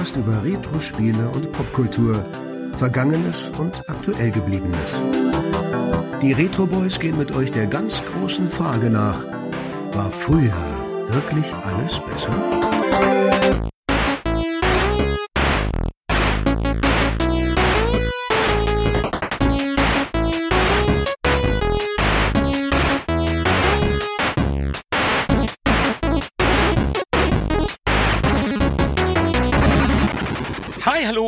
Podcast 0.00 0.16
über 0.16 0.42
Retro-Spiele 0.42 1.28
und 1.28 1.52
Popkultur. 1.52 2.24
Vergangenes 2.78 3.50
und 3.58 3.82
aktuell 3.86 4.30
gebliebenes. 4.30 4.98
Die 6.22 6.32
Retro 6.32 6.64
Boys 6.66 6.98
gehen 6.98 7.18
mit 7.18 7.32
euch 7.32 7.52
der 7.52 7.66
ganz 7.66 8.02
großen 8.06 8.48
Frage 8.50 8.88
nach. 8.88 9.22
War 9.92 10.10
früher 10.10 10.56
wirklich 11.10 11.52
alles 11.66 12.00
besser? 12.00 12.59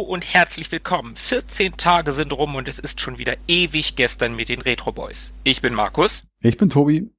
Und 0.02 0.34
herzlich 0.34 0.70
willkommen. 0.72 1.16
14 1.16 1.76
Tage 1.76 2.12
sind 2.12 2.32
rum 2.32 2.54
und 2.54 2.68
es 2.68 2.78
ist 2.78 3.00
schon 3.00 3.18
wieder 3.18 3.34
ewig 3.48 3.96
gestern 3.96 4.36
mit 4.36 4.48
den 4.48 4.60
Retro 4.60 4.92
Boys. 4.92 5.32
Ich 5.44 5.62
bin 5.62 5.74
Markus. 5.74 6.22
Ich 6.40 6.56
bin 6.56 6.68
Tobi. 6.68 7.10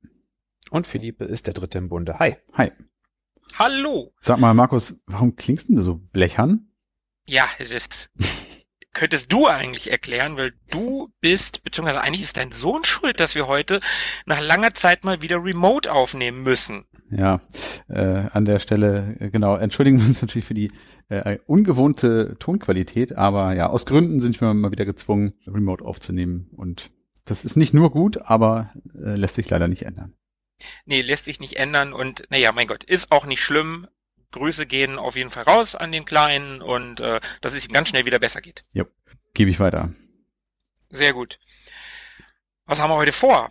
Und 0.70 0.88
Philippe 0.88 1.26
ist 1.26 1.48
der 1.48 1.54
dritte 1.54 1.78
im 1.78 1.90
Bunde. 1.90 2.20
Hi. 2.20 2.36
Hi. 2.54 2.72
Hallo. 3.58 4.14
Sag 4.20 4.40
mal, 4.40 4.54
Markus, 4.54 5.00
warum 5.06 5.36
klingst 5.36 5.70
denn 5.70 5.76
du 5.76 5.84
so 5.84 5.96
blechern? 5.96 6.72
Ja, 7.26 7.48
das 7.60 8.10
könntest 8.94 9.32
du 9.32 9.48
eigentlich 9.48 9.92
erklären, 9.92 10.38
weil 10.38 10.54
du 10.72 11.12
bist, 11.22 11.64
beziehungsweise 11.64 12.02
eigentlich 12.02 12.24
ist 12.24 12.38
dein 12.38 12.52
Sohn 12.52 12.84
schuld, 12.84 13.20
dass 13.20 13.36
wir 13.36 13.48
heute 13.48 13.82
nach 14.26 14.42
langer 14.42 14.74
Zeit 14.74 15.04
mal 15.04 15.22
wieder 15.22 15.44
remote 15.44 15.92
aufnehmen 15.92 16.44
müssen. 16.44 16.86
Ja, 17.16 17.42
äh, 17.90 18.28
an 18.32 18.46
der 18.46 18.60
Stelle, 18.60 19.16
äh, 19.20 19.30
genau, 19.30 19.56
entschuldigen 19.56 20.00
wir 20.00 20.08
uns 20.08 20.22
natürlich 20.22 20.46
für 20.46 20.54
die 20.54 20.72
äh, 21.10 21.38
ungewohnte 21.46 22.36
Tonqualität, 22.40 23.16
aber 23.16 23.54
ja, 23.54 23.70
aus 23.70 23.86
Gründen 23.86 24.22
sind 24.22 24.40
wir 24.40 24.54
mal 24.54 24.72
wieder 24.72 24.86
gezwungen, 24.86 25.34
remote 25.46 25.84
aufzunehmen. 25.84 26.50
Und 26.56 26.92
das 27.26 27.46
ist 27.46 27.56
nicht 27.56 27.74
nur 27.74 27.92
gut, 27.92 28.18
aber 28.22 28.72
äh, 28.96 29.16
lässt 29.16 29.36
sich 29.36 29.50
leider 29.50 29.68
nicht 29.68 29.84
ändern. 29.84 30.14
Nee, 30.86 31.02
lässt 31.02 31.26
sich 31.26 31.40
nicht 31.40 31.58
ändern 31.58 31.94
und 31.94 32.24
naja, 32.30 32.52
mein 32.52 32.68
Gott, 32.68 32.84
ist 32.84 33.12
auch 33.12 33.26
nicht 33.26 33.42
schlimm. 33.42 33.88
Grüße 34.32 34.66
gehen 34.66 34.98
auf 34.98 35.16
jeden 35.16 35.30
Fall 35.30 35.44
raus 35.44 35.76
an 35.76 35.92
den 35.92 36.06
Kleinen 36.06 36.62
und 36.62 37.00
äh, 37.00 37.20
dass 37.42 37.54
es 37.54 37.66
ihm 37.66 37.72
ganz 37.72 37.90
schnell 37.90 38.06
wieder 38.06 38.20
besser 38.20 38.42
geht. 38.42 38.64
Ja, 38.74 38.86
gebe 39.34 39.52
ich 39.52 39.60
weiter. 39.60 39.92
Sehr 40.90 41.14
gut. 41.14 41.40
Was 42.66 42.80
haben 42.80 42.90
wir 42.90 42.96
heute 42.96 43.12
vor? 43.12 43.50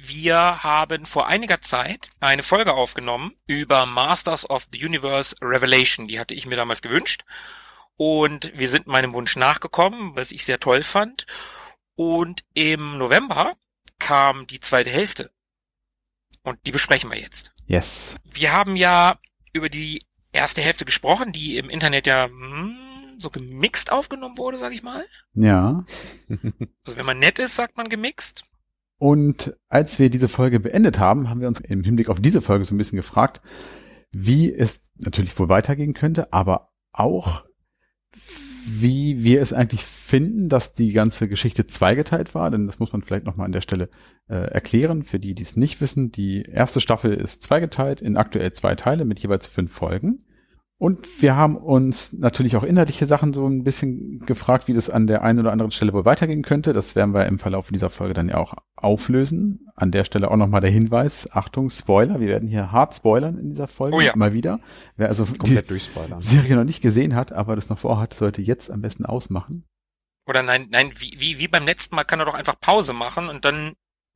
Wir 0.00 0.62
haben 0.62 1.06
vor 1.06 1.26
einiger 1.26 1.60
Zeit 1.60 2.10
eine 2.20 2.42
Folge 2.42 2.74
aufgenommen 2.74 3.32
über 3.46 3.86
Masters 3.86 4.48
of 4.48 4.66
the 4.72 4.84
Universe 4.84 5.36
Revelation. 5.40 6.06
Die 6.06 6.18
hatte 6.18 6.34
ich 6.34 6.46
mir 6.46 6.56
damals 6.56 6.82
gewünscht. 6.82 7.24
Und 7.96 8.52
wir 8.54 8.68
sind 8.68 8.86
meinem 8.86 9.14
Wunsch 9.14 9.36
nachgekommen, 9.36 10.14
was 10.16 10.30
ich 10.30 10.44
sehr 10.44 10.60
toll 10.60 10.82
fand. 10.82 11.26
Und 11.94 12.44
im 12.52 12.98
November 12.98 13.54
kam 13.98 14.46
die 14.46 14.60
zweite 14.60 14.90
Hälfte. 14.90 15.30
Und 16.42 16.58
die 16.66 16.72
besprechen 16.72 17.10
wir 17.10 17.18
jetzt. 17.18 17.52
Yes. 17.66 18.14
Wir 18.24 18.52
haben 18.52 18.76
ja 18.76 19.18
über 19.52 19.68
die 19.68 20.00
erste 20.32 20.60
Hälfte 20.60 20.84
gesprochen, 20.84 21.32
die 21.32 21.56
im 21.56 21.70
Internet 21.70 22.06
ja 22.06 22.26
hm, 22.26 22.76
so 23.18 23.30
gemixt 23.30 23.90
aufgenommen 23.90 24.36
wurde, 24.36 24.58
sag 24.58 24.72
ich 24.72 24.82
mal. 24.82 25.06
Ja. 25.34 25.84
Also 26.84 26.98
wenn 26.98 27.06
man 27.06 27.18
nett 27.18 27.38
ist, 27.38 27.56
sagt 27.56 27.76
man 27.76 27.88
gemixt. 27.88 28.44
Und 28.98 29.54
als 29.68 29.98
wir 29.98 30.10
diese 30.10 30.28
Folge 30.28 30.60
beendet 30.60 30.98
haben, 30.98 31.28
haben 31.28 31.40
wir 31.40 31.48
uns 31.48 31.60
im 31.60 31.84
Hinblick 31.84 32.08
auf 32.08 32.20
diese 32.20 32.40
Folge 32.40 32.64
so 32.64 32.74
ein 32.74 32.78
bisschen 32.78 32.96
gefragt, 32.96 33.42
wie 34.10 34.52
es 34.52 34.80
natürlich 34.96 35.38
wohl 35.38 35.48
weitergehen 35.48 35.92
könnte, 35.92 36.32
aber 36.32 36.70
auch, 36.92 37.44
wie 38.66 39.22
wir 39.22 39.42
es 39.42 39.52
eigentlich 39.52 39.84
finden, 39.84 40.48
dass 40.48 40.72
die 40.72 40.92
ganze 40.92 41.28
Geschichte 41.28 41.66
zweigeteilt 41.66 42.34
war, 42.34 42.50
denn 42.50 42.66
das 42.66 42.78
muss 42.78 42.92
man 42.92 43.02
vielleicht 43.02 43.26
nochmal 43.26 43.44
an 43.44 43.52
der 43.52 43.60
Stelle 43.60 43.90
äh, 44.28 44.34
erklären, 44.34 45.02
für 45.02 45.18
die, 45.18 45.34
die 45.34 45.42
es 45.42 45.56
nicht 45.56 45.80
wissen. 45.80 46.10
Die 46.10 46.42
erste 46.42 46.80
Staffel 46.80 47.12
ist 47.14 47.42
zweigeteilt 47.42 48.00
in 48.00 48.16
aktuell 48.16 48.52
zwei 48.52 48.74
Teile 48.74 49.04
mit 49.04 49.18
jeweils 49.18 49.46
fünf 49.46 49.72
Folgen. 49.72 50.20
Und 50.78 51.22
wir 51.22 51.36
haben 51.36 51.56
uns 51.56 52.12
natürlich 52.12 52.54
auch 52.56 52.62
inhaltliche 52.62 53.06
Sachen 53.06 53.32
so 53.32 53.46
ein 53.46 53.64
bisschen 53.64 54.18
gefragt, 54.26 54.68
wie 54.68 54.74
das 54.74 54.90
an 54.90 55.06
der 55.06 55.22
einen 55.22 55.38
oder 55.38 55.50
anderen 55.50 55.70
Stelle 55.70 55.94
wohl 55.94 56.04
weitergehen 56.04 56.42
könnte. 56.42 56.74
Das 56.74 56.94
werden 56.94 57.14
wir 57.14 57.24
im 57.24 57.38
Verlauf 57.38 57.70
dieser 57.70 57.88
Folge 57.88 58.12
dann 58.12 58.28
ja 58.28 58.36
auch 58.36 58.54
auflösen. 58.76 59.66
An 59.74 59.90
der 59.90 60.04
Stelle 60.04 60.30
auch 60.30 60.36
nochmal 60.36 60.60
der 60.60 60.70
Hinweis, 60.70 61.32
Achtung, 61.32 61.70
Spoiler, 61.70 62.20
wir 62.20 62.28
werden 62.28 62.46
hier 62.48 62.72
hart 62.72 62.94
spoilern 62.94 63.38
in 63.38 63.48
dieser 63.48 63.68
Folge, 63.68 63.96
Oh 63.96 64.00
ja. 64.00 64.12
mal 64.16 64.34
wieder. 64.34 64.60
Wer 64.96 65.08
also 65.08 65.24
Komplett 65.24 65.64
die 65.64 65.68
durchspoilern. 65.68 66.20
Serie 66.20 66.56
noch 66.56 66.64
nicht 66.64 66.82
gesehen 66.82 67.14
hat, 67.14 67.32
aber 67.32 67.56
das 67.56 67.70
noch 67.70 67.78
vorhat, 67.78 68.12
sollte 68.12 68.42
jetzt 68.42 68.70
am 68.70 68.82
besten 68.82 69.06
ausmachen. 69.06 69.64
Oder 70.28 70.42
nein, 70.42 70.66
nein, 70.70 70.90
wie, 70.98 71.16
wie, 71.18 71.38
wie 71.38 71.48
beim 71.48 71.64
letzten 71.64 71.94
Mal 71.96 72.04
kann 72.04 72.18
er 72.20 72.26
doch 72.26 72.34
einfach 72.34 72.60
Pause 72.60 72.92
machen 72.92 73.28
und 73.30 73.46
dann 73.46 73.72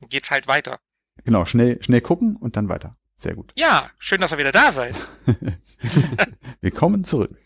geht's 0.09 0.29
halt 0.29 0.47
weiter. 0.47 0.77
Genau, 1.23 1.45
schnell, 1.45 1.81
schnell 1.83 2.01
gucken 2.01 2.35
und 2.35 2.55
dann 2.55 2.69
weiter. 2.69 2.91
Sehr 3.21 3.35
gut. 3.35 3.53
Ja, 3.55 3.91
schön, 3.99 4.19
dass 4.19 4.31
ihr 4.31 4.39
wieder 4.39 4.51
da 4.51 4.71
seid. 4.71 4.95
Willkommen 6.61 7.03
zurück. 7.03 7.37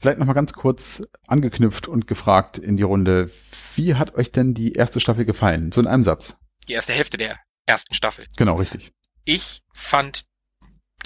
Vielleicht 0.00 0.18
nochmal 0.18 0.34
ganz 0.34 0.52
kurz 0.52 1.00
angeknüpft 1.28 1.86
und 1.86 2.08
gefragt 2.08 2.58
in 2.58 2.76
die 2.76 2.82
Runde, 2.82 3.30
wie 3.76 3.94
hat 3.94 4.16
euch 4.16 4.32
denn 4.32 4.52
die 4.52 4.72
erste 4.72 4.98
Staffel 4.98 5.24
gefallen? 5.24 5.70
So 5.70 5.80
in 5.80 5.86
einem 5.86 6.02
Satz. 6.02 6.34
Die 6.66 6.72
erste 6.72 6.92
Hälfte 6.92 7.18
der 7.18 7.38
ersten 7.66 7.94
Staffel. 7.94 8.26
Genau, 8.36 8.56
richtig. 8.56 8.94
Ich 9.24 9.62
fand 9.72 10.24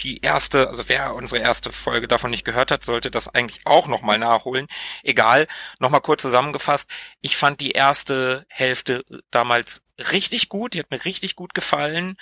die 0.00 0.22
erste, 0.22 0.70
also 0.70 0.88
wer 0.88 1.14
unsere 1.14 1.42
erste 1.42 1.70
Folge 1.70 2.08
davon 2.08 2.30
nicht 2.30 2.46
gehört 2.46 2.70
hat, 2.70 2.84
sollte 2.84 3.10
das 3.10 3.28
eigentlich 3.28 3.66
auch 3.66 3.86
nochmal 3.86 4.18
nachholen. 4.18 4.66
Egal, 5.02 5.46
nochmal 5.78 6.00
kurz 6.00 6.22
zusammengefasst. 6.22 6.88
Ich 7.20 7.36
fand 7.36 7.60
die 7.60 7.72
erste 7.72 8.46
Hälfte 8.48 9.04
damals 9.30 9.82
richtig 10.10 10.48
gut, 10.48 10.72
die 10.72 10.78
hat 10.78 10.90
mir 10.90 11.04
richtig 11.04 11.36
gut 11.36 11.52
gefallen. 11.52 12.16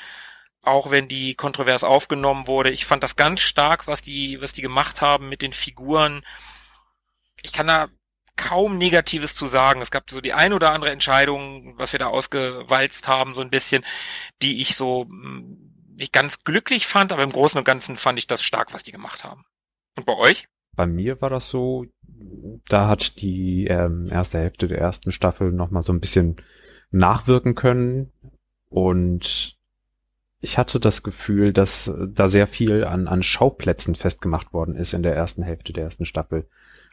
Auch 0.64 0.90
wenn 0.90 1.08
die 1.08 1.34
kontrovers 1.34 1.84
aufgenommen 1.84 2.46
wurde. 2.46 2.70
Ich 2.70 2.86
fand 2.86 3.02
das 3.02 3.16
ganz 3.16 3.40
stark, 3.40 3.86
was 3.86 4.02
die, 4.02 4.40
was 4.40 4.52
die 4.52 4.62
gemacht 4.62 5.02
haben 5.02 5.28
mit 5.28 5.42
den 5.42 5.52
Figuren. 5.52 6.24
Ich 7.42 7.52
kann 7.52 7.66
da 7.66 7.88
kaum 8.36 8.78
Negatives 8.78 9.34
zu 9.34 9.46
sagen. 9.46 9.82
Es 9.82 9.90
gab 9.90 10.10
so 10.10 10.20
die 10.20 10.32
ein 10.32 10.52
oder 10.52 10.72
andere 10.72 10.90
Entscheidung, 10.90 11.74
was 11.78 11.92
wir 11.92 11.98
da 11.98 12.06
ausgewalzt 12.06 13.08
haben, 13.08 13.34
so 13.34 13.40
ein 13.40 13.50
bisschen, 13.50 13.84
die 14.42 14.60
ich 14.60 14.74
so 14.74 15.04
mh, 15.08 15.56
nicht 15.96 16.12
ganz 16.12 16.42
glücklich 16.44 16.86
fand, 16.86 17.12
aber 17.12 17.22
im 17.22 17.32
Großen 17.32 17.58
und 17.58 17.64
Ganzen 17.64 17.96
fand 17.96 18.18
ich 18.18 18.26
das 18.26 18.42
stark, 18.42 18.74
was 18.74 18.82
die 18.82 18.92
gemacht 18.92 19.24
haben. 19.24 19.44
Und 19.96 20.06
bei 20.06 20.16
euch? 20.16 20.48
Bei 20.74 20.86
mir 20.86 21.20
war 21.20 21.30
das 21.30 21.50
so, 21.50 21.86
da 22.68 22.88
hat 22.88 23.20
die 23.20 23.66
ähm, 23.68 24.06
erste 24.10 24.38
Hälfte 24.38 24.66
der 24.66 24.78
ersten 24.78 25.12
Staffel 25.12 25.52
nochmal 25.52 25.82
so 25.82 25.92
ein 25.92 26.00
bisschen 26.00 26.42
nachwirken 26.90 27.54
können 27.54 28.12
und 28.70 29.53
ich 30.44 30.58
hatte 30.58 30.78
das 30.78 31.02
Gefühl, 31.02 31.52
dass 31.52 31.90
da 32.06 32.28
sehr 32.28 32.46
viel 32.46 32.84
an, 32.84 33.08
an 33.08 33.22
Schauplätzen 33.22 33.94
festgemacht 33.94 34.52
worden 34.52 34.76
ist 34.76 34.92
in 34.92 35.02
der 35.02 35.16
ersten 35.16 35.42
Hälfte 35.42 35.72
der 35.72 35.84
ersten 35.84 36.04
Staffel. 36.04 36.46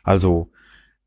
Also 0.03 0.50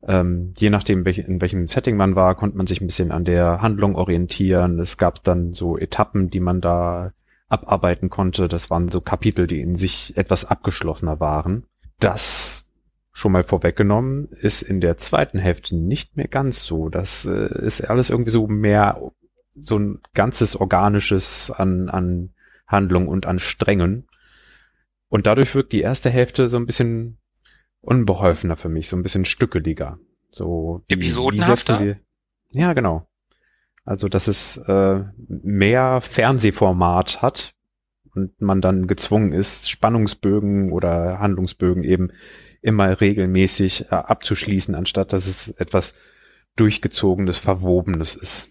ähm, 0.07 0.53
je 0.55 0.69
nachdem, 0.69 1.05
welch, 1.05 1.17
in 1.17 1.41
welchem 1.41 1.67
Setting 1.67 1.97
man 1.97 2.15
war, 2.15 2.35
konnte 2.35 2.55
man 2.55 2.67
sich 2.67 2.79
ein 2.79 2.85
bisschen 2.87 3.11
an 3.11 3.25
der 3.25 3.61
Handlung 3.61 3.95
orientieren. 3.95 4.79
Es 4.79 4.97
gab 4.97 5.23
dann 5.23 5.53
so 5.53 5.77
Etappen, 5.77 6.29
die 6.29 6.39
man 6.39 6.61
da 6.61 7.13
abarbeiten 7.47 8.11
konnte. 8.11 8.47
Das 8.47 8.69
waren 8.69 8.89
so 8.89 9.01
Kapitel, 9.01 9.47
die 9.47 9.61
in 9.61 9.75
sich 9.75 10.15
etwas 10.15 10.45
abgeschlossener 10.45 11.19
waren. 11.19 11.65
Das 11.99 12.71
schon 13.11 13.31
mal 13.31 13.43
vorweggenommen 13.43 14.27
ist 14.29 14.61
in 14.61 14.81
der 14.81 14.97
zweiten 14.97 15.39
Hälfte 15.39 15.75
nicht 15.75 16.15
mehr 16.15 16.27
ganz 16.27 16.63
so. 16.63 16.89
Das 16.89 17.25
äh, 17.25 17.65
ist 17.65 17.81
alles 17.81 18.11
irgendwie 18.11 18.31
so 18.31 18.45
mehr 18.45 19.01
so 19.55 19.79
ein 19.79 20.01
ganzes 20.13 20.55
organisches 20.55 21.49
an, 21.49 21.89
an 21.89 22.34
Handlung 22.67 23.07
und 23.07 23.25
an 23.25 23.39
Strängen. 23.39 24.07
Und 25.09 25.27
dadurch 25.27 25.53
wirkt 25.55 25.73
die 25.73 25.81
erste 25.81 26.09
Hälfte 26.09 26.47
so 26.47 26.57
ein 26.57 26.65
bisschen 26.65 27.17
unbeholfener 27.81 28.55
für 28.55 28.69
mich, 28.69 28.87
so 28.87 28.95
ein 28.97 29.03
bisschen 29.03 29.25
stückeliger. 29.25 29.99
So 30.31 30.83
wie 30.87 30.93
Episodenhafter? 30.95 31.79
wir- 31.79 31.99
Ja, 32.51 32.73
genau. 32.73 33.07
Also, 33.85 34.07
dass 34.07 34.27
es 34.27 34.57
äh, 34.57 35.03
mehr 35.27 36.01
Fernsehformat 36.01 37.21
hat 37.21 37.53
und 38.15 38.41
man 38.41 38.59
dann 38.61 38.87
gezwungen 38.87 39.31
ist, 39.31 39.69
Spannungsbögen 39.69 40.71
oder 40.71 41.19
Handlungsbögen 41.19 41.83
eben 41.83 42.09
immer 42.61 42.99
regelmäßig 42.99 43.91
äh, 43.91 43.95
abzuschließen, 43.95 44.73
anstatt 44.73 45.13
dass 45.13 45.27
es 45.27 45.49
etwas 45.49 45.93
durchgezogenes, 46.55 47.37
verwobenes 47.37 48.15
ist. 48.15 48.49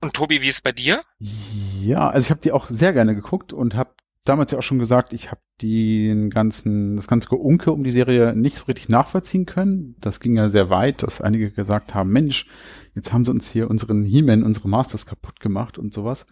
Und 0.00 0.14
Tobi, 0.14 0.42
wie 0.42 0.48
ist 0.48 0.56
es 0.56 0.60
bei 0.60 0.72
dir? 0.72 1.02
Ja, 1.18 2.08
also 2.08 2.26
ich 2.26 2.30
habe 2.30 2.40
die 2.40 2.52
auch 2.52 2.68
sehr 2.68 2.92
gerne 2.92 3.14
geguckt 3.14 3.52
und 3.52 3.74
habe 3.74 3.90
damals 4.24 4.50
ja 4.50 4.58
auch 4.58 4.62
schon 4.62 4.78
gesagt, 4.78 5.12
ich 5.12 5.30
habe 5.30 5.40
den 5.62 6.30
ganzen, 6.30 6.96
das 6.96 7.06
ganze 7.06 7.28
Geunke 7.28 7.72
um 7.72 7.84
die 7.84 7.90
Serie 7.90 8.34
nicht 8.34 8.56
so 8.56 8.64
richtig 8.64 8.88
nachvollziehen 8.88 9.46
können. 9.46 9.96
Das 10.00 10.20
ging 10.20 10.36
ja 10.36 10.50
sehr 10.50 10.68
weit, 10.68 11.02
dass 11.02 11.20
einige 11.20 11.50
gesagt 11.50 11.94
haben, 11.94 12.10
Mensch, 12.10 12.46
jetzt 12.94 13.12
haben 13.12 13.24
sie 13.24 13.30
uns 13.30 13.50
hier 13.50 13.70
unseren 13.70 14.04
He-Man, 14.04 14.42
unsere 14.42 14.68
Masters 14.68 15.06
kaputt 15.06 15.40
gemacht 15.40 15.78
und 15.78 15.94
sowas. 15.94 16.26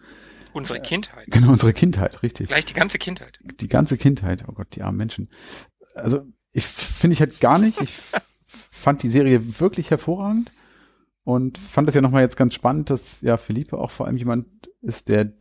Unsere 0.53 0.79
Kindheit. 0.79 1.25
Genau, 1.27 1.51
unsere 1.51 1.73
Kindheit, 1.73 2.23
richtig. 2.23 2.47
Gleich 2.47 2.65
die 2.65 2.73
ganze 2.73 2.97
Kindheit. 2.97 3.39
Die 3.59 3.67
ganze 3.67 3.97
Kindheit. 3.97 4.45
Oh 4.47 4.53
Gott, 4.53 4.67
die 4.75 4.83
armen 4.83 4.97
Menschen. 4.97 5.29
Also, 5.95 6.21
ich 6.51 6.65
finde 6.65 7.13
ich 7.13 7.19
halt 7.19 7.41
gar 7.41 7.59
nicht. 7.59 7.81
Ich 7.81 7.93
fand 8.47 9.03
die 9.03 9.09
Serie 9.09 9.59
wirklich 9.59 9.89
hervorragend 9.89 10.51
und 11.25 11.57
fand 11.57 11.89
es 11.89 11.95
ja 11.95 12.01
nochmal 12.01 12.21
jetzt 12.21 12.37
ganz 12.37 12.53
spannend, 12.53 12.89
dass 12.89 13.19
ja 13.21 13.35
Philippe 13.35 13.77
auch 13.77 13.91
vor 13.91 14.05
allem 14.05 14.15
jemand 14.15 14.47
ist, 14.81 15.09
der 15.09 15.33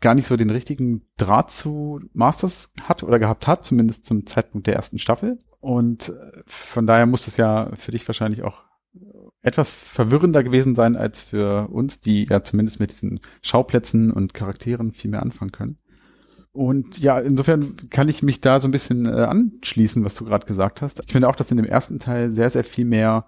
gar 0.00 0.14
nicht 0.14 0.26
so 0.26 0.36
den 0.36 0.50
richtigen 0.50 1.02
Draht 1.16 1.50
zu 1.50 2.00
Masters 2.12 2.72
hat 2.82 3.02
oder 3.02 3.18
gehabt 3.18 3.46
hat, 3.46 3.64
zumindest 3.64 4.06
zum 4.06 4.26
Zeitpunkt 4.26 4.66
der 4.66 4.76
ersten 4.76 4.98
Staffel. 4.98 5.38
Und 5.60 6.10
äh, 6.10 6.42
von 6.46 6.86
daher 6.86 7.06
muss 7.06 7.26
es 7.26 7.36
ja 7.36 7.70
für 7.76 7.90
dich 7.90 8.06
wahrscheinlich 8.08 8.42
auch 8.42 8.64
etwas 9.42 9.74
verwirrender 9.74 10.42
gewesen 10.42 10.74
sein 10.74 10.96
als 10.96 11.22
für 11.22 11.68
uns, 11.68 12.00
die 12.00 12.24
ja 12.24 12.42
zumindest 12.42 12.80
mit 12.80 12.90
diesen 12.90 13.20
Schauplätzen 13.42 14.12
und 14.12 14.34
Charakteren 14.34 14.92
viel 14.92 15.10
mehr 15.10 15.22
anfangen 15.22 15.52
können. 15.52 15.78
Und 16.52 16.98
ja, 16.98 17.18
insofern 17.20 17.76
kann 17.90 18.08
ich 18.08 18.22
mich 18.22 18.40
da 18.40 18.58
so 18.60 18.68
ein 18.68 18.72
bisschen 18.72 19.06
äh, 19.06 19.10
anschließen, 19.10 20.04
was 20.04 20.14
du 20.14 20.24
gerade 20.24 20.46
gesagt 20.46 20.82
hast. 20.82 21.00
Ich 21.04 21.12
finde 21.12 21.28
auch, 21.28 21.36
dass 21.36 21.50
in 21.50 21.56
dem 21.56 21.66
ersten 21.66 21.98
Teil 21.98 22.30
sehr, 22.30 22.50
sehr 22.50 22.64
viel 22.64 22.84
mehr 22.84 23.26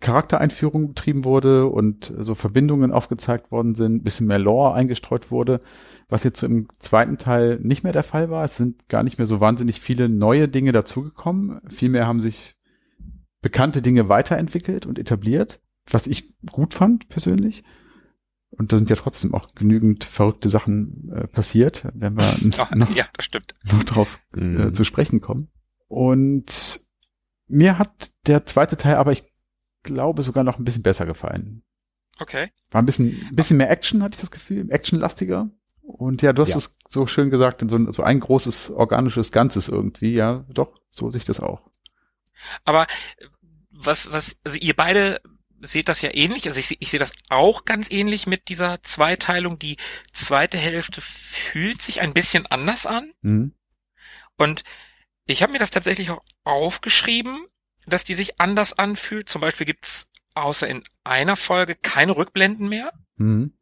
Charaktereinführung 0.00 0.88
betrieben 0.88 1.24
wurde 1.24 1.66
und 1.66 2.12
so 2.18 2.34
Verbindungen 2.34 2.92
aufgezeigt 2.92 3.50
worden 3.50 3.74
sind, 3.74 4.04
bisschen 4.04 4.26
mehr 4.26 4.38
Lore 4.38 4.74
eingestreut 4.74 5.30
wurde, 5.30 5.60
was 6.08 6.24
jetzt 6.24 6.42
im 6.42 6.68
zweiten 6.78 7.18
Teil 7.18 7.58
nicht 7.62 7.82
mehr 7.84 7.92
der 7.92 8.02
Fall 8.02 8.30
war. 8.30 8.44
Es 8.44 8.56
sind 8.56 8.88
gar 8.88 9.02
nicht 9.02 9.18
mehr 9.18 9.26
so 9.26 9.40
wahnsinnig 9.40 9.80
viele 9.80 10.08
neue 10.08 10.48
Dinge 10.48 10.72
dazugekommen. 10.72 11.60
Vielmehr 11.68 12.06
haben 12.06 12.20
sich 12.20 12.56
bekannte 13.42 13.82
Dinge 13.82 14.08
weiterentwickelt 14.08 14.86
und 14.86 14.98
etabliert, 14.98 15.60
was 15.90 16.06
ich 16.06 16.34
gut 16.50 16.74
fand 16.74 17.08
persönlich. 17.08 17.64
Und 18.50 18.72
da 18.72 18.78
sind 18.78 18.90
ja 18.90 18.96
trotzdem 18.96 19.32
auch 19.32 19.54
genügend 19.54 20.02
verrückte 20.04 20.48
Sachen 20.48 21.10
äh, 21.14 21.26
passiert, 21.28 21.86
wenn 21.94 22.16
wir 22.16 22.24
Ach, 22.58 22.74
noch, 22.74 22.94
ja, 22.94 23.04
das 23.14 23.24
stimmt. 23.24 23.54
noch 23.70 23.84
drauf 23.84 24.18
äh, 24.36 24.40
Mhm. 24.40 24.74
zu 24.74 24.84
sprechen 24.84 25.20
kommen. 25.20 25.48
Und 25.86 26.84
mir 27.46 27.78
hat 27.78 28.10
der 28.26 28.46
zweite 28.46 28.76
Teil 28.76 28.96
aber, 28.96 29.12
ich 29.12 29.24
glaube, 29.82 30.22
sogar 30.22 30.44
noch 30.44 30.58
ein 30.58 30.64
bisschen 30.64 30.82
besser 30.82 31.06
gefallen. 31.06 31.62
Okay. 32.18 32.50
War 32.70 32.82
ein 32.82 32.86
bisschen, 32.86 33.26
ein 33.30 33.36
bisschen 33.36 33.56
mehr 33.56 33.70
Action, 33.70 34.02
hatte 34.02 34.14
ich 34.14 34.20
das 34.20 34.30
Gefühl, 34.30 34.70
actionlastiger. 34.70 35.50
Und 35.82 36.22
ja, 36.22 36.32
du 36.32 36.42
hast 36.42 36.50
Ja. 36.50 36.56
es 36.58 36.76
so 36.88 37.06
schön 37.06 37.30
gesagt, 37.30 37.62
in 37.62 37.68
so 37.68 37.76
ein, 37.76 37.90
so 37.92 38.02
ein 38.02 38.20
großes 38.20 38.70
organisches 38.70 39.32
Ganzes 39.32 39.68
irgendwie. 39.68 40.12
Ja, 40.12 40.44
doch, 40.48 40.80
so 40.90 41.10
sehe 41.10 41.18
ich 41.20 41.24
das 41.24 41.40
auch. 41.40 41.62
Aber 42.64 42.84
äh, 42.84 43.26
was, 43.70 44.12
was, 44.12 44.36
also 44.44 44.58
ihr 44.58 44.74
beide 44.76 45.20
seht 45.62 45.88
das 45.88 46.00
ja 46.02 46.10
ähnlich. 46.14 46.46
Also 46.46 46.60
ich, 46.60 46.80
ich 46.80 46.90
sehe 46.90 47.00
das 47.00 47.12
auch 47.28 47.64
ganz 47.64 47.90
ähnlich 47.90 48.26
mit 48.26 48.48
dieser 48.48 48.82
Zweiteilung. 48.82 49.58
Die 49.58 49.76
zweite 50.12 50.58
Hälfte 50.58 51.00
fühlt 51.00 51.82
sich 51.82 52.00
ein 52.00 52.14
bisschen 52.14 52.46
anders 52.46 52.86
an. 52.86 53.12
Mhm. 53.22 53.54
Und 54.36 54.62
ich 55.26 55.42
habe 55.42 55.52
mir 55.52 55.58
das 55.58 55.70
tatsächlich 55.70 56.10
auch 56.10 56.22
aufgeschrieben, 56.44 57.46
dass 57.86 58.04
die 58.04 58.14
sich 58.14 58.40
anders 58.40 58.78
anfühlt. 58.78 59.28
Zum 59.28 59.40
Beispiel 59.40 59.66
gibt's 59.66 60.06
außer 60.34 60.68
in 60.68 60.82
einer 61.04 61.36
Folge 61.36 61.74
keine 61.74 62.16
Rückblenden 62.16 62.68
mehr. 62.68 62.92
Mhm. 63.16 63.54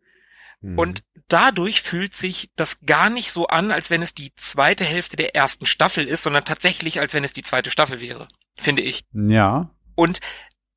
Mhm. 0.61 0.79
Und 0.79 1.03
dadurch 1.29 1.83
fühlt 1.83 2.15
sich 2.15 2.51
das 2.57 2.81
gar 2.85 3.11
nicht 3.11 3.33
so 3.33 3.47
an, 3.47 3.71
als 3.71 3.91
wenn 3.91 4.03
es 4.03 4.15
die 4.15 4.35
zweite 4.37 4.85
Hälfte 4.85 5.17
der 5.17 5.35
ersten 5.35 5.67
Staffel 5.67 6.07
ist, 6.07 6.23
sondern 6.23 6.45
tatsächlich, 6.45 7.01
als 7.01 7.15
wenn 7.15 7.25
es 7.25 7.33
die 7.33 7.43
zweite 7.43 7.71
Staffel 7.71 8.01
wäre, 8.01 8.29
finde 8.57 8.83
ich. 8.83 9.05
Ja. 9.13 9.71
Und 9.95 10.21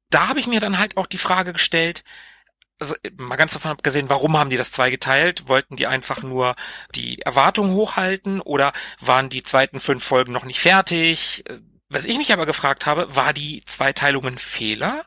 da 0.10 0.28
habe 0.28 0.40
ich 0.40 0.48
mir 0.48 0.60
dann 0.60 0.78
halt 0.78 0.98
auch 0.98 1.08
die 1.08 1.18
Frage 1.18 1.54
gestellt, 1.54 2.04
also 2.80 2.96
mal 3.18 3.36
ganz 3.36 3.54
davon 3.54 3.72
abgesehen, 3.72 4.10
warum 4.10 4.36
haben 4.36 4.50
die 4.50 4.58
das 4.58 4.72
zweigeteilt? 4.72 5.48
Wollten 5.48 5.76
die 5.76 5.86
einfach 5.86 6.24
nur 6.24 6.56
die 6.96 7.22
Erwartungen 7.22 7.74
hochhalten 7.74 8.42
oder 8.42 8.74
waren 9.00 9.30
die 9.30 9.44
zweiten 9.44 9.80
fünf 9.80 10.04
Folgen 10.04 10.34
noch 10.34 10.46
nicht 10.46 10.60
fertig? 10.60 11.44
Was 11.92 12.06
ich 12.06 12.18
mich 12.18 12.32
aber 12.32 12.46
gefragt 12.46 12.86
habe, 12.86 13.14
war 13.18 13.34
die 13.34 13.64
Zweiteilung 13.66 14.26
ein 14.26 14.38
Fehler? 14.38 15.06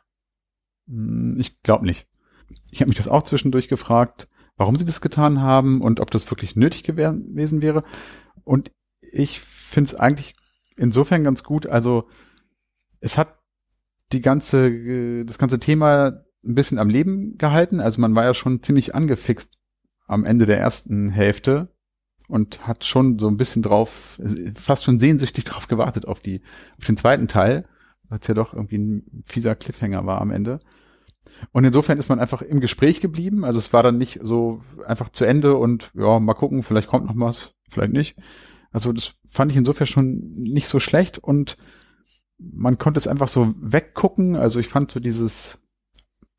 Hm, 0.87 1.41
Ich 1.41 1.63
glaube 1.63 1.87
nicht. 1.87 2.07
Ich 2.71 2.81
habe 2.83 2.91
mich 2.91 2.99
das 2.99 3.09
auch 3.09 3.23
zwischendurch 3.23 3.69
gefragt, 3.69 4.29
warum 4.57 4.77
sie 4.77 4.85
das 4.85 5.01
getan 5.01 5.41
haben 5.41 5.81
und 5.81 5.99
ob 5.99 6.11
das 6.11 6.31
wirklich 6.31 6.57
nötig 6.57 6.83
gewesen 6.83 7.63
wäre. 7.63 7.85
Und 8.45 8.71
ich 9.01 9.41
finde 9.41 9.93
es 9.93 9.99
eigentlich 9.99 10.37
insofern 10.77 11.25
ganz 11.25 11.43
gut. 11.43 11.67
Also 11.67 12.07
es 13.01 13.17
hat 13.17 13.39
die 14.13 14.21
ganze, 14.21 14.69
äh, 14.69 15.25
das 15.25 15.39
ganze 15.39 15.59
Thema 15.59 16.23
ein 16.45 16.55
bisschen 16.55 16.79
am 16.79 16.91
Leben 16.91 17.39
gehalten. 17.39 17.81
Also 17.81 17.99
man 18.03 18.15
war 18.15 18.25
ja 18.25 18.35
schon 18.35 18.63
ziemlich 18.63 18.95
angefixt 18.95 19.59
am 20.07 20.27
Ende 20.27 20.45
der 20.45 20.59
ersten 20.59 21.09
Hälfte 21.09 21.74
und 22.29 22.67
hat 22.67 22.85
schon 22.85 23.19
so 23.19 23.29
ein 23.29 23.37
bisschen 23.37 23.63
drauf, 23.63 24.21
fast 24.55 24.85
schon 24.85 24.99
sehnsüchtig 24.99 25.45
drauf 25.45 25.69
gewartet 25.69 26.07
auf 26.07 26.21
die, 26.21 26.41
auf 26.79 26.85
den 26.87 26.97
zweiten 26.97 27.29
Teil, 27.29 27.67
weil 28.09 28.19
es 28.21 28.27
ja 28.27 28.35
doch 28.35 28.55
irgendwie 28.55 28.79
ein 28.79 29.23
fieser 29.25 29.55
Cliffhanger 29.55 30.07
war 30.07 30.21
am 30.21 30.31
Ende. 30.31 30.61
Und 31.53 31.65
insofern 31.65 31.99
ist 31.99 32.09
man 32.09 32.21
einfach 32.21 32.43
im 32.43 32.61
Gespräch 32.61 33.01
geblieben. 33.01 33.45
Also 33.45 33.59
es 33.59 33.73
war 33.73 33.83
dann 33.83 33.99
nicht 33.99 34.21
so 34.23 34.63
einfach 34.87 35.09
zu 35.09 35.25
Ende 35.25 35.57
und 35.57 35.91
ja, 35.95 36.19
mal 36.19 36.35
gucken, 36.35 36.63
vielleicht 36.63 36.89
kommt 36.89 37.07
noch 37.07 37.15
was, 37.17 37.55
vielleicht 37.69 37.93
nicht. 37.93 38.17
Also 38.71 38.93
das 38.93 39.15
fand 39.27 39.51
ich 39.51 39.57
insofern 39.57 39.87
schon 39.87 40.31
nicht 40.31 40.69
so 40.69 40.81
schlecht 40.81 41.19
und 41.19 41.57
man 42.39 42.79
konnte 42.79 42.99
es 42.99 43.07
einfach 43.07 43.29
so 43.29 43.55
weggucken. 43.61 44.37
Also 44.37 44.59
ich 44.59 44.69
fand 44.69 44.91
so 44.91 45.01
dieses 45.01 45.59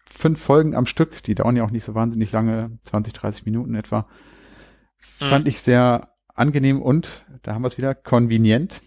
fünf 0.09 0.41
Folgen 0.41 0.75
am 0.75 0.85
Stück, 0.85 1.23
die 1.23 1.35
dauern 1.35 1.55
ja 1.55 1.63
auch 1.63 1.71
nicht 1.71 1.85
so 1.85 1.95
wahnsinnig 1.95 2.31
lange, 2.31 2.77
20, 2.83 3.13
30 3.13 3.45
Minuten 3.45 3.75
etwa, 3.75 4.07
fand 5.19 5.46
Mhm. 5.46 5.50
ich 5.50 5.62
sehr 5.62 6.10
angenehm 6.34 6.81
und, 6.81 7.25
da 7.44 7.54
haben 7.54 7.62
wir 7.63 7.68
es 7.68 7.78
wieder, 7.78 7.96
konvenient 7.96 8.81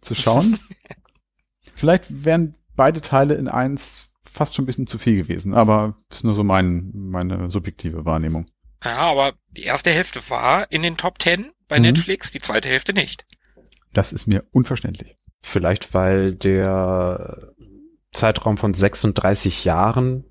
zu 0.00 0.14
schauen. 0.14 0.58
Vielleicht 1.74 2.24
wären 2.24 2.56
beide 2.76 3.00
Teile 3.00 3.34
in 3.34 3.48
eins 3.48 4.08
fast 4.24 4.54
schon 4.54 4.64
ein 4.64 4.66
bisschen 4.66 4.86
zu 4.86 4.98
viel 4.98 5.16
gewesen, 5.16 5.54
aber 5.54 5.96
ist 6.10 6.24
nur 6.24 6.34
so 6.34 6.42
mein, 6.44 6.90
meine 6.94 7.50
subjektive 7.50 8.04
Wahrnehmung. 8.04 8.46
Ja, 8.84 8.96
aber 8.98 9.32
die 9.50 9.62
erste 9.62 9.90
Hälfte 9.90 10.20
war 10.28 10.70
in 10.72 10.82
den 10.82 10.96
Top 10.96 11.18
Ten 11.18 11.50
bei 11.68 11.76
Mhm. 11.78 11.82
Netflix, 11.84 12.30
die 12.32 12.40
zweite 12.40 12.68
Hälfte 12.68 12.92
nicht. 12.92 13.24
Das 13.92 14.12
ist 14.12 14.26
mir 14.26 14.44
unverständlich. 14.50 15.16
Vielleicht, 15.42 15.94
weil 15.94 16.34
der 16.34 17.52
Zeitraum 18.12 18.56
von 18.56 18.74
36 18.74 19.64
Jahren 19.64 20.24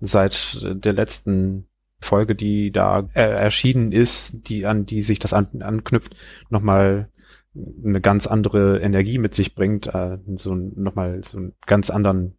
seit 0.00 0.58
der 0.62 0.92
letzten 0.92 1.68
Folge, 2.00 2.34
die 2.34 2.70
da 2.70 3.08
äh, 3.14 3.22
erschienen 3.22 3.92
ist, 3.92 4.48
die 4.48 4.66
an 4.66 4.86
die 4.86 5.02
sich 5.02 5.18
das 5.18 5.32
an, 5.32 5.62
anknüpft, 5.62 6.16
nochmal 6.50 7.08
eine 7.54 8.00
ganz 8.00 8.26
andere 8.26 8.80
Energie 8.80 9.18
mit 9.18 9.34
sich 9.34 9.54
bringt, 9.54 9.86
äh, 9.86 10.18
so 10.36 10.54
nochmal 10.54 11.22
so 11.24 11.38
einen 11.38 11.54
ganz 11.66 11.90
anderen 11.90 12.36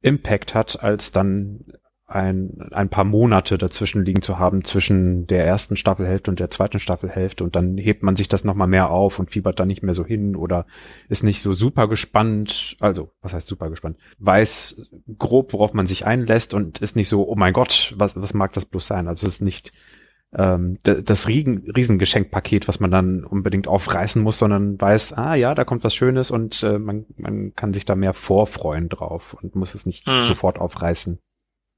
Impact 0.00 0.54
hat, 0.54 0.82
als 0.82 1.12
dann 1.12 1.64
ein, 2.12 2.68
ein 2.70 2.88
paar 2.88 3.04
Monate 3.04 3.58
dazwischen 3.58 4.04
liegen 4.04 4.22
zu 4.22 4.38
haben 4.38 4.64
zwischen 4.64 5.26
der 5.26 5.46
ersten 5.46 5.76
Staffelhälfte 5.76 6.30
und 6.30 6.40
der 6.40 6.50
zweiten 6.50 6.78
Staffelhälfte 6.78 7.44
und 7.44 7.56
dann 7.56 7.76
hebt 7.78 8.02
man 8.02 8.16
sich 8.16 8.28
das 8.28 8.44
nochmal 8.44 8.68
mehr 8.68 8.90
auf 8.90 9.18
und 9.18 9.30
fiebert 9.30 9.58
da 9.58 9.64
nicht 9.64 9.82
mehr 9.82 9.94
so 9.94 10.04
hin 10.04 10.36
oder 10.36 10.66
ist 11.08 11.24
nicht 11.24 11.42
so 11.42 11.54
super 11.54 11.88
gespannt, 11.88 12.76
also 12.80 13.10
was 13.22 13.34
heißt 13.34 13.48
super 13.48 13.70
gespannt, 13.70 13.96
weiß 14.18 14.90
grob, 15.18 15.52
worauf 15.52 15.74
man 15.74 15.86
sich 15.86 16.06
einlässt 16.06 16.54
und 16.54 16.80
ist 16.80 16.96
nicht 16.96 17.08
so, 17.08 17.28
oh 17.28 17.34
mein 17.34 17.52
Gott, 17.52 17.94
was, 17.96 18.14
was 18.16 18.34
mag 18.34 18.52
das 18.52 18.64
bloß 18.64 18.86
sein? 18.86 19.08
Also 19.08 19.26
es 19.26 19.34
ist 19.34 19.40
nicht 19.40 19.72
ähm, 20.34 20.78
das 20.82 21.28
Riegen, 21.28 21.70
Riesengeschenkpaket, 21.70 22.68
was 22.68 22.80
man 22.80 22.90
dann 22.90 23.24
unbedingt 23.24 23.68
aufreißen 23.68 24.22
muss, 24.22 24.38
sondern 24.38 24.80
weiß, 24.80 25.12
ah 25.14 25.34
ja, 25.34 25.54
da 25.54 25.64
kommt 25.64 25.84
was 25.84 25.94
Schönes 25.94 26.30
und 26.30 26.62
äh, 26.62 26.78
man, 26.78 27.04
man 27.16 27.54
kann 27.54 27.72
sich 27.72 27.84
da 27.84 27.94
mehr 27.94 28.14
vorfreuen 28.14 28.88
drauf 28.88 29.34
und 29.34 29.54
muss 29.54 29.74
es 29.74 29.86
nicht 29.86 30.06
Hm. 30.06 30.24
sofort 30.24 30.58
aufreißen. 30.58 31.18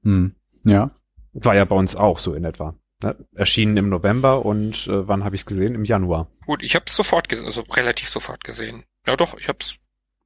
Hm. 0.05 0.35
Ja. 0.63 0.91
War 1.33 1.55
ja 1.55 1.65
bei 1.65 1.75
uns 1.75 1.95
auch 1.95 2.19
so 2.19 2.33
in 2.33 2.45
etwa. 2.45 2.75
Ne? 3.03 3.15
Erschienen 3.33 3.75
im 3.75 3.89
November 3.89 4.45
und 4.45 4.87
äh, 4.87 5.07
wann 5.07 5.25
habe 5.25 5.35
ich 5.35 5.41
es 5.41 5.45
gesehen? 5.45 5.75
Im 5.75 5.83
Januar. 5.83 6.27
Gut, 6.45 6.63
ich 6.63 6.75
habe 6.75 6.85
es 6.87 6.95
sofort 6.95 7.27
gesehen, 7.27 7.45
also 7.45 7.61
relativ 7.61 8.07
sofort 8.09 8.43
gesehen. 8.45 8.85
Ja 9.05 9.17
doch, 9.17 9.37
ich 9.37 9.49
habe 9.49 9.57
es 9.59 9.75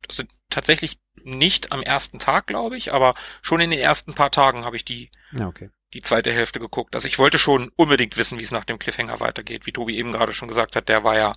also 0.07 0.23
tatsächlich 0.49 0.99
nicht 1.23 1.71
am 1.71 1.81
ersten 1.81 2.19
Tag, 2.19 2.47
glaube 2.47 2.77
ich, 2.77 2.93
aber 2.93 3.15
schon 3.41 3.59
in 3.59 3.71
den 3.71 3.79
ersten 3.79 4.13
paar 4.13 4.31
Tagen 4.31 4.63
habe 4.65 4.75
ich 4.75 4.85
die 4.85 5.09
Ja, 5.31 5.47
okay. 5.47 5.69
die 5.93 6.01
zweite 6.01 6.31
Hälfte 6.31 6.59
geguckt. 6.59 6.95
Also 6.95 7.07
ich 7.07 7.19
wollte 7.19 7.39
schon 7.39 7.71
unbedingt 7.75 8.15
wissen, 8.17 8.39
wie 8.39 8.43
es 8.43 8.51
nach 8.51 8.65
dem 8.65 8.79
Cliffhanger 8.79 9.19
weitergeht. 9.19 9.65
Wie 9.65 9.71
Tobi 9.71 9.97
eben 9.97 10.11
gerade 10.13 10.31
schon 10.31 10.47
gesagt 10.47 10.75
hat, 10.75 10.87
der 10.89 11.03
war 11.03 11.17
ja, 11.17 11.33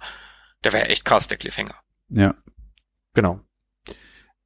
der 0.65 0.73
war 0.73 0.81
ja 0.81 0.87
echt 0.87 1.05
krass, 1.05 1.29
der 1.29 1.39
Cliffhanger. 1.39 1.75
Ja. 2.09 2.35
Genau. 3.15 3.41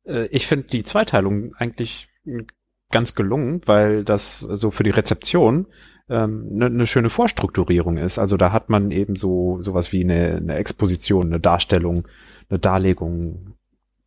Äh, 0.04 0.26
ich 0.26 0.46
finde 0.46 0.68
die 0.68 0.84
Zweiteilung 0.84 1.54
eigentlich 1.56 2.08
mm, 2.24 2.42
ganz 2.90 3.14
gelungen, 3.14 3.60
weil 3.66 4.04
das 4.04 4.40
so 4.40 4.70
für 4.70 4.84
die 4.84 4.90
Rezeption 4.90 5.66
eine 6.08 6.24
ähm, 6.24 6.48
ne, 6.50 6.70
ne 6.70 6.86
schöne 6.86 7.10
Vorstrukturierung 7.10 7.96
ist. 7.96 8.18
Also 8.18 8.36
da 8.36 8.52
hat 8.52 8.70
man 8.70 8.90
eben 8.90 9.16
so 9.16 9.60
sowas 9.60 9.92
wie 9.92 10.04
eine, 10.04 10.36
eine 10.36 10.54
Exposition, 10.54 11.26
eine 11.26 11.40
Darstellung, 11.40 12.06
eine 12.48 12.60
Darlegung 12.60 13.56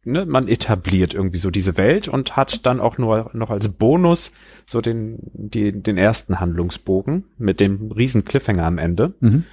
ne, 0.04 0.26
man 0.26 0.48
etabliert 0.48 1.14
irgendwie 1.14 1.38
so 1.38 1.52
diese 1.52 1.78
Welt 1.78 2.08
und 2.08 2.36
hat 2.36 2.66
dann 2.66 2.80
auch 2.80 2.98
nur 2.98 3.32
noch 3.34 3.50
als 3.50 3.70
Bonus 3.70 4.32
so 4.66 4.82
den, 4.82 5.20
die, 5.34 5.72
den 5.72 5.98
ersten 5.98 6.40
Handlungsbogen 6.40 7.26
mit 7.38 7.60
dem 7.60 7.92
riesen 7.92 8.26
Cliffhanger 8.26 8.66
am 8.66 8.78
Ende. 8.78 9.14
Mhm. 9.20 9.44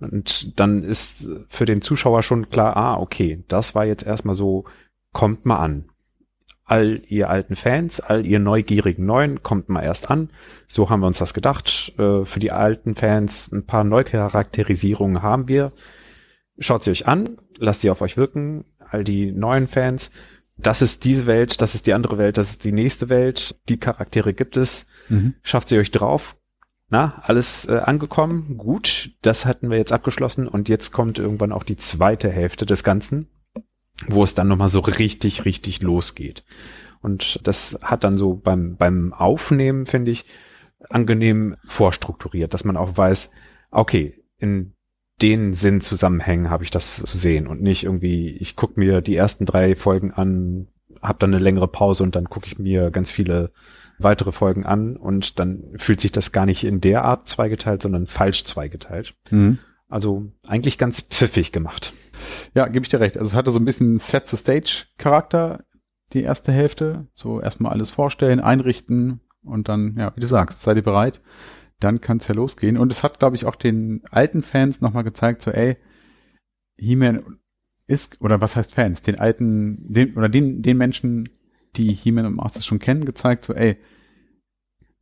Und 0.00 0.58
dann 0.60 0.82
ist 0.82 1.28
für 1.48 1.64
den 1.64 1.80
Zuschauer 1.80 2.22
schon 2.22 2.50
klar, 2.50 2.76
ah, 2.76 2.96
okay, 2.98 3.44
das 3.48 3.74
war 3.74 3.86
jetzt 3.86 4.04
erstmal 4.04 4.34
so, 4.34 4.64
kommt 5.12 5.46
mal 5.46 5.58
an. 5.58 5.84
All 6.66 7.02
ihr 7.08 7.28
alten 7.28 7.56
Fans, 7.56 8.00
all 8.00 8.24
ihr 8.24 8.38
neugierigen 8.38 9.04
Neuen, 9.04 9.42
kommt 9.42 9.68
mal 9.68 9.82
erst 9.82 10.10
an. 10.10 10.30
So 10.66 10.88
haben 10.88 11.00
wir 11.00 11.06
uns 11.06 11.18
das 11.18 11.34
gedacht. 11.34 11.92
Äh, 11.98 12.24
für 12.24 12.40
die 12.40 12.52
alten 12.52 12.94
Fans 12.94 13.52
ein 13.52 13.66
paar 13.66 13.84
Neucharakterisierungen 13.84 15.22
haben 15.22 15.48
wir. 15.48 15.72
Schaut 16.58 16.84
sie 16.84 16.90
euch 16.90 17.06
an, 17.06 17.38
lasst 17.58 17.82
sie 17.82 17.90
auf 17.90 18.00
euch 18.00 18.16
wirken. 18.16 18.64
All 18.78 19.04
die 19.04 19.30
neuen 19.32 19.68
Fans, 19.68 20.10
das 20.56 20.82
ist 20.82 21.04
diese 21.04 21.26
Welt, 21.26 21.60
das 21.60 21.74
ist 21.74 21.86
die 21.86 21.94
andere 21.94 22.16
Welt, 22.16 22.38
das 22.38 22.50
ist 22.50 22.64
die 22.64 22.72
nächste 22.72 23.08
Welt. 23.08 23.56
Die 23.68 23.78
Charaktere 23.78 24.32
gibt 24.32 24.56
es. 24.56 24.86
Mhm. 25.08 25.34
Schafft 25.42 25.68
sie 25.68 25.78
euch 25.78 25.90
drauf. 25.90 26.36
Na, 26.88 27.20
alles 27.22 27.66
äh, 27.66 27.78
angekommen. 27.78 28.56
Gut, 28.56 29.10
das 29.22 29.46
hatten 29.46 29.70
wir 29.70 29.78
jetzt 29.78 29.92
abgeschlossen 29.92 30.46
und 30.46 30.68
jetzt 30.68 30.92
kommt 30.92 31.18
irgendwann 31.18 31.52
auch 31.52 31.64
die 31.64 31.76
zweite 31.76 32.30
Hälfte 32.30 32.66
des 32.66 32.84
Ganzen, 32.84 33.28
wo 34.08 34.24
es 34.24 34.34
dann 34.34 34.48
nochmal 34.48 34.68
so 34.68 34.80
richtig, 34.80 35.44
richtig 35.44 35.82
losgeht. 35.82 36.44
Und 37.00 37.40
das 37.46 37.78
hat 37.82 38.04
dann 38.04 38.18
so 38.18 38.34
beim, 38.34 38.76
beim 38.76 39.12
Aufnehmen, 39.12 39.86
finde 39.86 40.10
ich, 40.10 40.24
angenehm 40.88 41.56
vorstrukturiert, 41.66 42.54
dass 42.54 42.64
man 42.64 42.76
auch 42.76 42.96
weiß, 42.96 43.30
okay, 43.70 44.22
in 44.38 44.74
den 45.22 45.54
Sinnzusammenhängen 45.54 46.50
habe 46.50 46.64
ich 46.64 46.70
das 46.70 47.02
zu 47.02 47.18
sehen 47.18 47.46
und 47.46 47.62
nicht 47.62 47.84
irgendwie, 47.84 48.30
ich 48.30 48.56
gucke 48.56 48.80
mir 48.80 49.00
die 49.00 49.16
ersten 49.16 49.46
drei 49.46 49.76
Folgen 49.76 50.12
an, 50.12 50.68
habe 51.00 51.18
dann 51.20 51.32
eine 51.32 51.42
längere 51.42 51.68
Pause 51.68 52.02
und 52.02 52.16
dann 52.16 52.28
gucke 52.28 52.46
ich 52.46 52.58
mir 52.58 52.90
ganz 52.90 53.10
viele 53.10 53.52
weitere 53.98 54.32
Folgen 54.32 54.66
an 54.66 54.96
und 54.96 55.38
dann 55.38 55.62
fühlt 55.76 56.00
sich 56.00 56.10
das 56.10 56.32
gar 56.32 56.46
nicht 56.46 56.64
in 56.64 56.80
der 56.80 57.04
Art 57.04 57.28
zweigeteilt, 57.28 57.82
sondern 57.82 58.06
falsch 58.06 58.44
zweigeteilt. 58.44 59.14
Mhm. 59.30 59.58
Also 59.88 60.32
eigentlich 60.46 60.78
ganz 60.78 61.00
pfiffig 61.00 61.52
gemacht. 61.52 61.92
Ja, 62.54 62.66
gebe 62.68 62.84
ich 62.84 62.90
dir 62.90 63.00
recht. 63.00 63.18
Also 63.18 63.30
es 63.30 63.34
hatte 63.34 63.50
so 63.50 63.58
ein 63.58 63.64
bisschen 63.64 63.98
Set-the-Stage-Charakter, 63.98 65.64
die 66.12 66.22
erste 66.22 66.52
Hälfte. 66.52 67.06
So 67.14 67.40
erstmal 67.40 67.72
alles 67.72 67.90
vorstellen, 67.90 68.40
einrichten 68.40 69.20
und 69.42 69.68
dann, 69.68 69.96
ja, 69.98 70.14
wie 70.16 70.20
du 70.20 70.26
sagst, 70.26 70.62
seid 70.62 70.76
ihr 70.76 70.82
bereit? 70.82 71.20
Dann 71.80 72.00
kann 72.00 72.18
es 72.18 72.28
ja 72.28 72.34
losgehen. 72.34 72.78
Und 72.78 72.92
es 72.92 73.02
hat, 73.02 73.18
glaube 73.18 73.36
ich, 73.36 73.46
auch 73.46 73.56
den 73.56 74.02
alten 74.10 74.42
Fans 74.42 74.80
nochmal 74.80 75.04
gezeigt, 75.04 75.42
so, 75.42 75.50
ey, 75.50 75.76
He-Man 76.76 77.38
ist, 77.86 78.20
oder 78.20 78.40
was 78.40 78.56
heißt 78.56 78.74
Fans? 78.74 79.02
Den 79.02 79.18
alten, 79.18 79.92
den, 79.92 80.16
oder 80.16 80.28
den, 80.28 80.62
den 80.62 80.76
Menschen, 80.76 81.28
die 81.76 81.92
He-Man 81.92 82.26
und 82.26 82.36
Masters 82.36 82.64
schon 82.64 82.78
kennen, 82.78 83.04
gezeigt, 83.04 83.44
so, 83.44 83.52
ey, 83.52 83.76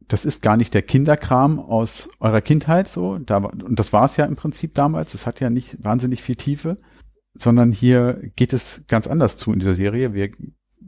das 0.09 0.25
ist 0.25 0.43
gar 0.43 0.57
nicht 0.57 0.75
der 0.75 0.83
Kinderkram 0.83 1.59
aus 1.59 2.11
eurer 2.21 2.41
Kindheit 2.41 2.89
so, 2.89 3.19
da, 3.19 3.39
und 3.39 3.79
das 3.79 3.93
war 3.93 4.05
es 4.05 4.17
ja 4.17 4.25
im 4.27 4.37
Prinzip 4.37 4.75
damals, 4.75 5.13
das 5.13 5.27
hat 5.27 5.41
ja 5.41 5.49
nicht 5.49 5.83
wahnsinnig 5.83 6.23
viel 6.23 6.37
Tiefe, 6.37 6.77
sondern 7.35 7.73
hier 7.73 8.31
geht 8.37 8.53
es 8.53 8.83
ganz 8.89 9.07
anders 9.07 9.37
zu 9.37 9.53
in 9.53 9.59
dieser 9.59 9.75
Serie. 9.75 10.15
Wir 10.15 10.31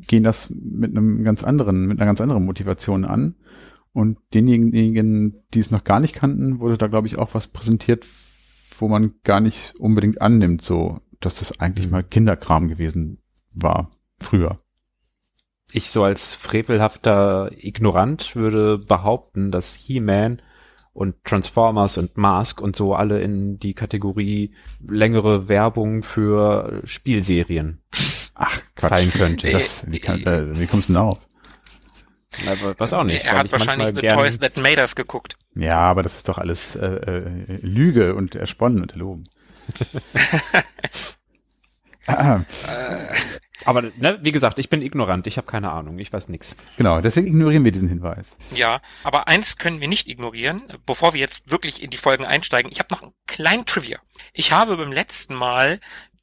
gehen 0.07 0.23
das 0.23 0.51
mit 0.51 0.91
einem 0.91 1.25
ganz 1.25 1.43
anderen, 1.43 1.87
mit 1.87 1.99
einer 1.99 2.07
ganz 2.07 2.21
anderen 2.21 2.45
Motivation 2.45 3.05
an. 3.05 3.37
Und 3.93 4.19
denjenigen, 4.35 5.35
die 5.55 5.61
es 5.61 5.71
noch 5.71 5.85
gar 5.85 6.01
nicht 6.01 6.15
kannten, 6.15 6.59
wurde 6.59 6.77
da, 6.77 6.89
glaube 6.89 7.07
ich, 7.07 7.17
auch 7.17 7.35
was 7.35 7.49
präsentiert, 7.49 8.05
wo 8.79 8.89
man 8.89 9.15
gar 9.23 9.41
nicht 9.41 9.75
unbedingt 9.79 10.21
annimmt, 10.21 10.63
so, 10.63 11.01
dass 11.21 11.39
das 11.39 11.61
eigentlich 11.61 11.87
Mhm. 11.87 11.93
mal 11.93 12.03
Kinderkram 12.03 12.69
gewesen 12.69 13.19
war, 13.55 13.91
früher. 14.21 14.57
Ich 15.73 15.91
so 15.91 16.05
als 16.05 16.35
frevelhafter 16.35 17.51
Ignorant 17.57 18.37
würde 18.37 18.79
behaupten, 18.79 19.51
dass 19.51 19.75
He-Man 19.75 20.43
und 20.95 21.23
Transformers 21.25 21.99
und 21.99 22.17
Mask 22.17 22.61
und 22.61 22.77
so 22.77 22.95
alle 22.95 23.21
in 23.21 23.59
die 23.59 23.75
Kategorie 23.75 24.55
längere 24.89 25.49
Werbung 25.49 26.03
für 26.03 26.81
Spielserien 26.85 27.83
Ach, 28.35 28.59
fallen 28.77 29.11
könnte. 29.11 29.51
Das, 29.53 29.85
wie, 29.91 29.99
kann, 30.01 30.23
äh, 30.25 30.59
wie 30.59 30.67
kommst 30.67 30.89
du 30.89 30.93
denn 30.95 31.03
darauf? 31.03 31.19
Aber 32.47 32.75
was 32.79 32.93
auch 32.93 33.05
nicht. 33.05 33.25
er 33.25 33.39
hat 33.39 33.47
ich 33.47 33.53
wahrscheinlich 33.53 33.89
The 33.95 34.01
gern- 34.01 34.17
Toys 34.17 34.39
That 34.39 34.57
Made 34.57 34.81
Us 34.81 34.97
geguckt. 34.97 35.37
Ja, 35.55 35.79
aber 35.79 36.03
das 36.03 36.17
ist 36.17 36.29
doch 36.29 36.39
alles 36.39 36.75
äh, 36.75 36.87
äh, 36.87 37.59
Lüge 37.63 38.15
und 38.15 38.35
ersponnen 38.35 38.81
und 38.83 38.93
erlogen. 38.93 39.25
Ah, 42.07 42.41
Aber 43.65 43.83
ne, 43.83 44.19
wie 44.23 44.33
gesagt, 44.33 44.59
ich 44.59 44.69
bin 44.69 44.83
ignorant, 44.83 45.27
ich 45.27 45.37
habe 45.37 45.47
keine 45.47 45.71
Ahnung, 45.71 45.99
ich 45.99 46.13
weiß 46.13 46.29
nix. 46.29 46.57
genau, 46.77 47.01
deswegen 47.01 47.27
ignorieren 47.27 47.65
wir 47.65 47.73
diesen 47.73 47.89
Hinweis. 47.89 48.35
Ja, 48.55 48.81
aber 49.03 49.29
eins 49.29 49.57
können 49.57 49.81
wir 49.81 49.89
nicht 49.89 50.09
ignorieren, 50.09 50.63
bevor 50.87 51.15
wir 51.15 51.21
jetzt 51.21 51.51
wirklich 51.51 51.83
in 51.83 51.91
die 51.91 51.97
Folgen 51.97 52.25
einsteigen. 52.25 52.71
Ich 52.71 52.79
habe 52.79 52.93
noch 52.95 53.03
einen 53.03 53.15
kleinen 53.27 53.67
Trivia. 53.67 53.99
Ich 54.33 54.53
habe 54.53 54.77
beim 54.77 54.93
letzten 54.93 55.35
Mal 55.35 55.81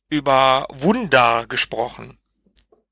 über 0.10 0.68
Wunder 0.70 1.46
gesprochen. 1.48 2.18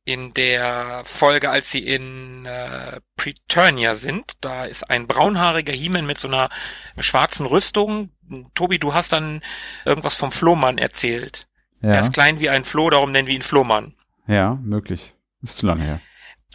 In 0.05 0.33
der 0.33 1.03
Folge, 1.05 1.51
als 1.51 1.69
sie 1.69 1.85
in 1.85 2.45
äh, 2.47 2.99
Preturnia 3.15 3.93
sind, 3.93 4.33
da 4.41 4.65
ist 4.65 4.89
ein 4.89 5.05
braunhaariger 5.05 5.73
He-Man 5.73 6.07
mit 6.07 6.17
so 6.17 6.27
einer 6.27 6.49
schwarzen 6.97 7.45
Rüstung. 7.45 8.09
Tobi, 8.55 8.79
du 8.79 8.95
hast 8.95 9.13
dann 9.13 9.41
irgendwas 9.85 10.15
vom 10.15 10.31
Flohmann 10.31 10.79
erzählt. 10.79 11.47
Er 11.81 11.93
Ja, 11.95 11.99
ist 11.99 12.13
klein 12.13 12.39
wie 12.39 12.49
ein 12.49 12.65
Floh, 12.65 12.89
darum 12.89 13.11
nennen 13.11 13.27
wir 13.27 13.35
ihn 13.35 13.43
Flohmann. 13.43 13.93
Ja, 14.29 14.55
möglich. 14.63 15.13
Ist 15.41 15.57
zu 15.57 15.65
lange 15.65 15.83
her. 15.83 16.01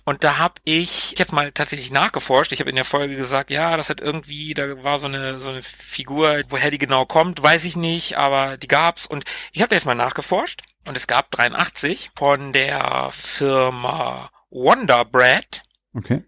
Und 0.06 0.22
da 0.22 0.38
habe 0.38 0.54
ich 0.64 1.18
jetzt 1.18 1.32
mal 1.32 1.50
tatsächlich 1.52 1.90
nachgeforscht. 1.90 2.52
Ich 2.52 2.60
habe 2.60 2.68
in 2.68 2.76
der 2.76 2.84
Folge 2.84 3.16
gesagt, 3.16 3.50
ja, 3.50 3.76
das 3.78 3.88
hat 3.88 4.02
irgendwie, 4.02 4.52
da 4.52 4.82
war 4.84 5.00
so 5.00 5.06
eine 5.06 5.40
so 5.40 5.48
eine 5.48 5.62
Figur, 5.62 6.42
woher 6.50 6.70
die 6.70 6.78
genau 6.78 7.06
kommt, 7.06 7.42
weiß 7.42 7.64
ich 7.64 7.74
nicht, 7.76 8.18
aber 8.18 8.58
die 8.58 8.68
gab's. 8.68 9.06
Und 9.06 9.24
ich 9.52 9.62
habe 9.62 9.70
da 9.70 9.76
jetzt 9.76 9.86
mal 9.86 9.94
nachgeforscht 9.94 10.62
und 10.86 10.96
es 10.96 11.06
gab 11.06 11.30
83 11.30 12.10
von 12.16 12.52
der 12.52 13.08
Firma 13.12 14.30
Wonder 14.50 15.04
Bread 15.06 15.62
Okay. 15.96 16.22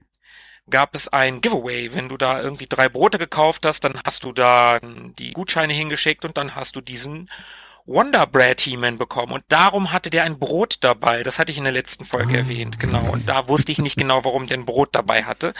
gab 0.70 0.94
es 0.94 1.08
ein 1.08 1.40
Giveaway. 1.42 1.92
Wenn 1.92 2.08
du 2.08 2.16
da 2.16 2.40
irgendwie 2.40 2.66
drei 2.66 2.88
Brote 2.88 3.18
gekauft 3.18 3.66
hast, 3.66 3.84
dann 3.84 4.00
hast 4.04 4.24
du 4.24 4.32
da 4.32 4.78
die 4.80 5.32
Gutscheine 5.32 5.74
hingeschickt 5.74 6.24
und 6.24 6.38
dann 6.38 6.54
hast 6.54 6.76
du 6.76 6.80
diesen 6.80 7.28
Wonder 7.86 8.26
Bread 8.26 8.60
He-Man 8.60 8.98
bekommen. 8.98 9.32
Und 9.32 9.44
darum 9.48 9.92
hatte 9.92 10.10
der 10.10 10.24
ein 10.24 10.38
Brot 10.38 10.78
dabei. 10.80 11.22
Das 11.22 11.38
hatte 11.38 11.52
ich 11.52 11.58
in 11.58 11.64
der 11.64 11.72
letzten 11.72 12.04
Folge 12.04 12.34
Ah. 12.34 12.38
erwähnt. 12.38 12.78
Genau. 12.80 13.10
Und 13.12 13.28
da 13.28 13.48
wusste 13.48 13.72
ich 13.72 13.78
nicht 13.78 13.96
genau, 13.96 14.24
warum 14.24 14.46
der 14.46 14.58
ein 14.58 14.64
Brot 14.66 14.90
dabei 14.94 15.24
hatte. 15.24 15.54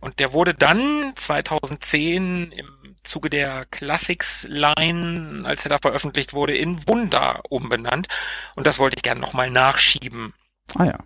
Und 0.00 0.18
der 0.20 0.32
wurde 0.32 0.54
dann 0.54 1.12
2010 1.16 2.52
im 2.52 2.68
Zuge 3.02 3.30
der 3.30 3.64
Classics 3.70 4.46
Line, 4.48 5.42
als 5.44 5.64
er 5.64 5.70
da 5.70 5.78
veröffentlicht 5.78 6.34
wurde, 6.34 6.54
in 6.56 6.86
Wunder 6.86 7.40
umbenannt. 7.48 8.08
Und 8.54 8.66
das 8.66 8.78
wollte 8.78 8.96
ich 8.96 9.02
gerne 9.02 9.20
nochmal 9.20 9.50
nachschieben. 9.50 10.34
Ah 10.74 10.84
ja. 10.84 10.98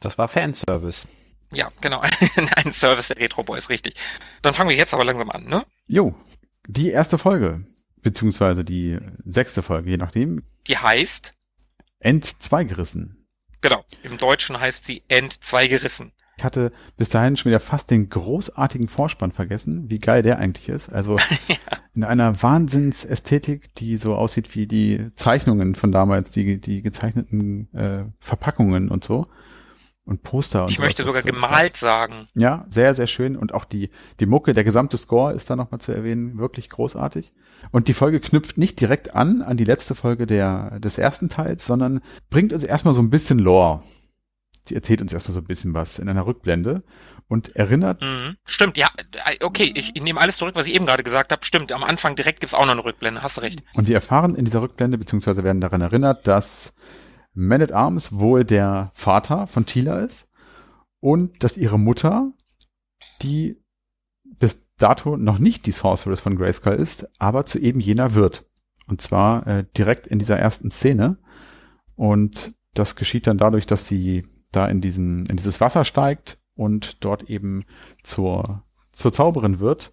Das 0.00 0.18
war 0.18 0.28
Fanservice. 0.28 1.06
Ja, 1.52 1.70
genau. 1.80 2.00
Ein 2.56 2.72
Service 2.72 3.08
der 3.08 3.18
Retro 3.18 3.42
Boys, 3.42 3.68
richtig. 3.68 3.94
Dann 4.42 4.54
fangen 4.54 4.70
wir 4.70 4.76
jetzt 4.76 4.94
aber 4.94 5.04
langsam 5.04 5.30
an, 5.30 5.44
ne? 5.44 5.64
Jo, 5.86 6.14
die 6.66 6.90
erste 6.90 7.18
Folge, 7.18 7.64
beziehungsweise 8.02 8.64
die 8.64 8.98
sechste 9.24 9.62
Folge, 9.62 9.90
je 9.90 9.96
nachdem, 9.96 10.42
Die 10.66 10.76
heißt, 10.78 11.34
End 11.98 12.24
2 12.24 12.64
gerissen. 12.64 13.26
genau, 13.60 13.84
im 14.02 14.16
Deutschen 14.16 14.58
heißt 14.58 14.84
sie 14.86 15.02
End 15.08 15.32
2 15.44 15.68
gerissen. 15.68 16.12
Ich 16.38 16.44
hatte 16.44 16.72
bis 16.96 17.10
dahin 17.10 17.36
schon 17.36 17.50
wieder 17.50 17.60
fast 17.60 17.90
den 17.90 18.08
großartigen 18.08 18.88
Vorspann 18.88 19.30
vergessen, 19.30 19.90
wie 19.90 19.98
geil 19.98 20.22
der 20.22 20.38
eigentlich 20.38 20.70
ist. 20.70 20.88
Also 20.88 21.16
in 21.94 22.02
einer 22.02 22.42
Wahnsinnsästhetik, 22.42 23.74
die 23.74 23.98
so 23.98 24.14
aussieht 24.14 24.54
wie 24.54 24.66
die 24.66 25.10
Zeichnungen 25.16 25.74
von 25.74 25.92
damals, 25.92 26.30
die, 26.30 26.58
die 26.58 26.80
gezeichneten 26.80 27.70
äh, 27.74 28.04
Verpackungen 28.20 28.88
und 28.90 29.04
so. 29.04 29.26
Und 30.04 30.22
Poster 30.22 30.64
und 30.64 30.70
Ich 30.70 30.78
möchte 30.78 31.04
sogar 31.04 31.22
gemalt 31.22 31.76
sagen. 31.76 32.26
Ja, 32.34 32.64
sehr, 32.68 32.94
sehr 32.94 33.06
schön. 33.06 33.36
Und 33.36 33.54
auch 33.54 33.64
die, 33.64 33.90
die 34.18 34.26
Mucke, 34.26 34.54
der 34.54 34.64
gesamte 34.64 34.96
Score 34.96 35.32
ist 35.34 35.50
da 35.50 35.56
nochmal 35.56 35.80
zu 35.80 35.92
erwähnen, 35.92 36.38
wirklich 36.38 36.68
großartig. 36.70 37.32
Und 37.70 37.86
die 37.86 37.92
Folge 37.94 38.18
knüpft 38.18 38.58
nicht 38.58 38.80
direkt 38.80 39.14
an, 39.14 39.42
an 39.42 39.56
die 39.56 39.64
letzte 39.64 39.94
Folge 39.94 40.26
der, 40.26 40.80
des 40.80 40.98
ersten 40.98 41.28
Teils, 41.28 41.64
sondern 41.66 42.00
bringt 42.30 42.52
uns 42.52 42.64
erstmal 42.64 42.94
so 42.94 43.02
ein 43.02 43.10
bisschen 43.10 43.38
Lore. 43.38 43.82
Die 44.68 44.74
erzählt 44.74 45.00
uns 45.02 45.12
erstmal 45.12 45.34
so 45.34 45.40
ein 45.40 45.46
bisschen 45.46 45.74
was 45.74 45.98
in 45.98 46.08
einer 46.08 46.26
Rückblende 46.26 46.82
und 47.28 47.54
erinnert, 47.54 48.02
Mhm. 48.02 48.36
Stimmt, 48.44 48.76
ja, 48.76 48.88
äh, 49.26 49.44
okay, 49.44 49.70
ich, 49.74 49.92
ich 49.94 50.02
nehme 50.02 50.20
alles 50.20 50.36
zurück, 50.38 50.54
was 50.56 50.66
ich 50.66 50.74
eben 50.74 50.86
gerade 50.86 51.02
gesagt 51.04 51.30
habe. 51.30 51.44
Stimmt, 51.44 51.70
am 51.72 51.84
Anfang 51.84 52.16
direkt 52.16 52.40
gibt's 52.40 52.54
auch 52.54 52.64
noch 52.64 52.72
eine 52.72 52.84
Rückblende, 52.84 53.22
hast 53.22 53.36
du 53.36 53.42
recht. 53.42 53.62
und 53.74 53.86
wir 53.86 53.94
erfahren 53.94 54.34
in 54.34 54.44
dieser 54.44 54.62
Rückblende, 54.62 54.98
beziehungsweise 54.98 55.44
werden 55.44 55.60
daran 55.60 55.80
erinnert, 55.80 56.26
dass 56.26 56.72
Man 57.32 57.62
at 57.62 57.72
Arms 57.72 58.12
wohl 58.12 58.44
der 58.44 58.90
Vater 58.94 59.46
von 59.46 59.66
Tila 59.66 60.00
ist 60.00 60.28
und 61.00 61.42
dass 61.42 61.56
ihre 61.56 61.78
Mutter, 61.78 62.32
die 63.22 63.62
bis 64.24 64.62
dato 64.76 65.16
noch 65.16 65.38
nicht 65.38 65.66
die 65.66 65.72
Sorceress 65.72 66.20
von 66.20 66.36
Grayskull 66.36 66.74
ist, 66.74 67.08
aber 67.18 67.46
zu 67.46 67.58
eben 67.58 67.80
jener 67.80 68.14
wird. 68.14 68.44
Und 68.86 69.00
zwar 69.00 69.46
äh, 69.46 69.64
direkt 69.76 70.06
in 70.06 70.18
dieser 70.18 70.38
ersten 70.38 70.70
Szene. 70.70 71.18
Und 71.94 72.54
das 72.74 72.96
geschieht 72.96 73.26
dann 73.26 73.38
dadurch, 73.38 73.66
dass 73.66 73.86
sie 73.86 74.26
da 74.50 74.66
in 74.66 74.80
diesen, 74.80 75.26
in 75.26 75.36
dieses 75.36 75.60
Wasser 75.60 75.84
steigt 75.84 76.38
und 76.54 77.04
dort 77.04 77.30
eben 77.30 77.64
zur, 78.02 78.64
zur 78.92 79.12
Zauberin 79.12 79.60
wird. 79.60 79.92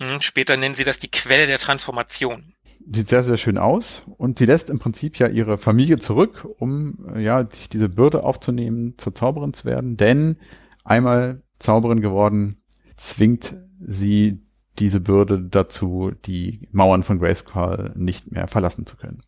Hm, 0.00 0.20
Später 0.20 0.56
nennen 0.56 0.74
sie 0.74 0.84
das 0.84 0.98
die 0.98 1.10
Quelle 1.10 1.46
der 1.46 1.58
Transformation. 1.58 2.54
Sieht 2.90 3.08
sehr, 3.08 3.22
sehr 3.22 3.36
schön 3.36 3.58
aus 3.58 4.04
und 4.16 4.38
sie 4.38 4.46
lässt 4.46 4.70
im 4.70 4.78
Prinzip 4.78 5.18
ja 5.18 5.28
ihre 5.28 5.58
Familie 5.58 5.98
zurück, 5.98 6.46
um 6.58 7.06
äh, 7.14 7.22
ja 7.22 7.48
sich 7.50 7.68
diese 7.68 7.88
Bürde 7.88 8.24
aufzunehmen, 8.24 8.94
zur 8.96 9.14
Zauberin 9.14 9.52
zu 9.52 9.64
werden, 9.64 9.96
denn 9.96 10.38
einmal 10.84 11.42
Zauberin 11.58 12.00
geworden, 12.00 12.62
zwingt 12.96 13.56
sie 13.80 14.42
diese 14.78 15.00
Bürde 15.00 15.40
dazu, 15.40 16.12
die 16.24 16.68
Mauern 16.72 17.02
von 17.02 17.18
Grayskull 17.18 17.92
nicht 17.96 18.30
mehr 18.30 18.48
verlassen 18.48 18.86
zu 18.86 18.96
können. 18.96 19.22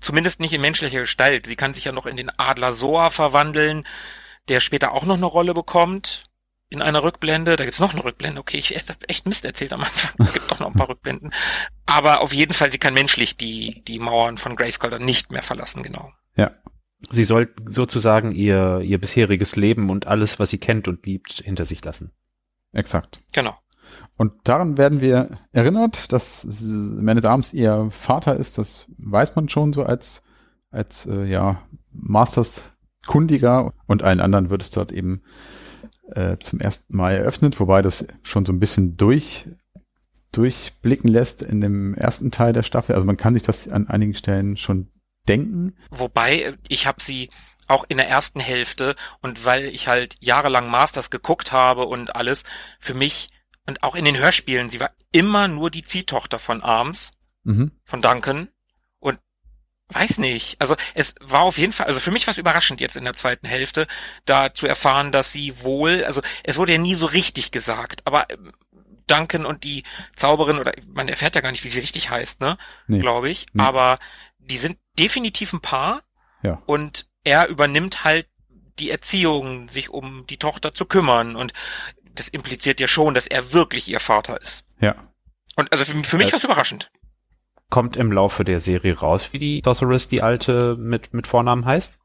Zumindest 0.00 0.40
nicht 0.40 0.52
in 0.52 0.60
menschlicher 0.60 1.00
Gestalt. 1.00 1.46
Sie 1.46 1.56
kann 1.56 1.74
sich 1.74 1.84
ja 1.84 1.92
noch 1.92 2.06
in 2.06 2.16
den 2.16 2.30
Adler 2.36 2.72
Soa 2.72 3.10
verwandeln, 3.10 3.84
der 4.48 4.60
später 4.60 4.92
auch 4.92 5.04
noch 5.04 5.16
eine 5.16 5.26
Rolle 5.26 5.54
bekommt. 5.54 6.24
In 6.70 6.82
einer 6.82 7.02
Rückblende. 7.02 7.56
Da 7.56 7.64
gibt's 7.64 7.80
noch 7.80 7.92
eine 7.92 8.04
Rückblende. 8.04 8.40
Okay, 8.40 8.56
ich 8.56 8.70
habe 8.70 9.08
echt 9.08 9.26
Mist 9.26 9.44
erzählt 9.44 9.72
am 9.72 9.80
Anfang. 9.80 10.14
Es 10.18 10.32
gibt 10.32 10.50
doch 10.50 10.60
noch 10.60 10.68
ein 10.68 10.78
paar 10.78 10.88
Rückblenden. 10.88 11.32
Aber 11.84 12.22
auf 12.22 12.32
jeden 12.32 12.52
Fall, 12.52 12.70
sie 12.70 12.78
kann 12.78 12.94
menschlich 12.94 13.36
die, 13.36 13.82
die 13.86 13.98
Mauern 13.98 14.38
von 14.38 14.54
Grayskull 14.54 14.90
dann 14.90 15.04
nicht 15.04 15.32
mehr 15.32 15.42
verlassen, 15.42 15.82
genau. 15.82 16.12
Ja. 16.36 16.52
Sie 17.10 17.24
soll 17.24 17.52
sozusagen 17.66 18.32
ihr, 18.32 18.80
ihr 18.84 19.00
bisheriges 19.00 19.56
Leben 19.56 19.90
und 19.90 20.06
alles, 20.06 20.38
was 20.38 20.50
sie 20.50 20.58
kennt 20.58 20.86
und 20.86 21.04
liebt, 21.06 21.32
hinter 21.44 21.64
sich 21.64 21.84
lassen. 21.84 22.12
Exakt. 22.72 23.22
Genau. 23.32 23.56
Und 24.16 24.32
daran 24.44 24.76
werden 24.76 25.00
wir 25.00 25.38
erinnert, 25.50 26.12
dass 26.12 26.44
Man 26.44 27.18
at 27.18 27.24
Arms 27.24 27.52
ihr 27.52 27.88
Vater 27.90 28.36
ist. 28.36 28.58
Das 28.58 28.86
weiß 28.98 29.34
man 29.34 29.48
schon 29.48 29.72
so 29.72 29.82
als, 29.82 30.22
als 30.70 31.06
äh, 31.06 31.24
ja, 31.24 31.62
Masters 31.90 32.62
Kundiger 33.06 33.72
und 33.86 34.02
allen 34.02 34.20
anderen 34.20 34.50
wird 34.50 34.62
es 34.62 34.70
dort 34.70 34.92
eben 34.92 35.22
äh, 36.14 36.38
zum 36.38 36.60
ersten 36.60 36.96
Mal 36.96 37.16
eröffnet, 37.16 37.60
wobei 37.60 37.82
das 37.82 38.04
schon 38.22 38.44
so 38.44 38.52
ein 38.52 38.60
bisschen 38.60 38.96
durch 38.96 39.48
durchblicken 40.32 41.08
lässt 41.10 41.42
in 41.42 41.60
dem 41.60 41.94
ersten 41.94 42.30
Teil 42.30 42.52
der 42.52 42.62
Staffel. 42.62 42.94
Also 42.94 43.04
man 43.04 43.16
kann 43.16 43.34
sich 43.34 43.42
das 43.42 43.68
an 43.68 43.88
einigen 43.88 44.14
Stellen 44.14 44.56
schon 44.56 44.88
denken. 45.28 45.74
Wobei, 45.90 46.54
ich 46.68 46.86
habe 46.86 47.02
sie 47.02 47.30
auch 47.66 47.84
in 47.88 47.96
der 47.96 48.08
ersten 48.08 48.40
Hälfte 48.40 48.96
und 49.22 49.44
weil 49.44 49.64
ich 49.64 49.88
halt 49.88 50.14
jahrelang 50.20 50.70
Masters 50.70 51.10
geguckt 51.10 51.52
habe 51.52 51.86
und 51.86 52.16
alles, 52.16 52.44
für 52.78 52.94
mich 52.94 53.28
und 53.66 53.82
auch 53.82 53.94
in 53.94 54.04
den 54.04 54.18
Hörspielen, 54.18 54.70
sie 54.70 54.80
war 54.80 54.90
immer 55.12 55.48
nur 55.48 55.70
die 55.70 55.82
Ziehtochter 55.82 56.38
von 56.38 56.62
Arms, 56.62 57.12
Mhm. 57.42 57.70
von 57.84 58.02
Duncan 58.02 58.48
weiß 59.92 60.18
nicht, 60.18 60.60
also 60.60 60.76
es 60.94 61.14
war 61.20 61.42
auf 61.42 61.58
jeden 61.58 61.72
Fall, 61.72 61.86
also 61.86 62.00
für 62.00 62.10
mich 62.10 62.26
war 62.26 62.32
es 62.32 62.38
überraschend 62.38 62.80
jetzt 62.80 62.96
in 62.96 63.04
der 63.04 63.14
zweiten 63.14 63.46
Hälfte, 63.46 63.86
da 64.24 64.52
zu 64.54 64.66
erfahren, 64.66 65.12
dass 65.12 65.32
sie 65.32 65.62
wohl, 65.62 66.04
also 66.04 66.22
es 66.44 66.56
wurde 66.58 66.72
ja 66.72 66.78
nie 66.78 66.94
so 66.94 67.06
richtig 67.06 67.50
gesagt, 67.52 68.02
aber 68.06 68.30
ähm, 68.30 68.52
Duncan 69.06 69.44
und 69.44 69.64
die 69.64 69.82
Zauberin, 70.14 70.58
oder 70.58 70.72
man 70.86 71.08
erfährt 71.08 71.34
ja 71.34 71.40
gar 71.40 71.50
nicht, 71.50 71.64
wie 71.64 71.68
sie 71.68 71.80
richtig 71.80 72.10
heißt, 72.10 72.40
ne, 72.40 72.56
Nee. 72.86 73.00
glaube 73.00 73.28
ich, 73.28 73.46
Nee. 73.52 73.62
aber 73.64 73.98
die 74.38 74.58
sind 74.58 74.78
definitiv 74.98 75.52
ein 75.52 75.60
Paar 75.60 76.02
Ja. 76.42 76.62
und 76.66 77.06
er 77.24 77.48
übernimmt 77.48 78.04
halt 78.04 78.26
die 78.78 78.90
Erziehung, 78.90 79.68
sich 79.68 79.90
um 79.90 80.26
die 80.28 80.36
Tochter 80.38 80.72
zu 80.74 80.84
kümmern 80.86 81.36
und 81.36 81.52
das 82.14 82.28
impliziert 82.28 82.80
ja 82.80 82.88
schon, 82.88 83.14
dass 83.14 83.26
er 83.26 83.52
wirklich 83.52 83.88
ihr 83.88 84.00
Vater 84.00 84.40
ist. 84.40 84.64
Ja. 84.80 84.94
Und 85.56 85.70
also 85.72 85.84
für, 85.84 85.98
für 86.04 86.16
mich 86.16 86.28
Äh, 86.28 86.32
war 86.32 86.38
es 86.38 86.44
überraschend. 86.44 86.90
Kommt 87.70 87.96
im 87.96 88.12
Laufe 88.12 88.44
der 88.44 88.60
Serie 88.60 88.98
raus, 88.98 89.32
wie 89.32 89.38
die 89.38 89.62
Sorceress, 89.64 90.08
die 90.08 90.22
alte, 90.22 90.76
mit, 90.76 91.14
mit 91.14 91.26
Vornamen 91.26 91.64
heißt? 91.64 91.98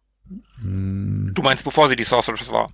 Mm, 0.61 1.33
Du 1.33 1.41
meinst, 1.41 1.63
bevor 1.63 1.89
sie 1.89 1.95
die 1.95 2.03
Sorceress 2.03 2.51
war? 2.51 2.67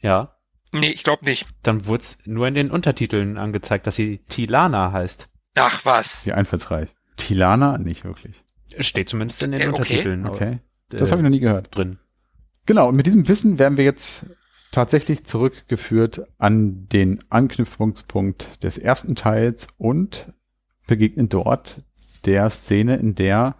Ja. 0.00 0.34
Nee, 0.72 0.90
ich 0.90 1.04
glaube 1.04 1.24
nicht. 1.24 1.46
Dann 1.62 1.86
wurde 1.86 2.02
es 2.02 2.18
nur 2.24 2.46
in 2.46 2.54
den 2.54 2.70
Untertiteln 2.70 3.38
angezeigt, 3.38 3.86
dass 3.86 3.96
sie 3.96 4.18
Tilana 4.28 4.92
heißt. 4.92 5.28
Ach 5.56 5.84
was. 5.84 6.26
Wie 6.26 6.32
einfallsreich. 6.32 6.90
Tilana? 7.16 7.78
Nicht 7.78 8.04
wirklich. 8.04 8.44
Steht 8.80 9.08
zumindest 9.08 9.42
in 9.42 9.52
den 9.52 9.60
Äh, 9.60 9.68
okay. 9.68 9.76
Untertiteln 9.78 10.26
Okay. 10.26 10.58
äh, 10.92 10.96
Das 10.96 11.10
habe 11.10 11.20
ich 11.20 11.24
noch 11.24 11.30
nie 11.30 11.40
gehört. 11.40 11.74
drin. 11.74 11.98
Genau, 12.66 12.88
und 12.88 12.96
mit 12.96 13.06
diesem 13.06 13.26
Wissen 13.28 13.58
werden 13.58 13.78
wir 13.78 13.84
jetzt 13.84 14.26
tatsächlich 14.72 15.24
zurückgeführt 15.24 16.26
an 16.36 16.86
den 16.88 17.18
Anknüpfungspunkt 17.30 18.62
des 18.62 18.76
ersten 18.76 19.14
Teils 19.14 19.68
und 19.78 20.32
begegnen 20.86 21.28
dort 21.30 21.80
der 22.26 22.50
Szene, 22.50 22.96
in 22.96 23.14
der 23.14 23.56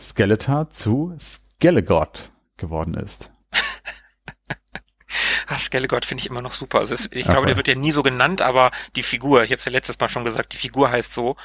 Skeletor 0.00 0.70
zu 0.70 1.16
Skelegod 1.18 2.32
geworden 2.56 2.94
ist. 2.94 3.30
Ah, 5.48 5.58
Skelegod 5.58 6.06
finde 6.06 6.22
ich 6.22 6.30
immer 6.30 6.40
noch 6.40 6.52
super. 6.52 6.78
Also 6.78 6.94
es, 6.94 7.10
ich 7.12 7.26
Ach, 7.26 7.32
glaube, 7.32 7.46
der 7.46 7.58
wird 7.58 7.68
ja 7.68 7.74
nie 7.74 7.92
so 7.92 8.02
genannt, 8.02 8.40
aber 8.40 8.70
die 8.96 9.02
Figur, 9.02 9.44
ich 9.44 9.50
habe 9.50 9.58
es 9.58 9.64
ja 9.66 9.72
letztes 9.72 9.98
Mal 10.00 10.08
schon 10.08 10.24
gesagt, 10.24 10.54
die 10.54 10.56
Figur 10.56 10.90
heißt 10.90 11.12
so. 11.12 11.36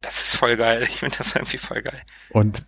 Das 0.00 0.22
ist 0.22 0.36
voll 0.36 0.56
geil. 0.56 0.82
Ich 0.88 1.00
finde 1.00 1.16
das 1.18 1.34
irgendwie 1.34 1.58
voll 1.58 1.82
geil. 1.82 2.00
Und 2.28 2.62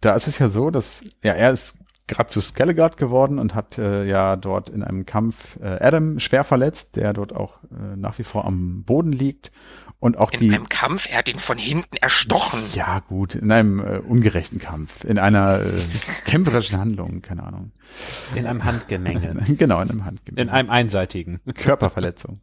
da 0.00 0.16
ist 0.16 0.26
es 0.26 0.40
ja 0.40 0.48
so, 0.48 0.70
dass 0.70 1.04
ja 1.22 1.34
er 1.34 1.52
ist 1.52 1.76
gerade 2.06 2.28
zu 2.28 2.40
Skelegod 2.40 2.96
geworden 2.96 3.38
und 3.38 3.54
hat 3.54 3.78
äh, 3.78 4.04
ja 4.04 4.36
dort 4.36 4.68
in 4.68 4.82
einem 4.82 5.06
Kampf 5.06 5.56
äh, 5.60 5.78
Adam 5.80 6.18
schwer 6.18 6.44
verletzt, 6.44 6.96
der 6.96 7.12
dort 7.12 7.32
auch 7.32 7.62
äh, 7.64 7.96
nach 7.96 8.18
wie 8.18 8.24
vor 8.24 8.44
am 8.44 8.84
Boden 8.84 9.12
liegt 9.12 9.52
und 10.04 10.18
auch 10.18 10.30
In 10.32 10.40
die 10.40 10.54
einem 10.54 10.68
Kampf, 10.68 11.08
er 11.10 11.16
hat 11.16 11.30
ihn 11.30 11.38
von 11.38 11.56
hinten 11.56 11.96
erstochen. 11.96 12.60
Ja, 12.74 12.98
gut, 12.98 13.34
in 13.34 13.50
einem 13.50 13.80
äh, 13.80 14.00
ungerechten 14.00 14.58
Kampf, 14.58 15.02
in 15.02 15.18
einer 15.18 15.60
äh, 15.62 15.70
kämpferischen 16.26 16.78
Handlung, 16.78 17.22
keine 17.22 17.42
Ahnung. 17.42 17.72
In 18.34 18.44
einem 18.44 18.64
Handgemenge. 18.64 19.34
genau, 19.56 19.80
in 19.80 19.88
einem 19.88 20.04
Handgemenge. 20.04 20.42
in 20.42 20.50
einem 20.50 20.68
einseitigen. 20.68 21.40
Körperverletzung. 21.54 22.40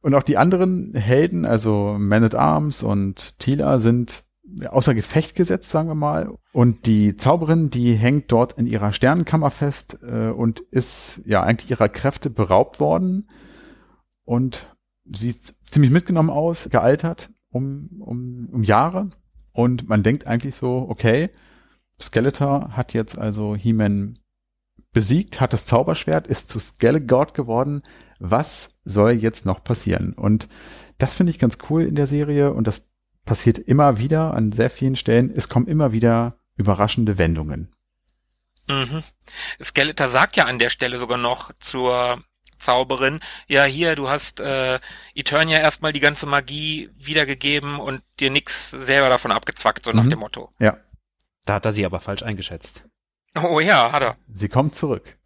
und 0.00 0.16
auch 0.16 0.24
die 0.24 0.36
anderen 0.36 0.96
Helden, 0.96 1.44
also 1.44 1.94
Man 1.96 2.24
at 2.24 2.34
Arms 2.34 2.82
und 2.82 3.38
Tila, 3.38 3.78
sind 3.78 4.24
außer 4.68 4.96
Gefecht 4.96 5.36
gesetzt, 5.36 5.70
sagen 5.70 5.86
wir 5.86 5.94
mal. 5.94 6.28
Und 6.52 6.86
die 6.86 7.16
Zauberin, 7.16 7.70
die 7.70 7.94
hängt 7.94 8.32
dort 8.32 8.54
in 8.54 8.66
ihrer 8.66 8.92
Sternenkammer 8.92 9.52
fest 9.52 9.98
äh, 10.02 10.30
und 10.30 10.58
ist 10.58 11.20
ja 11.24 11.44
eigentlich 11.44 11.70
ihrer 11.70 11.88
Kräfte 11.88 12.30
beraubt 12.30 12.80
worden 12.80 13.28
und 14.24 14.74
sieht 15.04 15.53
ziemlich 15.74 15.90
mitgenommen 15.90 16.30
aus, 16.30 16.68
gealtert 16.70 17.30
um, 17.50 17.90
um, 18.00 18.48
um 18.50 18.62
Jahre. 18.62 19.10
Und 19.52 19.88
man 19.88 20.02
denkt 20.02 20.26
eigentlich 20.26 20.54
so, 20.54 20.86
okay, 20.88 21.30
Skeletor 22.00 22.76
hat 22.76 22.92
jetzt 22.92 23.18
also 23.18 23.54
He-Man 23.54 24.18
besiegt, 24.92 25.40
hat 25.40 25.52
das 25.52 25.66
Zauberschwert, 25.66 26.26
ist 26.26 26.48
zu 26.48 26.58
Skelegord 26.60 27.34
geworden. 27.34 27.82
Was 28.18 28.76
soll 28.84 29.12
jetzt 29.12 29.46
noch 29.46 29.62
passieren? 29.62 30.12
Und 30.12 30.48
das 30.98 31.16
finde 31.16 31.30
ich 31.30 31.38
ganz 31.38 31.58
cool 31.68 31.82
in 31.82 31.96
der 31.96 32.06
Serie 32.06 32.52
und 32.52 32.66
das 32.66 32.88
passiert 33.24 33.58
immer 33.58 33.98
wieder 33.98 34.34
an 34.34 34.52
sehr 34.52 34.70
vielen 34.70 34.96
Stellen. 34.96 35.32
Es 35.34 35.48
kommen 35.48 35.66
immer 35.66 35.92
wieder 35.92 36.38
überraschende 36.56 37.18
Wendungen. 37.18 37.74
Mhm. 38.68 39.02
Skeletor 39.60 40.08
sagt 40.08 40.36
ja 40.36 40.44
an 40.44 40.58
der 40.60 40.70
Stelle 40.70 40.98
sogar 40.98 41.18
noch 41.18 41.52
zur 41.58 42.22
Zauberin, 42.64 43.20
ja 43.46 43.64
hier, 43.64 43.94
du 43.94 44.08
hast 44.08 44.40
äh, 44.40 44.80
Eternia 45.14 45.58
erstmal 45.58 45.92
die 45.92 46.00
ganze 46.00 46.26
Magie 46.26 46.90
wiedergegeben 46.96 47.78
und 47.78 48.02
dir 48.20 48.30
nix 48.30 48.70
selber 48.70 49.08
davon 49.08 49.30
abgezwackt, 49.32 49.84
so 49.84 49.92
nach 49.92 50.04
Mhm. 50.04 50.10
dem 50.10 50.18
Motto. 50.20 50.50
Ja, 50.58 50.76
Da 51.46 51.54
hat 51.54 51.66
er 51.66 51.72
sie 51.74 51.84
aber 51.84 52.00
falsch 52.00 52.22
eingeschätzt. 52.22 52.84
Oh 53.42 53.60
ja, 53.60 53.92
hat 53.92 54.02
er. 54.02 54.16
sie 54.32 54.48
kommt 54.48 54.74
zurück. 54.74 55.18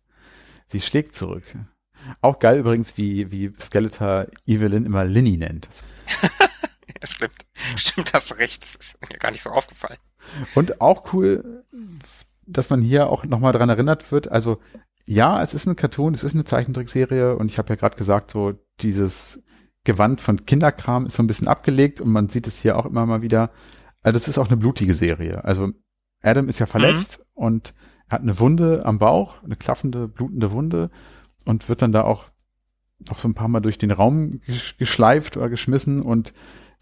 Sie 0.67 0.81
schlägt 0.81 1.15
zurück. 1.15 1.45
Auch 2.21 2.39
geil 2.39 2.59
übrigens, 2.59 2.97
wie, 2.97 3.31
wie 3.31 3.53
Skeletor 3.61 4.27
Evelyn 4.47 4.85
immer 4.87 5.05
Linny 5.05 5.37
nennt. 5.37 5.69
Ja, 7.01 7.07
stimmt. 7.07 7.47
Stimmt, 7.77 8.13
hast 8.13 8.39
recht. 8.39 8.63
Das 8.65 8.75
ist 8.87 9.09
mir 9.09 9.19
gar 9.19 9.31
nicht 9.31 9.43
so 9.43 9.51
aufgefallen. 9.51 9.99
Und 10.57 10.81
auch 10.81 11.13
cool, 11.13 11.65
dass 12.47 12.71
man 12.71 12.83
hier 12.83 13.09
auch 13.09 13.25
nochmal 13.25 13.53
dran 13.53 13.69
erinnert 13.69 14.11
wird. 14.11 14.27
Also 14.33 14.59
ja, 15.11 15.43
es 15.43 15.55
ist 15.55 15.67
ein 15.67 15.75
Cartoon, 15.75 16.13
es 16.13 16.23
ist 16.23 16.35
eine 16.35 16.45
Zeichentrickserie 16.45 17.35
und 17.35 17.51
ich 17.51 17.57
habe 17.57 17.71
ja 17.71 17.77
gerade 17.77 17.97
gesagt, 17.97 18.31
so 18.31 18.53
dieses 18.81 19.43
Gewand 19.85 20.21
von 20.21 20.45
Kinderkram 20.45 21.07
ist 21.07 21.17
so 21.17 21.23
ein 21.23 21.27
bisschen 21.27 21.49
abgelegt 21.49 22.03
und 22.03 22.11
man 22.11 22.29
sieht 22.29 22.47
es 22.47 22.61
hier 22.61 22.77
auch 22.77 22.85
immer 22.85 23.07
mal 23.07 23.23
wieder. 23.23 23.51
Also 24.03 24.19
das 24.19 24.29
ist 24.29 24.37
auch 24.37 24.49
eine 24.49 24.59
blutige 24.59 24.93
Serie. 24.93 25.43
Also 25.45 25.71
Adam 26.21 26.47
ist 26.51 26.59
ja 26.59 26.67
verletzt 26.67 27.25
und 27.33 27.75
hat 28.11 28.21
eine 28.21 28.39
Wunde 28.39 28.85
am 28.85 28.99
Bauch, 28.99 29.43
eine 29.43 29.57
klaffende, 29.57 30.09
blutende 30.09 30.53
Wunde 30.53 30.91
und 31.47 31.71
wird 31.71 31.81
dann 31.81 31.93
da 31.93 32.03
auch 32.03 32.27
noch 33.09 33.19
so 33.19 33.29
ein 33.29 33.35
paar 33.35 33.49
Mal 33.49 33.61
durch 33.61 33.79
den 33.79 33.93
Raum 33.93 34.41
gesch 34.45 34.77
geschleift 34.77 35.39
oder 35.39 35.49
geschmissen 35.49 36.03
und 36.03 36.35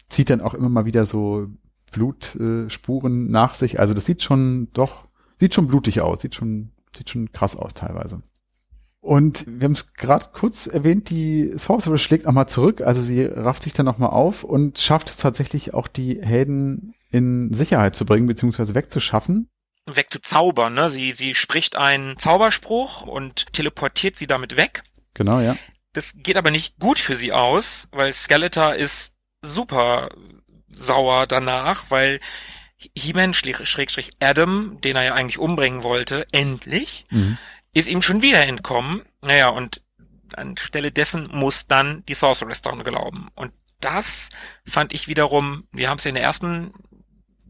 zieht 0.09 0.29
dann 0.29 0.41
auch 0.41 0.53
immer 0.53 0.67
mal 0.67 0.83
wieder 0.83 1.05
so 1.05 1.47
Blutspuren 1.93 3.27
äh, 3.27 3.31
nach 3.31 3.53
sich. 3.53 3.79
Also 3.79 3.93
das 3.93 4.05
sieht 4.05 4.21
schon 4.21 4.67
doch, 4.73 5.07
sieht 5.39 5.53
schon 5.53 5.67
blutig 5.67 6.01
aus, 6.01 6.19
sieht 6.19 6.35
schon, 6.35 6.73
sieht 6.95 7.09
schon 7.09 7.31
krass 7.31 7.55
aus 7.55 7.73
teilweise. 7.73 8.21
Und 8.99 9.45
wir 9.47 9.65
haben 9.65 9.73
es 9.73 9.93
gerade 9.93 10.25
kurz 10.33 10.67
erwähnt, 10.67 11.09
die 11.09 11.51
Sorceress 11.55 12.01
schlägt 12.01 12.25
nochmal 12.25 12.49
zurück, 12.49 12.81
also 12.81 13.01
sie 13.01 13.23
rafft 13.23 13.63
sich 13.63 13.73
dann 13.73 13.85
nochmal 13.85 14.09
auf 14.09 14.43
und 14.43 14.79
schafft 14.79 15.09
es 15.09 15.17
tatsächlich 15.17 15.73
auch 15.73 15.87
die 15.87 16.19
Helden 16.21 16.93
in 17.09 17.53
Sicherheit 17.53 17.95
zu 17.95 18.05
bringen, 18.05 18.27
beziehungsweise 18.27 18.75
wegzuschaffen. 18.75 19.49
wegzuzaubern. 19.85 20.73
Ne? 20.73 20.89
Sie, 20.89 21.13
sie 21.13 21.35
spricht 21.35 21.77
einen 21.77 22.17
Zauberspruch 22.17 23.03
und 23.03 23.53
teleportiert 23.53 24.17
sie 24.17 24.27
damit 24.27 24.57
weg. 24.57 24.83
Genau, 25.13 25.39
ja. 25.39 25.55
Das 25.93 26.11
geht 26.15 26.35
aber 26.35 26.51
nicht 26.51 26.77
gut 26.79 26.99
für 26.99 27.15
sie 27.15 27.31
aus, 27.31 27.87
weil 27.91 28.13
Skeletor 28.13 28.75
ist 28.75 29.13
super 29.41 30.09
sauer 30.67 31.27
danach, 31.27 31.85
weil 31.89 32.19
He-Man 32.95 33.33
Schrägstrich 33.33 34.11
Adam, 34.19 34.79
den 34.81 34.95
er 34.95 35.03
ja 35.03 35.13
eigentlich 35.13 35.39
umbringen 35.39 35.83
wollte, 35.83 36.25
endlich, 36.31 37.05
Mhm. 37.09 37.37
ist 37.73 37.87
ihm 37.87 38.01
schon 38.01 38.21
wieder 38.21 38.45
entkommen. 38.45 39.01
Naja, 39.21 39.49
und 39.49 39.81
anstelle 40.35 40.91
dessen 40.91 41.27
muss 41.31 41.67
dann 41.67 42.03
die 42.05 42.13
Sorceress 42.13 42.61
daran 42.61 42.83
glauben. 42.83 43.29
Und 43.35 43.53
das 43.79 44.29
fand 44.65 44.93
ich 44.93 45.07
wiederum, 45.07 45.67
wir 45.71 45.89
haben 45.89 45.97
es 45.97 46.03
ja 46.03 46.09
in 46.09 46.15
der 46.15 46.23
ersten 46.23 46.73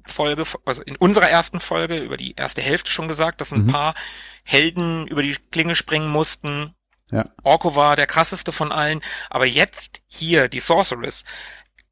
Folge, 0.05 0.43
also 0.65 0.81
in 0.83 0.95
unserer 0.95 1.29
ersten 1.29 1.59
Folge 1.59 1.97
über 1.99 2.15
die 2.17 2.33
erste 2.35 2.61
Hälfte 2.61 2.91
schon 2.91 3.07
gesagt, 3.07 3.41
dass 3.41 3.51
ein 3.51 3.63
Mhm. 3.63 3.67
paar 3.67 3.93
Helden 4.43 5.07
über 5.07 5.23
die 5.23 5.35
Klinge 5.51 5.75
springen 5.75 6.07
mussten. 6.09 6.73
Ja. 7.11 7.29
Orko 7.43 7.75
war 7.75 7.95
der 7.95 8.07
krasseste 8.07 8.51
von 8.51 8.71
allen, 8.71 9.01
aber 9.29 9.45
jetzt 9.45 10.01
hier 10.07 10.47
die 10.49 10.59
Sorceress, 10.59 11.23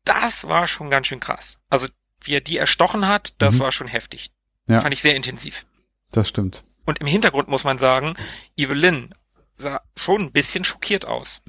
das 0.05 0.47
war 0.47 0.67
schon 0.67 0.89
ganz 0.89 1.07
schön 1.07 1.19
krass. 1.19 1.57
Also 1.69 1.87
wie 2.27 2.33
er 2.35 2.41
die 2.41 2.57
erstochen 2.57 3.07
hat, 3.07 3.33
das 3.39 3.55
Mhm. 3.55 3.59
war 3.59 3.71
schon 3.71 3.87
heftig. 3.87 4.31
Ja. 4.67 4.81
Fand 4.81 4.93
ich 4.93 5.01
sehr 5.01 5.15
intensiv. 5.15 5.65
Das 6.11 6.27
stimmt. 6.29 6.63
Und 6.85 6.99
im 6.99 7.07
Hintergrund 7.07 7.47
muss 7.47 7.63
man 7.63 7.77
sagen, 7.77 8.15
Evelyn 8.57 9.09
sah 9.53 9.81
schon 9.95 10.21
ein 10.21 10.31
bisschen 10.31 10.63
schockiert 10.63 11.05
aus. 11.05 11.41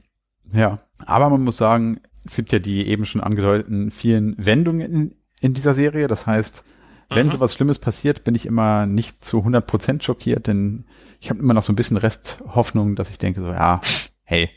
Ja. 0.53 0.79
Aber 1.05 1.29
man 1.31 1.43
muss 1.45 1.57
sagen, 1.57 2.01
es 2.25 2.37
gibt 2.37 2.53
ja 2.53 2.59
die 2.59 2.87
eben 2.87 3.05
schon 3.07 3.21
angedeuteten 3.21 3.91
vielen 3.91 4.35
Wendungen 4.45 4.81
in, 4.81 5.15
in 5.41 5.55
dieser 5.55 5.75
Serie. 5.75 6.09
Das 6.09 6.27
heißt, 6.27 6.63
wenn 7.11 7.27
Mhm. 7.29 7.33
sowas 7.33 7.55
Schlimmes 7.55 7.79
passiert, 7.79 8.25
bin 8.25 8.35
ich 8.35 8.47
immer 8.47 8.87
nicht 8.87 9.25
zu 9.25 9.45
100% 9.45 10.03
schockiert, 10.03 10.47
denn 10.47 10.87
ich 11.21 11.31
habe 11.31 11.39
immer 11.41 11.55
noch 11.55 11.63
so 11.63 11.73
ein 11.73 11.77
bisschen 11.77 11.97
Resthoffnung, 11.97 12.97
dass 12.97 13.11
ich 13.11 13.19
denke 13.19 13.41
so, 13.41 13.49
ja, 13.53 13.81
hey, 14.25 14.51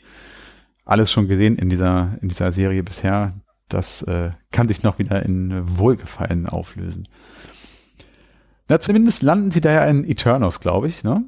alles 0.84 1.12
schon 1.12 1.28
gesehen 1.28 1.56
in 1.56 1.70
dieser, 1.70 2.18
in 2.22 2.28
dieser 2.28 2.52
Serie 2.52 2.82
bisher. 2.82 3.34
Das 3.70 4.02
äh, 4.02 4.32
kann 4.50 4.68
sich 4.68 4.82
noch 4.82 4.98
wieder 4.98 5.22
in 5.22 5.78
Wohlgefallen 5.78 6.46
auflösen. 6.46 7.08
Na, 8.68 8.78
zumindest 8.78 9.22
landen 9.22 9.50
sie 9.50 9.60
da 9.60 9.72
ja 9.72 9.84
in 9.86 10.04
Eternos, 10.04 10.60
glaube 10.60 10.88
ich, 10.88 11.02
ne? 11.02 11.24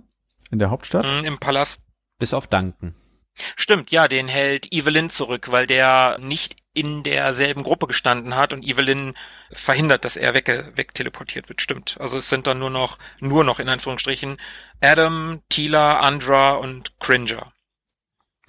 In 0.51 0.59
der 0.59 0.71
Hauptstadt. 0.71 1.07
Mhm, 1.07 1.25
Im 1.25 1.39
Palast. 1.39 1.83
Bis 2.19 2.35
auf 2.35 2.47
Danken. 2.47 2.95
Stimmt, 3.35 3.91
ja, 3.91 4.09
den 4.09 4.29
hält 4.29 4.73
Evelyn 4.73 5.09
zurück, 5.09 5.51
weil 5.51 5.67
der 5.67 6.19
nicht 6.21 6.57
in 6.75 7.03
derselben 7.03 7.63
Gruppe 7.63 7.87
gestanden 7.87 8.37
hat 8.37 8.53
und 8.53 8.65
Evelyn 8.65 9.15
verhindert, 9.53 10.05
dass 10.05 10.17
er 10.17 10.35
weg, 10.35 10.73
wegteleportiert 10.75 11.49
wird. 11.49 11.61
Stimmt. 11.61 11.97
Also 12.01 12.19
es 12.19 12.29
sind 12.29 12.47
dann 12.47 12.59
nur 12.59 12.71
noch, 12.71 12.99
nur 13.21 13.45
noch 13.45 13.59
in 13.59 13.69
Anführungsstrichen 13.69 14.37
Adam, 14.81 15.41
Tila, 15.49 16.01
Andra 16.01 16.53
und 16.53 16.99
Cringer. 17.01 17.53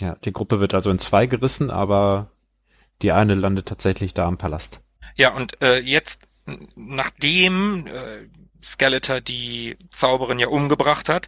Ja, 0.02 0.16
die 0.24 0.34
Gruppe 0.34 0.60
wird 0.60 0.74
also 0.74 0.90
in 0.90 1.00
zwei 1.00 1.28
gerissen, 1.28 1.70
aber 1.70 2.33
die 3.02 3.12
eine 3.12 3.36
landet 3.36 3.68
tatsächlich 3.68 4.14
da 4.14 4.26
am 4.26 4.38
Palast. 4.38 4.82
Ja, 5.16 5.34
und 5.34 5.62
äh, 5.62 5.80
jetzt, 5.80 6.28
nachdem 6.76 7.88
äh, 7.88 8.28
Skeletor 8.62 9.22
die 9.22 9.78
Zauberin 9.92 10.40
ja 10.40 10.48
umgebracht 10.48 11.10
hat, 11.10 11.28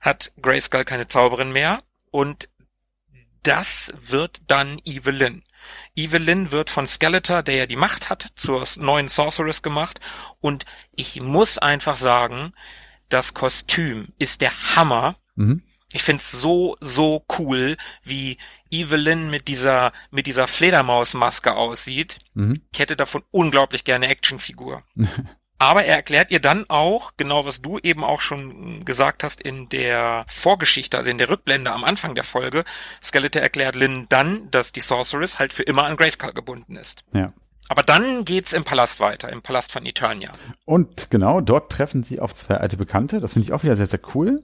hat 0.00 0.32
Grayskull 0.40 0.84
keine 0.84 1.08
Zauberin 1.08 1.52
mehr 1.52 1.82
und 2.10 2.48
das 3.42 3.92
wird 4.00 4.42
dann 4.46 4.78
Evelyn. 4.84 5.42
Evelyn 5.96 6.50
wird 6.50 6.70
von 6.70 6.86
Skeletor, 6.86 7.42
der 7.42 7.56
ja 7.56 7.66
die 7.66 7.76
Macht 7.76 8.10
hat, 8.10 8.28
zur 8.36 8.64
neuen 8.76 9.08
Sorceress 9.08 9.62
gemacht 9.62 10.00
und 10.40 10.64
ich 10.94 11.20
muss 11.20 11.58
einfach 11.58 11.96
sagen, 11.96 12.52
das 13.08 13.34
Kostüm 13.34 14.08
ist 14.18 14.40
der 14.40 14.76
Hammer. 14.76 15.16
Mhm. 15.36 15.62
Ich 15.94 16.02
find's 16.02 16.32
so, 16.32 16.76
so 16.80 17.24
cool, 17.38 17.76
wie 18.02 18.36
Evelyn 18.68 19.30
mit 19.30 19.46
dieser, 19.46 19.92
mit 20.10 20.26
dieser 20.26 20.48
Fledermausmaske 20.48 21.54
aussieht. 21.54 22.18
Mhm. 22.34 22.62
Ich 22.72 22.80
hätte 22.80 22.96
davon 22.96 23.22
unglaublich 23.30 23.84
gerne 23.84 24.08
Actionfigur. 24.08 24.82
Aber 25.58 25.84
er 25.84 25.94
erklärt 25.94 26.32
ihr 26.32 26.40
dann 26.40 26.68
auch, 26.68 27.12
genau 27.16 27.46
was 27.46 27.62
du 27.62 27.78
eben 27.78 28.02
auch 28.02 28.20
schon 28.20 28.84
gesagt 28.84 29.22
hast 29.22 29.40
in 29.40 29.68
der 29.68 30.26
Vorgeschichte, 30.28 30.98
also 30.98 31.08
in 31.08 31.18
der 31.18 31.30
Rückblende 31.30 31.72
am 31.72 31.84
Anfang 31.84 32.16
der 32.16 32.24
Folge, 32.24 32.64
Skeletor 33.00 33.40
erklärt 33.40 33.76
Lynn 33.76 34.06
dann, 34.08 34.50
dass 34.50 34.72
die 34.72 34.80
Sorceress 34.80 35.38
halt 35.38 35.52
für 35.52 35.62
immer 35.62 35.84
an 35.84 35.96
Grayskull 35.96 36.32
gebunden 36.32 36.74
ist. 36.74 37.04
Ja. 37.12 37.32
Aber 37.68 37.84
dann 37.84 38.24
geht's 38.24 38.52
im 38.52 38.64
Palast 38.64 38.98
weiter, 38.98 39.32
im 39.32 39.42
Palast 39.42 39.70
von 39.70 39.86
Eternia. 39.86 40.32
Und 40.64 41.08
genau, 41.10 41.40
dort 41.40 41.70
treffen 41.70 42.02
sie 42.02 42.18
auf 42.18 42.34
zwei 42.34 42.56
alte 42.56 42.76
Bekannte. 42.76 43.20
Das 43.20 43.34
finde 43.34 43.46
ich 43.46 43.52
auch 43.52 43.62
wieder 43.62 43.76
sehr, 43.76 43.86
sehr 43.86 44.00
cool. 44.14 44.42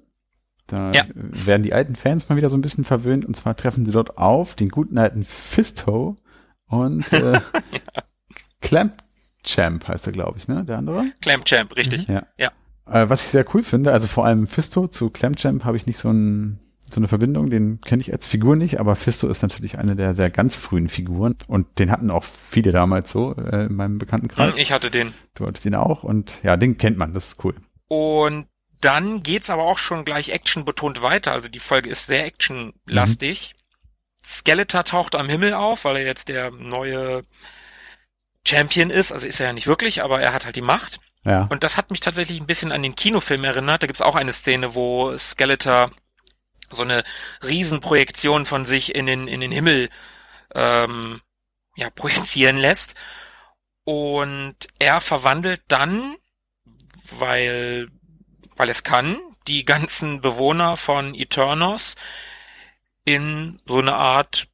Da 0.70 0.92
Ja. 0.92 1.02
werden 1.14 1.62
die 1.62 1.72
alten 1.72 1.96
Fans 1.96 2.28
mal 2.28 2.37
wieder 2.37 2.48
so 2.50 2.56
ein 2.56 2.62
bisschen 2.62 2.85
verwöhnt. 2.85 3.24
Und 3.24 3.37
zwar 3.37 3.56
treffen 3.56 3.85
sie 3.87 3.92
dort 3.92 4.16
auf 4.18 4.54
den 4.54 4.68
guten 4.68 4.98
alten 4.98 5.24
Fisto 5.24 6.16
und 6.66 7.12
äh, 7.12 7.40
Clamp 8.61 9.02
Champ 9.42 9.88
heißt 9.88 10.06
er, 10.06 10.12
glaube 10.12 10.38
ich, 10.38 10.48
ne? 10.48 10.64
Der 10.64 10.78
andere. 10.78 11.04
Clamp 11.22 11.44
Champ, 11.46 11.74
richtig. 11.76 12.06
Ja. 12.09 12.26
Ja. 12.38 12.50
Äh, 12.90 13.09
was 13.09 13.22
ich 13.24 13.28
sehr 13.30 13.46
cool 13.54 13.62
finde, 13.62 13.92
also 13.92 14.06
vor 14.06 14.26
allem 14.26 14.46
Fisto 14.46 14.87
zu 14.88 15.11
Clamp 15.11 15.37
Champ 15.37 15.64
habe 15.64 15.76
ich 15.78 15.87
nicht 15.87 15.96
so, 15.98 16.11
ein, 16.11 16.61
so 16.90 17.00
eine 17.00 17.09
Verbindung, 17.09 17.48
den 17.48 17.80
kenne 17.80 18.02
ich 18.02 18.12
als 18.12 18.26
Figur 18.26 18.56
nicht, 18.56 18.80
aber 18.80 18.96
Fisto 18.96 19.28
ist 19.28 19.42
natürlich 19.42 19.78
eine 19.78 19.96
der 19.96 20.14
sehr 20.14 20.28
ganz 20.30 20.56
frühen 20.56 20.88
Figuren 20.88 21.37
und 21.46 21.78
den 21.78 21.90
hatten 21.90 22.11
auch 22.11 22.24
viele 22.24 22.70
damals 22.70 23.11
so 23.11 23.35
äh, 23.37 23.66
in 23.66 23.74
meinem 23.76 23.98
Bekanntenkreis. 23.98 24.54
Hm, 24.54 24.61
Ich 24.61 24.72
hatte 24.72 24.90
den. 24.90 25.14
Du 25.35 25.46
hattest 25.46 25.64
ihn 25.64 25.74
auch 25.74 26.02
und 26.04 26.35
ja, 26.42 26.56
den 26.59 26.76
kennt 26.78 26.98
man, 26.98 27.14
das 27.14 27.28
ist 27.28 27.44
cool. 27.44 27.54
Und 27.88 28.46
dann 28.80 29.22
geht's 29.22 29.50
aber 29.50 29.64
auch 29.64 29.78
schon 29.78 30.04
gleich 30.04 30.30
actionbetont 30.30 31.02
weiter. 31.02 31.32
Also 31.32 31.48
die 31.48 31.60
Folge 31.60 31.90
ist 31.90 32.06
sehr 32.06 32.24
actionlastig. 32.24 33.54
Skeletor 34.24 34.84
taucht 34.84 35.14
am 35.14 35.28
Himmel 35.28 35.54
auf, 35.54 35.84
weil 35.84 35.96
er 35.96 36.06
jetzt 36.06 36.28
der 36.28 36.50
neue 36.50 37.24
Champion 38.46 38.90
ist. 38.90 39.12
Also 39.12 39.26
ist 39.26 39.40
er 39.40 39.46
ja 39.46 39.52
nicht 39.52 39.66
wirklich, 39.66 40.02
aber 40.02 40.20
er 40.20 40.32
hat 40.32 40.44
halt 40.44 40.56
die 40.56 40.62
Macht. 40.62 41.00
Ja. 41.24 41.46
Und 41.50 41.64
das 41.64 41.76
hat 41.76 41.90
mich 41.90 42.00
tatsächlich 42.00 42.40
ein 42.40 42.46
bisschen 42.46 42.72
an 42.72 42.82
den 42.82 42.94
Kinofilm 42.94 43.44
erinnert. 43.44 43.82
Da 43.82 43.86
gibt's 43.86 44.02
auch 44.02 44.14
eine 44.14 44.32
Szene, 44.32 44.74
wo 44.74 45.16
Skeletor 45.18 45.90
so 46.70 46.82
eine 46.82 47.04
Riesenprojektion 47.44 48.46
von 48.46 48.64
sich 48.64 48.94
in 48.94 49.06
den, 49.06 49.28
in 49.28 49.40
den 49.40 49.52
Himmel 49.52 49.88
ähm, 50.54 51.20
ja, 51.76 51.90
projizieren 51.94 52.56
lässt. 52.56 52.94
Und 53.84 54.56
er 54.78 55.00
verwandelt 55.00 55.62
dann, 55.68 56.16
weil, 57.18 57.88
weil 58.61 58.68
es 58.68 58.83
kann, 58.83 59.16
die 59.46 59.64
ganzen 59.64 60.20
Bewohner 60.20 60.77
von 60.77 61.14
Eternos 61.14 61.94
in 63.07 63.59
so 63.66 63.79
eine 63.79 63.94
Art 63.94 64.49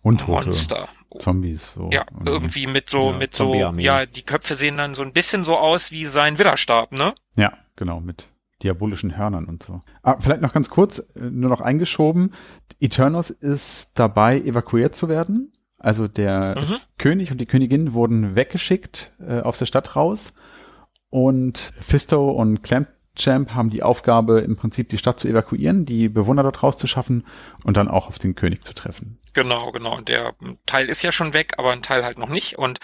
Untote. 0.00 0.46
Monster. 0.46 0.88
Zombies. 1.18 1.72
So. 1.74 1.90
Ja, 1.92 2.06
Und- 2.12 2.26
irgendwie 2.26 2.66
mit 2.66 2.88
so, 2.88 3.12
Ja, 3.12 3.18
mit 3.18 3.34
so, 3.34 3.54
ja, 3.76 4.06
die 4.06 4.22
Köpfe 4.22 4.56
sehen 4.56 4.78
dann 4.78 4.94
so 4.94 5.02
ein 5.02 5.12
bisschen 5.12 5.44
so 5.44 5.58
aus 5.58 5.90
wie 5.92 6.06
sein 6.06 6.38
Widderstab, 6.38 6.92
ne? 6.92 7.14
Ja, 7.36 7.52
genau, 7.76 8.00
mit 8.00 8.28
diabolischen 8.62 9.16
Hörnern 9.18 9.44
und 9.44 9.62
so. 9.62 9.82
Ah, 10.02 10.16
vielleicht 10.18 10.40
noch 10.40 10.54
ganz 10.54 10.70
kurz, 10.70 10.98
äh, 10.98 11.20
nur 11.20 11.50
noch 11.50 11.60
eingeschoben. 11.60 12.32
Eternos 12.80 13.28
ist 13.28 13.98
dabei, 13.98 14.40
evakuiert 14.40 14.94
zu 14.94 15.08
werden. 15.10 15.52
Also 15.78 16.08
der 16.08 16.56
Mhm. 16.58 16.76
König 16.96 17.30
und 17.30 17.38
die 17.38 17.46
Königin 17.46 17.92
wurden 17.92 18.34
weggeschickt 18.34 19.12
äh, 19.20 19.40
aus 19.40 19.58
der 19.58 19.66
Stadt 19.66 19.94
raus. 19.94 20.32
Und 21.10 21.58
Fisto 21.58 22.30
und 22.32 22.62
Clampchamp 23.16 23.54
haben 23.54 23.70
die 23.70 23.82
Aufgabe, 23.82 24.40
im 24.40 24.56
Prinzip 24.56 24.88
die 24.88 24.98
Stadt 24.98 25.20
zu 25.20 25.28
evakuieren, 25.28 25.84
die 25.84 26.08
Bewohner 26.08 26.42
dort 26.42 26.62
rauszuschaffen 26.62 27.26
und 27.62 27.76
dann 27.76 27.88
auch 27.88 28.08
auf 28.08 28.18
den 28.18 28.34
König 28.34 28.64
zu 28.64 28.74
treffen. 28.74 29.18
Genau, 29.34 29.72
genau. 29.72 29.96
Und 29.96 30.08
der 30.08 30.34
Teil 30.66 30.88
ist 30.88 31.02
ja 31.02 31.10
schon 31.10 31.32
weg, 31.32 31.54
aber 31.58 31.72
ein 31.72 31.82
Teil 31.82 32.04
halt 32.04 32.18
noch 32.18 32.28
nicht. 32.28 32.56
Und 32.56 32.78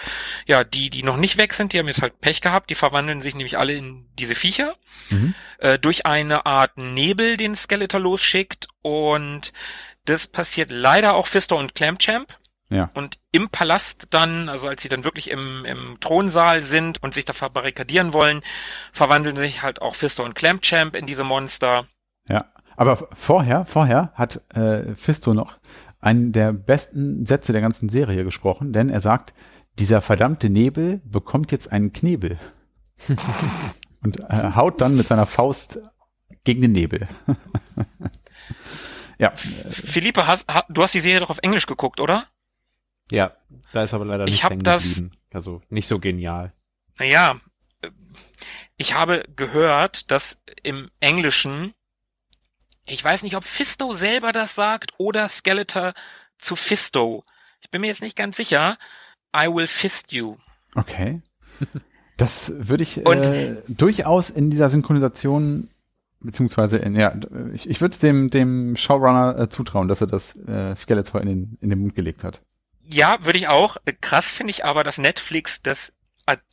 ja, 0.46 0.64
die, 0.64 0.90
die 0.90 1.02
noch 1.02 1.16
nicht 1.16 1.38
weg 1.38 1.52
sind, 1.52 1.72
die 1.72 1.78
haben 1.78 1.86
jetzt 1.86 2.02
halt 2.02 2.20
Pech 2.20 2.40
gehabt. 2.40 2.70
Die 2.70 2.74
verwandeln 2.74 3.22
sich 3.22 3.34
nämlich 3.34 3.58
alle 3.58 3.74
in 3.74 4.06
diese 4.18 4.34
Viecher. 4.34 4.74
Mhm. 5.10 5.34
Äh, 5.58 5.78
durch 5.78 6.06
eine 6.06 6.46
Art 6.46 6.76
Nebel, 6.76 7.36
den 7.36 7.54
Skeletor 7.54 8.00
losschickt. 8.00 8.66
Und 8.82 9.52
das 10.06 10.26
passiert 10.26 10.70
leider 10.70 11.14
auch 11.14 11.28
Fisto 11.28 11.56
und 11.56 11.74
Clampchamp. 11.74 12.36
Ja. 12.70 12.90
Und 12.94 13.18
im 13.32 13.48
Palast 13.48 14.06
dann, 14.10 14.48
also 14.48 14.68
als 14.68 14.82
sie 14.82 14.88
dann 14.88 15.04
wirklich 15.04 15.30
im, 15.30 15.64
im 15.64 15.98
Thronsaal 16.00 16.62
sind 16.62 17.02
und 17.02 17.14
sich 17.14 17.24
da 17.24 17.32
verbarrikadieren 17.32 18.12
wollen, 18.12 18.42
verwandeln 18.92 19.36
sich 19.36 19.62
halt 19.62 19.82
auch 19.82 19.96
Fisto 19.96 20.24
und 20.24 20.36
Clampchamp 20.36 20.94
in 20.94 21.06
diese 21.06 21.24
Monster. 21.24 21.86
Ja, 22.28 22.46
aber 22.76 23.08
vorher, 23.12 23.66
vorher 23.66 24.12
hat 24.14 24.40
äh, 24.54 24.94
Fisto 24.94 25.34
noch 25.34 25.58
einen 26.00 26.32
der 26.32 26.52
besten 26.52 27.26
Sätze 27.26 27.52
der 27.52 27.60
ganzen 27.60 27.88
Serie 27.88 28.24
gesprochen, 28.24 28.72
denn 28.72 28.88
er 28.88 29.00
sagt, 29.00 29.34
dieser 29.78 30.00
verdammte 30.00 30.48
Nebel 30.48 31.00
bekommt 31.04 31.52
jetzt 31.52 31.70
einen 31.72 31.92
Knebel. 31.92 32.38
Und 34.02 34.20
äh, 34.20 34.52
haut 34.54 34.80
dann 34.80 34.96
mit 34.96 35.08
seiner 35.08 35.26
Faust 35.26 35.80
gegen 36.44 36.62
den 36.62 36.72
Nebel. 36.72 37.06
ja, 39.18 39.30
Philippe, 39.34 40.26
hast, 40.26 40.48
ha, 40.48 40.64
du 40.70 40.82
hast 40.82 40.94
die 40.94 41.00
Serie 41.00 41.20
doch 41.20 41.30
auf 41.30 41.40
Englisch 41.42 41.66
geguckt, 41.66 42.00
oder? 42.00 42.24
Ja, 43.10 43.36
da 43.72 43.82
ist 43.82 43.94
aber 43.94 44.04
leider 44.04 44.24
Ich 44.24 44.30
nicht 44.32 44.44
hab 44.44 44.52
hängen 44.52 44.62
das- 44.62 44.94
geblieben. 44.96 45.16
Also 45.32 45.62
nicht 45.68 45.86
so 45.86 45.98
genial. 46.00 46.52
Naja, 46.98 47.36
ich 48.76 48.94
habe 48.94 49.24
gehört, 49.36 50.10
dass 50.10 50.38
im 50.62 50.88
Englischen, 51.00 51.72
ich 52.86 53.02
weiß 53.04 53.22
nicht, 53.22 53.36
ob 53.36 53.44
Fisto 53.44 53.94
selber 53.94 54.32
das 54.32 54.54
sagt 54.54 54.92
oder 54.98 55.28
Skeletor 55.28 55.92
zu 56.38 56.56
Fisto. 56.56 57.22
Ich 57.60 57.70
bin 57.70 57.80
mir 57.82 57.86
jetzt 57.88 58.02
nicht 58.02 58.16
ganz 58.16 58.36
sicher. 58.36 58.76
I 59.36 59.46
will 59.46 59.66
fist 59.68 60.12
you. 60.12 60.36
Okay. 60.74 61.22
Das 62.16 62.52
würde 62.56 62.82
ich 62.82 62.98
äh, 63.06 63.56
durchaus 63.68 64.30
in 64.30 64.50
dieser 64.50 64.68
Synchronisation 64.68 65.70
beziehungsweise 66.20 66.76
in, 66.78 66.96
ja, 66.96 67.14
ich, 67.54 67.68
ich 67.70 67.80
würde 67.80 67.92
es 67.92 67.98
dem 67.98 68.28
dem 68.30 68.76
Showrunner 68.76 69.38
äh, 69.38 69.48
zutrauen, 69.48 69.88
dass 69.88 70.00
er 70.00 70.06
das 70.06 70.36
äh, 70.36 70.74
Skeletor 70.76 71.20
in 71.20 71.28
den 71.28 71.58
in 71.60 71.70
den 71.70 71.78
Mund 71.78 71.94
gelegt 71.94 72.24
hat. 72.24 72.42
Ja, 72.92 73.18
würde 73.22 73.38
ich 73.38 73.48
auch. 73.48 73.76
Krass 74.00 74.30
finde 74.30 74.50
ich 74.50 74.64
aber, 74.64 74.84
dass 74.84 74.98
Netflix 74.98 75.62
das 75.62 75.92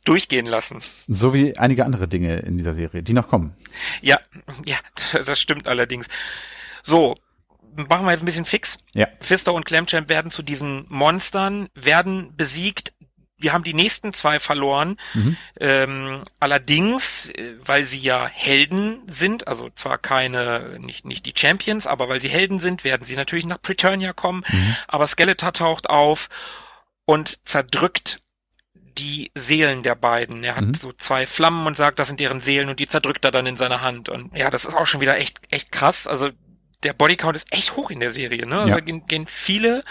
durchgehen 0.04 0.46
lassen. 0.46 0.82
So 1.06 1.34
wie 1.34 1.56
einige 1.56 1.84
andere 1.84 2.08
Dinge 2.08 2.38
in 2.38 2.56
dieser 2.56 2.74
Serie, 2.74 3.02
die 3.02 3.12
noch 3.12 3.28
kommen. 3.28 3.54
Ja, 4.00 4.18
ja, 4.64 4.76
das 5.24 5.40
stimmt 5.40 5.68
allerdings. 5.68 6.06
So, 6.82 7.14
machen 7.88 8.06
wir 8.06 8.12
jetzt 8.12 8.22
ein 8.22 8.26
bisschen 8.26 8.44
fix. 8.44 8.78
Ja. 8.94 9.06
Fister 9.20 9.54
und 9.54 9.66
Clamchamp 9.66 10.08
werden 10.08 10.30
zu 10.30 10.42
diesen 10.42 10.86
Monstern, 10.88 11.68
werden 11.74 12.34
besiegt, 12.36 12.92
wir 13.38 13.52
haben 13.52 13.64
die 13.64 13.74
nächsten 13.74 14.12
zwei 14.12 14.40
verloren. 14.40 14.96
Mhm. 15.14 15.36
Ähm, 15.60 16.22
allerdings, 16.40 17.28
äh, 17.30 17.54
weil 17.60 17.84
sie 17.84 17.98
ja 17.98 18.26
Helden 18.26 19.02
sind, 19.06 19.48
also 19.48 19.70
zwar 19.74 19.98
keine, 19.98 20.78
nicht, 20.80 21.04
nicht 21.04 21.24
die 21.24 21.34
Champions, 21.36 21.86
aber 21.86 22.08
weil 22.08 22.20
sie 22.20 22.28
Helden 22.28 22.58
sind, 22.58 22.84
werden 22.84 23.04
sie 23.04 23.16
natürlich 23.16 23.46
nach 23.46 23.62
Preturnia 23.62 24.12
kommen. 24.12 24.44
Mhm. 24.48 24.76
Aber 24.88 25.06
Skeletor 25.06 25.52
taucht 25.52 25.88
auf 25.88 26.28
und 27.04 27.46
zerdrückt 27.46 28.18
die 28.98 29.30
Seelen 29.34 29.84
der 29.84 29.94
beiden. 29.94 30.42
Er 30.42 30.56
hat 30.56 30.64
mhm. 30.64 30.74
so 30.74 30.92
zwei 30.92 31.26
Flammen 31.26 31.66
und 31.66 31.76
sagt, 31.76 32.00
das 32.00 32.08
sind 32.08 32.20
deren 32.20 32.40
Seelen 32.40 32.68
und 32.68 32.80
die 32.80 32.88
zerdrückt 32.88 33.24
er 33.24 33.30
dann 33.30 33.46
in 33.46 33.56
seiner 33.56 33.80
Hand. 33.80 34.08
Und 34.08 34.36
ja, 34.36 34.50
das 34.50 34.64
ist 34.64 34.74
auch 34.74 34.86
schon 34.86 35.00
wieder 35.00 35.16
echt, 35.16 35.40
echt 35.50 35.70
krass. 35.70 36.08
Also 36.08 36.30
der 36.82 36.92
Bodycount 36.92 37.36
ist 37.36 37.52
echt 37.52 37.76
hoch 37.76 37.90
in 37.90 38.00
der 38.00 38.12
Serie, 38.12 38.46
ne? 38.46 38.56
Ja. 38.56 38.66
Da 38.66 38.80
gehen, 38.80 39.06
gehen 39.06 39.26
viele, 39.26 39.82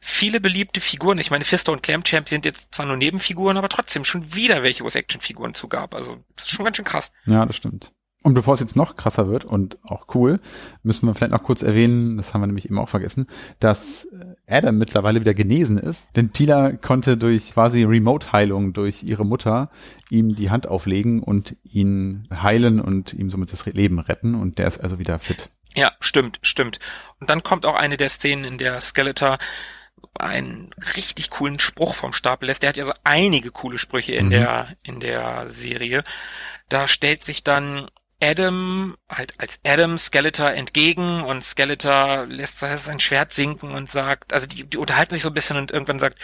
viele 0.00 0.40
beliebte 0.40 0.80
Figuren. 0.80 1.18
Ich 1.18 1.30
meine, 1.30 1.44
Fister 1.44 1.72
und 1.72 1.82
Clamchamp 1.82 2.28
sind 2.28 2.44
jetzt 2.44 2.74
zwar 2.74 2.86
nur 2.86 2.96
Nebenfiguren, 2.96 3.56
aber 3.56 3.68
trotzdem 3.68 4.04
schon 4.04 4.34
wieder 4.34 4.62
welche, 4.62 4.82
wo 4.84 4.88
es 4.88 4.94
Actionfiguren 4.94 5.54
zugab. 5.54 5.94
Also, 5.94 6.18
das 6.36 6.46
ist 6.46 6.50
schon 6.50 6.64
ganz 6.64 6.76
schön 6.76 6.84
krass. 6.84 7.12
Ja, 7.26 7.46
das 7.46 7.56
stimmt. 7.56 7.92
Und 8.24 8.34
bevor 8.34 8.54
es 8.54 8.60
jetzt 8.60 8.76
noch 8.76 8.96
krasser 8.96 9.26
wird 9.28 9.44
und 9.44 9.78
auch 9.82 10.06
cool, 10.14 10.40
müssen 10.82 11.06
wir 11.06 11.14
vielleicht 11.14 11.32
noch 11.32 11.42
kurz 11.42 11.62
erwähnen, 11.62 12.16
das 12.16 12.32
haben 12.32 12.40
wir 12.40 12.46
nämlich 12.46 12.66
eben 12.66 12.78
auch 12.78 12.88
vergessen, 12.88 13.26
dass 13.58 14.06
Adam 14.46 14.78
mittlerweile 14.78 15.20
wieder 15.20 15.34
genesen 15.34 15.76
ist. 15.76 16.08
Denn 16.14 16.32
Tila 16.32 16.72
konnte 16.72 17.16
durch 17.16 17.52
quasi 17.52 17.82
Remote-Heilung 17.82 18.74
durch 18.74 19.02
ihre 19.02 19.26
Mutter 19.26 19.70
ihm 20.08 20.36
die 20.36 20.50
Hand 20.50 20.68
auflegen 20.68 21.20
und 21.20 21.56
ihn 21.64 22.28
heilen 22.30 22.80
und 22.80 23.12
ihm 23.12 23.28
somit 23.28 23.52
das 23.52 23.66
Leben 23.66 23.98
retten. 23.98 24.36
Und 24.36 24.58
der 24.58 24.68
ist 24.68 24.78
also 24.78 25.00
wieder 25.00 25.18
fit. 25.18 25.50
Ja, 25.74 25.92
stimmt, 26.00 26.38
stimmt. 26.42 26.78
Und 27.20 27.30
dann 27.30 27.42
kommt 27.42 27.66
auch 27.66 27.74
eine 27.74 27.96
der 27.96 28.08
Szenen, 28.08 28.44
in 28.44 28.58
der 28.58 28.80
Skeletor 28.80 29.38
einen 30.14 30.74
richtig 30.96 31.30
coolen 31.30 31.58
Spruch 31.58 31.94
vom 31.94 32.12
Stapel 32.12 32.46
lässt. 32.46 32.62
Der 32.62 32.70
hat 32.70 32.76
ja 32.76 32.84
so 32.84 32.92
einige 33.04 33.50
coole 33.50 33.78
Sprüche 33.78 34.12
in 34.12 34.26
mhm. 34.26 34.30
der, 34.30 34.76
in 34.82 35.00
der 35.00 35.48
Serie. 35.48 36.02
Da 36.68 36.88
stellt 36.88 37.24
sich 37.24 37.44
dann 37.44 37.88
Adam 38.22 38.96
halt 39.10 39.34
als 39.38 39.58
Adam 39.66 39.98
Skeletor 39.98 40.50
entgegen 40.52 41.22
und 41.22 41.42
Skeletor 41.42 42.26
lässt 42.26 42.58
sein 42.58 43.00
Schwert 43.00 43.32
sinken 43.32 43.72
und 43.72 43.90
sagt, 43.90 44.32
also 44.32 44.46
die, 44.46 44.64
die 44.64 44.76
unterhalten 44.76 45.14
sich 45.14 45.22
so 45.22 45.28
ein 45.28 45.34
bisschen 45.34 45.56
und 45.56 45.72
irgendwann 45.72 45.98
sagt, 45.98 46.18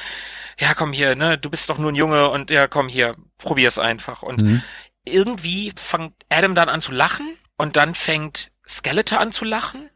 ja 0.60 0.74
komm 0.74 0.92
hier, 0.92 1.16
ne, 1.16 1.38
du 1.38 1.50
bist 1.50 1.68
doch 1.68 1.78
nur 1.78 1.90
ein 1.90 1.96
Junge 1.96 2.30
und 2.30 2.50
ja 2.50 2.68
komm 2.68 2.88
hier, 2.88 3.14
probier's 3.36 3.78
einfach. 3.78 4.22
Und 4.22 4.42
mhm. 4.42 4.62
irgendwie 5.04 5.72
fängt 5.76 6.14
Adam 6.28 6.54
dann 6.54 6.68
an 6.68 6.80
zu 6.80 6.92
lachen 6.92 7.26
und 7.56 7.76
dann 7.76 7.96
fängt 7.96 8.52
Skeletor 8.68 9.20
an 9.20 9.32
zu 9.32 9.44
lachen 9.44 9.90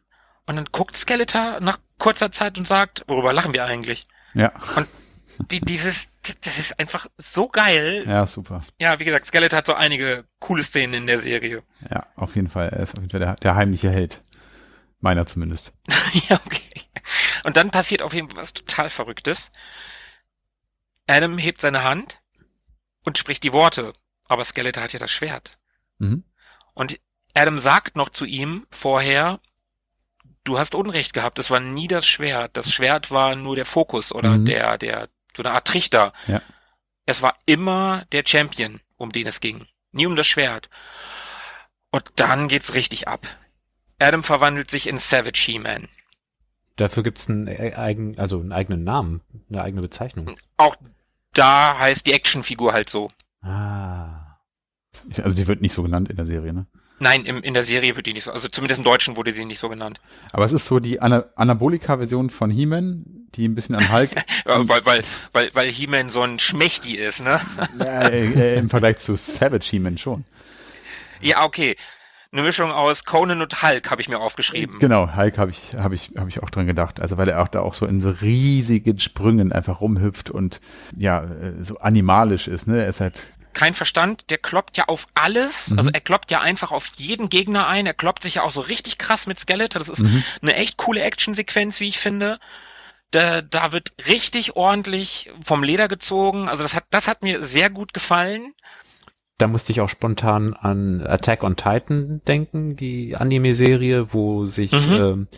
und 0.46 0.56
dann 0.56 0.66
guckt 0.66 0.96
Skeletor 0.96 1.60
nach 1.60 1.78
kurzer 1.98 2.32
Zeit 2.32 2.58
und 2.58 2.66
sagt, 2.66 3.04
worüber 3.06 3.32
lachen 3.32 3.52
wir 3.52 3.64
eigentlich? 3.64 4.06
Ja. 4.34 4.52
Und 4.76 4.88
die, 5.50 5.60
dieses, 5.60 6.08
das 6.42 6.58
ist 6.58 6.78
einfach 6.78 7.06
so 7.16 7.48
geil. 7.48 8.04
Ja, 8.06 8.26
super. 8.26 8.62
Ja, 8.80 8.98
wie 8.98 9.04
gesagt, 9.04 9.26
Skeletor 9.26 9.58
hat 9.58 9.66
so 9.66 9.74
einige 9.74 10.24
coole 10.38 10.62
Szenen 10.62 10.94
in 10.94 11.06
der 11.06 11.18
Serie. 11.18 11.62
Ja, 11.90 12.06
auf 12.16 12.34
jeden 12.34 12.48
Fall. 12.48 12.68
Er 12.68 12.80
ist 12.80 12.94
auf 12.94 13.00
jeden 13.00 13.10
Fall 13.10 13.20
der, 13.20 13.36
der 13.36 13.54
heimliche 13.54 13.90
Held. 13.90 14.22
Meiner 15.00 15.26
zumindest. 15.26 15.72
ja, 16.28 16.40
okay. 16.46 16.62
Und 17.44 17.56
dann 17.56 17.70
passiert 17.70 18.02
auf 18.02 18.14
jeden 18.14 18.30
Fall 18.30 18.42
was 18.42 18.52
total 18.52 18.88
Verrücktes. 18.88 19.50
Adam 21.08 21.38
hebt 21.38 21.60
seine 21.60 21.82
Hand 21.82 22.20
und 23.04 23.18
spricht 23.18 23.42
die 23.42 23.52
Worte. 23.52 23.92
Aber 24.28 24.44
Skeletor 24.44 24.84
hat 24.84 24.92
ja 24.92 25.00
das 25.00 25.10
Schwert. 25.10 25.58
Mhm. 25.98 26.24
Und 26.74 27.00
Adam 27.34 27.58
sagt 27.58 27.96
noch 27.96 28.08
zu 28.08 28.24
ihm 28.24 28.66
vorher, 28.70 29.40
du 30.44 30.58
hast 30.58 30.74
Unrecht 30.74 31.12
gehabt, 31.14 31.38
es 31.38 31.50
war 31.50 31.60
nie 31.60 31.88
das 31.88 32.06
Schwert. 32.06 32.56
Das 32.56 32.72
Schwert 32.72 33.10
war 33.10 33.36
nur 33.36 33.56
der 33.56 33.64
Fokus 33.64 34.12
oder 34.12 34.38
mhm. 34.38 34.44
der, 34.44 34.78
der, 34.78 35.08
so 35.36 35.42
eine 35.42 35.52
Art 35.52 35.66
Trichter. 35.66 36.12
Ja. 36.26 36.42
Es 37.06 37.22
war 37.22 37.34
immer 37.46 38.04
der 38.12 38.24
Champion, 38.26 38.80
um 38.96 39.10
den 39.10 39.26
es 39.26 39.40
ging. 39.40 39.66
Nie 39.92 40.06
um 40.06 40.16
das 40.16 40.26
Schwert. 40.26 40.68
Und 41.90 42.12
dann 42.16 42.48
geht's 42.48 42.74
richtig 42.74 43.08
ab. 43.08 43.26
Adam 43.98 44.22
verwandelt 44.22 44.70
sich 44.70 44.88
in 44.88 44.98
Savage 44.98 45.42
He-Man. 45.44 45.88
Dafür 46.76 47.02
gibt's 47.02 47.28
einen 47.28 47.46
e-, 47.46 47.74
eigen, 47.74 48.18
also 48.18 48.40
einen 48.40 48.52
eigenen 48.52 48.84
Namen, 48.84 49.20
eine 49.50 49.62
eigene 49.62 49.82
Bezeichnung. 49.82 50.30
Auch 50.56 50.76
da 51.34 51.78
heißt 51.78 52.06
die 52.06 52.12
Actionfigur 52.12 52.72
halt 52.72 52.88
so. 52.88 53.10
Ah. 53.42 54.38
Also 55.22 55.36
die 55.36 55.46
wird 55.46 55.60
nicht 55.62 55.72
so 55.72 55.82
genannt 55.82 56.08
in 56.10 56.16
der 56.16 56.26
Serie, 56.26 56.52
ne? 56.52 56.66
Nein, 57.02 57.24
im, 57.24 57.42
in 57.42 57.52
der 57.52 57.64
Serie 57.64 57.96
wird 57.96 58.06
die 58.06 58.12
nicht 58.12 58.22
so, 58.22 58.30
also 58.30 58.46
zumindest 58.46 58.78
im 58.78 58.84
Deutschen 58.84 59.16
wurde 59.16 59.32
sie 59.32 59.44
nicht 59.44 59.58
so 59.58 59.68
genannt. 59.68 60.00
Aber 60.32 60.44
es 60.44 60.52
ist 60.52 60.66
so 60.66 60.78
die 60.78 61.00
Ana 61.00 61.24
Anabolika-Version 61.34 62.30
von 62.30 62.48
He-Man, 62.48 63.26
die 63.34 63.48
ein 63.48 63.56
bisschen 63.56 63.74
an 63.74 63.92
Hulk. 63.92 64.10
weil, 64.44 64.86
weil, 64.86 65.02
weil, 65.32 65.50
weil 65.52 65.68
He-Man 65.68 66.10
so 66.10 66.22
ein 66.22 66.38
Schmächti 66.38 66.94
ist, 66.94 67.24
ne? 67.24 67.40
ja, 67.80 68.02
äh, 68.02 68.56
Im 68.56 68.70
Vergleich 68.70 68.98
zu 68.98 69.16
Savage 69.16 69.66
He-Man 69.68 69.98
schon. 69.98 70.24
Ja, 71.20 71.44
okay. 71.44 71.74
Eine 72.30 72.42
Mischung 72.42 72.70
aus 72.70 73.04
Conan 73.04 73.42
und 73.42 73.62
Hulk 73.64 73.90
habe 73.90 74.00
ich 74.00 74.08
mir 74.08 74.20
aufgeschrieben. 74.20 74.78
Genau, 74.78 75.16
Hulk 75.16 75.38
habe 75.38 75.50
ich, 75.50 75.70
habe 75.76 75.96
ich, 75.96 76.12
habe 76.16 76.30
ich 76.30 76.40
auch 76.40 76.50
dran 76.50 76.68
gedacht. 76.68 77.02
Also 77.02 77.18
weil 77.18 77.28
er 77.28 77.42
auch 77.42 77.48
da 77.48 77.62
auch 77.62 77.74
so 77.74 77.84
in 77.84 78.00
so 78.00 78.10
riesigen 78.10 79.00
Sprüngen 79.00 79.52
einfach 79.52 79.80
rumhüpft 79.80 80.30
und 80.30 80.60
ja, 80.96 81.24
äh, 81.24 81.62
so 81.64 81.78
animalisch 81.78 82.46
ist, 82.46 82.68
ne? 82.68 82.80
Er 82.82 82.86
ist 82.86 83.00
halt 83.00 83.34
kein 83.52 83.74
Verstand, 83.74 84.30
der 84.30 84.38
kloppt 84.38 84.76
ja 84.76 84.84
auf 84.88 85.06
alles, 85.14 85.70
mhm. 85.70 85.78
also 85.78 85.90
er 85.92 86.00
kloppt 86.00 86.30
ja 86.30 86.40
einfach 86.40 86.72
auf 86.72 86.90
jeden 86.96 87.28
Gegner 87.28 87.66
ein, 87.66 87.86
er 87.86 87.94
kloppt 87.94 88.22
sich 88.22 88.36
ja 88.36 88.42
auch 88.42 88.50
so 88.50 88.60
richtig 88.60 88.98
krass 88.98 89.26
mit 89.26 89.38
Skeletor, 89.38 89.78
das 89.78 89.88
ist 89.88 90.02
mhm. 90.02 90.24
eine 90.42 90.54
echt 90.54 90.76
coole 90.76 91.02
Actionsequenz, 91.02 91.80
wie 91.80 91.88
ich 91.88 91.98
finde. 91.98 92.38
Da, 93.10 93.42
da 93.42 93.72
wird 93.72 93.92
richtig 94.08 94.56
ordentlich 94.56 95.30
vom 95.44 95.62
Leder 95.62 95.86
gezogen, 95.86 96.48
also 96.48 96.62
das 96.62 96.74
hat, 96.74 96.84
das 96.90 97.08
hat 97.08 97.22
mir 97.22 97.42
sehr 97.44 97.68
gut 97.68 97.92
gefallen. 97.92 98.54
Da 99.38 99.48
musste 99.48 99.72
ich 99.72 99.80
auch 99.80 99.88
spontan 99.88 100.54
an 100.54 101.04
Attack 101.06 101.42
on 101.42 101.56
Titan 101.56 102.22
denken, 102.26 102.76
die 102.76 103.16
Anime-Serie, 103.16 104.14
wo 104.14 104.44
sich 104.44 104.72
mhm. 104.72 104.92
ähm, 104.92 105.28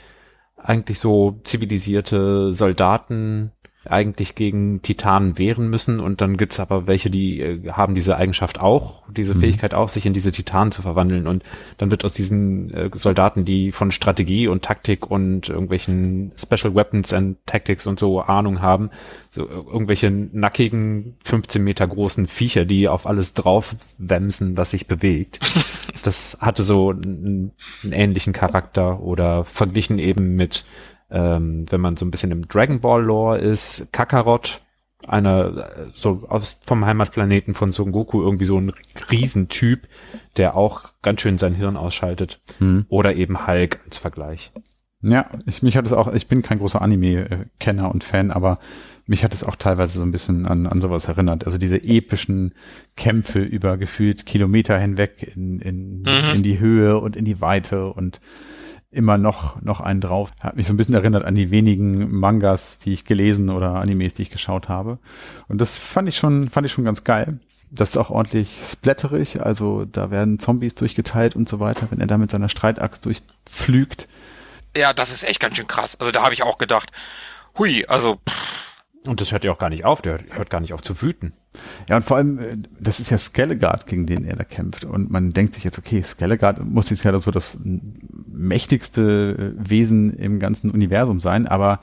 eigentlich 0.56 0.98
so 0.98 1.40
zivilisierte 1.44 2.52
Soldaten 2.52 3.52
eigentlich 3.86 4.34
gegen 4.34 4.82
Titanen 4.82 5.38
wehren 5.38 5.68
müssen 5.68 6.00
und 6.00 6.20
dann 6.20 6.36
gibt's 6.36 6.60
aber 6.60 6.86
welche, 6.86 7.10
die 7.10 7.40
äh, 7.40 7.70
haben 7.70 7.94
diese 7.94 8.16
Eigenschaft 8.16 8.60
auch, 8.60 9.02
diese 9.10 9.34
mhm. 9.34 9.40
Fähigkeit 9.40 9.74
auch, 9.74 9.88
sich 9.88 10.06
in 10.06 10.14
diese 10.14 10.32
Titanen 10.32 10.72
zu 10.72 10.82
verwandeln 10.82 11.26
und 11.26 11.42
dann 11.78 11.90
wird 11.90 12.04
aus 12.04 12.12
diesen 12.12 12.72
äh, 12.72 12.90
Soldaten, 12.94 13.44
die 13.44 13.72
von 13.72 13.90
Strategie 13.90 14.48
und 14.48 14.62
Taktik 14.62 15.10
und 15.10 15.48
irgendwelchen 15.48 16.32
Special 16.36 16.74
Weapons 16.74 17.12
and 17.12 17.36
Tactics 17.46 17.86
und 17.86 17.98
so 17.98 18.20
Ahnung 18.20 18.60
haben, 18.60 18.90
so 19.30 19.42
äh, 19.42 19.52
irgendwelche 19.52 20.10
nackigen 20.10 21.16
15 21.24 21.62
Meter 21.62 21.86
großen 21.86 22.26
Viecher, 22.26 22.64
die 22.64 22.88
auf 22.88 23.06
alles 23.06 23.34
drauf 23.34 23.76
wemsen, 23.98 24.56
was 24.56 24.70
sich 24.70 24.86
bewegt. 24.86 25.40
das 26.04 26.38
hatte 26.40 26.62
so 26.62 26.90
einen, 26.90 27.52
einen 27.82 27.92
ähnlichen 27.92 28.32
Charakter 28.32 29.00
oder 29.00 29.44
verglichen 29.44 29.98
eben 29.98 30.36
mit 30.36 30.64
ähm, 31.14 31.64
wenn 31.70 31.80
man 31.80 31.96
so 31.96 32.04
ein 32.04 32.10
bisschen 32.10 32.32
im 32.32 32.48
Dragon 32.48 32.80
Ball 32.80 33.02
Lore 33.02 33.38
ist, 33.38 33.92
Kakarot, 33.92 34.60
einer 35.06 35.70
so 35.94 36.24
aus 36.28 36.60
vom 36.66 36.84
Heimatplaneten 36.84 37.54
von 37.54 37.70
Son 37.70 37.92
Goku 37.92 38.22
irgendwie 38.22 38.46
so 38.46 38.58
ein 38.58 38.72
Riesentyp, 39.10 39.86
der 40.36 40.56
auch 40.56 40.84
ganz 41.02 41.20
schön 41.20 41.38
sein 41.38 41.54
Hirn 41.54 41.76
ausschaltet. 41.76 42.40
Hm. 42.58 42.86
Oder 42.88 43.14
eben 43.14 43.46
Hulk 43.46 43.80
als 43.84 43.98
Vergleich. 43.98 44.50
Ja, 45.02 45.28
ich, 45.46 45.62
mich 45.62 45.76
hat 45.76 45.86
es 45.86 45.92
auch, 45.92 46.12
ich 46.12 46.26
bin 46.26 46.42
kein 46.42 46.58
großer 46.58 46.80
Anime-Kenner 46.80 47.92
und 47.92 48.02
Fan, 48.02 48.30
aber 48.30 48.58
mich 49.06 49.22
hat 49.22 49.34
es 49.34 49.44
auch 49.44 49.56
teilweise 49.56 49.98
so 49.98 50.04
ein 50.04 50.12
bisschen 50.12 50.46
an, 50.46 50.66
an 50.66 50.80
sowas 50.80 51.06
erinnert. 51.06 51.44
Also 51.44 51.58
diese 51.58 51.84
epischen 51.84 52.54
Kämpfe 52.96 53.40
über 53.40 53.76
gefühlt 53.76 54.24
Kilometer 54.24 54.78
hinweg 54.78 55.34
in, 55.36 55.60
in, 55.60 56.00
mhm. 56.00 56.34
in 56.34 56.42
die 56.42 56.58
Höhe 56.58 56.98
und 56.98 57.14
in 57.14 57.26
die 57.26 57.42
Weite 57.42 57.92
und 57.92 58.20
immer 58.94 59.18
noch, 59.18 59.60
noch 59.62 59.80
einen 59.80 60.00
drauf. 60.00 60.30
Hat 60.40 60.56
mich 60.56 60.66
so 60.66 60.72
ein 60.72 60.76
bisschen 60.76 60.94
erinnert 60.94 61.24
an 61.24 61.34
die 61.34 61.50
wenigen 61.50 62.14
Mangas, 62.14 62.78
die 62.78 62.92
ich 62.92 63.04
gelesen 63.04 63.50
oder 63.50 63.74
Animes, 63.74 64.14
die 64.14 64.22
ich 64.22 64.30
geschaut 64.30 64.68
habe. 64.68 64.98
Und 65.48 65.60
das 65.60 65.76
fand 65.78 66.08
ich 66.08 66.16
schon, 66.16 66.50
fand 66.50 66.66
ich 66.66 66.72
schon 66.72 66.84
ganz 66.84 67.04
geil. 67.04 67.38
Das 67.70 67.90
ist 67.90 67.96
auch 67.96 68.10
ordentlich 68.10 68.60
splatterig, 68.70 69.42
also 69.42 69.84
da 69.84 70.10
werden 70.12 70.38
Zombies 70.38 70.76
durchgeteilt 70.76 71.34
und 71.34 71.48
so 71.48 71.58
weiter, 71.58 71.88
wenn 71.90 72.00
er 72.00 72.06
da 72.06 72.18
mit 72.18 72.30
seiner 72.30 72.48
Streitaxt 72.48 73.04
durchpflügt. 73.04 74.06
Ja, 74.76 74.92
das 74.92 75.12
ist 75.12 75.24
echt 75.24 75.40
ganz 75.40 75.56
schön 75.56 75.66
krass. 75.66 75.98
Also 75.98 76.12
da 76.12 76.22
habe 76.22 76.34
ich 76.34 76.44
auch 76.44 76.58
gedacht, 76.58 76.90
hui, 77.58 77.84
also 77.86 78.18
pff, 78.28 78.63
Und 79.06 79.20
das 79.20 79.32
hört 79.32 79.44
ja 79.44 79.52
auch 79.52 79.58
gar 79.58 79.68
nicht 79.68 79.84
auf, 79.84 80.00
der 80.00 80.18
hört 80.30 80.48
gar 80.48 80.60
nicht 80.60 80.72
auf 80.72 80.80
zu 80.80 81.02
wüten. 81.02 81.34
Ja, 81.88 81.96
und 81.96 82.04
vor 82.04 82.16
allem, 82.16 82.38
äh, 82.38 82.56
das 82.80 83.00
ist 83.00 83.10
ja 83.10 83.18
Skelligard, 83.18 83.86
gegen 83.86 84.06
den 84.06 84.24
er 84.24 84.36
da 84.36 84.44
kämpft. 84.44 84.84
Und 84.84 85.10
man 85.10 85.32
denkt 85.32 85.54
sich 85.54 85.64
jetzt, 85.64 85.78
okay, 85.78 86.02
Skelligard 86.02 86.64
muss 86.64 86.88
jetzt 86.88 87.04
ja 87.04 87.18
so 87.18 87.30
das 87.30 87.58
mächtigste 87.62 89.54
äh, 89.58 89.70
Wesen 89.70 90.14
im 90.14 90.38
ganzen 90.38 90.70
Universum 90.70 91.20
sein, 91.20 91.46
aber 91.46 91.80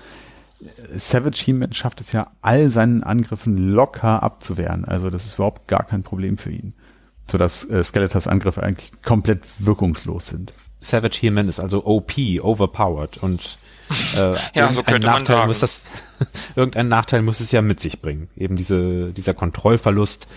äh, 0.61 0.97
Savage 0.97 1.43
He-Man 1.45 1.73
schafft 1.73 2.01
es 2.01 2.11
ja, 2.11 2.31
all 2.41 2.71
seinen 2.71 3.03
Angriffen 3.03 3.55
locker 3.55 4.23
abzuwehren. 4.23 4.85
Also 4.85 5.11
das 5.11 5.25
ist 5.25 5.35
überhaupt 5.35 5.67
gar 5.67 5.83
kein 5.83 6.01
Problem 6.01 6.37
für 6.37 6.51
ihn. 6.51 6.73
Sodass 7.29 7.69
äh, 7.69 7.83
Skeletors 7.83 8.27
Angriffe 8.27 8.63
eigentlich 8.63 8.91
komplett 9.03 9.43
wirkungslos 9.59 10.27
sind. 10.27 10.53
Savage 10.81 11.19
He-Man 11.19 11.47
ist 11.47 11.59
also 11.59 11.85
OP, 11.85 12.13
overpowered 12.41 13.19
und 13.19 13.59
äh, 14.15 14.33
Ja, 14.53 14.69
so 14.69 14.79
irgendein 14.79 14.85
könnte 14.85 15.07
man 15.07 15.15
Nachteil 15.17 15.35
sagen. 15.37 15.47
Muss 15.47 15.59
das, 15.59 15.83
irgendein 16.55 16.87
Nachteil 16.87 17.21
muss 17.21 17.39
es 17.39 17.51
ja 17.51 17.61
mit 17.61 17.79
sich 17.79 18.01
bringen. 18.01 18.29
Eben 18.35 18.55
diese, 18.55 19.11
dieser 19.11 19.33
Kontrollverlust, 19.33 20.27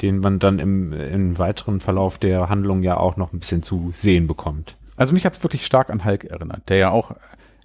den 0.00 0.18
man 0.18 0.38
dann 0.38 0.58
im, 0.58 0.92
im 0.92 1.38
weiteren 1.38 1.80
Verlauf 1.80 2.18
der 2.18 2.48
Handlung 2.48 2.82
ja 2.82 2.96
auch 2.96 3.16
noch 3.16 3.32
ein 3.32 3.40
bisschen 3.40 3.62
zu 3.62 3.90
sehen 3.92 4.26
bekommt. 4.26 4.76
Also 4.96 5.14
mich 5.14 5.24
hat's 5.24 5.42
wirklich 5.42 5.66
stark 5.66 5.90
an 5.90 6.04
Hulk 6.04 6.24
erinnert, 6.24 6.68
der 6.68 6.76
ja 6.76 6.90
auch 6.90 7.12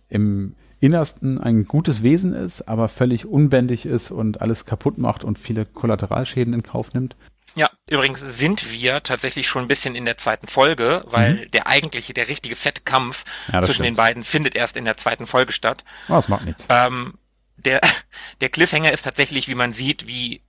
im 0.10 0.56
Innersten 0.80 1.39
ein 1.39 1.65
gutes 1.65 2.04
Wesen 2.04 2.34
ist, 2.34 2.67
aber 2.67 2.88
völlig 2.88 3.26
unbändig 3.26 3.86
ist 3.86 4.12
und 4.12 4.41
alles 4.41 4.65
kaputt 4.65 4.97
macht 4.97 5.23
und 5.23 5.39
viele 5.39 5.65
Kollateralschäden 5.65 6.54
in 6.54 6.63
Kauf 6.63 6.93
nimmt. 6.93 7.15
Ja, 7.58 7.70
übrigens 7.89 8.20
sind 8.22 8.72
wir 8.72 9.02
tatsächlich 9.02 9.48
schon 9.48 9.63
ein 9.63 9.67
bisschen 9.67 9.96
in 9.96 10.06
der 10.06 10.17
zweiten 10.17 10.48
Folge, 10.48 11.04
weil 11.08 11.48
der 11.48 11.65
eigentliche, 11.67 12.13
der 12.13 12.28
richtige 12.28 12.56
fette 12.56 12.82
Kampf 12.82 13.26
Mhm. 13.48 13.54
Ja, 13.54 13.63
zwischen 13.63 13.82
den 13.84 13.88
stimmt. 13.96 13.98
beiden 13.98 14.24
findet 14.24 14.56
erst 14.56 14.78
in 14.78 14.86
der 14.86 14.96
zweiten 14.98 15.26
Folge 15.26 15.52
statt. 15.52 15.84
Oh, 16.08 16.13
das 16.13 16.28
macht 16.28 16.46
nichts. 16.46 16.65
Ähm, 16.70 17.15
der, 17.58 17.82
der 18.41 18.50
Cliffhanger 18.50 18.91
ist 18.91 19.02
tatsächlich, 19.04 19.48
wie 19.48 19.56
man 19.56 19.74
sieht, 19.74 20.08
wie 20.08 20.43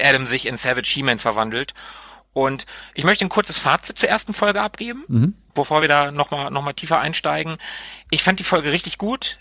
Adam 0.00 0.26
sich 0.28 0.46
in 0.46 0.56
Savage 0.56 0.88
He-Man 0.92 1.18
verwandelt. 1.18 1.74
Und 2.32 2.66
ich 2.94 3.04
möchte 3.04 3.24
ein 3.24 3.28
kurzes 3.30 3.58
Fazit 3.58 3.98
zur 3.98 4.08
ersten 4.08 4.34
Folge 4.34 4.60
abgeben, 4.60 5.04
Mhm. 5.08 5.34
bevor 5.54 5.82
wir 5.82 5.88
da 5.88 6.10
nochmal 6.12 6.50
noch 6.50 6.62
mal 6.62 6.72
tiefer 6.72 7.00
einsteigen. 7.00 7.56
Ich 8.10 8.22
fand 8.22 8.38
die 8.38 8.44
Folge 8.44 8.70
richtig 8.72 8.98
gut. 8.98 9.38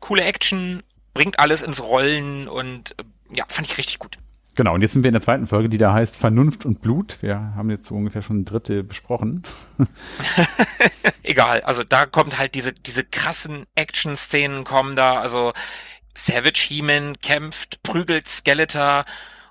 Coole 0.00 0.22
Action, 0.24 0.82
bringt 1.12 1.38
alles 1.38 1.62
ins 1.62 1.80
Rollen 1.82 2.48
und 2.48 2.94
ja, 3.32 3.44
fand 3.48 3.68
ich 3.68 3.78
richtig 3.78 3.98
gut. 4.00 4.16
Genau, 4.54 4.74
und 4.74 4.82
jetzt 4.82 4.92
sind 4.92 5.02
wir 5.02 5.08
in 5.08 5.14
der 5.14 5.22
zweiten 5.22 5.46
Folge, 5.46 5.68
die 5.68 5.78
da 5.78 5.92
heißt 5.92 6.16
Vernunft 6.16 6.64
und 6.64 6.80
Blut. 6.80 7.18
Wir 7.20 7.54
haben 7.56 7.70
jetzt 7.70 7.86
so 7.86 7.94
ungefähr 7.94 8.22
schon 8.22 8.40
ein 8.40 8.44
Drittel 8.44 8.84
besprochen. 8.84 9.42
Egal, 11.22 11.62
also 11.62 11.82
da 11.82 12.06
kommt 12.06 12.38
halt 12.38 12.54
diese, 12.54 12.72
diese 12.72 13.04
krassen 13.04 13.64
Action-Szenen 13.74 14.62
kommen 14.64 14.94
da, 14.94 15.18
also 15.18 15.52
Savage 16.14 16.66
He-Man 16.68 17.20
kämpft, 17.20 17.82
prügelt 17.82 18.28
Skeletor 18.28 19.04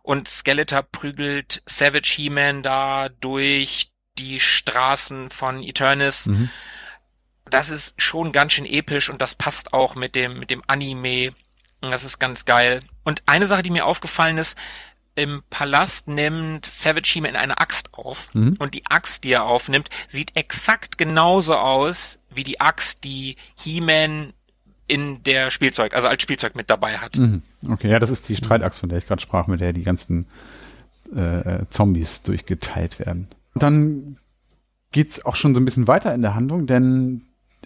und 0.03 0.29
Skeletor 0.29 0.83
prügelt 0.83 1.61
Savage 1.65 2.13
He-Man 2.15 2.63
da 2.63 3.09
durch 3.09 3.91
die 4.17 4.39
Straßen 4.39 5.29
von 5.29 5.61
Eternis. 5.61 6.27
Mhm. 6.27 6.49
Das 7.49 7.69
ist 7.69 8.01
schon 8.01 8.31
ganz 8.31 8.53
schön 8.53 8.65
episch 8.65 9.09
und 9.09 9.21
das 9.21 9.35
passt 9.35 9.73
auch 9.73 9.95
mit 9.95 10.15
dem, 10.15 10.39
mit 10.39 10.49
dem 10.49 10.63
Anime. 10.67 11.33
Das 11.81 12.05
ist 12.05 12.19
ganz 12.19 12.45
geil. 12.45 12.79
Und 13.03 13.23
eine 13.25 13.47
Sache, 13.47 13.63
die 13.63 13.69
mir 13.69 13.85
aufgefallen 13.85 14.37
ist, 14.37 14.57
im 15.15 15.43
Palast 15.49 16.07
nimmt 16.07 16.65
Savage 16.65 17.11
He-Man 17.13 17.35
eine 17.35 17.59
Axt 17.59 17.93
auf 17.93 18.33
Mhm. 18.33 18.55
und 18.59 18.73
die 18.73 18.83
Axt, 18.87 19.23
die 19.23 19.31
er 19.31 19.45
aufnimmt, 19.45 19.89
sieht 20.07 20.35
exakt 20.35 20.97
genauso 20.97 21.55
aus 21.55 22.19
wie 22.33 22.43
die 22.43 22.59
Axt, 22.61 23.03
die 23.03 23.35
He-Man 23.59 24.33
in 24.87 25.23
der 25.23 25.49
Spielzeug, 25.51 25.93
also 25.95 26.07
als 26.07 26.21
Spielzeug 26.21 26.55
mit 26.55 26.69
dabei 26.69 26.97
hat. 26.97 27.15
Mhm. 27.17 27.41
Okay, 27.69 27.89
ja, 27.89 27.99
das 27.99 28.09
ist 28.09 28.27
die 28.27 28.35
Streitaxt, 28.35 28.79
von 28.79 28.89
der 28.89 28.97
ich 28.97 29.07
gerade 29.07 29.21
sprach, 29.21 29.47
mit 29.47 29.61
der 29.61 29.71
die 29.73 29.83
ganzen 29.83 30.25
äh, 31.15 31.19
äh, 31.61 31.65
Zombies 31.69 32.23
durchgeteilt 32.23 32.99
werden. 32.99 33.27
Und 33.53 33.63
dann 33.63 34.17
geht's 34.91 35.23
auch 35.25 35.35
schon 35.35 35.53
so 35.53 35.61
ein 35.61 35.65
bisschen 35.65 35.87
weiter 35.87 36.13
in 36.13 36.21
der 36.21 36.35
Handlung, 36.35 36.65
denn 36.67 37.23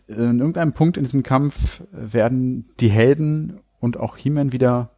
äh, 0.07 0.13
in 0.13 0.39
irgendeinem 0.39 0.73
Punkt 0.73 0.97
in 0.97 1.03
diesem 1.05 1.23
Kampf 1.23 1.81
werden 1.91 2.69
die 2.79 2.89
Helden 2.89 3.61
und 3.79 3.97
auch 3.97 4.17
He-Man 4.17 4.51
wieder 4.51 4.91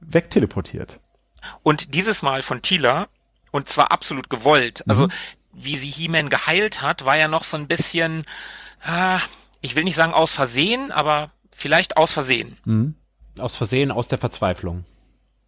wegteleportiert. 0.00 1.00
Und 1.62 1.94
dieses 1.94 2.22
Mal 2.22 2.42
von 2.42 2.62
Tila, 2.62 3.08
und 3.50 3.68
zwar 3.68 3.92
absolut 3.92 4.30
gewollt. 4.30 4.84
Also, 4.88 5.04
Mhm. 5.06 5.12
wie 5.52 5.76
sie 5.76 5.90
He-Man 5.90 6.28
geheilt 6.28 6.82
hat, 6.82 7.04
war 7.04 7.16
ja 7.16 7.28
noch 7.28 7.44
so 7.44 7.56
ein 7.56 7.66
bisschen, 7.68 8.24
ah, 8.84 9.20
ich 9.60 9.74
will 9.74 9.84
nicht 9.84 9.96
sagen 9.96 10.12
aus 10.14 10.32
Versehen, 10.32 10.92
aber 10.92 11.30
vielleicht 11.50 11.96
aus 11.96 12.12
Versehen. 12.12 12.56
Mhm. 12.64 12.94
Aus 13.38 13.54
Versehen, 13.56 13.90
aus 13.90 14.08
der 14.08 14.18
Verzweiflung. 14.18 14.84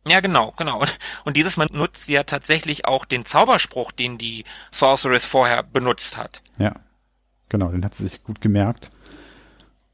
Ja, 0.07 0.21
genau, 0.21 0.53
genau. 0.57 0.81
Und, 0.81 0.99
und 1.25 1.37
dieses 1.37 1.57
Mal 1.59 1.69
nutzt 1.73 2.07
sie 2.07 2.15
ja 2.15 2.23
tatsächlich 2.23 2.87
auch 2.87 3.05
den 3.05 3.27
Zauberspruch, 3.27 3.93
den 3.93 4.17
die 4.17 4.45
Sorceress 4.71 5.27
vorher 5.27 5.63
benutzt 5.63 6.17
hat. 6.17 6.41
Ja, 6.59 6.75
genau, 7.51 7.69
den 7.69 7.85
hat 7.85 7.95
sie 7.95 8.05
sich 8.09 8.25
gut 8.25 8.41
gemerkt. 8.41 8.91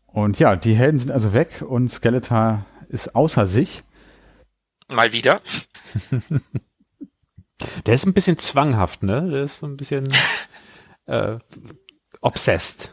Und 0.07 0.39
ja, 0.39 0.57
die 0.57 0.75
Helden 0.77 0.99
sind 1.01 1.11
also 1.11 1.33
weg 1.35 1.63
und 1.67 1.91
Skeletor 1.91 2.65
ist 2.89 3.15
außer 3.17 3.47
sich. 3.47 3.83
Mal 4.89 5.13
wieder. 5.13 5.41
Der 7.87 7.95
ist 7.95 8.07
ein 8.07 8.15
bisschen 8.15 8.39
zwanghaft, 8.39 9.03
ne? 9.03 9.29
Der 9.31 9.43
ist 9.45 9.59
so 9.59 9.67
ein 9.67 9.77
bisschen 9.77 10.07
äh, 11.07 11.39
obsessed. 12.21 12.91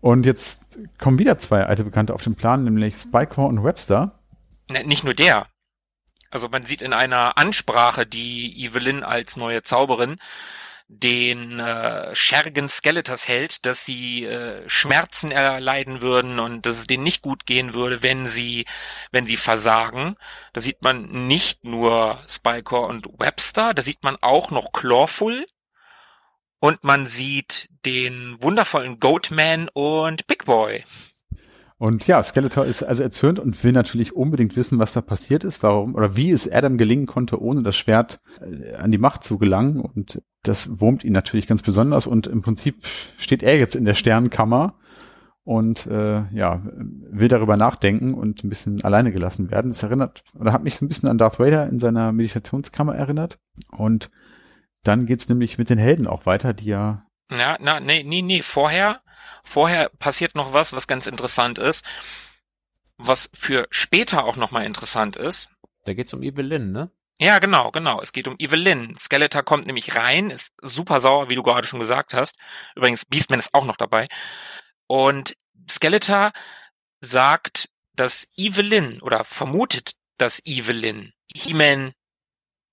Und 0.00 0.24
jetzt 0.26 0.62
kommen 0.98 1.18
wieder 1.18 1.38
zwei 1.38 1.64
alte 1.64 1.84
Bekannte 1.84 2.14
auf 2.14 2.22
den 2.22 2.34
Plan, 2.34 2.64
nämlich 2.64 2.96
Spycore 2.96 3.48
und 3.48 3.62
Webster. 3.64 4.18
Ne, 4.70 4.84
Nicht 4.84 5.04
nur 5.04 5.14
der. 5.14 5.46
Also 6.30 6.48
man 6.48 6.64
sieht 6.64 6.82
in 6.82 6.92
einer 6.92 7.38
Ansprache, 7.38 8.06
die 8.06 8.64
Evelyn 8.64 9.02
als 9.02 9.36
neue 9.36 9.62
Zauberin 9.62 10.16
den 10.88 11.58
äh, 11.58 12.14
Schergen 12.14 12.68
Skeletors 12.68 13.26
hält, 13.26 13.66
dass 13.66 13.84
sie 13.84 14.24
äh, 14.24 14.68
Schmerzen 14.68 15.32
erleiden 15.32 16.00
würden 16.00 16.38
und 16.38 16.64
dass 16.64 16.78
es 16.78 16.86
denen 16.86 17.02
nicht 17.02 17.22
gut 17.22 17.44
gehen 17.44 17.74
würde, 17.74 18.02
wenn 18.02 18.26
sie, 18.26 18.66
wenn 19.10 19.26
sie 19.26 19.36
versagen. 19.36 20.16
Da 20.52 20.60
sieht 20.60 20.82
man 20.82 21.26
nicht 21.26 21.64
nur 21.64 22.22
Spycore 22.28 22.86
und 22.86 23.08
Webster, 23.18 23.74
da 23.74 23.82
sieht 23.82 24.04
man 24.04 24.16
auch 24.20 24.50
noch 24.50 24.72
Clawful 24.72 25.46
und 26.60 26.84
man 26.84 27.06
sieht 27.06 27.68
den 27.84 28.40
wundervollen 28.40 29.00
Goatman 29.00 29.68
und 29.72 30.26
Big 30.26 30.44
Boy. 30.44 30.84
Und 31.78 32.06
ja, 32.06 32.22
Skeletor 32.22 32.64
ist 32.64 32.82
also 32.82 33.02
erzürnt 33.02 33.38
und 33.38 33.62
will 33.62 33.72
natürlich 33.72 34.16
unbedingt 34.16 34.56
wissen, 34.56 34.78
was 34.78 34.94
da 34.94 35.02
passiert 35.02 35.44
ist, 35.44 35.62
warum 35.62 35.94
oder 35.94 36.16
wie 36.16 36.30
es 36.30 36.50
Adam 36.50 36.78
gelingen 36.78 37.06
konnte, 37.06 37.40
ohne 37.40 37.62
das 37.62 37.76
Schwert 37.76 38.20
äh, 38.40 38.74
an 38.76 38.90
die 38.90 38.98
Macht 38.98 39.24
zu 39.24 39.36
gelangen. 39.36 39.80
Und 39.80 40.22
das 40.42 40.80
wurmt 40.80 41.04
ihn 41.04 41.12
natürlich 41.12 41.46
ganz 41.46 41.62
besonders. 41.62 42.06
Und 42.06 42.26
im 42.26 42.40
Prinzip 42.40 42.76
steht 43.18 43.42
er 43.42 43.58
jetzt 43.58 43.76
in 43.76 43.84
der 43.84 43.94
Sternkammer 43.94 44.74
und 45.44 45.86
äh, 45.86 46.24
ja 46.32 46.62
will 46.64 47.28
darüber 47.28 47.56
nachdenken 47.56 48.14
und 48.14 48.42
ein 48.42 48.48
bisschen 48.48 48.82
alleine 48.82 49.12
gelassen 49.12 49.50
werden. 49.50 49.70
Das 49.70 49.82
erinnert 49.82 50.24
oder 50.34 50.52
hat 50.54 50.64
mich 50.64 50.76
so 50.76 50.84
ein 50.84 50.88
bisschen 50.88 51.10
an 51.10 51.18
Darth 51.18 51.38
Vader 51.38 51.68
in 51.68 51.78
seiner 51.78 52.10
Meditationskammer 52.12 52.94
erinnert. 52.96 53.38
Und 53.70 54.10
dann 54.82 55.04
geht's 55.06 55.28
nämlich 55.28 55.58
mit 55.58 55.68
den 55.68 55.78
Helden 55.78 56.06
auch 56.06 56.26
weiter, 56.26 56.54
die 56.54 56.66
ja 56.66 57.05
Ja, 57.30 57.56
na, 57.60 57.80
nee, 57.80 58.02
nee, 58.04 58.22
nee, 58.22 58.42
vorher, 58.42 59.02
vorher 59.42 59.88
passiert 59.88 60.34
noch 60.34 60.52
was, 60.52 60.72
was 60.72 60.86
ganz 60.86 61.06
interessant 61.06 61.58
ist, 61.58 61.84
was 62.98 63.30
für 63.34 63.66
später 63.70 64.24
auch 64.24 64.36
nochmal 64.36 64.64
interessant 64.64 65.16
ist. 65.16 65.50
Da 65.84 65.94
geht's 65.94 66.14
um 66.14 66.22
Evelyn, 66.22 66.72
ne? 66.72 66.90
Ja, 67.18 67.38
genau, 67.38 67.70
genau. 67.70 68.00
Es 68.02 68.12
geht 68.12 68.28
um 68.28 68.36
Evelyn. 68.38 68.96
Skeletor 68.98 69.42
kommt 69.42 69.66
nämlich 69.66 69.96
rein, 69.96 70.30
ist 70.30 70.52
super 70.60 71.00
sauer, 71.00 71.30
wie 71.30 71.34
du 71.34 71.42
gerade 71.42 71.66
schon 71.66 71.80
gesagt 71.80 72.12
hast. 72.12 72.36
Übrigens, 72.74 73.06
Beastman 73.06 73.38
ist 73.38 73.54
auch 73.54 73.64
noch 73.64 73.76
dabei. 73.76 74.06
Und 74.86 75.34
Skeletor 75.68 76.32
sagt, 77.00 77.70
dass 77.94 78.28
Evelyn 78.36 79.00
oder 79.00 79.24
vermutet, 79.24 79.94
dass 80.18 80.40
Evelyn 80.44 81.12
He-Man 81.34 81.92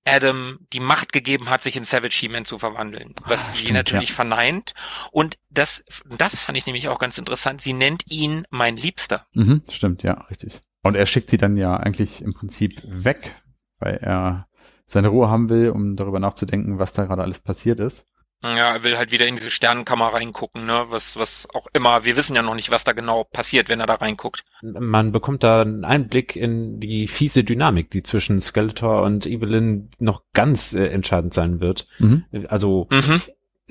Adam 0.05 0.59
die 0.73 0.79
Macht 0.79 1.13
gegeben 1.13 1.49
hat, 1.49 1.63
sich 1.63 1.75
in 1.77 1.85
Savage 1.85 2.17
He-Man 2.19 2.45
zu 2.45 2.59
verwandeln. 2.59 3.13
Was 3.25 3.49
Ah, 3.49 3.51
sie 3.53 3.57
stimmt, 3.59 3.73
natürlich 3.75 4.13
verneint. 4.13 4.73
Und 5.11 5.37
das, 5.49 5.83
das 6.17 6.41
fand 6.41 6.57
ich 6.57 6.65
nämlich 6.65 6.89
auch 6.89 6.99
ganz 6.99 7.17
interessant. 7.17 7.61
Sie 7.61 7.73
nennt 7.73 8.11
ihn 8.11 8.45
mein 8.49 8.75
Liebster. 8.75 9.25
Mhm, 9.33 9.63
stimmt, 9.71 10.03
ja, 10.03 10.13
richtig. 10.29 10.61
Und 10.81 10.95
er 10.95 11.05
schickt 11.05 11.29
sie 11.29 11.37
dann 11.37 11.55
ja 11.55 11.77
eigentlich 11.77 12.21
im 12.21 12.33
Prinzip 12.33 12.81
weg, 12.85 13.33
weil 13.79 13.95
er 13.95 14.47
seine 14.85 15.07
Ruhe 15.07 15.29
haben 15.29 15.49
will, 15.49 15.69
um 15.69 15.95
darüber 15.95 16.19
nachzudenken, 16.19 16.79
was 16.79 16.91
da 16.91 17.05
gerade 17.05 17.21
alles 17.21 17.39
passiert 17.39 17.79
ist. 17.79 18.05
Ja, 18.43 18.73
er 18.73 18.83
will 18.83 18.97
halt 18.97 19.11
wieder 19.11 19.25
in 19.25 19.35
diese 19.35 19.49
Sternenkammer 19.49 20.13
reingucken, 20.13 20.65
ne? 20.65 20.85
Was, 20.89 21.17
was 21.17 21.47
auch 21.53 21.67
immer. 21.73 22.03
Wir 22.05 22.17
wissen 22.17 22.35
ja 22.35 22.41
noch 22.41 22.55
nicht, 22.55 22.71
was 22.71 22.83
da 22.83 22.91
genau 22.91 23.23
passiert, 23.23 23.69
wenn 23.69 23.79
er 23.79 23.85
da 23.87 23.95
reinguckt. 23.95 24.43
Man 24.61 25.11
bekommt 25.11 25.43
da 25.43 25.61
einen 25.61 25.85
Einblick 25.85 26.35
in 26.35 26.79
die 26.79 27.07
fiese 27.07 27.43
Dynamik, 27.43 27.89
die 27.91 28.03
zwischen 28.03 28.41
Skeletor 28.41 29.03
und 29.03 29.25
Evelyn 29.25 29.89
noch 29.99 30.23
ganz 30.33 30.73
äh, 30.73 30.87
entscheidend 30.87 31.33
sein 31.33 31.61
wird. 31.61 31.87
Mhm. 31.99 32.25
Also 32.49 32.87
Mhm. 32.91 33.21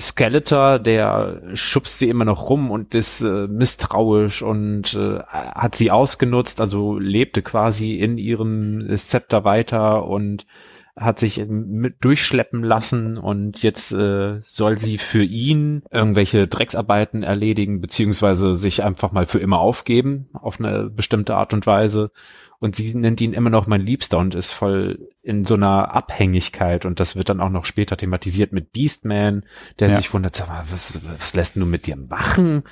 Skeletor, 0.00 0.78
der 0.78 1.42
schubst 1.54 1.98
sie 1.98 2.08
immer 2.08 2.24
noch 2.24 2.48
rum 2.48 2.70
und 2.70 2.94
ist 2.94 3.20
äh, 3.20 3.46
misstrauisch 3.46 4.42
und 4.42 4.94
äh, 4.94 5.18
hat 5.20 5.74
sie 5.74 5.90
ausgenutzt, 5.90 6.60
also 6.60 6.98
lebte 6.98 7.42
quasi 7.42 7.96
in 7.96 8.16
ihrem 8.16 8.96
Scepter 8.96 9.44
weiter 9.44 10.06
und 10.06 10.46
hat 10.94 11.18
sich 11.18 11.42
mit 11.48 12.04
durchschleppen 12.04 12.62
lassen 12.62 13.16
und 13.16 13.62
jetzt 13.62 13.92
äh, 13.92 14.40
soll 14.44 14.78
sie 14.78 14.98
für 14.98 15.22
ihn 15.22 15.82
irgendwelche 15.90 16.46
Drecksarbeiten 16.48 17.22
erledigen, 17.22 17.80
beziehungsweise 17.80 18.54
sich 18.54 18.82
einfach 18.84 19.10
mal 19.10 19.24
für 19.26 19.38
immer 19.38 19.58
aufgeben, 19.58 20.28
auf 20.34 20.60
eine 20.60 20.90
bestimmte 20.90 21.34
Art 21.34 21.54
und 21.54 21.66
Weise. 21.66 22.10
Und 22.58 22.76
sie 22.76 22.94
nennt 22.94 23.20
ihn 23.20 23.32
immer 23.32 23.50
noch 23.50 23.66
mein 23.66 23.80
Liebster 23.80 24.18
und 24.18 24.36
ist 24.36 24.52
voll 24.52 25.08
in 25.22 25.44
so 25.44 25.54
einer 25.54 25.94
Abhängigkeit. 25.94 26.84
Und 26.84 27.00
das 27.00 27.16
wird 27.16 27.28
dann 27.28 27.40
auch 27.40 27.48
noch 27.48 27.64
später 27.64 27.96
thematisiert 27.96 28.52
mit 28.52 28.70
Beastman, 28.72 29.44
der 29.80 29.88
Ja. 29.90 29.96
sich 29.96 30.12
wundert, 30.14 30.36
sag 30.36 30.46
mal, 30.48 30.64
was, 30.70 31.00
was 31.04 31.34
lässt 31.34 31.56
du 31.56 31.66
mit 31.66 31.86
dir 31.88 31.96
machen? 31.96 32.62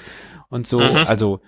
Und 0.49 0.67
so, 0.69 0.79
Mhm. 0.79 0.97
also 1.07 1.41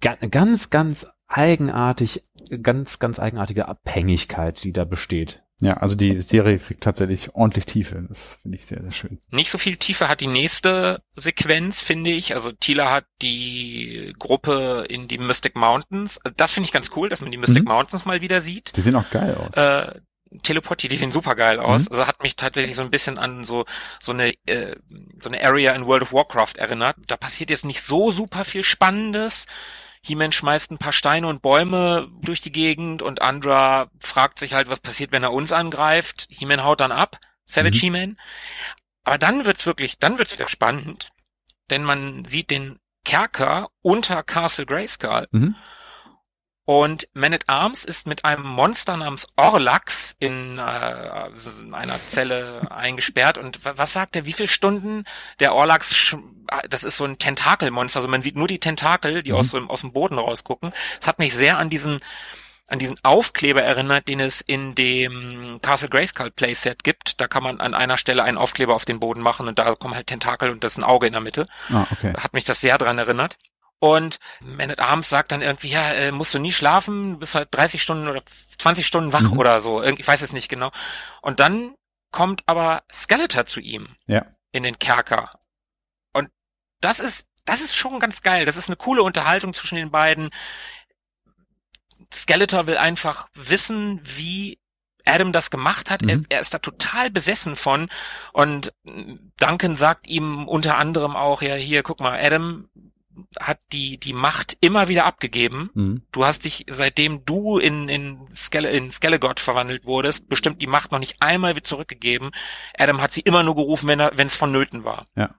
ga, 0.00 0.16
ganz, 0.30 0.70
ganz 0.70 1.06
eigenartig, 1.26 2.22
ganz, 2.62 2.98
ganz 2.98 3.18
eigenartige 3.18 3.68
Abhängigkeit, 3.68 4.62
die 4.64 4.72
da 4.72 4.84
besteht. 4.84 5.41
Ja, 5.64 5.74
also 5.74 5.94
die 5.94 6.20
Serie 6.22 6.58
kriegt 6.58 6.82
tatsächlich 6.82 7.34
ordentlich 7.36 7.66
Tiefe. 7.66 8.04
Das 8.08 8.38
finde 8.42 8.58
ich 8.58 8.66
sehr, 8.66 8.82
sehr 8.82 8.90
schön. 8.90 9.20
Nicht 9.30 9.48
so 9.50 9.58
viel 9.58 9.76
Tiefe 9.76 10.08
hat 10.08 10.20
die 10.20 10.26
nächste 10.26 11.02
Sequenz, 11.14 11.78
finde 11.78 12.10
ich. 12.10 12.34
Also 12.34 12.50
Tila 12.50 12.90
hat 12.90 13.04
die 13.22 14.12
Gruppe 14.18 14.84
in 14.88 15.06
die 15.06 15.18
Mystic 15.18 15.54
Mountains. 15.54 16.18
Also 16.24 16.34
Das 16.36 16.50
finde 16.50 16.66
ich 16.66 16.72
ganz 16.72 16.90
cool, 16.96 17.08
dass 17.08 17.20
man 17.20 17.30
die 17.30 17.38
Mystic 17.38 17.62
Mhm. 17.62 17.68
Mountains 17.68 18.04
mal 18.04 18.20
wieder 18.20 18.40
sieht. 18.40 18.76
Die 18.76 18.80
sehen 18.80 18.96
auch 18.96 19.08
geil 19.10 19.36
aus. 19.36 19.54
Äh, 19.56 20.00
teleportiert, 20.42 20.92
die 20.92 20.96
sehen 20.96 21.12
super 21.12 21.36
geil 21.36 21.60
aus. 21.60 21.82
Mhm. 21.82 21.88
Also 21.92 22.06
hat 22.08 22.22
mich 22.24 22.34
tatsächlich 22.34 22.74
so 22.74 22.82
ein 22.82 22.90
bisschen 22.90 23.16
an 23.18 23.44
so 23.44 23.64
so 24.00 24.10
eine 24.10 24.32
äh, 24.46 24.74
so 25.22 25.28
eine 25.28 25.44
Area 25.44 25.72
in 25.74 25.86
World 25.86 26.02
of 26.02 26.12
Warcraft 26.12 26.54
erinnert. 26.56 26.96
Da 27.06 27.16
passiert 27.16 27.50
jetzt 27.50 27.64
nicht 27.64 27.82
so 27.82 28.10
super 28.10 28.44
viel 28.44 28.64
Spannendes. 28.64 29.46
He-Man 30.04 30.32
schmeißt 30.32 30.70
ein 30.72 30.78
paar 30.78 30.92
Steine 30.92 31.28
und 31.28 31.42
Bäume 31.42 32.08
durch 32.22 32.40
die 32.40 32.52
Gegend 32.52 33.02
und 33.02 33.22
Andra 33.22 33.88
fragt 34.00 34.38
sich 34.38 34.52
halt, 34.54 34.68
was 34.68 34.80
passiert, 34.80 35.12
wenn 35.12 35.22
er 35.22 35.32
uns 35.32 35.52
angreift. 35.52 36.26
He-Man 36.28 36.64
haut 36.64 36.80
dann 36.80 36.92
ab, 36.92 37.18
Savage 37.46 37.76
Mhm. 37.76 37.80
He-Man. 37.80 38.16
Aber 39.04 39.18
dann 39.18 39.44
wird's 39.44 39.66
wirklich, 39.66 39.98
dann 39.98 40.18
wird's 40.18 40.38
wieder 40.38 40.48
spannend, 40.48 41.10
denn 41.70 41.84
man 41.84 42.24
sieht 42.24 42.50
den 42.50 42.78
Kerker 43.04 43.68
unter 43.80 44.22
Castle 44.22 44.66
Grayskull 44.66 45.26
Mhm. 45.32 45.54
Und 46.64 47.08
Man 47.14 47.34
at 47.34 47.44
Arms 47.48 47.84
ist 47.84 48.06
mit 48.06 48.24
einem 48.24 48.44
Monster 48.44 48.96
namens 48.96 49.26
Orlax 49.36 50.14
in, 50.20 50.58
äh, 50.58 51.26
in 51.60 51.74
einer 51.74 51.98
Zelle 52.06 52.66
eingesperrt. 52.70 53.36
Und 53.38 53.64
wa- 53.64 53.74
was 53.76 53.92
sagt 53.92 54.14
er? 54.16 54.24
Wie 54.26 54.32
viele 54.32 54.48
Stunden 54.48 55.04
der 55.40 55.54
Orlax? 55.54 56.14
Das 56.70 56.84
ist 56.84 56.96
so 56.98 57.04
ein 57.04 57.18
Tentakelmonster. 57.18 57.98
Also 58.00 58.08
man 58.08 58.22
sieht 58.22 58.36
nur 58.36 58.46
die 58.48 58.58
Tentakel, 58.60 59.22
die 59.22 59.32
Mhm. 59.32 59.36
aus, 59.38 59.50
dem, 59.50 59.70
aus 59.70 59.80
dem 59.80 59.92
Boden 59.92 60.18
rausgucken. 60.18 60.72
Es 61.00 61.06
hat 61.08 61.18
mich 61.18 61.34
sehr 61.34 61.58
an 61.58 61.68
diesen 61.70 62.00
an 62.68 62.78
diesen 62.78 62.96
Aufkleber 63.02 63.62
erinnert, 63.62 64.08
den 64.08 64.18
es 64.18 64.40
in 64.40 64.74
dem 64.74 65.58
Castle 65.60 65.90
Grayskull 65.90 66.30
Playset 66.30 66.82
gibt. 66.84 67.20
Da 67.20 67.28
kann 67.28 67.42
man 67.42 67.60
an 67.60 67.74
einer 67.74 67.98
Stelle 67.98 68.22
einen 68.24 68.38
Aufkleber 68.38 68.74
auf 68.74 68.86
den 68.86 68.98
Boden 68.98 69.20
machen 69.20 69.46
und 69.46 69.58
da 69.58 69.74
kommen 69.74 69.94
halt 69.94 70.06
Tentakel 70.06 70.48
und 70.48 70.64
das 70.64 70.72
ist 70.72 70.78
ein 70.78 70.84
Auge 70.84 71.06
in 71.06 71.12
der 71.12 71.20
Mitte 71.20 71.44
Ah, 71.70 71.84
okay. 71.90 72.14
hat 72.16 72.32
mich 72.32 72.44
das 72.44 72.60
sehr 72.62 72.78
dran 72.78 72.96
erinnert. 72.96 73.36
Und 73.82 74.20
Man 74.40 74.70
at 74.70 74.78
Arms 74.78 75.08
sagt 75.08 75.32
dann 75.32 75.42
irgendwie, 75.42 75.70
ja, 75.70 75.90
äh, 75.92 76.12
musst 76.12 76.32
du 76.32 76.38
nie 76.38 76.52
schlafen, 76.52 77.18
bist 77.18 77.34
halt 77.34 77.48
30 77.50 77.82
Stunden 77.82 78.06
oder 78.06 78.22
20 78.58 78.86
Stunden 78.86 79.12
wach 79.12 79.32
Mhm. 79.32 79.38
oder 79.40 79.60
so. 79.60 79.82
Ich 79.82 80.06
weiß 80.06 80.22
es 80.22 80.32
nicht 80.32 80.48
genau. 80.48 80.70
Und 81.20 81.40
dann 81.40 81.74
kommt 82.12 82.44
aber 82.46 82.84
Skeletor 82.94 83.44
zu 83.44 83.58
ihm 83.58 83.88
Ja. 84.06 84.24
in 84.52 84.62
den 84.62 84.78
Kerker. 84.78 85.30
Und 86.12 86.30
das 86.80 87.00
ist, 87.00 87.26
das 87.44 87.60
ist 87.60 87.74
schon 87.74 87.98
ganz 87.98 88.22
geil. 88.22 88.44
Das 88.46 88.56
ist 88.56 88.68
eine 88.68 88.76
coole 88.76 89.02
Unterhaltung 89.02 89.52
zwischen 89.52 89.74
den 89.74 89.90
beiden. 89.90 90.30
Skeletor 92.14 92.68
will 92.68 92.76
einfach 92.76 93.26
wissen, 93.34 94.00
wie 94.04 94.60
Adam 95.04 95.32
das 95.32 95.50
gemacht 95.50 95.90
hat. 95.90 96.02
Er, 96.02 96.18
Mhm. 96.18 96.26
er 96.28 96.38
ist 96.38 96.54
da 96.54 96.58
total 96.60 97.10
besessen 97.10 97.56
von. 97.56 97.88
Und 98.32 98.72
Duncan 99.40 99.76
sagt 99.76 100.06
ihm 100.06 100.46
unter 100.46 100.78
anderem 100.78 101.16
auch, 101.16 101.42
ja, 101.42 101.56
hier, 101.56 101.82
guck 101.82 101.98
mal, 101.98 102.16
Adam 102.24 102.68
hat 103.40 103.58
die, 103.72 103.98
die 103.98 104.12
Macht 104.12 104.56
immer 104.60 104.88
wieder 104.88 105.04
abgegeben. 105.04 105.70
Mhm. 105.74 106.02
Du 106.12 106.24
hast 106.24 106.44
dich, 106.44 106.66
seitdem 106.68 107.24
du 107.24 107.58
in, 107.58 107.88
in, 107.88 108.26
Skele, 108.34 108.70
in 108.70 108.90
Skelegod 108.90 109.40
verwandelt 109.40 109.84
wurdest, 109.84 110.28
bestimmt 110.28 110.60
die 110.62 110.66
Macht 110.66 110.92
noch 110.92 110.98
nicht 110.98 111.22
einmal 111.22 111.56
wieder 111.56 111.64
zurückgegeben. 111.64 112.30
Adam 112.78 113.00
hat 113.00 113.12
sie 113.12 113.20
immer 113.22 113.42
nur 113.42 113.56
gerufen, 113.56 113.88
wenn 113.88 114.00
er, 114.00 114.12
wenn 114.16 114.26
es 114.26 114.36
vonnöten 114.36 114.84
war. 114.84 115.04
Ja. 115.16 115.34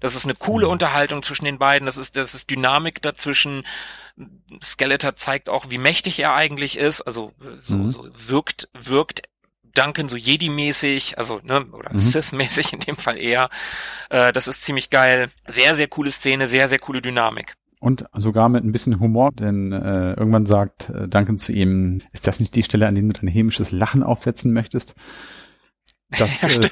Das 0.00 0.14
ist 0.14 0.24
eine 0.24 0.34
coole 0.36 0.66
Mhm. 0.66 0.72
Unterhaltung 0.72 1.22
zwischen 1.24 1.44
den 1.44 1.58
beiden. 1.58 1.86
Das 1.86 1.96
ist, 1.96 2.14
das 2.16 2.32
ist 2.34 2.50
Dynamik 2.50 3.02
dazwischen. 3.02 3.64
Skeletor 4.62 5.16
zeigt 5.16 5.48
auch, 5.48 5.70
wie 5.70 5.78
mächtig 5.78 6.20
er 6.20 6.34
eigentlich 6.34 6.76
ist. 6.78 7.02
Also 7.02 7.32
so, 7.62 7.76
Mhm. 7.76 7.90
so 7.90 8.08
wirkt, 8.14 8.68
wirkt 8.74 9.22
Duncan 9.78 10.08
so 10.08 10.16
Jedi-mäßig, 10.16 11.16
also 11.18 11.40
ne, 11.44 11.64
oder 11.72 11.92
Mhm. 11.92 11.98
Sith-mäßig 11.98 12.72
in 12.72 12.80
dem 12.80 12.96
Fall 12.96 13.18
eher. 13.18 13.48
Äh, 14.10 14.32
das 14.32 14.48
ist 14.48 14.62
ziemlich 14.62 14.90
geil. 14.90 15.28
Sehr, 15.46 15.74
sehr 15.74 15.88
coole 15.88 16.10
Szene, 16.10 16.48
sehr, 16.48 16.68
sehr 16.68 16.78
coole 16.78 17.00
Dynamik. 17.00 17.54
Und 17.80 18.06
sogar 18.12 18.48
mit 18.48 18.64
ein 18.64 18.72
bisschen 18.72 18.98
Humor, 18.98 19.30
denn 19.32 19.72
äh, 19.72 20.14
irgendwann 20.14 20.46
sagt 20.46 20.90
äh, 20.90 21.06
Duncan 21.06 21.38
zu 21.38 21.52
ihm, 21.52 22.02
ist 22.12 22.26
das 22.26 22.40
nicht 22.40 22.54
die 22.56 22.64
Stelle, 22.64 22.88
an 22.88 22.96
der 22.96 23.04
du 23.04 23.12
dein 23.12 23.28
hämisches 23.28 23.70
Lachen 23.70 24.02
aufsetzen 24.02 24.52
möchtest? 24.52 24.96
Das 26.10 26.42
Ja, 26.42 26.48
äh, 26.48 26.70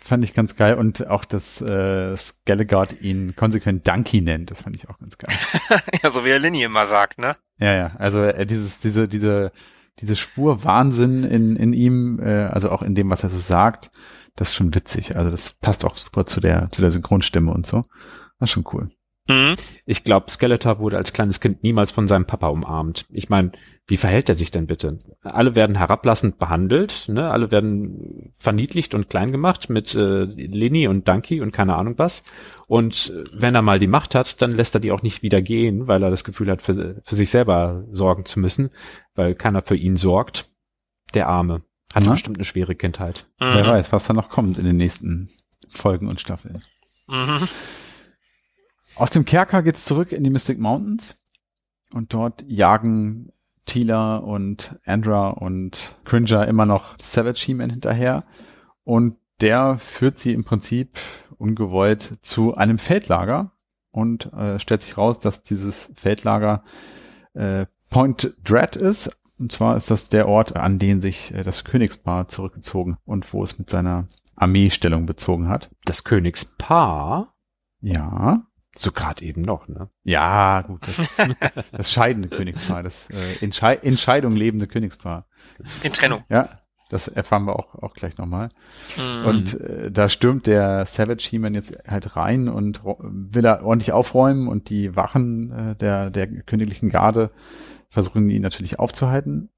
fand 0.00 0.24
ich 0.24 0.34
ganz 0.34 0.56
geil 0.56 0.74
und 0.74 1.06
auch, 1.06 1.24
dass 1.24 1.60
äh, 1.60 2.16
Skelegard 2.16 3.00
ihn 3.00 3.36
konsequent 3.36 3.86
Dunky 3.86 4.22
nennt, 4.22 4.50
das 4.50 4.62
fand 4.62 4.74
ich 4.74 4.88
auch 4.88 4.98
ganz 4.98 5.18
geil. 5.18 5.30
ja, 6.02 6.10
so 6.10 6.24
wie 6.24 6.30
er 6.30 6.38
Linny 6.38 6.62
immer 6.62 6.86
sagt, 6.86 7.18
ne? 7.18 7.36
Ja, 7.58 7.74
ja, 7.74 7.92
also 7.98 8.22
äh, 8.22 8.46
dieses, 8.46 8.80
diese, 8.80 9.06
diese, 9.06 9.52
diese 9.98 10.16
Spur 10.16 10.64
Wahnsinn 10.64 11.24
in, 11.24 11.56
in 11.56 11.72
ihm, 11.72 12.18
äh, 12.20 12.46
also 12.46 12.70
auch 12.70 12.82
in 12.82 12.94
dem, 12.94 13.10
was 13.10 13.22
er 13.22 13.30
so 13.30 13.38
sagt, 13.38 13.90
das 14.36 14.48
ist 14.48 14.54
schon 14.54 14.74
witzig. 14.74 15.16
Also 15.16 15.30
das 15.30 15.52
passt 15.60 15.84
auch 15.84 15.96
super 15.96 16.24
zu 16.24 16.40
der, 16.40 16.70
zu 16.70 16.80
der 16.80 16.92
Synchronstimme 16.92 17.52
und 17.52 17.66
so. 17.66 17.84
Das 18.38 18.48
ist 18.48 18.52
schon 18.52 18.66
cool. 18.72 18.90
Mhm. 19.30 19.56
Ich 19.86 20.04
glaube, 20.04 20.30
Skeletor 20.30 20.78
wurde 20.78 20.96
als 20.96 21.12
kleines 21.12 21.40
Kind 21.40 21.62
niemals 21.62 21.90
von 21.90 22.08
seinem 22.08 22.26
Papa 22.26 22.48
umarmt. 22.48 23.06
Ich 23.10 23.28
meine, 23.28 23.52
wie 23.86 23.96
verhält 23.96 24.28
er 24.28 24.34
sich 24.34 24.50
denn 24.50 24.66
bitte? 24.66 24.98
Alle 25.22 25.54
werden 25.56 25.76
herablassend 25.76 26.38
behandelt, 26.38 27.06
ne? 27.08 27.30
Alle 27.30 27.50
werden 27.50 28.32
verniedlicht 28.38 28.94
und 28.94 29.08
klein 29.10 29.32
gemacht 29.32 29.70
mit 29.70 29.94
äh, 29.94 30.24
Linny 30.24 30.86
und 30.88 31.08
Donkey 31.08 31.40
und 31.40 31.52
keine 31.52 31.76
Ahnung 31.76 31.94
was. 31.98 32.24
Und 32.66 33.12
äh, 33.14 33.24
wenn 33.32 33.54
er 33.54 33.62
mal 33.62 33.78
die 33.78 33.86
Macht 33.86 34.14
hat, 34.14 34.40
dann 34.42 34.52
lässt 34.52 34.74
er 34.74 34.80
die 34.80 34.92
auch 34.92 35.02
nicht 35.02 35.22
wieder 35.22 35.42
gehen, 35.42 35.86
weil 35.88 36.02
er 36.02 36.10
das 36.10 36.24
Gefühl 36.24 36.50
hat, 36.50 36.62
für, 36.62 37.00
für 37.04 37.14
sich 37.14 37.30
selber 37.30 37.84
sorgen 37.90 38.24
zu 38.26 38.38
müssen, 38.40 38.70
weil 39.14 39.34
keiner 39.34 39.62
für 39.62 39.76
ihn 39.76 39.96
sorgt. 39.96 40.46
Der 41.14 41.28
Arme. 41.28 41.62
Hat 41.92 42.04
Na? 42.06 42.12
bestimmt 42.12 42.36
eine 42.36 42.44
schwere 42.44 42.76
Kindheit. 42.76 43.26
Wer 43.40 43.64
Mhm. 43.64 43.68
weiß, 43.68 43.90
was 43.92 44.06
da 44.06 44.12
noch 44.12 44.28
kommt 44.28 44.58
in 44.58 44.64
den 44.64 44.76
nächsten 44.76 45.30
Folgen 45.68 46.06
und 46.06 46.20
Staffeln. 46.20 46.62
Mhm. 47.08 47.48
Aus 49.00 49.08
dem 49.08 49.24
Kerker 49.24 49.62
geht's 49.62 49.86
zurück 49.86 50.12
in 50.12 50.24
die 50.24 50.28
Mystic 50.28 50.58
Mountains 50.58 51.16
und 51.94 52.12
dort 52.12 52.44
jagen 52.46 53.32
Tila 53.64 54.18
und 54.18 54.78
Andra 54.84 55.30
und 55.30 55.96
Cringer 56.04 56.46
immer 56.46 56.66
noch 56.66 56.98
Savage 57.00 57.42
He-Man 57.46 57.70
hinterher 57.70 58.24
und 58.84 59.16
der 59.40 59.78
führt 59.78 60.18
sie 60.18 60.34
im 60.34 60.44
Prinzip 60.44 60.98
ungewollt 61.38 62.18
zu 62.20 62.54
einem 62.56 62.78
Feldlager 62.78 63.52
und 63.90 64.34
äh, 64.34 64.58
stellt 64.58 64.82
sich 64.82 64.98
raus, 64.98 65.18
dass 65.18 65.42
dieses 65.42 65.90
Feldlager 65.96 66.62
äh, 67.32 67.64
Point 67.88 68.34
Dread 68.44 68.76
ist. 68.76 69.16
Und 69.38 69.50
zwar 69.50 69.78
ist 69.78 69.90
das 69.90 70.10
der 70.10 70.28
Ort, 70.28 70.56
an 70.56 70.78
den 70.78 71.00
sich 71.00 71.32
äh, 71.32 71.42
das 71.42 71.64
Königspaar 71.64 72.28
zurückgezogen 72.28 72.98
und 73.06 73.32
wo 73.32 73.42
es 73.42 73.58
mit 73.58 73.70
seiner 73.70 74.08
Armeestellung 74.36 75.06
bezogen 75.06 75.48
hat. 75.48 75.70
Das 75.86 76.04
Königspaar, 76.04 77.32
Ja, 77.80 78.42
so 78.80 78.92
gerade 78.92 79.24
eben 79.24 79.42
noch, 79.42 79.68
ne? 79.68 79.90
Ja, 80.04 80.62
gut. 80.62 80.80
Das, 80.86 81.28
das 81.72 81.92
scheidende 81.92 82.28
Königspaar, 82.28 82.82
das 82.82 83.08
äh, 83.10 83.44
Entschei 83.44 83.76
Entscheidung 83.76 84.36
lebende 84.36 84.66
Königspaar. 84.66 85.26
In 85.82 85.92
Trennung. 85.92 86.24
Ja, 86.28 86.48
das 86.88 87.08
erfahren 87.08 87.44
wir 87.46 87.56
auch, 87.56 87.74
auch 87.76 87.94
gleich 87.94 88.16
nochmal. 88.18 88.48
Mhm. 88.96 89.26
Und 89.26 89.60
äh, 89.60 89.90
da 89.90 90.08
stürmt 90.08 90.46
der 90.46 90.86
Savage 90.86 91.26
He-Man 91.28 91.54
jetzt 91.54 91.76
halt 91.86 92.16
rein 92.16 92.48
und 92.48 92.82
will 92.84 93.44
er 93.44 93.64
ordentlich 93.64 93.92
aufräumen 93.92 94.48
und 94.48 94.70
die 94.70 94.96
Wachen 94.96 95.50
äh, 95.52 95.76
der, 95.76 96.10
der 96.10 96.26
königlichen 96.26 96.88
Garde 96.88 97.30
versuchen 97.90 98.30
ihn 98.30 98.42
natürlich 98.42 98.78
aufzuhalten. 98.78 99.50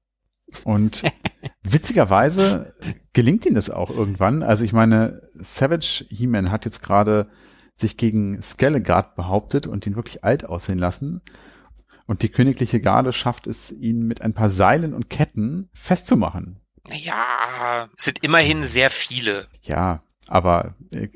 Und 0.63 1.03
witzigerweise 1.63 2.73
gelingt 3.13 3.45
ihm 3.45 3.55
das 3.55 3.69
auch 3.69 3.89
irgendwann. 3.89 4.43
Also 4.43 4.63
ich 4.63 4.73
meine, 4.73 5.21
Savage 5.33 6.05
He-Man 6.09 6.51
hat 6.51 6.65
jetzt 6.65 6.83
gerade 6.83 7.29
sich 7.75 7.97
gegen 7.97 8.41
Skelegard 8.41 9.15
behauptet 9.15 9.67
und 9.67 9.85
ihn 9.85 9.95
wirklich 9.95 10.23
alt 10.23 10.45
aussehen 10.45 10.79
lassen. 10.79 11.21
Und 12.05 12.21
die 12.21 12.29
königliche 12.29 12.81
Garde 12.81 13.13
schafft 13.13 13.47
es, 13.47 13.71
ihn 13.71 14.05
mit 14.07 14.21
ein 14.21 14.33
paar 14.33 14.49
Seilen 14.49 14.93
und 14.93 15.09
Ketten 15.09 15.69
festzumachen. 15.73 16.59
Ja, 16.91 17.89
es 17.97 18.05
sind 18.05 18.23
immerhin 18.23 18.63
sehr 18.63 18.89
viele. 18.89 19.47
Ja, 19.61 20.03
aber 20.27 20.75
äh, 20.93 21.07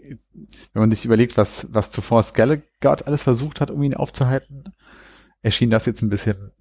wenn 0.74 0.82
man 0.82 0.92
sich 0.92 1.04
überlegt, 1.04 1.36
was, 1.36 1.68
was 1.70 1.92
zuvor 1.92 2.24
Skelegard 2.24 3.06
alles 3.06 3.24
versucht 3.24 3.60
hat, 3.60 3.70
um 3.70 3.84
ihn 3.84 3.96
aufzuhalten, 3.96 4.74
erschien 5.42 5.70
das 5.70 5.86
jetzt 5.86 6.02
ein 6.02 6.10
bisschen 6.10 6.52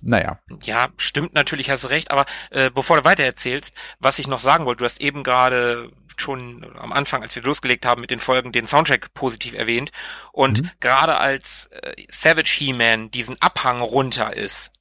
naja. 0.00 0.38
Ja, 0.62 0.88
stimmt 0.96 1.34
natürlich, 1.34 1.70
hast 1.70 1.90
recht, 1.90 2.10
aber 2.10 2.24
äh, 2.50 2.70
bevor 2.70 2.96
du 2.96 3.04
weiter 3.04 3.24
erzählst, 3.24 3.74
was 3.98 4.18
ich 4.18 4.26
noch 4.26 4.40
sagen 4.40 4.64
wollte, 4.64 4.80
du 4.80 4.84
hast 4.86 5.00
eben 5.00 5.22
gerade 5.22 5.90
schon 6.20 6.66
am 6.78 6.92
Anfang, 6.92 7.22
als 7.22 7.34
wir 7.34 7.42
losgelegt 7.42 7.86
haben 7.86 8.00
mit 8.00 8.10
den 8.10 8.20
Folgen, 8.20 8.52
den 8.52 8.66
Soundtrack 8.66 9.12
positiv 9.14 9.54
erwähnt 9.54 9.90
und 10.32 10.62
mhm. 10.62 10.70
gerade 10.80 11.18
als 11.18 11.66
äh, 11.66 11.94
Savage 12.08 12.54
He-Man 12.58 13.10
diesen 13.10 13.40
Abhang 13.40 13.80
runter 13.80 14.34
ist, 14.34 14.72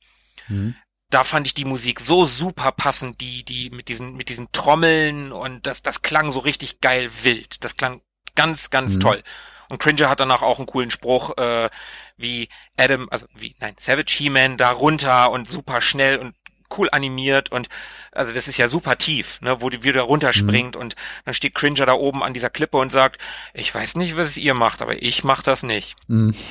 mhm. 0.47 0.75
da 1.09 1.23
fand 1.23 1.47
ich 1.47 1.53
die 1.53 1.65
Musik 1.65 1.99
so 1.99 2.25
super 2.25 2.71
passend, 2.71 3.21
die, 3.21 3.43
die 3.43 3.69
mit 3.69 3.87
diesen, 3.87 4.15
mit 4.15 4.29
diesen 4.29 4.51
Trommeln 4.51 5.31
und 5.31 5.67
das, 5.67 5.81
das 5.81 6.01
klang 6.01 6.31
so 6.31 6.39
richtig 6.39 6.81
geil 6.81 7.09
wild. 7.23 7.63
Das 7.63 7.75
klang 7.75 8.01
ganz, 8.35 8.69
ganz 8.69 8.95
mhm. 8.95 8.99
toll. 8.99 9.23
Und 9.69 9.79
Cringer 9.79 10.09
hat 10.09 10.19
danach 10.19 10.41
auch 10.41 10.59
einen 10.59 10.67
coolen 10.67 10.91
Spruch, 10.91 11.37
äh, 11.37 11.69
wie 12.17 12.49
Adam, 12.77 13.07
also 13.09 13.25
wie, 13.33 13.55
nein, 13.59 13.75
Savage 13.79 14.13
He-Man 14.15 14.57
da 14.57 14.71
runter 14.71 15.31
und 15.31 15.49
super 15.49 15.81
schnell 15.81 16.17
und 16.17 16.35
cool 16.77 16.89
animiert 16.91 17.51
und 17.51 17.67
also 18.15 18.33
das 18.33 18.47
ist 18.47 18.57
ja 18.57 18.67
super 18.67 18.97
tief, 18.97 19.39
ne, 19.41 19.57
wo 19.59 19.69
die 19.69 19.83
wieder 19.83 20.01
runterspringt 20.01 20.75
mhm. 20.75 20.81
und 20.81 20.95
dann 21.25 21.33
steht 21.33 21.55
Cringer 21.55 21.85
da 21.85 21.93
oben 21.93 22.23
an 22.23 22.33
dieser 22.33 22.49
Klippe 22.49 22.77
und 22.77 22.91
sagt, 22.91 23.21
ich 23.53 23.73
weiß 23.73 23.95
nicht, 23.95 24.17
was 24.17 24.37
ihr 24.37 24.53
macht, 24.53 24.81
aber 24.81 25.01
ich 25.01 25.23
mach 25.23 25.43
das 25.43 25.63
nicht. 25.63 25.95
Mhm. 26.07 26.33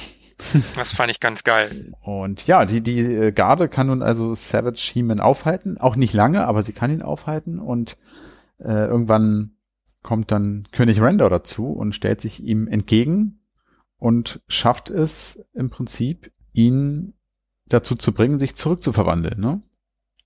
Das 0.75 0.93
fand 0.93 1.13
ich 1.13 1.21
ganz 1.21 1.45
geil. 1.45 1.93
Und 2.01 2.49
ja, 2.49 2.65
die, 2.65 2.81
die 2.81 2.99
äh, 2.99 3.33
Garde 3.33 3.69
kann 3.69 3.87
nun 3.87 4.03
also 4.03 4.35
Savage 4.35 4.91
He-Man 4.93 5.21
aufhalten. 5.21 5.79
Auch 5.79 5.95
nicht 5.95 6.13
lange, 6.13 6.47
aber 6.47 6.65
sie 6.65 6.73
kann 6.73 6.91
ihn 6.91 7.03
aufhalten. 7.03 7.61
Und 7.61 7.97
äh, 8.59 8.87
irgendwann 8.87 9.53
kommt 10.03 10.33
dann 10.33 10.67
König 10.73 11.01
Randor 11.01 11.31
dazu 11.31 11.69
und 11.69 11.95
stellt 11.95 12.21
sich 12.21 12.43
ihm 12.43 12.67
entgegen 12.67 13.45
und 13.97 14.41
schafft 14.49 14.91
es 14.91 15.45
im 15.55 15.71
Prinzip, 15.71 16.33
ihn 16.53 17.15
dazu 17.67 17.95
zu 17.95 18.13
bringen, 18.13 18.39
sich 18.39 18.55
zurückzuverwandeln, 18.55 19.41
ne? 19.41 19.63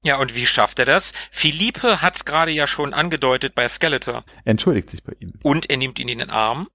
Ja, 0.05 0.18
und 0.18 0.34
wie 0.34 0.46
schafft 0.46 0.78
er 0.78 0.84
das? 0.84 1.12
Philippe 1.30 2.03
hat's 2.03 2.24
gerade 2.24 2.53
ja 2.53 2.66
schon 2.66 2.94
angedeutet 2.94 3.55
bei 3.55 3.68
Skeletor. 3.68 4.22
Er 4.44 4.51
entschuldigt 4.51 4.90
sich 4.90 5.03
bei 5.03 5.14
ihm. 5.18 5.32
Und 5.42 5.70
er 5.70 5.76
nimmt 5.76 5.99
ihn 5.99 6.09
in 6.09 6.18
den 6.18 6.30
Arm 6.30 6.68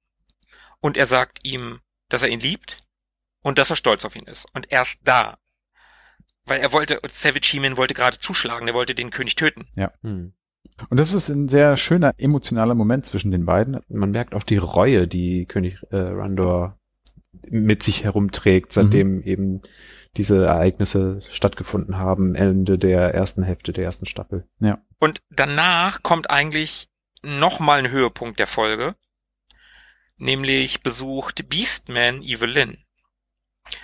und 0.82 0.98
er 0.98 1.06
sagt 1.06 1.40
ihm, 1.44 1.80
dass 2.10 2.22
er 2.22 2.30
ihn 2.30 2.42
liebt 2.42 2.80
und 3.42 3.58
dass 3.58 3.70
er 3.70 3.76
stolz 3.76 4.04
auf 4.04 4.16
ihn 4.16 4.26
ist. 4.26 4.46
Und 4.54 4.72
erst 4.72 5.00
da, 5.04 5.38
weil 6.46 6.60
er 6.60 6.74
wollte, 6.74 7.00
Savage 7.10 7.48
He-Man 7.52 7.78
wollte 7.78 7.94
gerade 7.94 8.20
zuschlagen, 8.20 8.68
er 8.68 8.74
wollte 8.74 8.94
den 8.96 9.10
König 9.10 9.36
töten. 9.36 9.68
Ja. 9.76 9.94
Hm. 10.02 10.34
Und 10.90 11.00
das 11.00 11.14
ist 11.14 11.30
ein 11.30 11.50
sehr 11.50 11.78
schöner 11.78 12.14
emotionaler 12.18 12.76
Moment 12.76 13.06
zwischen 13.06 13.32
den 13.32 13.46
beiden. 13.46 13.80
Man 13.88 14.12
merkt 14.12 14.34
auch 14.34 14.44
die 14.44 14.58
Reue, 14.58 15.08
die 15.08 15.46
König 15.46 15.78
äh, 15.92 15.98
Randor 15.98 16.78
mit 17.50 17.84
sich 17.84 18.04
herumträgt, 18.04 18.74
seitdem 18.74 19.18
mhm. 19.18 19.24
eben 19.24 19.62
diese 20.18 20.46
Ereignisse 20.46 21.20
stattgefunden 21.32 21.98
haben, 21.98 22.36
Ende 22.36 22.78
der 22.78 23.14
ersten 23.14 23.44
Hälfte 23.44 23.74
der 23.74 23.86
ersten 23.86 24.06
Staffel. 24.06 24.48
Ja. 24.60 24.80
Und 25.00 25.22
danach 25.30 26.04
kommt 26.04 26.30
eigentlich 26.30 26.90
nochmal 27.24 27.80
ein 27.80 27.92
Höhepunkt 27.92 28.40
der 28.40 28.48
Folge, 28.48 28.96
nämlich 30.18 30.84
besucht 30.84 31.50
Beastman 31.50 32.22
Evelyn. 32.22 32.78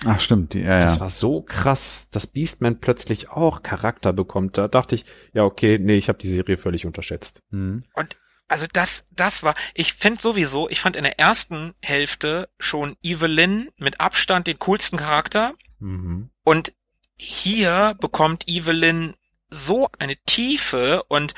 Ach 0.04 0.20
stimmt, 0.20 0.54
ja, 0.54 0.78
ja. 0.78 0.84
Das 0.84 1.00
war 1.00 1.10
so 1.10 1.42
krass, 1.42 2.08
dass 2.10 2.26
Beastman 2.26 2.80
plötzlich 2.80 3.30
auch 3.30 3.62
Charakter 3.62 4.12
bekommt. 4.12 4.58
Da 4.58 4.68
dachte 4.68 4.94
ich, 4.94 5.04
ja 5.32 5.44
okay, 5.44 5.78
nee, 5.78 5.96
ich 5.96 6.08
habe 6.08 6.18
die 6.18 6.30
Serie 6.30 6.58
völlig 6.58 6.86
unterschätzt. 6.86 7.42
Mhm. 7.50 7.84
Und 7.94 8.16
also 8.46 8.66
das, 8.72 9.06
das 9.12 9.42
war, 9.42 9.54
ich 9.74 9.94
finde 9.94 10.20
sowieso, 10.20 10.68
ich 10.68 10.80
fand 10.80 10.96
in 10.96 11.04
der 11.04 11.18
ersten 11.18 11.72
Hälfte 11.82 12.48
schon 12.58 12.96
Evelyn 13.00 13.70
mit 13.76 14.00
Abstand 14.00 14.48
den 14.48 14.58
coolsten 14.58 14.98
Charakter. 14.98 15.54
Mhm. 15.80 16.30
Und 16.44 16.74
hier 17.16 17.96
bekommt 18.00 18.48
Evelyn 18.48 19.14
so 19.50 19.88
eine 19.98 20.16
Tiefe 20.26 21.02
und 21.08 21.34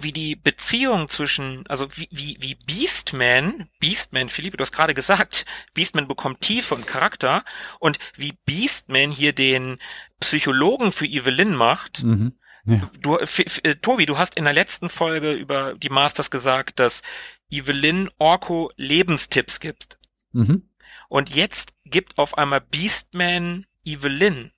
wie 0.00 0.12
die 0.12 0.34
Beziehung 0.34 1.08
zwischen, 1.08 1.64
also 1.68 1.86
wie, 1.96 2.08
wie, 2.10 2.36
wie 2.40 2.56
Beastman, 2.66 3.68
Beastman, 3.78 4.28
Philippe, 4.28 4.56
du 4.56 4.62
hast 4.62 4.72
gerade 4.72 4.92
gesagt, 4.92 5.46
Beastman 5.72 6.08
bekommt 6.08 6.40
Tiefe 6.40 6.74
und 6.74 6.86
Charakter 6.86 7.44
und 7.78 7.98
wie 8.16 8.32
Beastman 8.44 9.12
hier 9.12 9.32
den 9.32 9.78
Psychologen 10.18 10.90
für 10.90 11.06
Evelyn 11.06 11.54
macht, 11.54 12.02
mhm. 12.02 12.32
Ja. 12.66 12.90
Du, 13.02 13.18
äh, 13.18 13.76
Tobi, 13.76 14.06
du 14.06 14.16
hast 14.16 14.36
in 14.36 14.44
der 14.44 14.54
letzten 14.54 14.88
Folge 14.88 15.32
über 15.32 15.74
die 15.74 15.90
Masters 15.90 16.30
gesagt, 16.30 16.80
dass 16.80 17.02
Evelyn 17.50 18.08
Orko 18.18 18.70
Lebenstipps 18.76 19.60
gibt. 19.60 19.98
Mhm. 20.32 20.70
Und 21.08 21.34
jetzt 21.34 21.74
gibt 21.84 22.16
auf 22.16 22.38
einmal 22.38 22.62
Beastman 22.62 23.66
Evelyn 23.84 24.52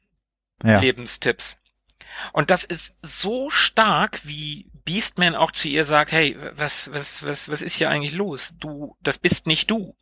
ja. 0.64 0.78
Lebenstipps. 0.80 1.58
Und 2.32 2.50
das 2.50 2.64
ist 2.64 2.96
so 3.02 3.50
stark, 3.50 4.20
wie 4.24 4.70
Beastman 4.84 5.34
auch 5.34 5.50
zu 5.50 5.68
ihr 5.68 5.84
sagt, 5.84 6.12
hey, 6.12 6.36
was, 6.54 6.90
was, 6.92 7.24
was, 7.24 7.48
was 7.48 7.62
ist 7.62 7.74
hier 7.74 7.90
eigentlich 7.90 8.14
los? 8.14 8.54
Du, 8.58 8.96
das 9.02 9.18
bist 9.18 9.46
nicht 9.46 9.70
du. 9.70 9.96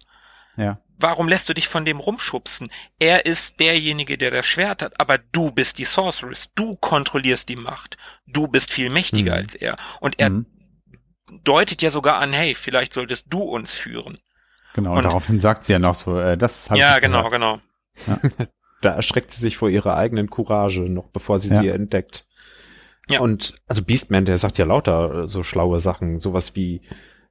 Ja. 0.57 0.79
Warum 0.97 1.27
lässt 1.27 1.49
du 1.49 1.55
dich 1.55 1.67
von 1.67 1.85
dem 1.85 1.99
rumschubsen? 1.99 2.69
Er 3.01 3.27
ist 3.27 3.59
derjenige, 3.59 4.17
der 4.17 4.31
das 4.31 4.47
Schwert 4.47 4.83
hat, 4.83 5.01
aber 5.01 5.19
du 5.19 5.51
bist 5.51 5.79
die 5.79 5.85
Sorceress. 5.85 6.51
Du 6.55 6.77
kontrollierst 6.77 7.49
die 7.49 7.57
Macht. 7.57 7.97
Du 8.27 8.47
bist 8.47 8.71
viel 8.71 8.91
mächtiger 8.91 9.33
mhm. 9.33 9.39
als 9.39 9.55
er. 9.55 9.77
Und 10.01 10.21
er 10.21 10.31
mhm. 10.31 10.47
deutet 11.43 11.83
ja 11.83 11.91
sogar 11.91 12.19
an, 12.19 12.33
hey, 12.33 12.55
vielleicht 12.55 12.93
solltest 12.93 13.27
du 13.29 13.41
uns 13.41 13.73
führen. 13.73 14.19
Genau, 14.75 14.97
und 14.97 15.05
daraufhin 15.05 15.41
sagt 15.41 15.65
sie 15.65 15.73
ja 15.73 15.79
noch 15.79 15.95
so, 15.95 16.19
äh, 16.19 16.37
das 16.37 16.71
hat 16.71 16.79
Ja, 16.79 16.99
genau, 16.99 17.31
genau. 17.31 17.61
Ja. 18.07 18.19
da 18.85 18.95
erschreckt 18.95 19.31
sie 19.31 19.41
sich 19.41 19.57
vor 19.57 19.69
ihrer 19.69 19.97
eigenen 19.97 20.31
Courage, 20.31 20.83
noch 20.83 21.09
bevor 21.09 21.39
sie 21.39 21.51
ja. 21.51 21.61
sie 21.61 21.69
entdeckt. 21.69 22.27
Ja. 23.11 23.21
Und 23.21 23.55
also 23.67 23.83
Beastman, 23.83 24.25
der 24.25 24.39
sagt 24.39 24.59
ja 24.59 24.65
lauter 24.65 25.29
so 25.29 25.43
schlaue 25.43 25.81
Sachen, 25.81 26.19
sowas 26.19 26.57
wie, 26.57 26.81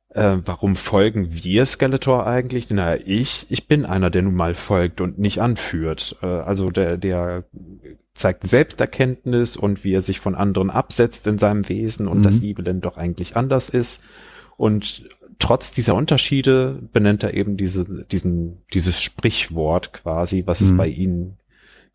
äh, 0.10 0.38
warum 0.46 0.76
folgen 0.76 1.28
wir 1.32 1.66
Skeletor 1.66 2.28
eigentlich? 2.28 2.70
Na, 2.70 2.96
ich, 2.96 3.48
ich 3.50 3.68
bin 3.68 3.86
einer, 3.86 4.10
der 4.10 4.22
nun 4.22 4.36
mal 4.36 4.54
folgt 4.54 5.02
und 5.02 5.18
nicht 5.18 5.42
anführt. 5.42 6.18
Äh, 6.22 6.28
also 6.28 6.70
der, 6.70 6.98
der 6.98 7.46
zeigt 8.14 8.48
Selbsterkenntnis 8.48 9.58
und 9.58 9.84
wie 9.84 9.94
er 9.94 10.02
sich 10.02 10.20
von 10.20 10.36
anderen 10.36 10.70
absetzt 10.70 11.26
in 11.26 11.40
seinem 11.40 11.68
Wesen 11.68 12.08
und 12.08 12.20
mhm. 12.20 12.24
dass 12.24 12.44
Evelyn 12.44 12.82
doch 12.82 12.98
eigentlich 12.98 13.36
anders 13.36 13.70
ist. 13.70 14.04
Und 14.56 15.10
trotz 15.40 15.72
dieser 15.72 15.96
Unterschiede 15.96 16.80
benennt 16.94 17.24
er 17.24 17.34
eben 17.34 17.58
diese, 17.58 18.06
diesen, 18.06 18.62
dieses 18.74 19.02
Sprichwort 19.02 19.94
quasi, 19.94 20.44
was 20.46 20.62
mhm. 20.62 20.68
es 20.68 20.78
bei 20.78 20.88
ihnen 20.88 21.38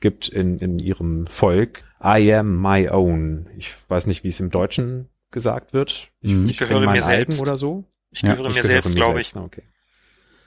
gibt 0.00 0.28
in, 0.28 0.58
in 0.58 0.78
ihrem 0.78 1.26
Volk. 1.26 1.84
I 2.02 2.32
am 2.34 2.60
my 2.60 2.88
own. 2.88 3.48
Ich 3.56 3.74
weiß 3.88 4.06
nicht, 4.06 4.24
wie 4.24 4.28
es 4.28 4.40
im 4.40 4.50
Deutschen 4.50 5.08
gesagt 5.30 5.72
wird. 5.72 6.10
Ich, 6.20 6.32
mhm. 6.32 6.46
ich 6.46 6.56
gehöre 6.56 6.90
mir 6.90 7.02
selbst 7.02 7.40
oder 7.40 7.56
so. 7.56 7.84
Ich 8.10 8.22
gehöre 8.22 8.36
ja, 8.36 8.50
ich 8.50 8.56
mir 8.56 8.62
gehöre 8.62 8.82
selbst, 8.82 8.96
glaube 8.96 9.20
ich. 9.20 9.34
Okay. 9.34 9.62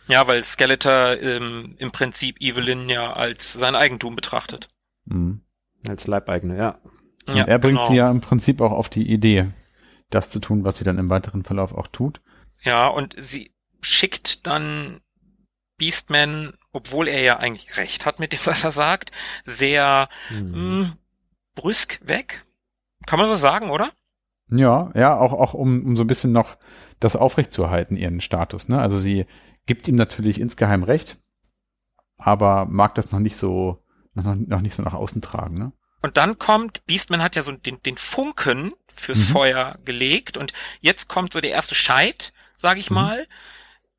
Ja, 0.08 0.28
weil 0.28 0.44
Skeletor 0.44 1.20
ähm, 1.22 1.76
im 1.78 1.92
Prinzip 1.92 2.42
Evelyn 2.42 2.90
ja 2.90 3.14
als 3.14 3.54
sein 3.54 3.76
Eigentum 3.76 4.16
betrachtet. 4.16 4.68
Mhm. 5.06 5.42
Als 5.88 6.08
Leibeigene, 6.08 6.58
ja. 6.58 6.80
ja 7.34 7.46
er 7.46 7.60
bringt 7.60 7.78
genau. 7.78 7.90
sie 7.90 7.96
ja 7.96 8.12
im 8.12 8.22
Prinzip 8.22 8.62
auch 8.62 8.72
auf 8.72 8.90
die 8.90 9.10
Idee, 9.10 9.48
das 10.10 10.30
zu 10.30 10.40
tun, 10.40 10.64
was 10.64 10.78
sie 10.78 10.84
dann 10.84 10.98
im 10.98 11.10
weiteren 11.10 11.44
Verlauf 11.44 11.74
auch 11.74 11.88
tut. 11.88 12.22
Ja, 12.64 12.88
und 12.88 13.16
sie 13.18 13.54
schickt 13.82 14.46
dann 14.48 15.02
Beastman, 15.82 16.54
obwohl 16.74 17.08
er 17.08 17.24
ja 17.24 17.38
eigentlich 17.38 17.76
recht 17.78 18.06
hat 18.06 18.20
mit 18.20 18.34
dem, 18.34 18.40
was 18.46 18.64
er 18.64 18.70
sagt, 18.72 19.12
sehr 19.46 20.10
mhm. 20.30 20.52
mh, 20.52 20.54
hm, 20.54 20.94
brüsk 21.56 22.00
weg. 22.04 22.46
Kann 23.08 23.18
man 23.18 23.28
so 23.28 23.34
sagen, 23.34 23.72
oder? 23.72 23.92
Ja, 24.52 24.92
ja, 24.94 25.18
auch, 25.18 25.34
auch 25.34 25.56
um, 25.56 25.84
um 25.84 25.98
so 25.98 26.04
ein 26.04 26.08
bisschen 26.08 26.32
noch 26.32 26.58
das 27.00 27.16
aufrechtzuerhalten, 27.16 27.98
ihren 27.98 28.22
Status. 28.22 28.68
Ne? 28.68 28.80
Also 28.80 29.00
sie 29.00 29.26
gibt 29.66 29.88
ihm 29.88 29.96
natürlich 29.96 30.40
insgeheim 30.40 30.84
recht, 30.84 31.18
aber 32.18 32.66
mag 32.66 32.94
das 32.94 33.10
noch 33.10 33.20
nicht 33.20 33.38
so, 33.38 33.84
noch, 34.14 34.36
noch 34.36 34.62
nicht 34.62 34.76
so 34.76 34.84
nach 34.84 34.94
außen 34.94 35.22
tragen. 35.24 35.56
Ne? 35.56 35.72
Und 36.04 36.18
dann 36.18 36.38
kommt, 36.38 36.86
Beastman 36.86 37.24
hat 37.24 37.36
ja 37.36 37.42
so 37.42 37.54
den, 37.54 37.82
den 37.82 37.98
Funken 37.98 38.74
fürs 38.94 39.20
mhm. 39.20 39.34
Feuer 39.34 39.80
gelegt 39.84 40.38
und 40.38 40.54
jetzt 40.80 41.10
kommt 41.10 41.34
so 41.34 41.42
der 41.42 41.52
erste 41.52 41.74
Scheit, 41.74 42.34
sag 42.56 42.78
ich 42.78 42.92
mhm. 42.92 42.98
mal. 42.98 43.28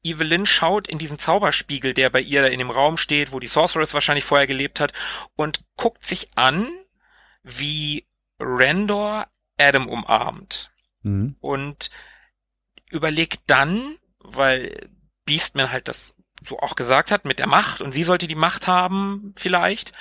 Evelyn 0.02 0.46
schaut 0.46 0.88
in 0.88 0.98
diesen 0.98 1.18
Zauberspiegel, 1.18 1.94
der 1.94 2.10
bei 2.10 2.20
ihr 2.20 2.50
in 2.50 2.58
dem 2.58 2.70
Raum 2.70 2.96
steht, 2.96 3.32
wo 3.32 3.40
die 3.40 3.48
Sorceress 3.48 3.94
wahrscheinlich 3.94 4.24
vorher 4.24 4.46
gelebt 4.46 4.80
hat, 4.80 4.92
und 5.36 5.64
guckt 5.76 6.06
sich 6.06 6.30
an, 6.36 6.68
wie 7.42 8.06
Randor 8.38 9.26
Adam 9.58 9.88
umarmt 9.88 10.70
Mhm. 11.04 11.36
und 11.40 11.90
überlegt 12.90 13.40
dann, 13.48 13.98
weil 14.18 14.88
Beastman 15.24 15.72
halt 15.72 15.88
das 15.88 16.14
so 16.44 16.58
auch 16.60 16.76
gesagt 16.76 17.10
hat 17.10 17.24
mit 17.24 17.38
der 17.40 17.48
Macht 17.48 17.80
und 17.80 17.90
sie 17.92 18.04
sollte 18.04 18.28
die 18.28 18.36
Macht 18.36 18.66
haben 18.68 19.34
vielleicht. 19.36 19.92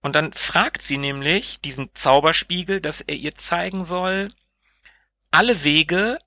Und 0.00 0.14
dann 0.14 0.32
fragt 0.32 0.82
sie 0.82 0.96
nämlich 0.96 1.60
diesen 1.60 1.94
Zauberspiegel, 1.94 2.80
dass 2.80 3.02
er 3.02 3.14
ihr 3.16 3.34
zeigen 3.34 3.84
soll, 3.84 4.28
alle 5.30 5.64
Wege, 5.64 6.18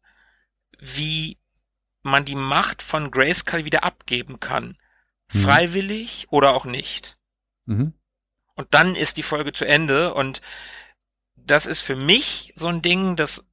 wie 0.79 1.38
man 2.09 2.25
die 2.25 2.35
Macht 2.35 2.81
von 2.81 3.11
Grayskull 3.11 3.65
wieder 3.65 3.83
abgeben 3.83 4.39
kann. 4.39 4.77
Mhm. 5.31 5.39
Freiwillig 5.39 6.27
oder 6.29 6.53
auch 6.55 6.65
nicht. 6.65 7.17
Mhm. 7.65 7.93
Und 8.55 8.67
dann 8.71 8.95
ist 8.95 9.17
die 9.17 9.23
Folge 9.23 9.53
zu 9.53 9.65
Ende 9.65 10.13
und 10.13 10.41
das 11.35 11.65
ist 11.65 11.79
für 11.79 11.95
mich 11.95 12.53
so 12.55 12.67
ein 12.67 12.81
Ding, 12.81 13.15
dass 13.15 13.43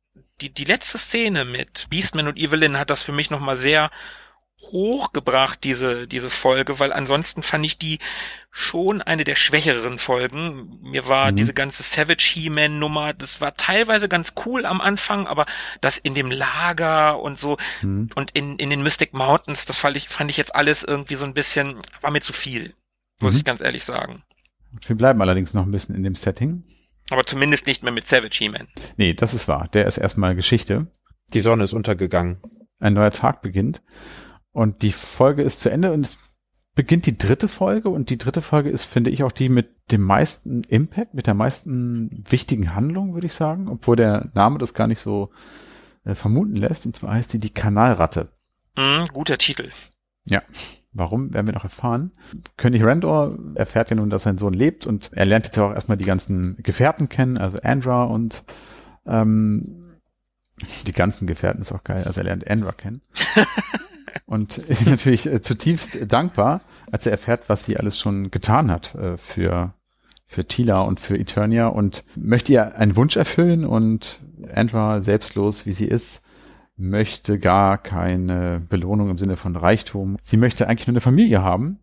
die, 0.41 0.53
die 0.53 0.65
letzte 0.65 0.99
Szene 0.99 1.45
mit 1.45 1.87
Beastman 1.89 2.29
und 2.29 2.39
Evelyn 2.39 2.79
hat 2.79 2.91
das 2.91 3.03
für 3.03 3.13
mich 3.13 3.31
nochmal 3.31 3.57
sehr 3.57 3.91
hochgebracht, 4.73 5.63
diese, 5.65 6.07
diese 6.07 6.31
Folge, 6.31 6.79
weil 6.79 6.93
ansonsten 6.93 7.43
fand 7.43 7.65
ich 7.65 7.79
die 7.79 7.99
schon 8.51 9.03
eine 9.03 9.25
der 9.25 9.35
schwächeren 9.35 9.99
Folgen. 9.99 10.79
Mir 10.83 11.07
war 11.09 11.31
Mhm. 11.33 11.37
diese 11.37 11.55
ganze 11.55 11.83
Savage 11.83 12.25
He-Man 12.35 12.79
Nummer, 12.79 13.13
das 13.13 13.41
war 13.41 13.55
teilweise 13.57 14.09
ganz 14.09 14.33
cool 14.45 14.65
am 14.67 14.81
Anfang, 14.81 15.27
aber 15.27 15.47
das 15.81 15.99
in 15.99 16.15
dem 16.15 16.31
Lager 16.31 17.21
und 17.21 17.39
so 17.39 17.57
Mhm. 17.83 18.09
und 18.15 18.31
in, 18.33 18.57
in 18.59 18.71
den 18.71 18.83
Mystic 18.83 19.13
Mountains, 19.15 19.65
das 19.67 19.77
fand 19.77 19.97
ich, 19.97 20.09
fand 20.09 20.31
ich 20.31 20.37
jetzt 20.37 20.55
alles 20.55 20.83
irgendwie 20.83 21.17
so 21.17 21.25
ein 21.25 21.35
bisschen, 21.35 21.77
war 22.01 22.11
mir 22.11 22.21
zu 22.21 22.33
viel, 22.33 22.75
muss 23.21 23.33
Mhm. 23.33 23.39
ich 23.39 23.45
ganz 23.45 23.61
ehrlich 23.61 23.85
sagen. 23.85 24.23
Wir 24.87 24.97
bleiben 24.97 25.21
allerdings 25.23 25.55
noch 25.55 25.65
ein 25.65 25.71
bisschen 25.73 25.95
in 25.95 26.03
dem 26.03 26.15
Setting. 26.17 26.63
Aber 27.11 27.25
zumindest 27.25 27.67
nicht 27.67 27.83
mehr 27.83 27.93
mit 27.93 28.07
Savage 28.09 28.37
He-Man. 28.39 28.67
Nee, 28.97 29.15
das 29.15 29.33
ist 29.33 29.47
wahr. 29.49 29.69
Der 29.73 29.87
ist 29.87 29.97
erstmal 29.97 30.35
Geschichte. 30.35 30.89
Die 31.33 31.41
Sonne 31.41 31.63
ist 31.65 31.73
untergegangen. 31.73 32.41
Ein 32.81 32.95
neuer 32.95 33.13
Tag 33.13 33.43
beginnt. 33.43 33.81
Und 34.57 34.81
die 34.81 34.93
Folge 34.93 35.43
ist 35.43 35.61
zu 35.61 35.69
Ende 35.69 35.93
und 35.93 36.07
es 36.07 36.17
beginnt 36.75 37.05
die 37.05 37.19
dritte 37.19 37.47
Folge. 37.47 37.91
Und 37.91 38.09
die 38.09 38.17
dritte 38.17 38.41
Folge 38.41 38.71
ist, 38.71 38.85
finde 38.85 39.11
ich, 39.11 39.23
auch 39.23 39.31
die 39.31 39.51
mit 39.51 39.69
dem 39.93 40.01
meisten 40.01 40.63
Impact, 40.65 41.13
mit 41.13 41.27
der 41.27 41.35
meisten 41.35 42.25
wichtigen 42.27 42.75
Handlung, 42.75 43.13
würde 43.13 43.27
ich 43.27 43.35
sagen. 43.35 43.69
Obwohl 43.69 43.97
der 43.97 44.31
Name 44.33 44.57
das 44.57 44.73
gar 44.73 44.87
nicht 44.87 45.01
so 45.01 45.29
äh, 46.07 46.15
vermuten 46.15 46.57
lässt. 46.57 46.87
Und 46.87 46.97
zwar 46.97 47.13
heißt 47.13 47.35
die 47.35 47.39
die 47.39 47.53
Kanalratte. 47.53 48.31
Mhm, 48.79 49.05
guter 49.13 49.37
Titel. 49.37 49.69
Ja. 50.25 50.41
Warum, 50.91 51.35
werden 51.35 51.45
wir 51.45 51.53
noch 51.53 51.65
erfahren. 51.65 52.13
König 52.57 52.83
Randor 52.83 53.39
erfährt 53.57 53.91
ja 53.91 53.97
nun, 53.97 54.09
dass 54.09 54.23
sein 54.23 54.39
Sohn 54.39 54.55
lebt 54.55 54.87
und 54.87 55.11
er 55.13 55.27
lernt 55.27 55.45
jetzt 55.45 55.59
auch 55.59 55.75
erstmal 55.75 55.99
die 55.99 56.07
ganzen 56.07 56.57
Gefährten 56.63 57.11
kennen, 57.11 57.37
also 57.37 57.59
Andra 57.63 58.05
und 58.05 58.43
ähm, 59.05 59.99
die 60.87 60.93
ganzen 60.93 61.27
Gefährten 61.27 61.61
ist 61.61 61.73
auch 61.73 61.85
geil, 61.85 62.05
also 62.07 62.21
er 62.21 62.25
lernt 62.25 62.49
Andra 62.49 62.73
kennen. 62.73 63.03
und 64.25 64.59
ist 64.59 64.87
natürlich 64.87 65.27
äh, 65.27 65.43
zutiefst 65.43 65.99
dankbar, 66.11 66.61
als 66.91 67.07
er 67.07 67.13
erfährt, 67.13 67.49
was 67.49 67.67
sie 67.67 67.77
alles 67.77 67.99
schon 67.99 68.31
getan 68.31 68.71
hat 68.71 68.95
äh, 68.95 69.17
für, 69.17 69.75
für 70.27 70.47
Tila 70.47 70.81
und 70.81 71.01
für 71.01 71.19
Eternia 71.19 71.69
und 71.69 72.05
möchte 72.15 72.53
ihr 72.53 72.77
einen 72.77 72.97
Wunsch 72.97 73.17
erfüllen 73.17 73.65
und 73.65 74.21
Andra, 74.55 75.01
selbstlos 75.01 75.67
wie 75.67 75.73
sie 75.73 75.87
ist, 75.87 76.23
möchte 76.77 77.39
gar 77.39 77.79
keine 77.79 78.61
Belohnung 78.69 79.11
im 79.11 79.19
Sinne 79.19 79.37
von 79.37 79.57
Reichtum. 79.57 80.19
Sie 80.23 80.37
möchte 80.37 80.69
eigentlich 80.69 80.87
nur 80.87 80.93
eine 80.93 81.01
Familie 81.01 81.43
haben, 81.43 81.81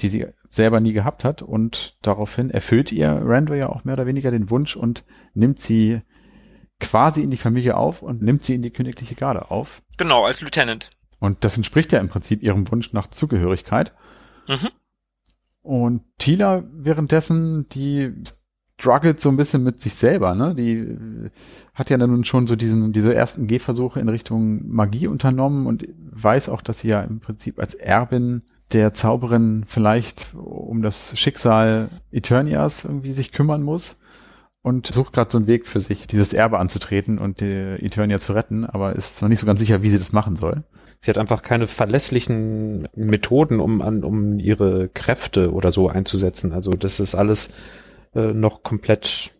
die 0.00 0.08
sie 0.08 0.26
selber 0.50 0.80
nie 0.80 0.92
gehabt 0.92 1.24
hat 1.24 1.42
und 1.42 1.96
daraufhin 2.02 2.50
erfüllt 2.50 2.90
ihr 2.90 3.10
Randor 3.22 3.56
ja 3.56 3.68
auch 3.68 3.84
mehr 3.84 3.94
oder 3.94 4.06
weniger 4.06 4.30
den 4.30 4.50
Wunsch 4.50 4.76
und 4.76 5.04
nimmt 5.34 5.60
sie 5.60 6.00
quasi 6.80 7.22
in 7.22 7.30
die 7.30 7.36
Familie 7.36 7.76
auf 7.76 8.02
und 8.02 8.22
nimmt 8.22 8.44
sie 8.44 8.54
in 8.54 8.62
die 8.62 8.70
königliche 8.70 9.14
Garde 9.14 9.50
auf. 9.50 9.82
Genau, 9.96 10.24
als 10.24 10.40
Lieutenant. 10.40 10.90
Und 11.20 11.44
das 11.44 11.56
entspricht 11.56 11.92
ja 11.92 12.00
im 12.00 12.08
Prinzip 12.08 12.42
ihrem 12.42 12.70
Wunsch 12.70 12.92
nach 12.92 13.08
Zugehörigkeit. 13.08 13.92
Mhm. 14.48 14.68
Und 15.62 16.02
Tila 16.18 16.64
währenddessen, 16.72 17.68
die 17.68 18.14
struggelt 18.78 19.20
so 19.20 19.28
ein 19.28 19.36
bisschen 19.36 19.64
mit 19.64 19.82
sich 19.82 19.94
selber, 19.94 20.34
ne? 20.34 20.54
Die 20.54 20.72
äh, 20.72 21.30
hat 21.74 21.90
ja 21.90 21.98
dann 21.98 22.10
nun 22.10 22.24
schon 22.24 22.46
so 22.46 22.54
diesen, 22.54 22.92
diese 22.92 23.14
ersten 23.14 23.48
Gehversuche 23.48 24.00
in 24.00 24.08
Richtung 24.08 24.68
Magie 24.68 25.08
unternommen 25.08 25.66
und 25.66 25.86
weiß 26.12 26.48
auch, 26.48 26.62
dass 26.62 26.80
sie 26.80 26.88
ja 26.88 27.00
im 27.02 27.20
Prinzip 27.20 27.58
als 27.58 27.74
Erbin 27.74 28.42
der 28.72 28.92
Zauberin 28.92 29.64
vielleicht 29.66 30.34
um 30.34 30.82
das 30.82 31.18
Schicksal 31.18 31.88
Eternias 32.12 32.84
irgendwie 32.84 33.12
sich 33.12 33.32
kümmern 33.32 33.62
muss 33.62 33.98
und 34.62 34.86
sucht 34.86 35.14
gerade 35.14 35.30
so 35.30 35.38
einen 35.38 35.46
Weg 35.46 35.66
für 35.66 35.80
sich, 35.80 36.06
dieses 36.06 36.32
Erbe 36.32 36.58
anzutreten 36.58 37.18
und 37.18 37.40
die 37.40 37.76
Eternia 37.80 38.20
zu 38.20 38.32
retten, 38.34 38.66
aber 38.66 38.94
ist 38.94 39.20
noch 39.22 39.28
nicht 39.28 39.40
so 39.40 39.46
ganz 39.46 39.60
sicher, 39.60 39.82
wie 39.82 39.90
sie 39.90 39.98
das 39.98 40.12
machen 40.12 40.36
soll. 40.36 40.64
Sie 41.00 41.10
hat 41.10 41.18
einfach 41.18 41.42
keine 41.42 41.68
verlässlichen 41.68 42.88
Methoden, 42.94 43.60
um 43.60 43.82
an, 43.82 44.02
um 44.04 44.38
ihre 44.38 44.88
Kräfte 44.88 45.52
oder 45.52 45.70
so 45.70 45.88
einzusetzen. 45.88 46.52
Also 46.52 46.72
das 46.72 46.98
ist 47.00 47.14
alles 47.14 47.50
äh, 48.14 48.32
noch 48.32 48.62
komplett 48.62 49.30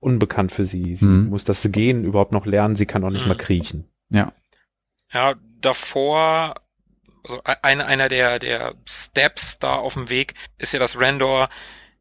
unbekannt 0.00 0.52
für 0.52 0.64
sie. 0.64 0.96
Sie 0.96 1.04
Mhm. 1.04 1.28
muss 1.28 1.44
das 1.44 1.62
Gehen 1.70 2.04
überhaupt 2.04 2.32
noch 2.32 2.46
lernen. 2.46 2.76
Sie 2.76 2.86
kann 2.86 3.04
auch 3.04 3.10
nicht 3.10 3.22
Mhm. 3.24 3.28
mal 3.28 3.36
kriechen. 3.36 3.88
Ja. 4.10 4.32
Ja, 5.12 5.34
davor, 5.60 6.54
also 7.28 7.40
e- 7.46 7.56
einer, 7.62 7.86
einer 7.86 8.08
der, 8.08 8.38
der 8.38 8.74
Steps 8.88 9.58
da 9.58 9.74
auf 9.74 9.94
dem 9.94 10.08
Weg 10.08 10.34
ist 10.58 10.72
ja, 10.72 10.78
dass 10.78 10.98
Randor 10.98 11.48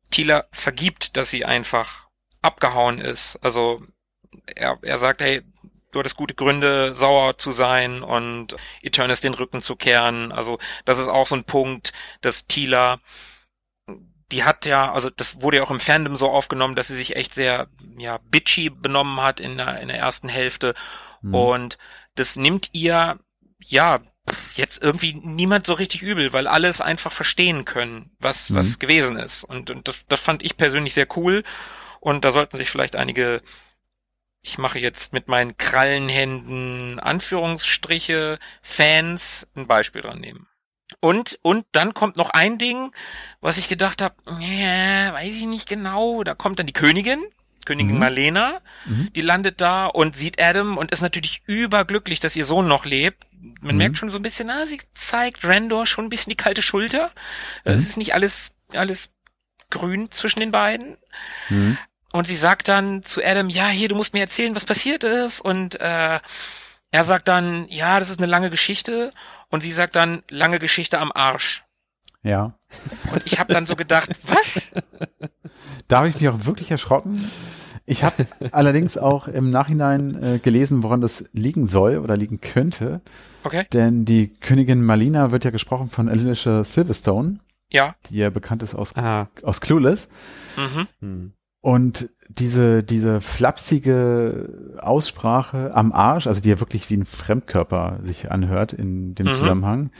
Tila 0.10 0.46
vergibt, 0.52 1.16
dass 1.18 1.30
sie 1.30 1.46
einfach 1.46 2.08
abgehauen 2.42 2.98
ist. 3.00 3.38
Also 3.44 3.82
er, 4.56 4.78
er 4.82 4.98
sagt, 4.98 5.22
hey, 5.22 5.42
du 5.92 6.00
hattest 6.00 6.18
gute 6.18 6.36
Gründe, 6.36 6.96
sauer 6.96 7.38
zu 7.38 7.52
sein 7.52 8.02
und 8.04 8.56
Eternus 8.82 9.22
den 9.22 9.34
Rücken 9.34 9.62
zu 9.62 9.76
kehren. 9.76 10.32
Also 10.32 10.58
das 10.86 10.98
ist 11.00 11.08
auch 11.08 11.28
so 11.28 11.36
ein 11.36 11.44
Punkt, 11.44 11.94
dass 12.22 12.48
Tila, 12.48 13.00
die 14.32 14.44
hat 14.44 14.66
ja, 14.66 14.92
also 14.94 15.10
das 15.10 15.42
wurde 15.42 15.58
ja 15.58 15.64
auch 15.64 15.72
im 15.72 15.82
Fandom 15.82 16.16
so 16.16 16.30
aufgenommen, 16.30 16.76
dass 16.76 16.88
sie 16.88 16.96
sich 16.96 17.16
echt 17.18 17.34
sehr, 17.34 17.68
ja, 17.98 18.18
bitchy 18.30 18.70
benommen 18.70 19.20
hat 19.22 19.40
in 19.40 19.58
der, 19.58 19.82
in 19.82 19.90
der 19.90 19.98
ersten 20.00 20.30
Hälfte. 20.30 20.74
Mhm. 21.22 21.36
Und 21.36 21.78
das 22.16 22.38
nimmt 22.38 22.70
ihr, 22.72 23.20
ja, 23.66 24.00
jetzt 24.56 24.82
irgendwie 24.82 25.14
niemand 25.14 25.66
so 25.66 25.74
richtig 25.74 26.02
übel, 26.02 26.32
weil 26.32 26.48
alle 26.48 26.70
es 26.70 26.80
einfach 26.80 27.12
verstehen 27.12 27.66
können, 27.66 28.12
was, 28.20 28.50
Mhm. 28.50 28.56
was 28.56 28.80
gewesen 28.80 29.18
ist. 29.18 29.44
Und, 29.44 29.70
und 29.70 29.88
das, 29.88 30.06
das 30.08 30.22
fand 30.22 30.44
ich 30.44 30.56
persönlich 30.56 30.94
sehr 30.94 31.08
cool. 31.18 31.44
Und 32.00 32.24
da 32.24 32.32
sollten 32.32 32.58
sich 32.58 32.70
vielleicht 32.70 32.96
einige, 32.96 33.42
ich 34.42 34.58
mache 34.58 34.80
jetzt 34.80 35.14
mit 35.14 35.28
meinen 35.28 35.58
Krallenhänden 35.58 37.00
Anführungsstriche, 37.00 38.40
Fans 38.62 39.48
ein 39.56 39.68
Beispiel 39.68 40.02
dran 40.02 40.20
nehmen. 40.20 40.48
Und, 41.00 41.40
und 41.42 41.66
dann 41.72 41.94
kommt 41.94 42.18
noch 42.18 42.30
ein 42.32 42.58
Ding, 42.58 42.92
was 43.40 43.58
ich 43.58 43.68
gedacht 43.70 44.02
habe, 44.02 44.16
ja, 44.40 45.14
weiß 45.14 45.34
ich 45.36 45.46
nicht 45.46 45.70
genau. 45.70 46.24
Da 46.24 46.36
kommt 46.36 46.60
dann 46.60 46.68
die 46.68 46.74
Königin, 46.74 47.20
Königin 47.66 47.94
Mhm. 47.94 48.00
Marlena, 48.00 48.62
Mhm. 48.86 49.14
die 49.14 49.22
landet 49.22 49.62
da 49.62 49.86
und 49.86 50.18
sieht 50.18 50.42
Adam 50.42 50.78
und 50.78 50.92
ist 50.92 51.02
natürlich 51.02 51.44
überglücklich, 51.46 52.20
dass 52.20 52.36
ihr 52.36 52.46
Sohn 52.46 52.68
noch 52.68 52.86
lebt. 52.86 53.26
Man 53.62 53.76
Mhm. 53.76 53.78
merkt 53.78 53.98
schon 53.98 54.10
so 54.12 54.18
ein 54.18 54.24
bisschen, 54.24 54.48
na, 54.48 54.66
sie 54.66 54.80
zeigt 54.94 55.46
Randor 55.46 55.86
schon 55.86 56.06
ein 56.06 56.10
bisschen 56.10 56.32
die 56.32 56.38
kalte 56.38 56.62
Schulter. 56.62 57.12
Mhm. 57.64 57.72
Es 57.74 57.82
ist 57.88 57.98
nicht 57.98 58.14
alles, 58.14 58.54
alles 58.74 59.10
grün 59.70 60.12
zwischen 60.12 60.40
den 60.42 60.52
beiden. 60.52 60.98
Mhm. 61.50 61.78
Und 62.14 62.28
sie 62.28 62.36
sagt 62.36 62.68
dann 62.68 63.04
zu 63.04 63.24
Adam, 63.24 63.50
ja, 63.50 63.68
hier, 63.68 63.88
du 63.88 63.96
musst 63.96 64.14
mir 64.14 64.20
erzählen, 64.20 64.56
was 64.56 64.66
passiert 64.66 65.04
ist. 65.04 65.40
Und 65.42 65.80
äh, 65.80 66.20
er 66.92 67.04
sagt 67.04 67.28
dann, 67.28 67.68
ja, 67.70 68.00
das 68.00 68.10
ist 68.10 68.20
eine 68.20 68.30
lange 68.30 68.50
Geschichte. 68.50 69.12
Und 69.50 69.62
sie 69.62 69.72
sagt 69.72 69.96
dann, 69.96 70.24
lange 70.30 70.60
Geschichte 70.60 71.00
am 71.00 71.12
Arsch. 71.14 71.64
Ja. 72.24 72.54
Und 73.12 73.22
ich 73.26 73.40
habe 73.40 73.54
dann 73.54 73.66
so 73.66 73.76
gedacht, 73.76 74.10
was? 74.24 74.72
Da 75.88 76.00
habe 76.00 76.10
ich 76.10 76.20
mich 76.20 76.30
auch 76.30 76.46
wirklich 76.46 76.70
erschrocken. 76.72 77.32
Ich 77.86 78.04
habe 78.04 78.28
allerdings 78.52 78.98
auch 78.98 79.28
im 79.28 79.50
Nachhinein 79.50 80.22
äh, 80.22 80.40
gelesen, 80.40 80.84
woran 80.84 81.02
das 81.02 81.26
liegen 81.34 81.66
soll 81.68 81.98
oder 81.98 82.16
liegen 82.16 82.40
könnte. 82.42 83.02
Okay, 83.44 83.66
Denn 83.74 84.06
die 84.06 84.28
Königin 84.40 84.84
Malina 84.84 85.32
wird 85.32 85.46
ja 85.46 85.50
gesprochen 85.52 85.90
von 85.90 86.08
Alicia 86.08 86.64
Silverstone, 86.64 87.40
ja. 87.72 87.96
die 88.10 88.18
ja 88.18 88.30
bekannt 88.30 88.62
ist 88.62 88.76
aus, 88.76 88.96
Ah. 88.96 89.30
aus 89.42 89.62
Clueless. 89.62 90.10
Mhm. 91.00 91.34
Und 91.62 92.10
diese, 92.28 92.84
diese 92.84 93.22
flapsige 93.22 94.78
Aussprache 94.82 95.72
am 95.76 95.92
Arsch, 95.92 96.28
also 96.28 96.42
die 96.42 96.50
ja 96.50 96.60
wirklich 96.60 96.90
wie 96.90 96.96
ein 96.98 97.06
Fremdkörper 97.06 98.00
sich 98.02 98.32
anhört 98.32 98.74
in 98.74 99.16
dem 99.16 99.28
Mhm. 99.28 99.34
Zusammenhang, 99.34 99.92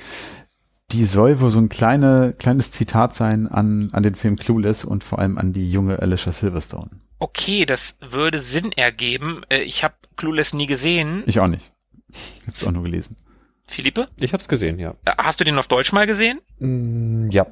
die 0.92 1.06
soll 1.06 1.40
wohl 1.40 1.52
so 1.52 1.60
ein 1.60 1.70
kleine, 1.70 2.34
kleines 2.38 2.72
Zitat 2.72 3.14
sein 3.14 3.48
an, 3.48 3.90
an 3.94 4.04
den 4.04 4.16
Film 4.16 4.36
Clueless 4.38 4.84
und 4.84 5.04
vor 5.04 5.20
allem 5.20 5.38
an 5.38 5.54
die 5.54 5.70
junge 5.72 6.00
Alicia 6.00 6.32
Silverstone. 6.32 6.90
Okay, 7.20 7.66
das 7.66 7.98
würde 8.02 8.40
Sinn 8.40 8.72
ergeben. 8.74 9.42
Äh, 9.50 9.60
Ich 9.62 9.84
habe 9.84 9.94
Clueless 10.18 10.54
nie 10.54 10.68
gesehen. 10.68 11.24
Ich 11.28 11.40
auch 11.40 11.48
nicht. 11.48 11.72
Ich 12.10 12.48
hab's 12.48 12.66
auch 12.66 12.72
nur 12.72 12.84
gelesen. 12.84 13.16
Philippe, 13.68 14.08
Ich 14.18 14.34
hab's 14.34 14.50
gesehen, 14.50 14.80
ja. 14.80 14.96
äh, 15.06 15.12
hast 15.18 15.40
du 15.40 15.44
den 15.46 15.58
auf 15.58 15.68
Deutsch 15.70 15.94
mal 15.94 16.08
gesehen? 16.08 16.40
Mm, 16.60 17.30
ja. 17.30 17.46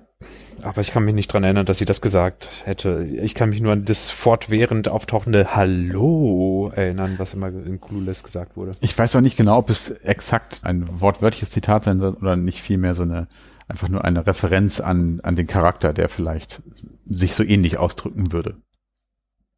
Aber 0.63 0.81
ich 0.81 0.91
kann 0.91 1.03
mich 1.03 1.15
nicht 1.15 1.31
dran 1.31 1.43
erinnern, 1.43 1.65
dass 1.65 1.79
sie 1.79 1.85
das 1.85 2.01
gesagt 2.01 2.47
hätte. 2.63 3.03
Ich 3.03 3.35
kann 3.35 3.49
mich 3.49 3.61
nur 3.61 3.73
an 3.73 3.85
das 3.85 4.09
fortwährend 4.09 4.87
auftauchende 4.87 5.55
Hallo 5.55 6.71
erinnern, 6.75 7.15
was 7.17 7.33
immer 7.33 7.47
in 7.47 7.79
Clueless 7.79 8.23
gesagt 8.23 8.55
wurde. 8.57 8.71
Ich 8.81 8.97
weiß 8.97 9.15
auch 9.15 9.21
nicht 9.21 9.37
genau, 9.37 9.57
ob 9.57 9.69
es 9.69 9.89
exakt 9.89 10.61
ein 10.63 11.01
wortwörtliches 11.01 11.51
Zitat 11.51 11.83
sein 11.83 11.99
soll 11.99 12.13
oder 12.13 12.35
nicht 12.35 12.61
vielmehr 12.61 12.95
so 12.95 13.03
eine, 13.03 13.27
einfach 13.67 13.89
nur 13.89 14.05
eine 14.05 14.25
Referenz 14.25 14.79
an, 14.79 15.19
an 15.23 15.35
den 15.35 15.47
Charakter, 15.47 15.93
der 15.93 16.09
vielleicht 16.09 16.61
sich 17.05 17.35
so 17.35 17.43
ähnlich 17.43 17.77
ausdrücken 17.77 18.31
würde. 18.31 18.57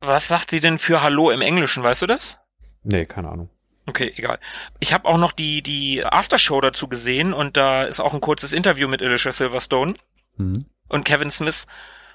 Was 0.02 0.28
sagt 0.28 0.50
sie 0.50 0.60
denn 0.60 0.78
für 0.78 1.02
Hallo 1.02 1.30
im 1.30 1.42
Englischen, 1.42 1.84
weißt 1.84 2.02
du 2.02 2.08
das? 2.08 2.40
Nee, 2.84 3.06
keine 3.06 3.30
Ahnung. 3.30 3.50
Okay, 3.88 4.14
egal. 4.16 4.40
Ich 4.80 4.94
habe 4.94 5.08
auch 5.08 5.18
noch 5.18 5.32
die, 5.32 5.62
die 5.62 6.06
Aftershow 6.06 6.62
dazu 6.62 6.88
gesehen 6.88 7.34
und 7.34 7.58
da 7.58 7.84
ist 7.84 8.00
auch 8.00 8.14
ein 8.14 8.22
kurzes 8.22 8.54
Interview 8.54 8.88
mit 8.88 9.02
Alicia 9.02 9.32
Silverstone. 9.32 9.96
Mhm. 10.38 10.66
Und 10.92 11.06
Kevin 11.06 11.32
Smith 11.32 11.68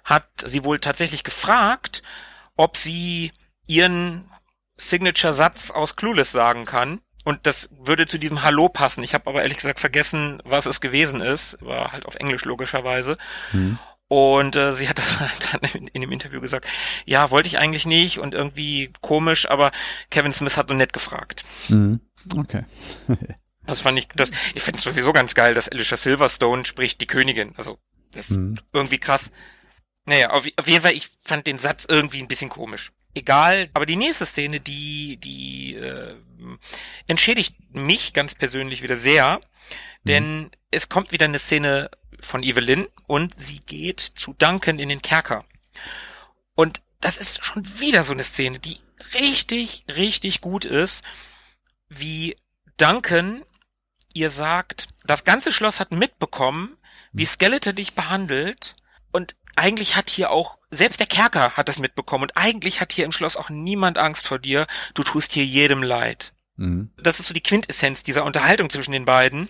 hat 0.04 0.28
sie 0.44 0.64
wohl 0.64 0.78
tatsächlich 0.78 1.24
gefragt, 1.24 2.02
ob 2.56 2.76
sie 2.76 3.32
ihren 3.66 4.30
Signature-Satz 4.76 5.70
aus 5.70 5.96
Clueless 5.96 6.30
sagen 6.30 6.64
kann. 6.64 7.00
Und 7.24 7.46
das 7.46 7.70
würde 7.80 8.06
zu 8.06 8.18
diesem 8.18 8.42
Hallo 8.42 8.68
passen. 8.68 9.02
Ich 9.02 9.14
habe 9.14 9.26
aber 9.26 9.42
ehrlich 9.42 9.58
gesagt 9.58 9.80
vergessen, 9.80 10.40
was 10.44 10.66
es 10.66 10.80
gewesen 10.80 11.20
ist. 11.20 11.56
War 11.60 11.90
halt 11.90 12.06
auf 12.06 12.14
Englisch 12.16 12.44
logischerweise. 12.44 13.16
Mhm. 13.52 13.78
Und 14.08 14.54
äh, 14.54 14.74
sie 14.74 14.88
hat 14.88 14.98
das 14.98 15.18
dann 15.52 15.70
in, 15.72 15.88
in 15.88 16.02
dem 16.02 16.12
Interview 16.12 16.40
gesagt, 16.40 16.66
ja, 17.04 17.30
wollte 17.30 17.48
ich 17.48 17.58
eigentlich 17.58 17.86
nicht 17.86 18.18
und 18.18 18.34
irgendwie 18.34 18.92
komisch, 19.00 19.50
aber 19.50 19.72
Kevin 20.10 20.32
Smith 20.32 20.56
hat 20.56 20.68
so 20.68 20.74
nett 20.74 20.92
gefragt. 20.92 21.44
Mhm. 21.68 22.00
Okay. 22.36 22.64
Das 23.66 23.80
fand 23.80 23.98
ich, 23.98 24.06
das, 24.14 24.30
ich 24.54 24.62
finde 24.62 24.78
es 24.78 24.84
sowieso 24.84 25.12
ganz 25.12 25.34
geil, 25.34 25.54
dass 25.54 25.68
Alicia 25.68 25.96
Silverstone 25.96 26.64
spricht 26.64 27.00
die 27.00 27.08
Königin. 27.08 27.52
Also, 27.56 27.80
das 28.12 28.30
ist 28.30 28.36
Mhm. 28.36 28.58
irgendwie 28.72 28.98
krass. 28.98 29.30
Naja, 30.04 30.30
auf, 30.30 30.46
auf 30.56 30.68
jeden 30.68 30.82
Fall, 30.82 30.92
ich 30.92 31.08
fand 31.18 31.46
den 31.46 31.58
Satz 31.58 31.84
irgendwie 31.88 32.20
ein 32.20 32.28
bisschen 32.28 32.48
komisch. 32.48 32.92
Egal, 33.14 33.70
aber 33.72 33.86
die 33.86 33.96
nächste 33.96 34.26
Szene, 34.26 34.60
die, 34.60 35.16
die 35.16 35.74
äh, 35.74 36.14
entschädigt 37.06 37.56
mich 37.74 38.12
ganz 38.12 38.34
persönlich 38.34 38.82
wieder 38.82 38.96
sehr, 38.96 39.40
denn 40.04 40.50
es 40.70 40.88
kommt 40.88 41.12
wieder 41.12 41.24
eine 41.24 41.38
Szene 41.38 41.90
von 42.20 42.42
Evelyn 42.42 42.86
und 43.06 43.34
sie 43.34 43.60
geht 43.60 44.00
zu 44.00 44.34
Duncan 44.34 44.78
in 44.78 44.90
den 44.90 45.02
Kerker. 45.02 45.44
Und 46.54 46.82
das 47.00 47.18
ist 47.18 47.44
schon 47.44 47.64
wieder 47.80 48.04
so 48.04 48.12
eine 48.12 48.24
Szene, 48.24 48.58
die 48.58 48.78
richtig, 49.14 49.84
richtig 49.88 50.40
gut 50.40 50.64
ist, 50.64 51.02
wie 51.88 52.36
Duncan 52.76 53.42
ihr 54.14 54.30
sagt, 54.30 54.88
das 55.04 55.24
ganze 55.24 55.52
Schloss 55.52 55.80
hat 55.80 55.90
mitbekommen, 55.92 56.76
wie 57.16 57.24
Skeletor 57.24 57.72
dich 57.72 57.94
behandelt 57.94 58.74
und 59.12 59.36
eigentlich 59.56 59.96
hat 59.96 60.10
hier 60.10 60.30
auch, 60.30 60.58
selbst 60.70 61.00
der 61.00 61.06
Kerker 61.06 61.52
hat 61.52 61.68
das 61.68 61.78
mitbekommen 61.78 62.24
und 62.24 62.36
eigentlich 62.36 62.80
hat 62.80 62.92
hier 62.92 63.06
im 63.06 63.12
Schloss 63.12 63.36
auch 63.36 63.48
niemand 63.48 63.96
Angst 63.98 64.26
vor 64.26 64.38
dir, 64.38 64.66
du 64.94 65.02
tust 65.02 65.32
hier 65.32 65.44
jedem 65.44 65.82
leid. 65.82 66.34
Mhm. 66.56 66.90
Das 67.02 67.18
ist 67.18 67.28
so 67.28 67.34
die 67.34 67.42
Quintessenz 67.42 68.02
dieser 68.02 68.24
Unterhaltung 68.24 68.68
zwischen 68.68 68.92
den 68.92 69.06
beiden. 69.06 69.48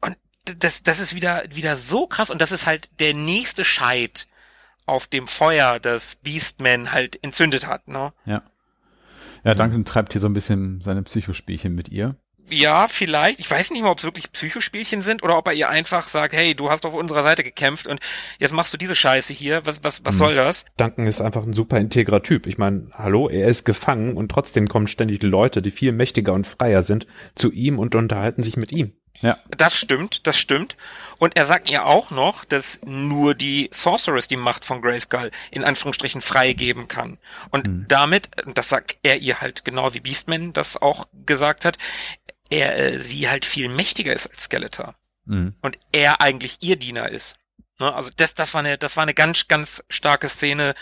Und 0.00 0.16
das, 0.44 0.82
das 0.82 1.00
ist 1.00 1.14
wieder, 1.14 1.44
wieder 1.50 1.76
so 1.76 2.06
krass 2.06 2.30
und 2.30 2.40
das 2.40 2.52
ist 2.52 2.66
halt 2.66 2.90
der 2.98 3.14
nächste 3.14 3.64
Scheit 3.64 4.26
auf 4.86 5.06
dem 5.06 5.26
Feuer, 5.26 5.78
das 5.78 6.16
Beastman 6.16 6.92
halt 6.92 7.22
entzündet 7.22 7.66
hat, 7.66 7.88
ne? 7.88 8.12
Ja. 8.24 8.42
Ja, 9.44 9.54
Duncan 9.54 9.84
treibt 9.84 10.12
hier 10.12 10.20
so 10.20 10.28
ein 10.28 10.34
bisschen 10.34 10.80
seine 10.82 11.02
Psychospielchen 11.02 11.74
mit 11.74 11.88
ihr. 11.88 12.16
Ja, 12.50 12.88
vielleicht. 12.88 13.40
Ich 13.40 13.50
weiß 13.50 13.70
nicht 13.70 13.82
mal, 13.82 13.90
ob 13.90 13.98
es 13.98 14.04
wirklich 14.04 14.30
Psychospielchen 14.32 15.00
sind 15.02 15.22
oder 15.22 15.36
ob 15.38 15.46
er 15.48 15.54
ihr 15.54 15.68
einfach 15.68 16.08
sagt, 16.08 16.34
hey, 16.34 16.54
du 16.54 16.70
hast 16.70 16.84
auf 16.86 16.94
unserer 16.94 17.22
Seite 17.22 17.42
gekämpft 17.44 17.86
und 17.86 18.00
jetzt 18.38 18.52
machst 18.52 18.72
du 18.72 18.76
diese 18.76 18.96
Scheiße 18.96 19.32
hier. 19.32 19.64
Was, 19.66 19.82
was, 19.84 20.04
was 20.04 20.14
Mhm. 20.14 20.18
soll 20.18 20.34
das? 20.34 20.64
Duncan 20.76 21.06
ist 21.06 21.20
einfach 21.20 21.44
ein 21.44 21.52
super 21.52 21.78
integrer 21.78 22.22
Typ. 22.22 22.46
Ich 22.46 22.58
meine, 22.58 22.88
hallo, 22.92 23.28
er 23.28 23.48
ist 23.48 23.64
gefangen 23.64 24.16
und 24.16 24.30
trotzdem 24.30 24.68
kommen 24.68 24.86
ständig 24.86 25.22
Leute, 25.22 25.62
die 25.62 25.70
viel 25.70 25.92
mächtiger 25.92 26.32
und 26.32 26.46
freier 26.46 26.82
sind, 26.82 27.06
zu 27.34 27.52
ihm 27.52 27.78
und 27.78 27.94
unterhalten 27.94 28.42
sich 28.42 28.56
mit 28.56 28.72
ihm. 28.72 28.92
Ja. 29.22 29.36
Das 29.54 29.76
stimmt, 29.76 30.26
das 30.26 30.38
stimmt. 30.38 30.78
Und 31.18 31.36
er 31.36 31.44
sagt 31.44 31.70
ihr 31.70 31.84
auch 31.84 32.10
noch, 32.10 32.46
dass 32.46 32.80
nur 32.86 33.34
die 33.34 33.68
Sorceress 33.70 34.28
die 34.28 34.38
Macht 34.38 34.64
von 34.64 34.80
Grayskull 34.80 35.30
in 35.50 35.62
Anführungsstrichen 35.62 36.22
freigeben 36.22 36.88
kann. 36.88 37.18
Und 37.50 37.66
Mhm. 37.66 37.84
damit, 37.86 38.30
das 38.54 38.70
sagt 38.70 38.96
er 39.02 39.18
ihr 39.18 39.42
halt 39.42 39.66
genau 39.66 39.92
wie 39.92 40.00
Beastman 40.00 40.54
das 40.54 40.80
auch 40.80 41.06
gesagt 41.26 41.66
hat, 41.66 41.76
er 42.50 42.76
äh, 42.76 42.98
sie 42.98 43.28
halt 43.28 43.44
viel 43.44 43.68
mächtiger 43.68 44.12
ist 44.12 44.28
als 44.28 44.44
Skeletor. 44.44 44.94
Mhm. 45.30 45.54
und 45.62 45.78
er 45.92 46.20
eigentlich 46.20 46.58
ihr 46.60 46.76
Diener 46.76 47.08
ist. 47.08 47.36
Ne, 47.78 47.94
also 47.94 48.10
das, 48.16 48.34
das 48.34 48.52
war 48.52 48.60
eine, 48.60 48.78
das 48.78 48.96
war 48.96 49.02
eine 49.02 49.14
ganz, 49.14 49.48
ganz 49.48 49.82
starke 49.88 50.28
Szene. 50.28 50.74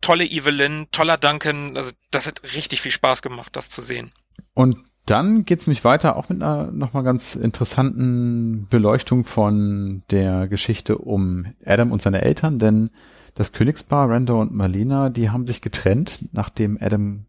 Tolle 0.00 0.24
Evelyn, 0.24 0.86
toller 0.92 1.18
Duncan. 1.18 1.76
Also 1.76 1.92
das 2.10 2.26
hat 2.26 2.42
richtig 2.54 2.80
viel 2.80 2.90
Spaß 2.90 3.22
gemacht, 3.22 3.54
das 3.54 3.70
zu 3.70 3.82
sehen. 3.82 4.12
Und 4.54 4.78
dann 5.06 5.44
geht's 5.44 5.66
mich 5.66 5.84
weiter, 5.84 6.16
auch 6.16 6.28
mit 6.28 6.42
einer 6.42 6.70
nochmal 6.70 7.02
ganz 7.02 7.34
interessanten 7.34 8.66
Beleuchtung 8.68 9.24
von 9.24 10.02
der 10.10 10.48
Geschichte 10.48 10.98
um 10.98 11.54
Adam 11.64 11.92
und 11.92 12.02
seine 12.02 12.22
Eltern, 12.22 12.58
denn 12.58 12.90
das 13.34 13.52
Königspaar, 13.52 14.10
Randall 14.10 14.36
und 14.36 14.52
Marlena, 14.54 15.10
die 15.10 15.30
haben 15.30 15.46
sich 15.46 15.60
getrennt, 15.60 16.28
nachdem 16.32 16.78
Adam 16.80 17.26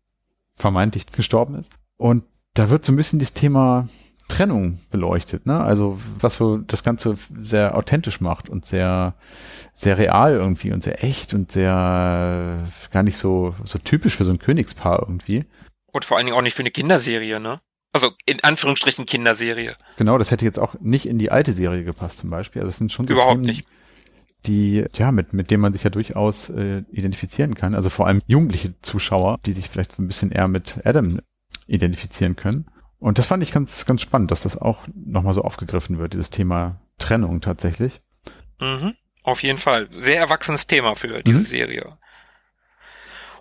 vermeintlich 0.56 1.08
gestorben 1.08 1.56
ist. 1.56 1.72
Und 1.98 2.26
da 2.54 2.70
wird 2.70 2.86
so 2.86 2.92
ein 2.92 2.96
bisschen 2.96 3.20
das 3.20 3.34
Thema 3.34 3.88
Trennung 4.30 4.80
beleuchtet, 4.90 5.46
ne? 5.46 5.60
Also 5.60 6.00
was 6.20 6.36
so 6.36 6.58
das 6.58 6.84
Ganze 6.84 7.18
sehr 7.42 7.78
authentisch 7.78 8.22
macht 8.22 8.50
und 8.50 8.66
sehr, 8.66 9.16
sehr 9.74 9.98
real 9.98 10.34
irgendwie 10.34 10.72
und 10.72 10.84
sehr 10.84 11.04
echt 11.04 11.34
und 11.34 11.52
sehr 11.52 12.64
gar 12.92 13.04
nicht 13.04 13.18
so, 13.18 13.54
so 13.66 13.80
typisch 13.80 14.16
für 14.16 14.24
so 14.24 14.32
ein 14.32 14.40
Königspaar 14.40 15.00
irgendwie. 15.02 15.46
Und 15.92 16.06
vor 16.06 16.18
allen 16.18 16.26
Dingen 16.26 16.38
auch 16.38 16.42
nicht 16.42 16.56
für 16.56 16.62
eine 16.64 16.72
Kinderserie, 16.72 17.40
ne? 17.40 17.60
Also 17.92 18.12
in 18.26 18.44
Anführungsstrichen 18.44 19.06
Kinderserie. 19.06 19.76
Genau, 19.98 20.18
das 20.18 20.32
hätte 20.32 20.46
jetzt 20.46 20.58
auch 20.58 20.76
nicht 20.80 21.06
in 21.06 21.20
die 21.20 21.30
alte 21.30 21.54
Serie 21.54 21.84
gepasst 21.84 22.20
zum 22.20 22.30
Beispiel. 22.32 22.62
Also 22.62 22.72
es 22.72 22.78
sind 22.78 22.92
schon 22.92 23.08
so 23.08 23.14
Überhaupt 23.14 23.34
Themen, 23.44 23.46
nicht. 23.46 23.68
die, 24.48 24.86
ja, 24.96 25.12
mit, 25.12 25.34
mit 25.34 25.52
denen 25.52 25.62
man 25.62 25.74
sich 25.74 25.84
ja 25.84 25.92
durchaus 25.92 26.50
äh, 26.50 26.84
identifizieren 26.92 27.54
kann. 27.54 27.76
Also 27.76 27.90
vor 27.90 28.08
allem 28.08 28.22
jugendliche 28.26 28.74
Zuschauer, 28.82 29.38
die 29.46 29.54
sich 29.54 29.70
vielleicht 29.70 29.92
so 29.96 30.02
ein 30.02 30.08
bisschen 30.08 30.32
eher 30.32 30.48
mit 30.48 30.80
Adam 30.86 31.20
identifizieren 31.68 32.36
können. 32.36 32.68
Und 33.00 33.18
das 33.18 33.26
fand 33.28 33.44
ich 33.44 33.52
ganz, 33.52 33.86
ganz 33.86 34.02
spannend, 34.02 34.32
dass 34.32 34.42
das 34.42 34.58
auch 34.58 34.80
nochmal 34.96 35.34
so 35.34 35.42
aufgegriffen 35.44 35.98
wird, 36.00 36.14
dieses 36.14 36.30
Thema 36.30 36.80
Trennung 36.98 37.42
tatsächlich. 37.42 38.02
Mhm. 38.60 38.96
Auf 39.24 39.44
jeden 39.44 39.58
Fall. 39.60 39.88
Sehr 39.92 40.20
erwachsenes 40.20 40.68
Thema 40.68 40.96
für 40.96 41.22
diese 41.24 41.40
Mhm. 41.40 41.46
Serie. 41.46 41.98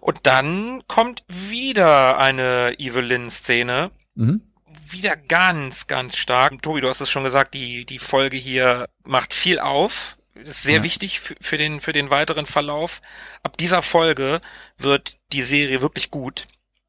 Und 0.00 0.26
dann 0.26 0.82
kommt 0.88 1.22
wieder 1.28 2.18
eine 2.18 2.74
Evelyn-Szene. 2.78 3.90
Mhm. 4.14 4.42
Wieder 4.88 5.16
ganz, 5.16 5.86
ganz 5.86 6.16
stark. 6.16 6.60
Tobi, 6.62 6.80
du 6.80 6.88
hast 6.88 7.00
es 7.00 7.10
schon 7.10 7.24
gesagt, 7.24 7.54
die, 7.54 7.84
die 7.86 7.98
Folge 8.00 8.36
hier 8.36 8.88
macht 9.04 9.32
viel 9.32 9.58
auf. 9.60 10.16
Das 10.34 10.48
ist 10.56 10.62
sehr 10.64 10.78
Ja. 10.78 10.82
wichtig 10.82 11.20
für, 11.20 11.34
für, 11.40 11.56
den, 11.56 11.80
für 11.80 11.92
den 11.92 12.10
weiteren 12.10 12.46
Verlauf. 12.46 13.00
Ab 13.42 13.56
dieser 13.56 13.80
Folge 13.82 14.40
wird 14.76 15.18
die 15.32 15.42
Serie 15.42 15.82
wirklich 15.82 16.10
gut. 16.10 16.46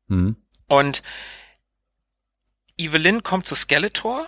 Mhm. 0.07 0.37
Und 0.67 1.03
Evelyn 2.77 3.23
kommt 3.23 3.47
zu 3.47 3.55
Skeletor 3.55 4.27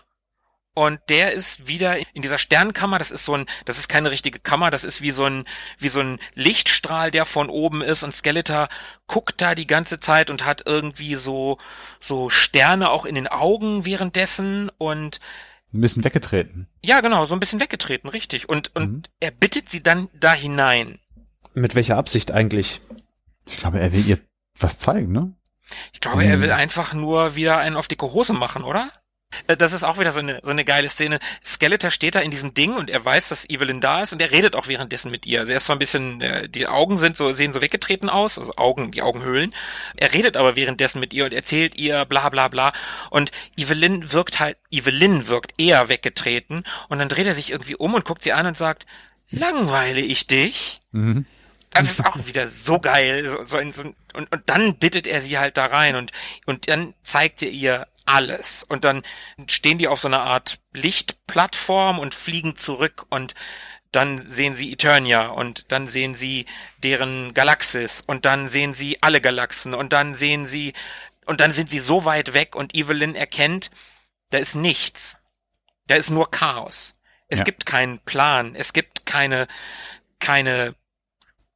und 0.73 0.99
der 1.09 1.31
ist 1.31 1.67
wieder 1.67 1.97
in 2.13 2.21
dieser 2.21 2.37
Sternkammer. 2.37 2.99
Das 2.99 3.09
ist 3.11 3.25
so 3.25 3.33
ein, 3.35 3.45
das 3.65 3.77
ist 3.79 3.87
keine 3.87 4.11
richtige 4.11 4.39
Kammer, 4.39 4.69
das 4.69 4.83
ist 4.83 5.01
wie 5.01 5.11
so 5.11 5.23
ein, 5.25 5.45
wie 5.79 5.87
so 5.87 5.99
ein 6.01 6.19
Lichtstrahl, 6.33 7.11
der 7.11 7.25
von 7.25 7.49
oben 7.49 7.81
ist 7.81 8.03
und 8.03 8.11
Skeletor 8.13 8.67
guckt 9.07 9.41
da 9.41 9.55
die 9.55 9.67
ganze 9.67 9.99
Zeit 9.99 10.29
und 10.29 10.45
hat 10.45 10.63
irgendwie 10.65 11.15
so, 11.15 11.57
so 11.99 12.29
Sterne 12.29 12.89
auch 12.89 13.05
in 13.05 13.15
den 13.15 13.27
Augen 13.27 13.85
währenddessen 13.85 14.69
und 14.77 15.19
Ein 15.73 15.81
bisschen 15.81 16.03
weggetreten. 16.03 16.67
ja, 16.83 17.01
genau, 17.01 17.25
so 17.25 17.33
ein 17.33 17.39
bisschen 17.39 17.59
weggetreten, 17.61 18.09
richtig. 18.09 18.47
Und, 18.49 18.75
und 18.75 18.91
Mhm. 18.91 19.01
er 19.21 19.31
bittet 19.31 19.69
sie 19.69 19.81
dann 19.81 20.09
da 20.13 20.33
hinein. 20.33 20.99
Mit 21.53 21.73
welcher 21.73 21.97
Absicht 21.97 22.31
eigentlich? 22.31 22.81
Ich 23.47 23.55
glaube, 23.57 23.79
er 23.79 23.91
will 23.93 24.05
ihr 24.05 24.19
was 24.59 24.77
zeigen, 24.77 25.11
ne? 25.13 25.33
Ich 26.05 26.11
glaube, 26.11 26.23
er 26.25 26.41
will 26.41 26.51
einfach 26.51 26.93
nur 26.93 27.35
wieder 27.35 27.57
einen 27.57 27.75
auf 27.75 27.87
dicke 27.87 28.11
Hose 28.11 28.33
machen, 28.33 28.63
oder? 28.63 28.91
Äh, 29.47 29.57
Das 29.57 29.73
ist 29.73 29.83
auch 29.83 29.99
wieder 29.99 30.11
so 30.11 30.19
eine, 30.19 30.39
so 30.43 30.51
eine 30.51 30.63
geile 30.63 30.87
Szene. 30.87 31.19
Skeletor 31.43 31.89
steht 31.89 32.13
da 32.13 32.19
in 32.19 32.29
diesem 32.29 32.53
Ding 32.53 32.75
und 32.75 32.91
er 32.91 33.03
weiß, 33.03 33.29
dass 33.29 33.49
Evelyn 33.49 33.81
da 33.81 34.03
ist 34.03 34.13
und 34.13 34.21
er 34.21 34.31
redet 34.31 34.55
auch 34.55 34.67
währenddessen 34.67 35.09
mit 35.09 35.25
ihr. 35.25 35.39
Also 35.39 35.51
er 35.51 35.57
ist 35.57 35.65
zwar 35.65 35.75
ein 35.75 35.79
bisschen, 35.79 36.21
äh, 36.21 36.47
die 36.47 36.67
Augen 36.67 36.97
sind 36.97 37.17
so, 37.17 37.31
sehen 37.31 37.53
so 37.53 37.61
weggetreten 37.61 38.09
aus, 38.09 38.37
also 38.37 38.53
Augen, 38.55 38.91
die 38.91 39.01
Augenhöhlen. 39.01 39.53
Er 39.95 40.13
redet 40.13 40.37
aber 40.37 40.55
währenddessen 40.55 40.99
mit 40.99 41.11
ihr 41.11 41.25
und 41.25 41.33
erzählt 41.33 41.75
ihr 41.75 42.05
bla 42.05 42.29
bla 42.29 42.49
bla. 42.49 42.71
Und 43.09 43.31
Evelyn 43.57 44.11
wirkt 44.11 44.39
halt, 44.39 44.57
Evelyn 44.69 45.27
wirkt 45.27 45.53
eher 45.59 45.89
weggetreten 45.89 46.65
und 46.87 46.99
dann 46.99 47.09
dreht 47.09 47.25
er 47.25 47.35
sich 47.35 47.49
irgendwie 47.51 47.75
um 47.75 47.95
und 47.95 48.05
guckt 48.05 48.21
sie 48.21 48.33
an 48.33 48.45
und 48.45 48.57
sagt, 48.57 48.85
langweile 49.31 50.01
ich 50.01 50.27
dich? 50.27 50.81
Mhm. 50.91 51.25
Das 51.75 51.89
ist 51.91 52.05
auch 52.05 52.25
wieder 52.25 52.47
so 52.49 52.79
geil. 52.79 53.25
So, 53.25 53.45
so, 53.45 53.71
so, 53.71 53.81
und, 54.13 54.31
und 54.31 54.41
dann 54.47 54.77
bittet 54.77 55.07
er 55.07 55.21
sie 55.21 55.37
halt 55.37 55.57
da 55.57 55.65
rein 55.67 55.95
und, 55.95 56.11
und 56.45 56.67
dann 56.67 56.93
zeigt 57.03 57.41
er 57.41 57.49
ihr 57.49 57.87
alles. 58.05 58.63
Und 58.63 58.83
dann 58.83 59.03
stehen 59.47 59.77
die 59.77 59.87
auf 59.87 59.99
so 60.01 60.07
einer 60.07 60.21
Art 60.21 60.59
Lichtplattform 60.73 61.99
und 61.99 62.13
fliegen 62.15 62.55
zurück 62.57 63.05
und 63.09 63.35
dann 63.91 64.21
sehen 64.21 64.55
sie 64.55 64.73
Eternia 64.73 65.27
und 65.27 65.71
dann 65.71 65.87
sehen 65.87 66.15
sie 66.15 66.45
deren 66.79 67.33
Galaxis 67.33 68.03
und 68.05 68.25
dann 68.25 68.49
sehen 68.49 68.73
sie 68.73 69.01
alle 69.01 69.21
Galaxen 69.21 69.73
und 69.73 69.93
dann 69.93 70.15
sehen 70.15 70.47
sie 70.47 70.73
und 71.25 71.39
dann 71.39 71.53
sind 71.53 71.71
sie 71.71 71.79
so 71.79 72.05
weit 72.05 72.33
weg 72.33 72.55
und 72.55 72.75
Evelyn 72.75 73.15
erkennt, 73.15 73.71
da 74.29 74.37
ist 74.37 74.55
nichts. 74.55 75.15
Da 75.87 75.95
ist 75.95 76.09
nur 76.09 76.29
Chaos. 76.29 76.93
Es 77.29 77.39
Ja. 77.39 77.45
gibt 77.45 77.65
keinen 77.65 77.99
Plan, 77.99 78.53
es 78.55 78.73
gibt 78.73 79.05
keine 79.05 79.47
keine 80.19 80.75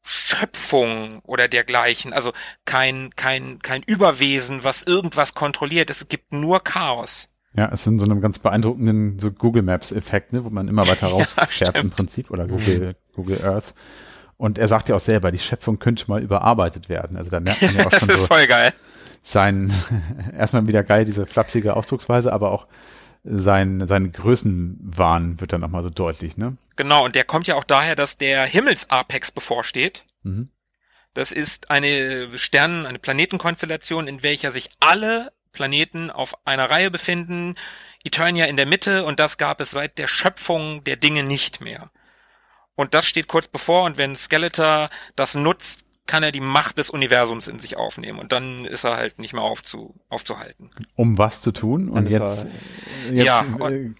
Schöpfung 0.10 1.20
oder 1.24 1.48
dergleichen, 1.48 2.14
also 2.14 2.32
kein 2.66 3.12
kein 3.16 3.60
kein 3.60 3.84
Überwesen, 3.84 4.64
was 4.64 4.82
irgendwas 4.84 5.36
kontrolliert. 5.36 5.90
Es 5.90 6.08
gibt 6.08 6.34
nur 6.34 6.62
Chaos. 6.64 7.30
Ja, 7.54 7.70
es 7.72 7.84
sind 7.84 8.00
so 8.00 8.06
einem 8.06 8.20
ganz 8.22 8.40
beeindruckenden 8.40 9.20
so 9.20 9.32
Google 9.32 9.62
Maps 9.64 9.92
Effekt, 9.92 10.34
ne, 10.34 10.44
wo 10.44 10.50
man 10.50 10.68
immer 10.68 10.88
weiter 10.88 11.08
rausfährt 11.12 11.50
im 11.50 11.82
stimmt. 11.82 11.96
Prinzip 11.96 12.32
oder 12.32 12.48
Google, 12.48 12.96
Google 13.16 13.44
Earth. 13.46 13.74
Und 14.38 14.58
er 14.58 14.68
sagt 14.68 14.90
ja 14.90 14.96
auch 14.96 15.00
selber, 15.02 15.32
die 15.32 15.40
Schöpfung 15.40 15.80
könnte 15.80 16.06
mal 16.08 16.22
überarbeitet 16.24 16.90
werden. 16.90 17.18
Also 17.18 17.30
da 17.30 17.40
merkt 17.40 17.62
man 17.62 17.76
ja 17.76 17.86
auch 17.86 17.92
Das 17.92 18.00
schon 18.00 18.10
ist 18.10 18.20
so 18.20 18.26
voll 18.26 18.48
geil. 18.48 18.74
sein, 19.22 19.72
erstmal 20.38 20.66
wieder 20.68 20.84
geil, 20.84 21.06
diese 21.06 21.26
flapsige 21.26 21.76
Ausdrucksweise, 21.76 22.34
aber 22.34 22.52
auch 22.52 22.66
sein, 23.24 23.86
sein 23.88 24.12
Größenwahn 24.12 25.40
wird 25.42 25.54
dann 25.54 25.62
nochmal 25.62 25.84
so 25.84 25.90
deutlich, 25.90 26.38
ne? 26.38 26.58
Genau, 26.76 27.04
und 27.04 27.16
der 27.16 27.26
kommt 27.26 27.48
ja 27.48 27.56
auch 27.56 27.64
daher, 27.64 27.96
dass 27.96 28.18
der 28.18 28.46
Himmelsapex 28.46 29.32
bevorsteht. 29.32 30.06
Mhm. 30.24 30.50
Das 31.14 31.32
ist 31.32 31.72
eine 31.72 32.38
Sternen-, 32.38 32.86
eine 32.86 33.00
Planetenkonstellation, 33.00 34.08
in 34.08 34.24
welcher 34.24 34.52
sich 34.52 34.70
alle 34.80 35.32
Planeten 35.52 36.12
auf 36.12 36.36
einer 36.46 36.70
Reihe 36.70 36.92
befinden, 36.92 37.56
Eternia 38.04 38.46
in 38.46 38.56
der 38.56 38.68
Mitte 38.68 39.04
und 39.04 39.20
das 39.20 39.38
gab 39.38 39.60
es 39.60 39.72
seit 39.72 39.98
der 39.98 40.08
Schöpfung 40.08 40.84
der 40.84 40.96
Dinge 40.96 41.24
nicht 41.24 41.60
mehr. 41.60 41.92
Und 42.76 42.94
das 42.94 43.06
steht 43.06 43.28
kurz 43.28 43.48
bevor 43.48 43.84
und 43.84 43.98
wenn 43.98 44.16
Skeletor 44.16 44.90
das 45.16 45.36
nutzt, 45.36 45.84
kann 46.10 46.24
er 46.24 46.32
die 46.32 46.40
Macht 46.40 46.80
des 46.80 46.90
Universums 46.90 47.48
in 47.48 47.60
sich 47.60 47.78
aufnehmen 47.78 48.18
und 48.18 48.32
dann 48.32 48.66
ist 48.66 48.84
er 48.84 48.98
halt 48.98 49.20
nicht 49.20 49.34
mehr 49.34 49.44
aufzu, 49.44 49.96
aufzuhalten. 50.10 50.72
Um 50.96 51.20
was 51.20 51.40
zu 51.40 51.52
tun. 51.52 51.88
Und 51.88 51.96
Dann 51.96 52.08
ist 52.08 52.12
jetzt, 52.14 52.48
jetzt 53.12 53.26
Ja, 53.26 53.46
äh, 53.70 53.92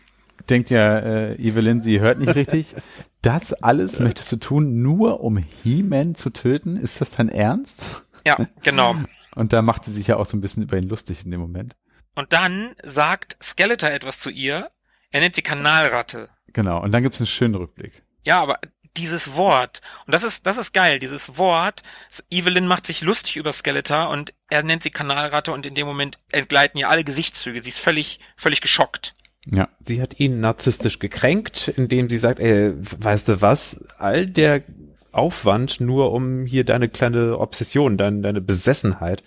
denkt 0.50 0.72
ja 0.72 0.98
äh, 0.98 1.36
Evelyn, 1.36 1.84
sie 1.84 2.00
hört 2.00 2.20
nicht 2.20 2.36
richtig. 2.36 2.76
Das 3.22 3.52
alles 3.52 4.00
möchtest 4.00 4.32
du 4.32 4.38
tun, 4.38 4.82
nur 4.82 5.20
um 5.20 5.36
He-Man 5.36 6.16
zu 6.16 6.30
töten? 6.30 6.78
Ist 6.78 7.02
das 7.02 7.12
dein 7.12 7.28
Ernst? 7.28 7.82
Ja, 8.26 8.38
genau. 8.64 8.96
Und 9.36 9.52
da 9.52 9.62
macht 9.62 9.84
sie 9.84 9.92
sich 9.92 10.08
ja 10.08 10.16
auch 10.16 10.26
so 10.26 10.38
ein 10.38 10.42
bisschen 10.42 10.64
über 10.64 10.78
ihn 10.78 10.88
lustig 10.88 11.26
in 11.26 11.32
dem 11.32 11.42
Moment. 11.42 11.76
Und 12.16 12.32
dann 12.32 12.76
sagt 12.82 13.36
Skeletor 13.44 13.90
etwas 13.90 14.20
zu 14.20 14.30
ihr. 14.30 14.72
Er 15.12 15.20
nennt 15.20 15.36
sie 15.36 15.42
Kanalratte. 15.42 16.30
Genau. 16.54 16.82
Und 16.82 16.94
dann 16.94 17.04
gibt's 17.04 17.20
einen 17.20 17.28
schönen 17.28 17.56
Rückblick. 17.56 18.04
Ja, 18.24 18.42
aber 18.42 18.60
dieses 19.00 19.36
Wort, 19.36 19.82
und 20.06 20.14
das 20.14 20.24
ist, 20.24 20.46
das 20.46 20.58
ist 20.58 20.74
geil, 20.74 21.00
dieses 21.00 21.38
Wort, 21.38 21.84
Evelyn 22.30 22.68
macht 22.68 22.86
sich 22.86 23.02
lustig 23.02 23.38
über 23.38 23.54
Skeletor 23.54 24.10
und 24.10 24.34
er 24.50 24.64
nennt 24.64 24.84
sie 24.84 24.90
Kanalratte 24.90 25.52
und 25.52 25.66
in 25.66 25.76
dem 25.76 25.88
Moment 25.88 26.20
entgleiten 26.32 26.80
ihr 26.80 26.90
alle 26.90 27.04
Gesichtszüge. 27.04 27.64
Sie 27.64 27.70
ist 27.70 27.80
völlig, 27.80 28.20
völlig 28.36 28.62
geschockt. 28.62 29.16
Ja. 29.46 29.70
Sie 29.86 30.02
hat 30.02 30.20
ihn 30.20 30.42
narzisstisch 30.42 31.00
gekränkt, 31.00 31.70
indem 31.70 32.10
sie 32.10 32.18
sagt, 32.18 32.40
ey, 32.40 32.74
weißt 32.76 33.30
du 33.30 33.42
was, 33.42 33.80
all 33.98 34.28
der 34.28 34.64
Aufwand 35.12 35.80
nur 35.80 36.12
um 36.12 36.46
hier 36.46 36.64
deine 36.64 36.88
kleine 36.88 37.40
Obsession, 37.40 37.98
deine, 37.98 38.22
deine 38.22 38.42
Besessenheit 38.42 39.24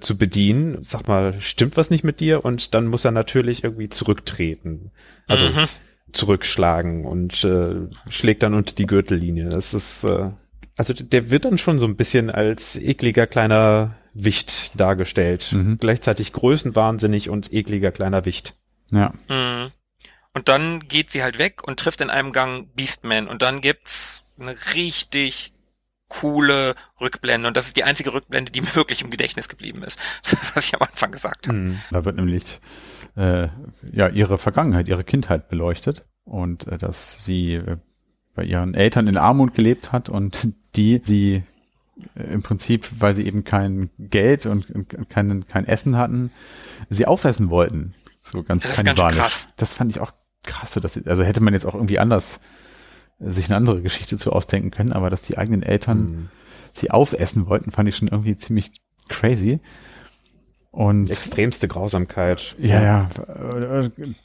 zu 0.00 0.16
bedienen. 0.16 0.78
Sag 0.82 1.08
mal, 1.08 1.40
stimmt 1.40 1.76
was 1.76 1.90
nicht 1.90 2.04
mit 2.04 2.20
dir? 2.20 2.44
Und 2.44 2.74
dann 2.74 2.86
muss 2.86 3.04
er 3.04 3.10
natürlich 3.10 3.64
irgendwie 3.64 3.88
zurücktreten. 3.88 4.92
Also 5.26 5.48
Mhm. 5.48 5.66
Zurückschlagen 6.14 7.04
und 7.04 7.44
äh, 7.44 7.88
schlägt 8.08 8.42
dann 8.42 8.54
unter 8.54 8.74
die 8.74 8.86
Gürtellinie. 8.86 9.48
Das 9.48 9.74
ist, 9.74 10.04
äh, 10.04 10.30
also 10.76 10.94
der 10.94 11.30
wird 11.30 11.44
dann 11.44 11.58
schon 11.58 11.78
so 11.78 11.86
ein 11.86 11.96
bisschen 11.96 12.30
als 12.30 12.76
ekliger 12.76 13.26
kleiner 13.26 13.96
Wicht 14.14 14.78
dargestellt. 14.78 15.52
Mhm. 15.52 15.78
Gleichzeitig 15.78 16.32
größenwahnsinnig 16.32 17.30
und 17.30 17.52
ekliger 17.52 17.90
kleiner 17.90 18.24
Wicht. 18.24 18.56
Ja. 18.90 19.12
Mhm. 19.28 19.70
Und 20.32 20.48
dann 20.48 20.80
geht 20.88 21.10
sie 21.10 21.22
halt 21.22 21.38
weg 21.38 21.62
und 21.66 21.78
trifft 21.78 22.00
in 22.00 22.10
einem 22.10 22.32
Gang 22.32 22.74
Beastman 22.74 23.28
und 23.28 23.42
dann 23.42 23.60
gibt's 23.60 24.24
eine 24.38 24.54
richtig 24.74 25.52
coole 26.08 26.74
Rückblende 27.00 27.48
und 27.48 27.56
das 27.56 27.66
ist 27.66 27.76
die 27.76 27.84
einzige 27.84 28.12
Rückblende, 28.12 28.52
die 28.52 28.60
mir 28.60 28.74
wirklich 28.74 29.02
im 29.02 29.10
Gedächtnis 29.10 29.48
geblieben 29.48 29.82
ist, 29.82 29.98
was 30.54 30.66
ich 30.66 30.74
am 30.74 30.82
Anfang 30.82 31.12
gesagt 31.12 31.48
habe. 31.48 31.58
Mhm. 31.58 31.80
Da 31.90 32.04
wird 32.04 32.16
nämlich 32.16 32.60
äh, 33.16 33.48
ja 33.92 34.08
ihre 34.08 34.38
Vergangenheit, 34.38 34.88
ihre 34.88 35.04
Kindheit 35.04 35.48
beleuchtet 35.48 36.04
und 36.24 36.66
äh, 36.68 36.78
dass 36.78 37.24
sie 37.24 37.54
äh, 37.54 37.76
bei 38.34 38.44
ihren 38.44 38.74
Eltern 38.74 39.06
in 39.06 39.16
Armut 39.16 39.54
gelebt 39.54 39.92
hat 39.92 40.08
und 40.08 40.48
die 40.76 41.00
sie 41.04 41.42
äh, 42.16 42.32
im 42.32 42.42
Prinzip, 42.42 42.88
weil 42.98 43.14
sie 43.14 43.26
eben 43.26 43.44
kein 43.44 43.90
Geld 43.98 44.46
und, 44.46 44.70
und 44.70 45.08
kein, 45.08 45.46
kein 45.46 45.66
Essen 45.66 45.96
hatten, 45.96 46.30
sie 46.90 47.06
aufessen 47.06 47.50
wollten. 47.50 47.94
So 48.22 48.42
ganz 48.42 48.62
Das 48.62 48.76
ganz 48.76 48.86
kannibalisch. 48.88 49.18
krass. 49.18 49.48
Das 49.56 49.74
fand 49.74 49.90
ich 49.90 50.00
auch 50.00 50.12
krass, 50.42 50.72
so 50.74 50.80
dass 50.80 50.94
sie, 50.94 51.06
also 51.06 51.22
hätte 51.22 51.40
man 51.42 51.54
jetzt 51.54 51.66
auch 51.66 51.74
irgendwie 51.74 51.98
anders 51.98 52.40
äh, 53.20 53.30
sich 53.30 53.46
eine 53.46 53.56
andere 53.56 53.80
Geschichte 53.82 54.16
zu 54.18 54.32
ausdenken 54.32 54.70
können, 54.70 54.92
aber 54.92 55.10
dass 55.10 55.22
die 55.22 55.38
eigenen 55.38 55.62
Eltern 55.62 55.98
Mhm. 56.00 56.28
sie 56.72 56.90
aufessen 56.90 57.46
wollten, 57.46 57.70
fand 57.70 57.88
ich 57.88 57.96
schon 57.96 58.08
irgendwie 58.08 58.36
ziemlich 58.36 58.72
crazy. 59.08 59.60
Und 60.74 61.08
Extremste 61.08 61.68
Grausamkeit. 61.68 62.56
ja, 62.58 62.82
ja. 62.82 63.08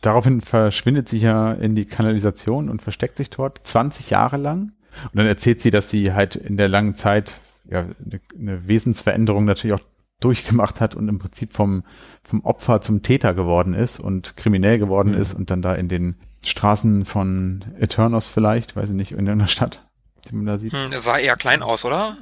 Daraufhin 0.02 0.42
verschwindet 0.42 1.08
sie 1.08 1.20
ja 1.20 1.54
in 1.54 1.76
die 1.76 1.86
Kanalisation 1.86 2.70
und 2.70 2.82
versteckt 2.82 3.18
sich 3.18 3.30
dort 3.30 3.60
20 3.66 4.10
Jahre 4.10 4.38
lang. 4.38 4.72
Und 5.04 5.16
dann 5.16 5.28
erzählt 5.28 5.62
sie, 5.62 5.70
dass 5.70 5.92
sie 5.92 6.14
halt 6.14 6.36
in 6.36 6.58
der 6.58 6.68
langen 6.68 6.96
Zeit 6.96 7.40
ja 7.70 7.82
eine, 7.82 8.20
eine 8.40 8.68
Wesensveränderung 8.68 9.46
natürlich 9.46 9.76
auch 9.80 9.86
durchgemacht 10.22 10.82
hat 10.82 10.96
und 10.96 11.08
im 11.08 11.20
Prinzip 11.20 11.54
vom, 11.54 11.84
vom 12.24 12.44
Opfer 12.44 12.82
zum 12.82 13.04
Täter 13.04 13.34
geworden 13.36 13.74
ist 13.76 14.00
und 14.00 14.36
kriminell 14.36 14.80
geworden 14.80 15.12
Mhm. 15.14 15.22
ist 15.22 15.34
und 15.36 15.52
dann 15.52 15.62
da 15.62 15.76
in 15.76 15.88
den 15.88 16.16
Straßen 16.44 17.06
von 17.06 17.64
Eternos 17.80 18.28
vielleicht, 18.28 18.76
weiß 18.76 18.90
ich 18.90 18.96
nicht, 18.96 19.12
in 19.12 19.30
einer 19.30 19.48
Stadt, 19.48 19.88
die 20.28 20.36
man 20.36 20.46
da 20.48 20.58
sieht. 20.58 20.74
Hm, 20.74 20.92
sah 20.98 21.18
eher 21.20 21.36
klein 21.36 21.62
aus, 21.62 21.86
oder? 21.86 22.18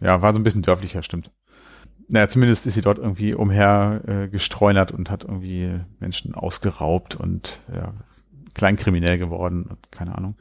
Ja, 0.00 0.22
war 0.22 0.32
so 0.32 0.40
ein 0.40 0.44
bisschen 0.44 0.62
dörflicher, 0.62 1.02
stimmt. 1.02 1.30
Naja, 2.12 2.28
zumindest 2.28 2.66
ist 2.66 2.74
sie 2.74 2.80
dort 2.80 2.98
irgendwie 2.98 3.34
umher 3.34 4.02
äh, 4.06 4.92
und 4.92 5.10
hat 5.10 5.22
irgendwie 5.22 5.80
Menschen 6.00 6.34
ausgeraubt 6.34 7.14
und 7.14 7.60
ja, 7.72 7.94
kleinkriminell 8.52 9.16
geworden 9.16 9.64
und 9.64 9.92
keine 9.92 10.18
Ahnung. 10.18 10.34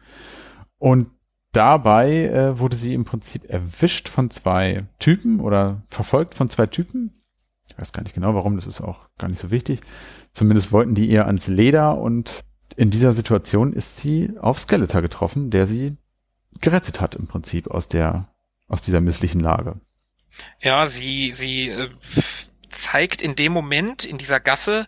Und 0.79 1.11
dabei 1.51 2.25
äh, 2.25 2.57
wurde 2.57 2.75
sie 2.75 2.95
im 2.95 3.05
Prinzip 3.05 3.47
erwischt 3.47 4.09
von 4.09 4.31
zwei 4.31 4.87
Typen 4.97 5.39
oder 5.39 5.83
verfolgt 5.89 6.33
von 6.33 6.49
zwei 6.49 6.65
Typen. 6.65 7.23
Ich 7.67 7.77
weiß 7.77 7.91
gar 7.91 8.01
nicht 8.01 8.15
genau 8.15 8.33
warum, 8.33 8.55
das 8.55 8.65
ist 8.65 8.81
auch 8.81 9.07
gar 9.19 9.27
nicht 9.27 9.39
so 9.39 9.51
wichtig. 9.51 9.81
Zumindest 10.33 10.71
wollten 10.71 10.95
die 10.95 11.07
ihr 11.07 11.27
ans 11.27 11.45
Leder 11.45 11.99
und 11.99 12.43
in 12.77 12.89
dieser 12.89 13.11
Situation 13.11 13.73
ist 13.73 13.97
sie 13.97 14.31
auf 14.39 14.57
Skeletor 14.57 15.03
getroffen, 15.03 15.51
der 15.51 15.67
sie 15.67 15.97
gerettet 16.61 16.99
hat 16.99 17.13
im 17.15 17.27
Prinzip 17.27 17.69
aus 17.69 17.87
der 17.87 18.27
aus 18.67 18.81
dieser 18.81 19.01
misslichen 19.01 19.41
Lage. 19.41 19.79
Ja, 20.61 20.87
sie, 20.87 21.31
sie 21.33 21.69
äh, 21.69 21.89
zeigt 22.69 23.21
in 23.21 23.35
dem 23.35 23.51
Moment 23.51 24.05
in 24.05 24.17
dieser 24.17 24.39
Gasse 24.39 24.87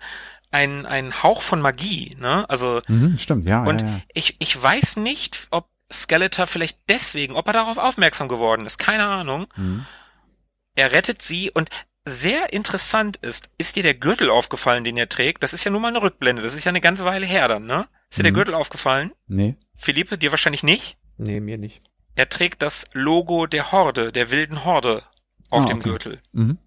einen, 0.51 0.85
einen 0.85 1.23
Hauch 1.23 1.41
von 1.41 1.61
Magie, 1.61 2.15
ne? 2.19 2.49
Also, 2.49 2.81
Mhm, 2.87 3.17
stimmt, 3.17 3.47
ja. 3.47 3.63
und 3.63 3.81
ja, 3.81 3.87
ja. 3.87 4.01
ich, 4.13 4.35
ich 4.39 4.61
weiß 4.61 4.97
nicht, 4.97 5.47
ob 5.51 5.67
Skeletor 5.91 6.47
vielleicht 6.47 6.77
deswegen, 6.89 7.35
ob 7.35 7.47
er 7.47 7.53
darauf 7.53 7.77
aufmerksam 7.77 8.27
geworden 8.27 8.65
ist, 8.65 8.77
keine 8.77 9.05
Ahnung. 9.05 9.47
Mhm. 9.55 9.85
Er 10.75 10.91
rettet 10.93 11.21
sie 11.21 11.51
und 11.51 11.69
sehr 12.05 12.51
interessant 12.53 13.17
ist, 13.17 13.49
ist 13.57 13.75
dir 13.75 13.83
der 13.83 13.93
Gürtel 13.93 14.29
aufgefallen, 14.29 14.83
den 14.83 14.97
er 14.97 15.07
trägt? 15.09 15.43
Das 15.43 15.53
ist 15.53 15.63
ja 15.63 15.71
nun 15.71 15.81
mal 15.81 15.89
eine 15.89 16.01
Rückblende, 16.01 16.41
das 16.41 16.53
ist 16.53 16.63
ja 16.63 16.69
eine 16.69 16.81
ganze 16.81 17.05
Weile 17.05 17.25
her 17.25 17.47
dann, 17.47 17.65
ne? 17.65 17.87
Ist 18.09 18.19
dir 18.19 18.23
der 18.23 18.31
Mhm. 18.31 18.35
Gürtel 18.37 18.53
aufgefallen? 18.55 19.11
Nee. 19.27 19.55
Philippe, 19.75 20.17
dir 20.17 20.31
wahrscheinlich 20.31 20.63
nicht? 20.63 20.97
Nee, 21.17 21.39
mir 21.39 21.57
nicht. 21.57 21.81
Er 22.15 22.27
trägt 22.27 22.61
das 22.61 22.87
Logo 22.93 23.45
der 23.47 23.71
Horde, 23.71 24.11
der 24.11 24.31
wilden 24.31 24.65
Horde 24.65 25.03
auf 25.51 25.63
Ah, 25.63 25.67
dem 25.67 25.77
okay. 25.79 25.89
Gürtel. 25.89 26.19
Mhm. 26.33 26.57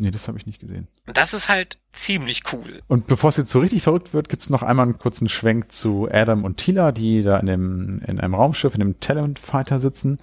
Nee, 0.00 0.12
das 0.12 0.28
habe 0.28 0.38
ich 0.38 0.46
nicht 0.46 0.60
gesehen. 0.60 0.86
Und 1.08 1.16
das 1.16 1.34
ist 1.34 1.48
halt 1.48 1.78
ziemlich 1.92 2.42
cool. 2.52 2.82
Und 2.86 3.08
bevor 3.08 3.30
es 3.30 3.36
jetzt 3.36 3.50
so 3.50 3.58
richtig 3.58 3.82
verrückt 3.82 4.14
wird, 4.14 4.28
gibt's 4.28 4.48
noch 4.48 4.62
einmal 4.62 4.86
einen 4.86 4.98
kurzen 4.98 5.28
Schwenk 5.28 5.72
zu 5.72 6.08
Adam 6.08 6.44
und 6.44 6.56
Tila, 6.58 6.92
die 6.92 7.22
da 7.24 7.38
in, 7.38 7.46
dem, 7.46 7.98
in 8.06 8.20
einem 8.20 8.34
Raumschiff, 8.34 8.74
in 8.74 8.80
dem 8.80 9.00
Talent 9.00 9.40
Fighter 9.40 9.80
sitzen 9.80 10.18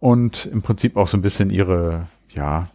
und 0.00 0.46
im 0.46 0.62
Prinzip 0.62 0.96
auch 0.96 1.06
so 1.06 1.16
ein 1.16 1.22
bisschen 1.22 1.50
ihre, 1.50 2.08
ja, 2.34 2.68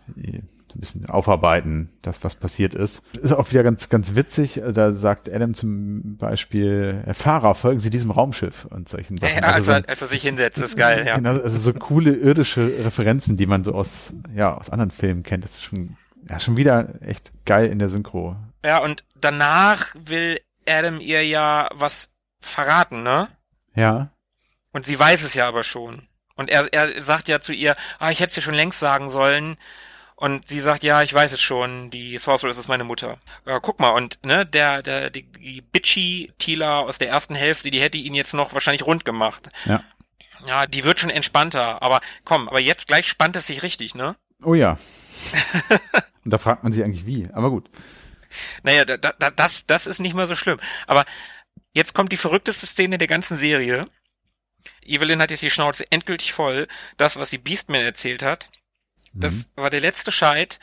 ein 0.76 0.80
bisschen 0.80 1.06
aufarbeiten, 1.10 1.90
das, 2.02 2.24
was 2.24 2.36
passiert 2.36 2.74
ist. 2.74 3.02
Ist 3.22 3.32
auch 3.34 3.50
wieder 3.52 3.64
ganz, 3.64 3.90
ganz 3.90 4.16
witzig. 4.16 4.62
Da 4.74 4.94
sagt 4.94 5.30
Adam 5.32 5.54
zum 5.54 6.18
Beispiel, 6.18 7.02
Herr 7.06 7.14
Fahrer, 7.14 7.56
folgen 7.56 7.80
Sie 7.80 7.90
diesem 7.90 8.12
Raumschiff 8.12 8.66
und 8.66 8.90
solchen 8.90 9.18
Sachen. 9.18 9.36
Ja, 9.38 9.42
als, 9.44 9.54
Also 9.56 9.72
so- 9.74 9.78
er, 9.80 9.90
als 9.90 10.02
er 10.02 10.08
sich 10.08 10.22
hinsetzt, 10.22 10.58
ist 10.58 10.78
geil, 10.78 11.06
ja. 11.08 11.16
Genau, 11.16 11.32
also 11.32 11.58
so 11.58 11.74
coole 11.74 12.14
irdische 12.14 12.62
Referenzen, 12.86 13.38
die 13.38 13.46
man 13.46 13.64
so 13.64 13.74
aus, 13.74 14.14
ja, 14.36 14.54
aus 14.56 14.70
anderen 14.70 14.92
Filmen 14.92 15.24
kennt. 15.24 15.44
Das 15.44 15.52
ist 15.52 15.64
schon, 15.64 15.98
ja, 16.30 16.40
schon 16.40 16.58
wieder 16.58 16.90
echt 17.02 17.32
geil 17.46 17.70
in 17.70 17.80
der 17.80 17.90
Synchro. 17.90 18.36
Ja, 18.64 18.80
und 18.80 19.04
danach 19.20 19.88
will 19.96 20.40
Adam 20.68 21.00
ihr 21.00 21.26
ja 21.26 21.68
was 21.74 22.12
verraten, 22.40 23.04
ne? 23.04 23.28
Ja. 23.76 24.12
Und 24.72 24.86
sie 24.86 25.00
weiß 25.00 25.24
es 25.24 25.34
ja 25.34 25.48
aber 25.48 25.64
schon. 25.64 26.04
Und 26.36 26.50
er, 26.50 26.72
er 26.74 27.02
sagt 27.04 27.28
ja 27.28 27.40
zu 27.40 27.52
ihr, 27.54 27.76
ah, 28.00 28.10
ich 28.10 28.20
hätte 28.20 28.30
es 28.30 28.36
dir 28.36 28.42
schon 28.42 28.54
längst 28.54 28.80
sagen 28.80 29.10
sollen. 29.10 29.58
Und 30.22 30.48
sie 30.48 30.60
sagt, 30.60 30.84
ja, 30.84 31.02
ich 31.02 31.12
weiß 31.12 31.32
es 31.32 31.42
schon, 31.42 31.90
die 31.90 32.16
Sorceress 32.20 32.60
ist 32.60 32.68
meine 32.68 32.84
Mutter. 32.84 33.18
Ja, 33.48 33.60
guck 33.60 33.80
mal, 33.80 33.90
und 33.90 34.20
ne, 34.24 34.46
der, 34.46 34.84
der, 34.84 35.10
die, 35.10 35.24
die 35.24 35.62
bitchy 35.62 36.32
Tila 36.38 36.82
aus 36.82 37.00
der 37.00 37.10
ersten 37.10 37.34
Hälfte, 37.34 37.72
die 37.72 37.82
hätte 37.82 37.98
ihn 37.98 38.14
jetzt 38.14 38.36
noch 38.36 38.54
wahrscheinlich 38.54 38.86
rund 38.86 39.04
gemacht. 39.04 39.50
Ja. 39.66 39.84
Ja, 40.46 40.68
die 40.68 40.84
wird 40.84 41.00
schon 41.00 41.10
entspannter, 41.10 41.82
aber 41.82 42.02
komm, 42.24 42.48
aber 42.48 42.60
jetzt 42.60 42.86
gleich 42.86 43.08
spannt 43.08 43.36
es 43.36 43.48
sich 43.48 43.64
richtig, 43.64 43.96
ne? 43.96 44.16
Oh 44.44 44.54
ja. 44.54 44.78
Und 46.24 46.30
da 46.30 46.38
fragt 46.38 46.62
man 46.62 46.72
sich 46.72 46.84
eigentlich 46.84 47.08
wie, 47.08 47.28
aber 47.34 47.50
gut. 47.50 47.68
Naja, 48.62 48.86
da, 48.86 48.98
da, 48.98 49.32
das, 49.32 49.66
das 49.66 49.88
ist 49.88 49.98
nicht 49.98 50.14
mehr 50.14 50.28
so 50.28 50.36
schlimm. 50.36 50.60
Aber 50.86 51.04
jetzt 51.74 51.96
kommt 51.96 52.12
die 52.12 52.18
verrückteste 52.18 52.68
Szene 52.68 53.00
der 53.00 53.08
ganzen 53.08 53.38
Serie. 53.38 53.86
Evelyn 54.86 55.20
hat 55.20 55.32
jetzt 55.32 55.42
die 55.42 55.50
Schnauze 55.50 55.84
endgültig 55.92 56.32
voll. 56.32 56.68
Das, 56.98 57.18
was 57.18 57.32
sie 57.32 57.40
Beastman 57.40 57.82
erzählt 57.82 58.22
hat, 58.22 58.50
das 59.14 59.34
Mhm. 59.34 59.62
war 59.62 59.70
der 59.70 59.82
letzte 59.82 60.12
Scheit 60.12 60.60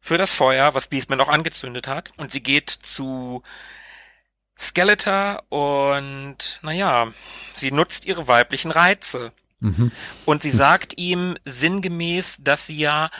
für 0.00 0.18
das 0.18 0.32
Feuer, 0.32 0.74
was 0.74 0.86
Beastman 0.86 1.20
auch 1.20 1.28
angezündet 1.28 1.86
hat. 1.86 2.12
Und 2.16 2.32
sie 2.32 2.42
geht 2.42 2.70
zu 2.70 3.42
Skeletor 4.58 5.44
und, 5.50 6.58
naja, 6.62 7.08
sie 7.54 7.70
nutzt 7.70 8.06
ihre 8.06 8.26
weiblichen 8.26 8.70
Reize. 8.70 9.32
Mhm. 9.60 9.92
Und 10.24 10.42
sie 10.42 10.50
sagt 10.50 10.98
ihm 10.98 11.36
sinngemäß, 11.44 12.38
dass 12.42 12.66
sie 12.66 12.78
ja 12.78 13.10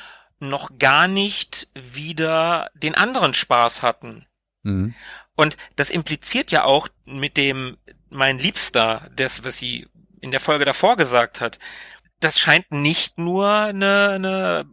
noch 0.41 0.79
gar 0.79 1.09
nicht 1.09 1.69
wieder 1.75 2.71
den 2.75 2.95
anderen 2.95 3.35
Spaß 3.35 3.83
hatten. 3.83 4.27
Mhm. 4.63 4.95
Und 5.35 5.57
das 5.77 5.91
impliziert 5.91 6.51
ja 6.51 6.65
auch 6.65 6.89
mit 7.05 7.37
dem 7.37 7.77
mein 8.11 8.39
Liebster, 8.39 9.11
das, 9.15 9.45
was 9.45 9.59
sie 9.59 9.87
in 10.21 10.31
der 10.31 10.41
Folge 10.41 10.65
davor 10.65 10.97
gesagt 10.97 11.41
hat. 11.41 11.59
Das 12.21 12.39
scheint 12.39 12.71
nicht 12.73 13.19
nur 13.19 13.49
eine, 13.49 14.09
eine 14.11 14.66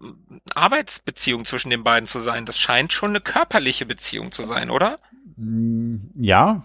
Arbeitsbeziehung 0.56 1.46
zwischen 1.46 1.70
den 1.70 1.84
beiden 1.84 2.08
zu 2.08 2.20
sein. 2.20 2.46
Das 2.46 2.58
scheint 2.58 2.92
schon 2.92 3.12
eine 3.12 3.22
körperliche 3.22 3.86
Beziehung 3.86 4.32
zu 4.32 4.44
sein, 4.44 4.70
oder? 4.70 4.96
Mm, 5.38 5.98
Ja, 6.16 6.64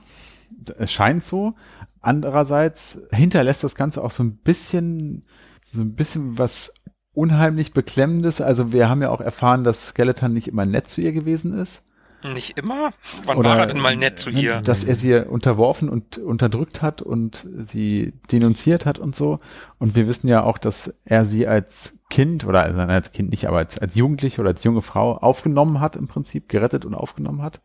es 0.79 0.93
scheint 0.93 1.25
so. 1.25 1.55
Andererseits 2.01 2.99
hinterlässt 3.13 3.63
das 3.65 3.75
Ganze 3.75 4.03
auch 4.03 4.11
so 4.11 4.23
ein 4.23 4.39
bisschen, 4.39 5.27
so 5.73 5.83
ein 5.83 5.95
bisschen 5.95 6.39
was 6.39 6.73
unheimlich 7.13 7.73
Beklemmendes. 7.75 8.41
Also 8.41 8.73
wir 8.73 8.89
haben 8.89 9.03
ja 9.03 9.11
auch 9.11 9.21
erfahren, 9.21 9.65
dass 9.65 9.89
Skeleton 9.89 10.33
nicht 10.33 10.49
immer 10.49 10.65
nett 10.67 10.89
zu 10.89 11.01
ihr 11.01 11.13
gewesen 11.13 11.59
ist. 11.59 11.83
Nicht 12.23 12.59
immer? 12.59 12.91
Wann 13.25 13.39
Oder, 13.39 13.51
war 13.51 13.59
er 13.61 13.67
denn 13.67 13.81
mal 13.81 13.97
nett 13.97 14.19
zu 14.19 14.31
ne, 14.31 14.41
ihr? 14.41 14.61
Dass 14.61 14.85
er 14.85 14.95
sie 14.95 15.15
unterworfen 15.15 15.89
und 15.89 16.19
unterdrückt 16.19 16.83
hat 16.83 17.03
und 17.03 17.47
sie 17.65 18.13
denunziert 18.31 18.87
hat 18.87 18.99
und 18.99 19.17
so. 19.17 19.39
Und 19.79 19.97
wir 19.97 20.07
wissen 20.07 20.29
ja 20.29 20.43
auch, 20.43 20.59
dass 20.59 20.95
er 21.05 21.25
sie 21.25 21.47
als 21.47 21.95
Kind 22.11 22.45
oder 22.45 22.63
also 22.63 22.81
als 22.81 23.13
Kind 23.13 23.31
nicht, 23.31 23.47
aber 23.47 23.59
als, 23.59 23.79
als 23.79 23.95
Jugendliche 23.95 24.41
oder 24.41 24.51
als 24.51 24.65
junge 24.65 24.83
Frau 24.83 25.17
aufgenommen 25.17 25.81
hat 25.81 25.97
im 25.97 26.09
Prinzip, 26.09 26.49
gerettet 26.49 26.85
und 26.85 26.95
aufgenommen 26.95 27.43
hat. 27.43 27.61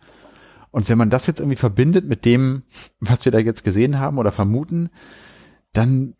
Und 0.71 0.89
wenn 0.89 0.97
man 0.97 1.09
das 1.09 1.27
jetzt 1.27 1.39
irgendwie 1.39 1.57
verbindet 1.57 2.05
mit 2.05 2.25
dem, 2.25 2.63
was 2.99 3.25
wir 3.25 3.31
da 3.31 3.39
jetzt 3.39 3.63
gesehen 3.63 3.99
haben 3.99 4.17
oder 4.17 4.31
vermuten, 4.31 4.89
dann 5.73 6.15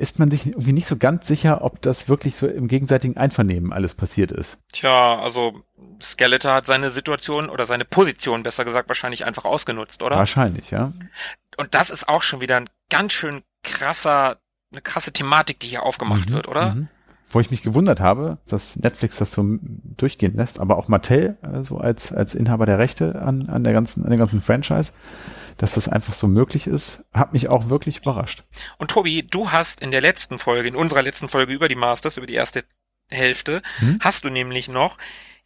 ist 0.00 0.18
man 0.18 0.30
sich 0.30 0.46
irgendwie 0.46 0.72
nicht 0.72 0.86
so 0.86 0.96
ganz 0.96 1.28
sicher, 1.28 1.62
ob 1.62 1.82
das 1.82 2.08
wirklich 2.08 2.34
so 2.36 2.46
im 2.48 2.68
gegenseitigen 2.68 3.16
Einvernehmen 3.16 3.72
alles 3.72 3.94
passiert 3.94 4.32
ist. 4.32 4.56
Tja, 4.72 5.18
also 5.20 5.62
Skeletor 6.00 6.54
hat 6.54 6.66
seine 6.66 6.90
Situation 6.90 7.50
oder 7.50 7.66
seine 7.66 7.84
Position, 7.84 8.42
besser 8.42 8.64
gesagt, 8.64 8.88
wahrscheinlich 8.88 9.24
einfach 9.26 9.44
ausgenutzt, 9.44 10.02
oder? 10.02 10.16
Wahrscheinlich, 10.16 10.70
ja. 10.70 10.92
Und 11.58 11.74
das 11.74 11.90
ist 11.90 12.08
auch 12.08 12.22
schon 12.22 12.40
wieder 12.40 12.56
ein 12.56 12.70
ganz 12.88 13.12
schön 13.12 13.42
krasser, 13.62 14.38
eine 14.72 14.80
krasse 14.80 15.12
Thematik, 15.12 15.60
die 15.60 15.68
hier 15.68 15.82
aufgemacht 15.82 16.30
Mhm, 16.30 16.34
wird, 16.34 16.48
oder? 16.48 16.74
mhm. 16.74 16.88
Wo 17.32 17.38
ich 17.40 17.50
mich 17.52 17.62
gewundert 17.62 18.00
habe, 18.00 18.38
dass 18.48 18.74
Netflix 18.76 19.16
das 19.18 19.30
so 19.32 19.44
durchgehen 19.96 20.36
lässt, 20.36 20.58
aber 20.58 20.76
auch 20.76 20.88
Mattel, 20.88 21.36
äh, 21.42 21.62
so 21.64 21.78
als, 21.78 22.12
als 22.12 22.34
Inhaber 22.34 22.66
der 22.66 22.78
Rechte 22.78 23.22
an, 23.22 23.48
an 23.48 23.62
der 23.64 23.72
ganzen, 23.72 24.02
an 24.04 24.10
der 24.10 24.18
ganzen 24.18 24.42
Franchise, 24.42 24.92
dass 25.56 25.74
das 25.74 25.88
einfach 25.88 26.12
so 26.14 26.26
möglich 26.26 26.66
ist, 26.66 27.04
hat 27.14 27.32
mich 27.32 27.48
auch 27.48 27.68
wirklich 27.68 27.98
überrascht. 27.98 28.42
Und 28.78 28.90
Tobi, 28.90 29.22
du 29.22 29.52
hast 29.52 29.80
in 29.80 29.90
der 29.92 30.00
letzten 30.00 30.38
Folge, 30.38 30.68
in 30.68 30.74
unserer 30.74 31.02
letzten 31.02 31.28
Folge 31.28 31.52
über 31.52 31.68
die 31.68 31.76
Masters, 31.76 32.16
über 32.16 32.26
die 32.26 32.34
erste 32.34 32.64
Hälfte, 33.08 33.62
Hm? 33.78 33.98
hast 34.00 34.24
du 34.24 34.28
nämlich 34.28 34.68
noch 34.68 34.96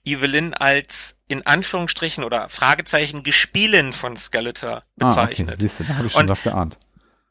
Evelyn 0.05 0.55
als 0.55 1.17
in 1.29 1.47
Anführungsstrichen 1.47 2.25
oder 2.25 2.49
Fragezeichen 2.49 3.23
Gespielin 3.25 3.93
von 3.93 4.17
Skeletor 4.17 4.77
Ah, 4.77 4.79
okay. 4.79 4.85
bezeichnet. 4.97 5.61
Siehst 5.61 5.81
du, 5.81 5.85
da 5.85 5.95
habe 5.97 6.07
ich 6.07 6.13
schon 6.13 6.29
Und- 6.31 6.43
geahnt. 6.43 6.79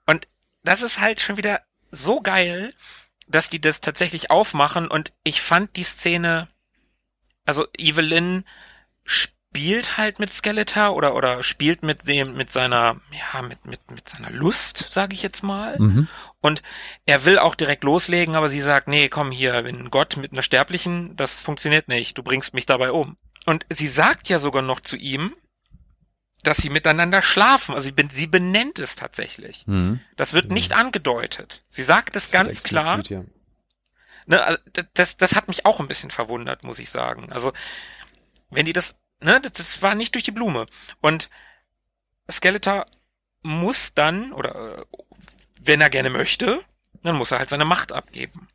Und 0.07 0.27
das 0.63 0.81
ist 0.81 0.99
halt 0.99 1.19
schon 1.21 1.37
wieder 1.37 1.61
so 1.91 2.21
geil, 2.21 2.73
dass 3.33 3.49
die 3.49 3.59
das 3.59 3.81
tatsächlich 3.81 4.29
aufmachen 4.29 4.87
und 4.87 5.11
ich 5.23 5.41
fand 5.41 5.75
die 5.75 5.83
Szene, 5.83 6.47
also 7.45 7.65
Evelyn 7.77 8.45
spielt 9.03 9.97
halt 9.97 10.19
mit 10.19 10.31
Skeletor 10.31 10.95
oder 10.95 11.15
oder 11.15 11.41
spielt 11.41 11.83
mit 11.83 12.07
dem 12.07 12.35
mit 12.35 12.51
seiner 12.51 13.01
ja 13.11 13.41
mit 13.41 13.65
mit 13.65 13.91
mit 13.91 14.07
seiner 14.07 14.29
Lust, 14.29 14.87
sage 14.91 15.15
ich 15.15 15.23
jetzt 15.23 15.41
mal. 15.43 15.79
Mhm. 15.79 16.07
Und 16.41 16.61
er 17.05 17.25
will 17.25 17.39
auch 17.39 17.55
direkt 17.55 17.83
loslegen, 17.83 18.35
aber 18.35 18.49
sie 18.49 18.61
sagt, 18.61 18.87
nee, 18.87 19.09
komm 19.09 19.31
hier, 19.31 19.63
wenn 19.63 19.89
Gott 19.89 20.15
mit 20.17 20.31
einer 20.31 20.43
Sterblichen, 20.43 21.15
das 21.15 21.39
funktioniert 21.39 21.87
nicht, 21.87 22.17
du 22.17 22.23
bringst 22.23 22.53
mich 22.53 22.67
dabei 22.67 22.91
um. 22.91 23.17
Und 23.45 23.65
sie 23.73 23.87
sagt 23.87 24.29
ja 24.29 24.39
sogar 24.39 24.61
noch 24.61 24.79
zu 24.79 24.95
ihm, 24.95 25.33
dass 26.43 26.57
sie 26.57 26.69
miteinander 26.69 27.21
schlafen. 27.21 27.73
Also 27.73 27.85
sie, 27.85 27.91
ben- 27.91 28.09
sie 28.09 28.27
benennt 28.27 28.79
es 28.79 28.95
tatsächlich. 28.95 29.65
Mhm. 29.67 29.99
Das 30.15 30.33
wird 30.33 30.51
nicht 30.51 30.73
angedeutet. 30.73 31.63
Sie 31.69 31.83
sagt 31.83 32.15
es 32.15 32.31
ganz 32.31 32.63
klar. 32.63 33.01
Ja. 33.05 33.23
Ne, 34.25 34.41
also 34.43 34.57
das, 34.93 35.17
das 35.17 35.35
hat 35.35 35.47
mich 35.47 35.65
auch 35.65 35.79
ein 35.79 35.87
bisschen 35.87 36.11
verwundert, 36.11 36.63
muss 36.63 36.79
ich 36.79 36.89
sagen. 36.89 37.31
Also, 37.33 37.51
wenn 38.49 38.65
die 38.65 38.73
das, 38.73 38.95
ne, 39.21 39.41
das, 39.41 39.51
das 39.53 39.81
war 39.81 39.95
nicht 39.95 40.15
durch 40.15 40.23
die 40.23 40.31
Blume. 40.31 40.65
Und 41.01 41.29
Skeletor 42.31 42.85
muss 43.41 43.93
dann, 43.93 44.31
oder 44.31 44.77
äh, 44.79 44.85
wenn 45.59 45.81
er 45.81 45.89
gerne 45.89 46.09
möchte, 46.09 46.61
dann 47.03 47.15
muss 47.17 47.31
er 47.31 47.39
halt 47.39 47.49
seine 47.49 47.65
Macht 47.65 47.91
abgeben. 47.91 48.47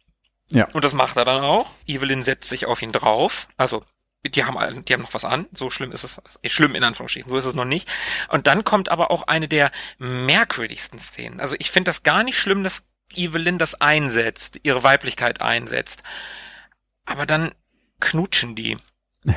Ja. 0.50 0.66
Und 0.72 0.84
das 0.84 0.94
macht 0.94 1.18
er 1.18 1.26
dann 1.26 1.42
auch. 1.42 1.74
Evelyn 1.86 2.22
setzt 2.22 2.48
sich 2.48 2.64
auf 2.64 2.80
ihn 2.80 2.92
drauf. 2.92 3.48
Also, 3.58 3.84
die 4.26 4.44
haben, 4.44 4.84
die 4.84 4.92
haben 4.92 5.02
noch 5.02 5.14
was 5.14 5.24
an. 5.24 5.46
So 5.52 5.70
schlimm 5.70 5.92
ist 5.92 6.04
es, 6.04 6.20
äh, 6.42 6.48
schlimm 6.48 6.74
in 6.74 6.84
Anführungsstrichen, 6.84 7.28
so 7.28 7.38
ist 7.38 7.44
es 7.44 7.54
noch 7.54 7.64
nicht. 7.64 7.88
Und 8.28 8.46
dann 8.46 8.64
kommt 8.64 8.88
aber 8.88 9.10
auch 9.10 9.22
eine 9.22 9.48
der 9.48 9.70
merkwürdigsten 9.98 10.98
Szenen. 10.98 11.40
Also 11.40 11.56
ich 11.58 11.70
finde 11.70 11.88
das 11.88 12.02
gar 12.02 12.22
nicht 12.24 12.38
schlimm, 12.38 12.64
dass 12.64 12.84
Evelyn 13.14 13.58
das 13.58 13.80
einsetzt, 13.80 14.60
ihre 14.62 14.82
Weiblichkeit 14.82 15.40
einsetzt. 15.40 16.02
Aber 17.04 17.26
dann 17.26 17.52
knutschen 18.00 18.54
die. 18.54 18.76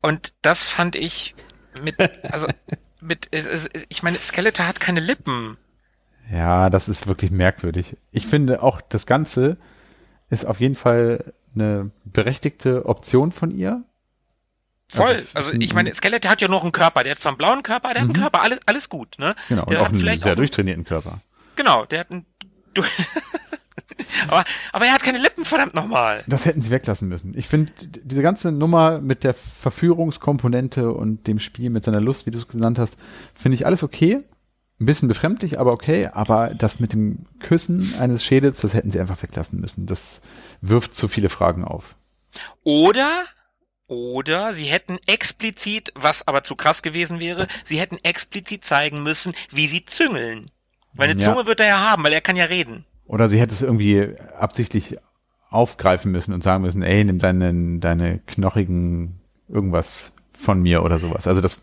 Und 0.00 0.34
das 0.42 0.68
fand 0.68 0.96
ich 0.96 1.34
mit, 1.82 1.96
also 2.30 2.46
mit, 3.00 3.28
es, 3.30 3.46
es, 3.46 3.68
ich 3.88 4.02
meine, 4.02 4.18
Skeletor 4.18 4.66
hat 4.66 4.80
keine 4.80 5.00
Lippen. 5.00 5.56
Ja, 6.30 6.70
das 6.70 6.88
ist 6.88 7.06
wirklich 7.06 7.30
merkwürdig. 7.30 7.96
Ich 8.10 8.26
finde 8.26 8.62
auch, 8.62 8.80
das 8.80 9.06
Ganze 9.06 9.56
ist 10.30 10.46
auf 10.46 10.60
jeden 10.60 10.76
Fall 10.76 11.34
eine 11.54 11.90
berechtigte 12.04 12.86
Option 12.86 13.32
von 13.32 13.50
ihr. 13.50 13.82
Voll. 14.88 15.06
Also, 15.34 15.50
Also, 15.50 15.52
ich- 15.60 15.72
meine, 15.74 15.92
Skeletor 15.94 16.30
hat 16.30 16.40
ja 16.40 16.48
noch 16.48 16.62
einen 16.62 16.72
Körper. 16.72 17.02
Der 17.02 17.12
hat 17.12 17.18
zwar 17.20 17.30
einen 17.32 17.38
blauen 17.38 17.62
Körper, 17.62 17.92
der 17.94 18.02
hat 18.02 18.08
einen 18.10 18.12
Körper. 18.18 18.42
Alles, 18.42 18.60
alles 18.66 18.88
gut, 18.88 19.16
ne? 19.18 19.34
Genau, 19.48 19.62
und 19.62 19.70
der 19.70 19.80
auch 19.80 19.84
hat 19.86 19.92
einen 19.92 20.00
vielleicht 20.00 20.22
sehr 20.22 20.32
auch, 20.32 20.36
durchtrainierten 20.36 20.84
Körper. 20.84 21.20
genau, 21.56 21.84
der 21.86 22.00
hat 22.00 22.10
einen, 22.10 22.26
aber, 24.28 24.44
aber 24.72 24.86
er 24.86 24.92
hat 24.92 25.02
keine 25.02 25.18
Lippen, 25.18 25.44
verdammt 25.44 25.74
nochmal. 25.74 26.22
Das 26.26 26.44
hätten 26.44 26.60
sie 26.60 26.70
weglassen 26.70 27.08
müssen. 27.08 27.36
Ich 27.36 27.48
finde, 27.48 27.72
diese 27.82 28.22
ganze 28.22 28.52
Nummer 28.52 29.00
mit 29.00 29.24
der 29.24 29.34
Verführungskomponente 29.34 30.92
und 30.92 31.26
dem 31.26 31.38
Spiel 31.40 31.70
mit 31.70 31.84
seiner 31.84 32.00
Lust, 32.00 32.26
wie 32.26 32.30
du 32.30 32.38
es 32.38 32.48
genannt 32.48 32.78
hast, 32.78 32.96
finde 33.34 33.54
ich 33.56 33.66
alles 33.66 33.82
okay. 33.82 34.22
Ein 34.80 34.86
bisschen 34.86 35.08
befremdlich, 35.08 35.60
aber 35.60 35.72
okay. 35.72 36.08
Aber 36.12 36.52
das 36.54 36.80
mit 36.80 36.92
dem 36.92 37.26
Küssen 37.40 37.94
eines 37.98 38.24
Schädels, 38.24 38.60
das 38.60 38.74
hätten 38.74 38.90
sie 38.90 39.00
einfach 39.00 39.22
weglassen 39.22 39.60
müssen. 39.60 39.86
Das 39.86 40.20
wirft 40.60 40.94
zu 40.94 41.06
viele 41.08 41.28
Fragen 41.28 41.64
auf. 41.64 41.94
Oder, 42.64 43.24
oder 43.86 44.52
sie 44.54 44.64
hätten 44.64 44.98
explizit, 45.06 45.92
was 45.94 46.26
aber 46.26 46.42
zu 46.42 46.56
krass 46.56 46.82
gewesen 46.82 47.20
wäre, 47.20 47.46
sie 47.62 47.78
hätten 47.78 47.98
explizit 48.02 48.64
zeigen 48.64 49.02
müssen, 49.02 49.32
wie 49.50 49.68
sie 49.68 49.84
züngeln. 49.84 50.46
Weil 50.94 51.10
eine 51.10 51.20
Ja. 51.20 51.32
Zunge 51.32 51.46
wird 51.46 51.60
er 51.60 51.68
ja 51.68 51.90
haben, 51.90 52.02
weil 52.04 52.12
er 52.12 52.20
kann 52.20 52.36
ja 52.36 52.44
reden. 52.44 52.84
Oder 53.06 53.28
sie 53.28 53.38
hätte 53.38 53.54
es 53.54 53.62
irgendwie 53.62 54.16
absichtlich 54.38 54.96
aufgreifen 55.50 56.10
müssen 56.10 56.32
und 56.32 56.42
sagen 56.42 56.62
müssen, 56.62 56.82
ey, 56.82 57.04
nimm 57.04 57.18
deine, 57.20 57.78
deine 57.78 58.18
knochigen 58.26 59.20
irgendwas 59.48 60.12
von 60.36 60.60
mir 60.62 60.82
oder 60.82 60.98
sowas. 60.98 61.26
Also 61.28 61.40
das, 61.40 61.62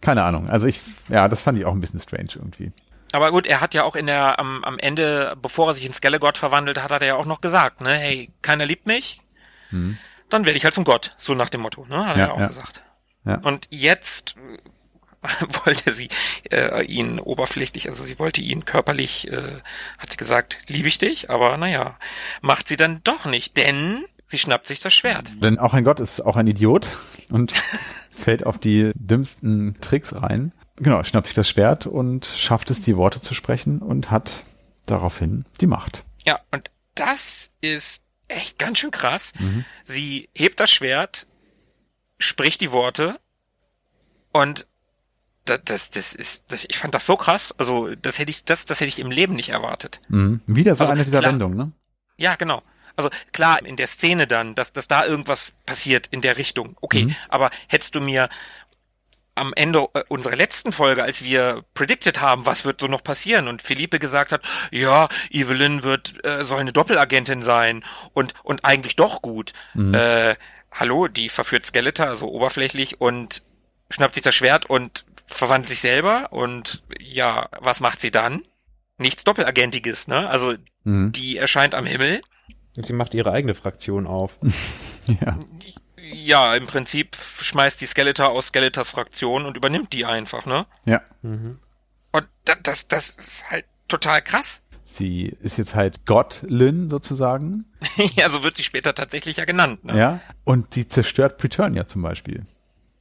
keine 0.00 0.22
Ahnung. 0.24 0.48
Also 0.48 0.66
ich, 0.66 0.80
ja, 1.08 1.28
das 1.28 1.42
fand 1.42 1.58
ich 1.58 1.64
auch 1.64 1.72
ein 1.72 1.80
bisschen 1.80 2.00
strange 2.00 2.30
irgendwie. 2.36 2.72
Aber 3.12 3.30
gut, 3.30 3.46
er 3.46 3.60
hat 3.60 3.72
ja 3.74 3.84
auch 3.84 3.96
in 3.96 4.06
der, 4.06 4.38
am, 4.38 4.62
am 4.64 4.78
Ende, 4.78 5.34
bevor 5.40 5.68
er 5.68 5.74
sich 5.74 5.86
in 5.86 5.92
Skelegott 5.92 6.36
verwandelt 6.36 6.82
hat, 6.82 6.90
hat 6.90 7.02
er 7.02 7.08
ja 7.08 7.14
auch 7.14 7.24
noch 7.26 7.40
gesagt, 7.40 7.80
ne, 7.80 7.94
hey, 7.94 8.30
keiner 8.42 8.66
liebt 8.66 8.86
mich, 8.86 9.20
dann 9.70 10.44
werde 10.44 10.56
ich 10.58 10.64
halt 10.64 10.74
zum 10.74 10.84
Gott. 10.84 11.14
So 11.18 11.34
nach 11.34 11.48
dem 11.48 11.62
Motto, 11.62 11.86
ne, 11.86 12.06
hat 12.06 12.16
er 12.16 12.18
Ja, 12.18 12.26
ja 12.26 12.32
auch 12.32 12.40
ja. 12.40 12.46
gesagt. 12.48 12.82
Ja. 13.24 13.38
Und 13.42 13.66
jetzt, 13.70 14.34
wollte 15.64 15.92
sie 15.92 16.08
äh, 16.50 16.84
ihn 16.84 17.18
oberflächlich, 17.18 17.88
also 17.88 18.04
sie 18.04 18.18
wollte 18.18 18.40
ihn 18.40 18.64
körperlich, 18.64 19.28
äh, 19.32 19.60
hat 19.98 20.10
sie 20.10 20.16
gesagt, 20.16 20.58
liebe 20.68 20.88
ich 20.88 20.98
dich, 20.98 21.30
aber 21.30 21.56
naja, 21.56 21.96
macht 22.40 22.68
sie 22.68 22.76
dann 22.76 23.00
doch 23.04 23.24
nicht, 23.24 23.56
denn 23.56 24.04
sie 24.26 24.38
schnappt 24.38 24.66
sich 24.66 24.80
das 24.80 24.94
Schwert. 24.94 25.32
Denn 25.42 25.58
auch 25.58 25.74
ein 25.74 25.84
Gott 25.84 25.98
ist 26.00 26.20
auch 26.20 26.36
ein 26.36 26.46
Idiot 26.46 26.86
und 27.30 27.52
fällt 28.18 28.44
auf 28.44 28.58
die 28.58 28.92
dümmsten 28.94 29.76
Tricks 29.80 30.14
rein. 30.14 30.52
Genau, 30.76 31.02
schnappt 31.02 31.26
sich 31.26 31.34
das 31.34 31.48
Schwert 31.48 31.86
und 31.86 32.24
schafft 32.24 32.70
es, 32.70 32.80
die 32.80 32.96
Worte 32.96 33.20
zu 33.20 33.34
sprechen 33.34 33.80
und 33.80 34.10
hat 34.10 34.44
daraufhin 34.86 35.44
die 35.60 35.66
Macht. 35.66 36.04
Ja, 36.24 36.38
und 36.50 36.70
das 36.94 37.50
ist 37.60 38.02
echt 38.28 38.58
ganz 38.58 38.78
schön 38.78 38.90
krass. 38.90 39.32
Mhm. 39.38 39.64
Sie 39.84 40.28
hebt 40.34 40.60
das 40.60 40.70
Schwert, 40.70 41.26
spricht 42.18 42.60
die 42.60 42.72
Worte 42.72 43.18
und 44.32 44.66
das, 45.44 45.60
das, 45.64 45.90
das 45.90 46.12
ist, 46.12 46.44
das, 46.48 46.64
ich 46.68 46.78
fand 46.78 46.94
das 46.94 47.06
so 47.06 47.16
krass. 47.16 47.54
Also 47.58 47.94
das 47.94 48.18
hätte 48.18 48.30
ich, 48.30 48.44
das, 48.44 48.66
das 48.66 48.80
hätte 48.80 48.88
ich 48.88 48.98
im 48.98 49.10
Leben 49.10 49.34
nicht 49.34 49.48
erwartet. 49.48 50.00
Mhm. 50.08 50.40
Wieder 50.46 50.74
so 50.74 50.84
also, 50.84 50.92
eine 50.92 51.04
dieser 51.04 51.20
klar, 51.20 51.32
Wendungen, 51.32 51.56
ne? 51.56 51.72
Ja, 52.16 52.36
genau. 52.36 52.62
Also 52.98 53.10
klar, 53.32 53.64
in 53.64 53.76
der 53.76 53.86
Szene 53.86 54.26
dann, 54.26 54.56
dass, 54.56 54.72
dass 54.72 54.88
da 54.88 55.06
irgendwas 55.06 55.52
passiert 55.64 56.08
in 56.08 56.20
der 56.20 56.36
Richtung. 56.36 56.76
Okay, 56.80 57.04
mhm. 57.04 57.16
aber 57.28 57.50
hättest 57.68 57.94
du 57.94 58.00
mir 58.00 58.28
am 59.36 59.52
Ende 59.54 59.86
äh, 59.94 60.02
unserer 60.08 60.34
letzten 60.34 60.72
Folge, 60.72 61.04
als 61.04 61.22
wir 61.22 61.64
predicted 61.74 62.20
haben, 62.20 62.44
was 62.44 62.64
wird 62.64 62.80
so 62.80 62.88
noch 62.88 63.04
passieren 63.04 63.46
und 63.46 63.62
Philippe 63.62 64.00
gesagt 64.00 64.32
hat, 64.32 64.42
ja, 64.72 65.08
Evelyn 65.30 65.84
wird 65.84 66.24
äh, 66.26 66.44
soll 66.44 66.58
eine 66.58 66.72
Doppelagentin 66.72 67.42
sein 67.42 67.84
und 68.14 68.34
und 68.42 68.64
eigentlich 68.64 68.96
doch 68.96 69.22
gut. 69.22 69.52
Mhm. 69.74 69.94
Äh, 69.94 70.34
hallo, 70.72 71.06
die 71.06 71.28
verführt 71.28 71.66
Skeletor 71.66 72.16
so 72.16 72.26
oberflächlich 72.26 73.00
und 73.00 73.44
schnappt 73.90 74.14
sich 74.16 74.24
das 74.24 74.34
Schwert 74.34 74.66
und 74.68 75.04
verwandelt 75.26 75.70
sich 75.70 75.80
selber 75.80 76.32
und 76.32 76.82
ja, 76.98 77.48
was 77.60 77.78
macht 77.78 78.00
sie 78.00 78.10
dann? 78.10 78.42
Nichts 78.96 79.22
Doppelagentiges, 79.22 80.08
ne? 80.08 80.28
Also 80.28 80.54
mhm. 80.82 81.12
die 81.12 81.36
erscheint 81.36 81.76
am 81.76 81.86
Himmel. 81.86 82.20
Und 82.78 82.86
sie 82.86 82.92
macht 82.92 83.12
ihre 83.12 83.32
eigene 83.32 83.56
Fraktion 83.56 84.06
auf. 84.06 84.38
ja. 85.20 85.36
Ja, 86.00 86.54
im 86.54 86.68
Prinzip 86.68 87.16
schmeißt 87.16 87.80
die 87.80 87.86
Skeletor 87.86 88.28
aus 88.28 88.46
Skeletors 88.46 88.90
Fraktion 88.90 89.46
und 89.46 89.56
übernimmt 89.56 89.92
die 89.92 90.04
einfach, 90.04 90.46
ne? 90.46 90.64
Ja. 90.84 91.02
Mhm. 91.22 91.58
Und 92.12 92.28
das, 92.44 92.58
das, 92.62 92.86
das 92.86 93.08
ist 93.16 93.50
halt 93.50 93.64
total 93.88 94.22
krass. 94.22 94.62
Sie 94.84 95.36
ist 95.42 95.58
jetzt 95.58 95.74
halt 95.74 96.06
Gottlin 96.06 96.88
sozusagen. 96.88 97.64
ja, 98.14 98.30
so 98.30 98.44
wird 98.44 98.56
sie 98.56 98.62
später 98.62 98.94
tatsächlich 98.94 99.38
ja 99.38 99.44
genannt. 99.44 99.84
Ne? 99.84 99.98
Ja, 99.98 100.20
und 100.44 100.72
sie 100.72 100.88
zerstört 100.88 101.36
Preturnia 101.36 101.88
zum 101.88 102.02
Beispiel. 102.02 102.46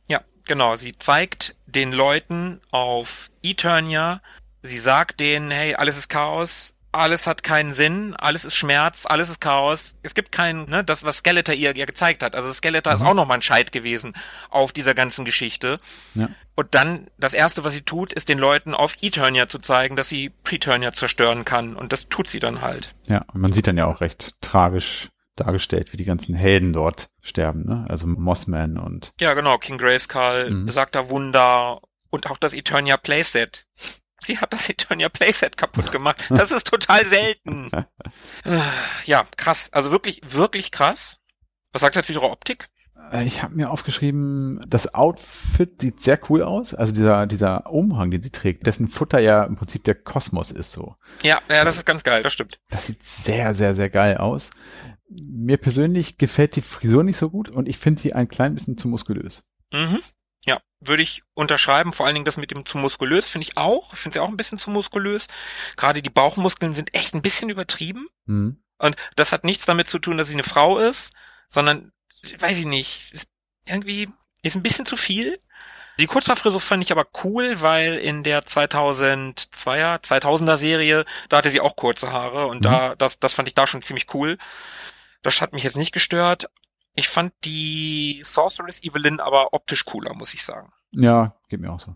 Ja, 0.08 0.22
genau. 0.46 0.76
Sie 0.76 0.98
zeigt 0.98 1.56
den 1.68 1.92
Leuten 1.92 2.62
auf 2.72 3.30
Eternia, 3.44 4.24
sie 4.64 4.80
sagt 4.80 5.20
denen, 5.20 5.52
hey, 5.52 5.76
alles 5.76 6.00
ist 6.00 6.10
Chaos, 6.10 6.74
alles 6.98 7.28
hat 7.28 7.44
keinen 7.44 7.74
Sinn, 7.74 8.16
alles 8.16 8.46
ist 8.46 8.56
Schmerz, 8.56 9.06
alles 9.06 9.30
ist 9.30 9.40
Chaos. 9.40 9.98
Es 10.04 10.14
gibt 10.14 10.32
kein, 10.32 10.66
ne, 10.66 10.84
das, 10.84 11.04
was 11.04 11.18
Skeletor 11.18 11.56
ihr 11.56 11.76
ja 11.76 11.86
gezeigt 11.86 12.24
hat. 12.24 12.36
Also 12.36 12.52
Skeletor 12.52 12.92
mhm. 12.92 12.96
ist 12.96 13.08
auch 13.08 13.14
nochmal 13.14 13.38
ein 13.38 13.42
Scheit 13.44 13.72
gewesen 13.72 14.14
auf 14.50 14.74
dieser 14.74 14.94
ganzen 14.94 15.26
Geschichte. 15.26 15.80
Ja. 16.16 16.30
Und 16.56 16.74
dann, 16.74 17.08
das 17.18 17.34
erste, 17.34 17.64
was 17.64 17.74
sie 17.74 17.82
tut, 17.82 18.14
ist 18.14 18.30
den 18.30 18.40
Leuten 18.40 18.74
auf 18.74 18.96
Eternia 19.02 19.48
zu 19.48 19.60
zeigen, 19.60 19.96
dass 19.96 20.10
sie 20.10 20.32
Preternia 20.44 20.92
zerstören 20.92 21.46
kann. 21.46 21.76
Und 21.76 21.94
das 21.94 22.10
tut 22.10 22.30
sie 22.30 22.40
dann 22.40 22.62
halt. 22.62 22.94
Ja, 23.08 23.26
und 23.34 23.42
man 23.42 23.54
sieht 23.54 23.68
dann 23.68 23.78
ja 23.78 23.86
auch 23.86 24.02
recht 24.02 24.34
tragisch 24.42 25.10
dargestellt, 25.36 25.94
wie 25.94 25.98
die 25.98 26.06
ganzen 26.06 26.34
Helden 26.36 26.74
dort 26.74 27.10
sterben, 27.22 27.64
ne? 27.66 27.86
Also 27.88 28.08
Mossman 28.08 28.78
und. 28.78 29.12
Ja, 29.20 29.36
genau, 29.36 29.58
King 29.60 29.78
Grayskull, 29.78 30.50
mhm. 30.50 30.66
besagter 30.66 31.10
Wunder 31.10 31.80
und 32.10 32.30
auch 32.32 32.38
das 32.38 32.54
Eternia 32.54 32.98
Playset. 32.98 33.66
Sie 34.22 34.40
hat 34.40 34.54
das 34.54 34.70
Eternia 34.70 35.10
Playset 35.10 35.58
kaputt 35.58 35.92
gemacht. 35.92 36.26
Das 36.30 36.52
ist 36.52 36.68
total 36.68 37.06
selten. 37.06 37.70
ja, 39.06 39.24
krass. 39.36 39.70
Also 39.72 39.92
wirklich, 39.92 40.22
wirklich 40.26 40.72
krass. 40.72 41.18
Was 41.72 41.82
sagt 41.82 41.96
er 41.96 42.04
zu 42.04 42.14
ihrer 42.14 42.32
Optik? 42.32 42.68
Äh, 43.12 43.26
ich 43.26 43.44
habe 43.44 43.56
mir 43.56 43.70
aufgeschrieben, 43.70 44.60
das 44.68 44.94
Outfit 44.94 45.82
sieht 45.82 46.02
sehr 46.02 46.20
cool 46.30 46.44
aus. 46.44 46.74
Also 46.74 46.94
dieser, 46.94 47.28
dieser 47.28 47.72
Umhang, 47.72 48.12
den 48.12 48.22
sie 48.22 48.32
trägt, 48.32 48.66
dessen 48.66 48.90
Futter 48.90 49.20
ja 49.20 49.44
im 49.44 49.56
Prinzip 49.56 49.84
der 49.84 49.96
Kosmos 49.96 50.52
ist 50.52 50.72
so. 50.72 50.96
Ja, 51.24 51.40
ja, 51.50 51.64
das 51.64 51.78
ist 51.78 51.86
ganz 51.86 52.04
geil, 52.04 52.24
das 52.24 52.34
stimmt. 52.34 52.60
Das 52.70 52.88
sieht 52.88 53.04
sehr, 53.06 53.54
sehr, 53.54 53.76
sehr 53.76 53.90
geil 53.90 54.18
aus. 54.18 54.50
Mir 55.10 55.58
persönlich 55.58 56.18
gefällt 56.18 56.56
die 56.56 56.62
Frisur 56.62 57.04
nicht 57.04 57.18
so 57.18 57.30
gut 57.30 57.50
und 57.50 57.68
ich 57.68 57.78
finde 57.78 58.02
sie 58.02 58.14
ein 58.14 58.28
klein 58.28 58.56
bisschen 58.56 58.78
zu 58.78 58.88
muskulös. 58.88 59.44
Mhm. 59.72 60.00
Ja, 60.48 60.62
würde 60.80 61.04
ich 61.04 61.24
unterschreiben. 61.34 61.92
Vor 61.92 62.06
allen 62.06 62.16
Dingen 62.16 62.26
das 62.26 62.38
mit 62.38 62.52
dem 62.52 62.66
zu 62.66 62.78
muskulös 62.78 63.28
finde 63.28 63.48
ich 63.48 63.58
auch. 63.58 63.94
Ich 63.94 64.00
finde 64.00 64.16
sie 64.16 64.20
auch 64.22 64.30
ein 64.30 64.38
bisschen 64.38 64.58
zu 64.58 64.70
muskulös. 64.70 65.28
Gerade 65.76 66.02
die 66.02 66.10
Bauchmuskeln 66.10 66.74
sind 66.74 66.94
echt 66.96 67.14
ein 67.14 67.22
bisschen 67.22 67.50
übertrieben. 67.50 68.08
Mhm. 68.26 68.64
Und 68.78 68.96
das 69.16 69.34
hat 69.34 69.44
nichts 69.44 69.66
damit 69.66 69.90
zu 69.90 70.00
tun, 70.00 70.18
dass 70.18 70.30
sie 70.30 70.36
eine 70.36 70.44
Frau 70.44 70.80
ist, 70.80 71.12
sondern, 71.50 71.92
weiß 72.40 72.58
ich 72.58 72.66
nicht, 72.66 73.12
ist 73.12 73.28
irgendwie 73.66 74.08
ist 74.42 74.56
ein 74.56 74.64
bisschen 74.64 74.86
zu 74.86 74.96
viel. 74.96 75.38
Die 76.00 76.08
Kurzhaarfrisur 76.08 76.62
fand 76.62 76.84
ich 76.84 76.92
aber 76.92 77.08
cool, 77.24 77.60
weil 77.62 77.96
in 77.96 78.24
der 78.24 78.44
2002er, 78.44 80.02
2000er 80.02 80.56
Serie, 80.56 81.06
da 81.28 81.38
hatte 81.38 81.50
sie 81.50 81.60
auch 81.60 81.76
kurze 81.76 82.12
Haare 82.12 82.48
und 82.48 82.60
mhm. 82.60 82.64
da, 82.64 82.96
das, 82.96 83.20
das 83.20 83.34
fand 83.34 83.48
ich 83.48 83.56
da 83.56 83.68
schon 83.68 83.82
ziemlich 83.82 84.14
cool. 84.14 84.38
Das 85.24 85.42
hat 85.42 85.54
mich 85.54 85.64
jetzt 85.64 85.76
nicht 85.76 85.92
gestört. 85.92 86.50
Ich 86.98 87.10
fand 87.10 87.32
die 87.46 88.22
Sorceress 88.24 88.82
Evelyn 88.82 89.20
aber 89.20 89.54
optisch 89.54 89.86
cooler, 89.86 90.16
muss 90.16 90.34
ich 90.34 90.44
sagen. 90.44 90.72
Ja, 90.92 91.36
geht 91.48 91.60
mir 91.60 91.72
auch 91.72 91.80
so. 91.80 91.96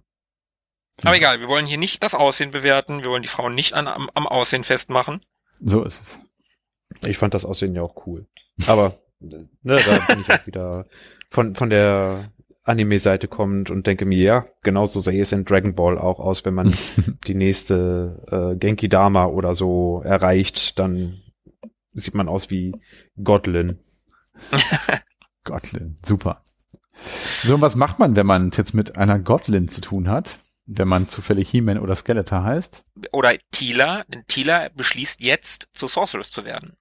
Find 0.96 1.08
aber 1.08 1.18
egal, 1.18 1.40
wir 1.40 1.48
wollen 1.48 1.66
hier 1.66 1.80
nicht 1.80 2.04
das 2.04 2.14
Aussehen 2.14 2.52
bewerten, 2.52 3.02
wir 3.02 3.10
wollen 3.10 3.24
die 3.24 3.28
Frauen 3.28 3.56
nicht 3.56 3.74
an, 3.74 3.88
am, 3.88 4.12
am 4.14 4.28
Aussehen 4.28 4.64
festmachen. 4.64 5.20
So 5.60 5.84
ist 5.84 6.02
es. 6.02 6.20
Ich 7.10 7.18
fand 7.18 7.34
das 7.34 7.46
Aussehen 7.46 7.74
ja 7.74 7.82
auch 7.82 8.06
cool. 8.06 8.28
Aber 8.68 8.94
ne, 9.20 9.50
da 9.64 10.06
bin 10.08 10.22
ich 10.22 10.32
auch 10.32 10.46
wieder 10.46 10.86
von, 11.32 11.56
von 11.56 11.72
der 11.72 12.32
Anime-Seite 12.62 13.28
kommt 13.28 13.72
und 13.72 13.88
denke 13.88 14.06
mir, 14.06 14.22
ja, 14.22 14.46
genauso 14.62 15.00
sehe 15.00 15.20
es 15.20 15.32
in 15.32 15.46
Dragon 15.46 15.74
Ball 15.74 15.98
auch 15.98 16.20
aus, 16.20 16.46
wenn 16.46 16.54
man 16.54 16.72
die 17.28 17.34
nächste 17.34 18.52
äh, 18.54 18.56
Genki 18.56 18.88
Dama 18.88 19.26
oder 19.26 19.56
so 19.56 20.04
erreicht, 20.06 20.78
dann 20.78 21.24
sieht 21.94 22.14
man 22.14 22.30
aus 22.30 22.52
wie 22.52 22.76
Godlin. 23.22 23.80
Godlin, 25.44 25.98
super. 26.06 26.44
So, 27.44 27.56
und 27.56 27.62
was 27.62 27.76
macht 27.76 28.00
man, 28.00 28.16
wenn 28.16 28.26
man 28.26 28.52
jetzt 28.52 28.74
mit 28.74 28.98
einer 28.98 29.20
Godlin 29.20 29.68
zu 29.68 29.82
tun 29.82 30.08
hat? 30.08 30.40
Wenn 30.66 30.88
man 30.88 31.10
zufällig 31.10 31.50
He-Man 31.50 31.80
oder 31.80 31.96
Skeletor 31.96 32.44
heißt? 32.44 32.84
Oder 33.12 33.34
Tila, 33.52 34.04
denn 34.08 34.26
Tila 34.28 34.70
beschließt 34.76 35.22
jetzt 35.22 35.70
zur 35.74 35.90
Sorceress 35.90 36.32
zu 36.32 36.46
werden. 36.46 36.78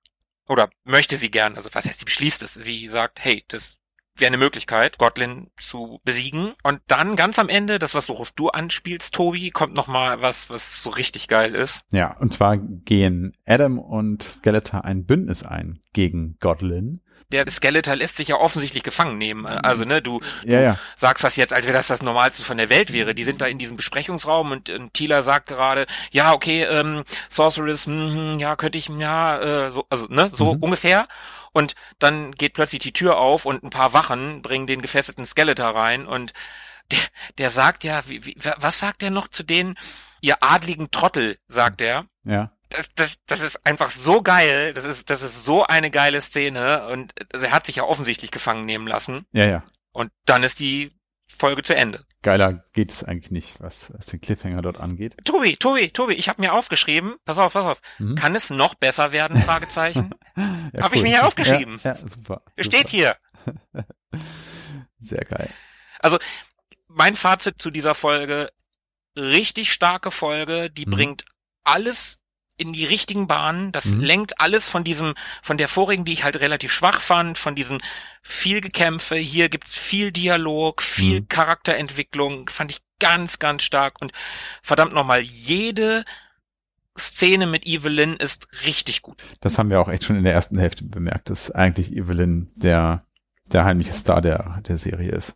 Oder 0.47 0.69
möchte 0.85 1.17
sie 1.17 1.31
gern, 1.31 1.57
also 1.57 1.71
was 1.73 1.87
heißt, 1.87 2.01
sie 2.01 2.05
beschließt 2.05 2.43
es. 2.43 2.55
Sie 2.55 2.89
sagt, 2.89 3.21
hey, 3.23 3.45
das 3.49 3.79
wäre 4.17 4.29
eine 4.29 4.37
Möglichkeit, 4.37 4.99
Godlin 4.99 5.49
zu 5.57 6.01
besiegen. 6.05 6.53
Und 6.63 6.81
dann 6.87 7.17
ganz 7.17 7.39
am 7.39 7.49
Ende, 7.49 7.79
das 7.79 7.95
was 7.95 8.09
worauf 8.09 8.33
du 8.33 8.49
anspielst, 8.49 9.15
Tobi, 9.15 9.51
kommt 9.51 9.75
noch 9.75 9.89
mal 9.89 10.21
was, 10.21 10.51
was 10.51 10.83
so 10.83 10.91
richtig 10.91 11.29
geil 11.29 11.55
ist. 11.55 11.83
Ja, 11.93 12.17
und 12.19 12.33
zwar 12.33 12.59
gehen 12.59 13.37
Adam 13.47 13.79
und 13.79 14.25
Skeletor 14.25 14.85
ein 14.85 15.07
Bündnis 15.07 15.43
ein 15.43 15.81
gegen 15.93 16.37
Godlin 16.41 17.01
der 17.33 17.49
Skeletor 17.49 17.97
lässt 17.97 18.17
sich 18.17 18.29
ja 18.29 18.37
offensichtlich 18.37 18.83
gefangen 18.83 19.19
nehmen. 19.19 19.47
Also, 19.47 19.85
ne, 19.85 20.03
du, 20.03 20.21
ja, 20.45 20.59
du 20.59 20.65
ja. 20.65 20.79
sagst 20.97 21.25
das 21.25 21.37
jetzt, 21.37 21.53
als 21.53 21.67
wäre 21.67 21.77
das 21.77 21.87
das 21.87 22.03
Normalste 22.03 22.45
von 22.45 22.59
der 22.59 22.69
Welt 22.69 22.93
wäre. 22.93 23.15
Die 23.15 23.25
sind 23.25 23.41
da 23.41 23.47
in 23.47 23.59
diesem 23.59 23.77
Besprechungsraum 23.77 24.51
und, 24.51 24.71
und 24.71 24.95
Tila 24.95 25.23
sagt 25.23 25.47
gerade, 25.47 25.87
ja, 26.11 26.33
okay, 26.33 26.65
ähm, 26.65 27.05
Sorceress, 27.29 27.87
mh, 27.87 28.39
ja, 28.39 28.57
könnte 28.57 28.79
ich, 28.79 28.89
ja, 28.89 29.41
äh, 29.41 29.71
so, 29.71 29.87
also, 29.91 30.07
ne, 30.09 30.31
so 30.33 30.55
mhm. 30.55 30.63
ungefähr. 30.63 31.07
Und 31.53 31.75
dann 31.99 32.33
geht 32.33 32.55
plötzlich 32.55 32.81
die 32.81 32.93
Tür 32.93 33.19
auf 33.19 33.45
und 33.45 33.63
ein 33.63 33.71
paar 33.71 33.93
Wachen 33.93 34.43
bringen 34.43 34.67
den 34.67 34.83
gefesselten 34.83 35.25
Skeletor 35.25 35.75
rein 35.75 36.07
und 36.07 36.33
der, 36.93 37.01
der 37.39 37.51
sagt 37.51 37.85
ja, 37.85 38.03
wie, 38.09 38.25
wie, 38.25 38.37
was 38.57 38.79
sagt 38.79 39.03
er 39.03 39.11
noch 39.11 39.29
zu 39.29 39.43
denen? 39.43 39.77
Ihr 40.21 40.43
adligen 40.43 40.91
Trottel, 40.91 41.39
sagt 41.49 41.81
er. 41.81 42.05
Ja 42.25 42.51
das, 42.71 42.89
das, 42.95 43.17
das 43.27 43.41
ist 43.41 43.67
einfach 43.67 43.91
so 43.91 44.23
geil. 44.23 44.73
Das 44.73 44.85
ist, 44.85 45.11
das 45.11 45.23
ist 45.23 45.45
so 45.45 45.65
eine 45.65 45.91
geile 45.91 46.23
Szene. 46.23 46.87
Und 46.89 47.13
also 47.33 47.47
er 47.47 47.53
hat 47.53 47.67
sich 47.67 47.77
ja 47.77 47.85
offensichtlich 47.85 48.31
gefangen 48.31 48.65
nehmen 48.65 48.87
lassen. 48.87 49.27
Ja, 49.33 49.45
ja. 49.45 49.63
Und 49.93 50.11
dann 50.25 50.43
ist 50.43 50.61
die 50.61 50.93
Folge 51.27 51.63
zu 51.63 51.75
Ende. 51.75 52.05
Geiler 52.23 52.65
geht 52.75 52.93
es 52.93 53.03
eigentlich 53.03 53.31
nicht, 53.31 53.61
was, 53.61 53.93
was 53.95 54.07
den 54.07 54.21
Cliffhanger 54.21 54.63
dort 54.63 54.79
angeht. 54.79 55.17
Tobi, 55.25 55.57
Tobi, 55.57 55.91
Tobi, 55.91 56.15
ich 56.15 56.29
habe 56.29 56.43
mir 56.43 56.53
aufgeschrieben, 56.53 57.17
pass 57.25 57.39
auf, 57.39 57.55
pass 57.55 57.65
auf, 57.65 57.81
mhm. 57.99 58.15
kann 58.15 58.35
es 58.35 58.51
noch 58.51 58.75
besser 58.75 59.11
werden, 59.13 59.39
Fragezeichen? 59.39 60.11
ja, 60.37 60.45
habe 60.83 60.91
cool. 60.91 60.97
ich 60.97 61.03
mir 61.03 61.09
hier 61.09 61.27
aufgeschrieben. 61.27 61.81
Ja, 61.83 61.93
ja 61.93 62.09
super. 62.09 62.43
Steht 62.59 62.91
hier. 62.91 63.17
Sehr 65.01 65.25
geil. 65.25 65.49
Also, 66.01 66.19
mein 66.89 67.15
Fazit 67.15 67.61
zu 67.61 67.71
dieser 67.71 67.95
Folge, 67.95 68.51
richtig 69.17 69.73
starke 69.73 70.11
Folge, 70.11 70.71
die 70.71 70.85
mhm. 70.85 70.91
bringt 70.91 71.25
alles 71.65 72.20
in 72.61 72.73
die 72.73 72.85
richtigen 72.85 73.27
Bahnen. 73.27 73.73
Das 73.73 73.87
mhm. 73.87 74.01
lenkt 74.01 74.41
alles 74.41 74.69
von 74.69 74.85
diesem, 74.85 75.15
von 75.43 75.59
der 75.59 75.69
vorigen, 75.69 76.05
die 76.05 76.13
ich 76.13 76.25
halt 76.25 76.41
relativ 76.41 76.73
schwach 76.73 77.01
fand, 77.01 77.39
von 77.39 77.55
diesen 77.55 77.79
viel 78.23 78.61
Gekämpfe. 78.61 79.17
Hier 79.17 79.49
gibt's 79.49 79.77
viel 79.77 80.13
Dialog, 80.13 80.83
viel 80.83 81.23
mhm. 81.23 81.29
Charakterentwicklung. 81.29 82.49
Fand 82.49 82.71
ich 82.71 82.81
ganz, 82.99 83.39
ganz 83.39 83.63
stark 83.63 84.01
und 84.01 84.13
verdammt 84.63 84.93
nochmal, 84.93 85.21
jede 85.21 86.05
Szene 86.99 87.47
mit 87.47 87.67
Evelyn 87.67 88.15
ist 88.15 88.49
richtig 88.67 89.01
gut. 89.01 89.23
Das 89.41 89.57
haben 89.57 89.71
wir 89.71 89.81
auch 89.81 89.89
echt 89.89 90.05
schon 90.05 90.17
in 90.17 90.25
der 90.25 90.35
ersten 90.35 90.59
Hälfte 90.59 90.85
bemerkt, 90.85 91.31
dass 91.31 91.51
eigentlich 91.51 91.93
Evelyn 91.93 92.53
der, 92.57 93.07
der 93.47 93.65
heimliche 93.65 93.95
Star 93.95 94.21
der, 94.21 94.61
der 94.69 94.77
Serie 94.77 95.13
ist. 95.13 95.35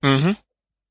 Mhm. 0.00 0.36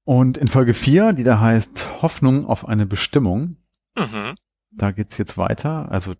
Und 0.03 0.38
in 0.38 0.48
Folge 0.48 0.74
4, 0.74 1.14
die 1.14 1.24
da 1.24 1.40
heißt 1.40 2.02
Hoffnung 2.02 2.45
auf 2.45 2.68
eine 2.68 2.86
Bestimmung, 2.86 3.58
Mhm. 3.98 4.36
Da 4.72 4.91
geht's 4.91 5.18
jetzt 5.18 5.38
weiter. 5.38 5.91
Also 5.91 6.15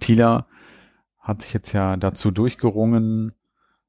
Tila 0.00 0.46
hat 1.18 1.42
sich 1.42 1.54
jetzt 1.54 1.72
ja 1.72 1.96
dazu 1.96 2.30
durchgerungen, 2.30 3.32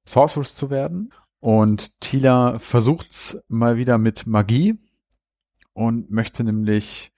Sorceress 0.05 0.55
zu 0.55 0.69
werden. 0.69 1.13
Und 1.39 1.99
Tila 1.99 2.59
versucht's 2.59 3.37
mal 3.47 3.77
wieder 3.77 3.97
mit 3.97 4.25
Magie 4.25 4.79
und 5.73 6.09
möchte 6.09 6.43
nämlich 6.43 7.11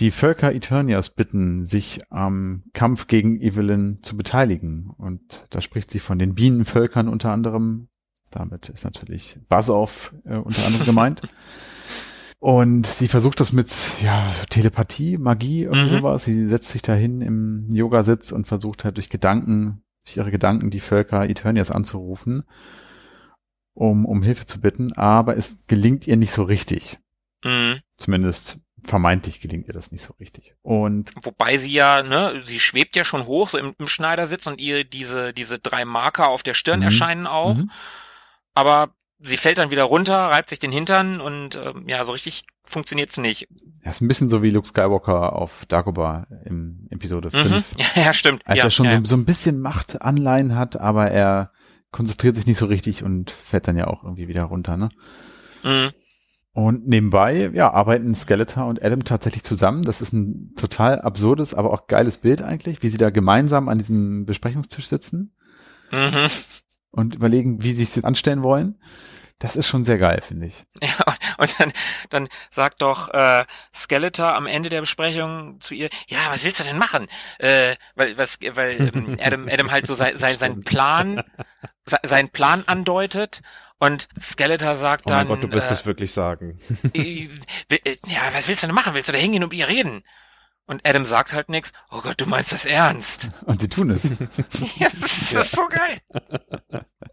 die 0.00 0.10
Völker 0.10 0.52
Eternias 0.52 1.10
bitten, 1.10 1.64
sich 1.64 2.00
am 2.10 2.64
Kampf 2.74 3.06
gegen 3.06 3.40
Evelyn 3.40 4.02
zu 4.02 4.16
beteiligen. 4.16 4.90
Und 4.98 5.46
da 5.50 5.60
spricht 5.60 5.90
sie 5.90 6.00
von 6.00 6.18
den 6.18 6.34
Bienenvölkern 6.34 7.08
unter 7.08 7.32
anderem. 7.32 7.88
Damit 8.30 8.68
ist 8.68 8.84
natürlich 8.84 9.38
Basov 9.48 10.12
äh, 10.24 10.36
unter 10.36 10.66
anderem 10.66 10.84
gemeint. 10.84 11.20
Und 12.38 12.86
sie 12.86 13.08
versucht 13.08 13.40
das 13.40 13.52
mit 13.52 13.72
ja, 14.02 14.30
Telepathie, 14.50 15.16
Magie, 15.16 15.62
irgendwie 15.64 15.94
Mhm. 15.94 15.98
sowas. 15.98 16.24
Sie 16.24 16.46
setzt 16.48 16.68
sich 16.68 16.82
dahin 16.82 17.20
im 17.22 17.70
Yogasitz 17.72 18.30
und 18.32 18.46
versucht 18.46 18.84
halt 18.84 18.96
durch 18.98 19.08
Gedanken, 19.08 19.82
durch 20.04 20.18
ihre 20.18 20.30
Gedanken 20.30 20.70
die 20.70 20.80
Völker 20.80 21.28
Eternias 21.28 21.70
anzurufen, 21.70 22.44
um, 23.74 24.04
um 24.04 24.22
Hilfe 24.22 24.46
zu 24.46 24.60
bitten. 24.60 24.92
Aber 24.92 25.36
es 25.36 25.66
gelingt 25.66 26.06
ihr 26.06 26.16
nicht 26.16 26.32
so 26.32 26.42
richtig. 26.42 26.98
Mhm. 27.44 27.80
Zumindest 27.96 28.58
vermeintlich 28.84 29.40
gelingt 29.40 29.66
ihr 29.66 29.74
das 29.74 29.90
nicht 29.90 30.02
so 30.04 30.12
richtig. 30.20 30.54
Und 30.62 31.10
Wobei 31.24 31.56
sie 31.56 31.72
ja, 31.72 32.02
ne, 32.02 32.40
sie 32.44 32.60
schwebt 32.60 32.94
ja 32.94 33.04
schon 33.04 33.26
hoch, 33.26 33.48
so 33.48 33.58
im, 33.58 33.74
im 33.78 33.88
Schneidersitz 33.88 34.46
und 34.46 34.60
ihr 34.60 34.84
diese, 34.84 35.32
diese 35.32 35.58
drei 35.58 35.84
Marker 35.84 36.28
auf 36.28 36.42
der 36.44 36.54
Stirn 36.54 36.80
Mhm. 36.80 36.84
erscheinen 36.84 37.26
auch. 37.26 37.56
Mhm. 37.56 37.70
Aber 38.54 38.90
sie 39.18 39.36
fällt 39.36 39.58
dann 39.58 39.70
wieder 39.70 39.84
runter, 39.84 40.16
reibt 40.16 40.50
sich 40.50 40.58
den 40.58 40.72
Hintern 40.72 41.20
und 41.20 41.56
ähm, 41.56 41.84
ja, 41.88 42.04
so 42.04 42.12
richtig 42.12 42.44
funktioniert's 42.64 43.16
nicht. 43.18 43.48
ja, 43.84 43.90
ist 43.90 44.00
ein 44.00 44.08
bisschen 44.08 44.28
so 44.30 44.42
wie 44.42 44.50
Luke 44.50 44.66
Skywalker 44.68 45.34
auf 45.34 45.64
Dagobah 45.66 46.26
im 46.44 46.86
Episode 46.90 47.30
Mhm. 47.32 47.62
5. 47.62 47.74
Ja, 47.96 48.02
ja, 48.02 48.12
stimmt. 48.12 48.42
Als 48.46 48.58
ja, 48.58 48.64
er 48.64 48.70
schon 48.70 48.86
ja, 48.86 48.98
so, 48.98 49.04
so 49.04 49.16
ein 49.16 49.24
bisschen 49.24 49.60
Machtanleihen 49.60 50.54
hat, 50.56 50.78
aber 50.80 51.10
er 51.10 51.52
konzentriert 51.92 52.36
sich 52.36 52.46
nicht 52.46 52.58
so 52.58 52.66
richtig 52.66 53.04
und 53.04 53.30
fällt 53.30 53.68
dann 53.68 53.76
ja 53.76 53.86
auch 53.86 54.02
irgendwie 54.04 54.28
wieder 54.28 54.44
runter, 54.44 54.76
ne? 54.76 54.88
Mhm. 55.62 55.90
Und 56.52 56.86
nebenbei, 56.88 57.50
ja, 57.52 57.70
arbeiten 57.70 58.14
Skeletor 58.14 58.66
und 58.66 58.82
Adam 58.82 59.04
tatsächlich 59.04 59.42
zusammen. 59.44 59.82
Das 59.82 60.00
ist 60.00 60.14
ein 60.14 60.54
total 60.56 61.02
absurdes, 61.02 61.52
aber 61.52 61.70
auch 61.70 61.86
geiles 61.86 62.16
Bild 62.18 62.40
eigentlich, 62.40 62.82
wie 62.82 62.88
sie 62.88 62.96
da 62.96 63.10
gemeinsam 63.10 63.68
an 63.68 63.78
diesem 63.78 64.24
Besprechungstisch 64.26 64.86
sitzen 64.88 65.34
Mhm. 65.92 66.28
Und 66.96 67.14
überlegen, 67.14 67.62
wie 67.62 67.72
sie 67.72 67.84
es 67.84 67.94
jetzt 67.94 68.04
anstellen 68.04 68.42
wollen. 68.42 68.78
Das 69.38 69.54
ist 69.54 69.66
schon 69.68 69.84
sehr 69.84 69.98
geil, 69.98 70.22
finde 70.26 70.46
ich. 70.46 70.64
Ja, 70.82 71.14
und 71.38 71.54
dann, 71.60 71.72
dann 72.08 72.28
sagt 72.50 72.80
doch 72.80 73.12
äh, 73.12 73.44
Skeletor 73.74 74.34
am 74.34 74.46
Ende 74.46 74.70
der 74.70 74.80
Besprechung 74.80 75.60
zu 75.60 75.74
ihr, 75.74 75.90
ja, 76.08 76.18
was 76.30 76.42
willst 76.44 76.60
du 76.60 76.64
denn 76.64 76.78
machen? 76.78 77.06
Äh, 77.38 77.76
weil 77.94 78.16
was, 78.16 78.38
weil 78.52 78.90
ähm, 78.94 79.16
Adam, 79.20 79.46
Adam 79.46 79.70
halt 79.70 79.86
so 79.86 79.94
sein, 79.94 80.16
sein, 80.16 80.38
seinen 80.38 80.60
Plan, 80.64 81.22
se- 81.84 81.98
seinen 82.02 82.30
Plan 82.30 82.64
andeutet 82.66 83.42
und 83.78 84.08
Skeletor 84.18 84.76
sagt 84.76 85.04
Oh 85.06 85.12
mein 85.12 85.28
dann, 85.28 85.28
Gott, 85.28 85.44
du 85.44 85.52
wirst 85.52 85.70
äh, 85.70 85.74
es 85.74 85.84
wirklich 85.84 86.12
sagen. 86.12 86.58
äh, 86.94 87.28
äh, 87.68 87.96
ja, 88.06 88.20
was 88.32 88.48
willst 88.48 88.62
du 88.62 88.68
denn 88.68 88.74
machen? 88.74 88.94
Willst 88.94 89.08
du 89.10 89.12
da 89.12 89.18
hingehen 89.18 89.44
und 89.44 89.50
mit 89.50 89.58
ihr 89.58 89.68
reden? 89.68 90.02
Und 90.66 90.86
Adam 90.86 91.06
sagt 91.06 91.32
halt 91.32 91.48
nix. 91.48 91.72
Oh 91.90 92.00
Gott, 92.00 92.20
du 92.20 92.26
meinst 92.26 92.52
das 92.52 92.64
ernst? 92.64 93.30
Und 93.46 93.60
sie 93.60 93.68
tun 93.68 93.90
es. 93.90 94.02
Ja, 94.78 94.88
das, 94.88 95.30
das 95.32 95.46
ist 95.46 95.56
so 95.56 95.68
geil. 95.68 96.00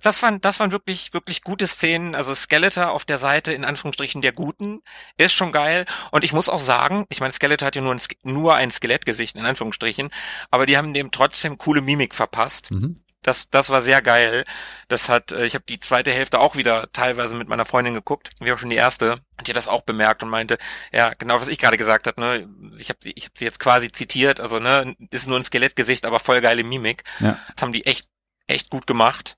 Das 0.01 0.21
waren, 0.23 0.41
das 0.41 0.59
waren 0.59 0.71
wirklich, 0.71 1.13
wirklich 1.13 1.43
gute 1.43 1.67
Szenen. 1.67 2.15
Also 2.15 2.33
Skeletor 2.33 2.91
auf 2.91 3.05
der 3.05 3.17
Seite, 3.17 3.53
in 3.53 3.63
Anführungsstrichen, 3.63 4.21
der 4.21 4.33
Guten, 4.33 4.81
ist 5.17 5.33
schon 5.33 5.51
geil. 5.51 5.85
Und 6.11 6.23
ich 6.23 6.33
muss 6.33 6.49
auch 6.49 6.59
sagen, 6.59 7.05
ich 7.09 7.19
meine, 7.19 7.31
Skeletor 7.31 7.67
hat 7.67 7.75
ja 7.75 7.81
nur 7.81 7.93
ein, 7.93 8.01
nur 8.23 8.55
ein 8.55 8.71
Skelettgesicht, 8.71 9.35
in 9.35 9.45
Anführungsstrichen, 9.45 10.09
aber 10.51 10.65
die 10.65 10.77
haben 10.77 10.93
dem 10.93 11.11
trotzdem 11.11 11.57
coole 11.57 11.81
Mimik 11.81 12.15
verpasst. 12.15 12.71
Mhm. 12.71 12.95
Das, 13.23 13.49
das 13.49 13.69
war 13.69 13.81
sehr 13.81 14.01
geil. 14.01 14.43
Das 14.87 15.09
hat, 15.09 15.31
äh, 15.31 15.45
ich 15.45 15.55
habe 15.55 15.65
die 15.67 15.79
zweite 15.79 16.11
Hälfte 16.11 16.39
auch 16.39 16.55
wieder 16.55 16.89
teilweise 16.93 17.35
mit 17.35 17.47
meiner 17.47 17.65
Freundin 17.65 17.93
geguckt, 17.93 18.29
wie 18.39 18.51
auch 18.51 18.57
schon 18.57 18.69
die 18.69 18.75
erste, 18.75 19.13
und 19.37 19.47
die 19.47 19.51
hat 19.51 19.57
das 19.57 19.67
auch 19.67 19.81
bemerkt 19.81 20.23
und 20.23 20.29
meinte, 20.29 20.57
ja, 20.91 21.13
genau 21.17 21.39
was 21.39 21.47
ich 21.47 21.57
gerade 21.57 21.77
gesagt 21.77 22.07
habe, 22.07 22.21
ne, 22.21 22.47
ich 22.77 22.89
habe 22.89 22.99
ich 23.03 23.25
hab 23.25 23.37
sie 23.37 23.45
jetzt 23.45 23.59
quasi 23.59 23.91
zitiert, 23.91 24.39
also 24.39 24.59
ne, 24.59 24.95
ist 25.09 25.27
nur 25.27 25.37
ein 25.37 25.43
Skelettgesicht, 25.43 26.05
aber 26.05 26.19
voll 26.19 26.41
geile 26.41 26.63
Mimik. 26.63 27.03
Ja. 27.19 27.39
Das 27.55 27.63
haben 27.63 27.73
die 27.73 27.85
echt, 27.85 28.07
echt 28.47 28.69
gut 28.69 28.87
gemacht. 28.87 29.37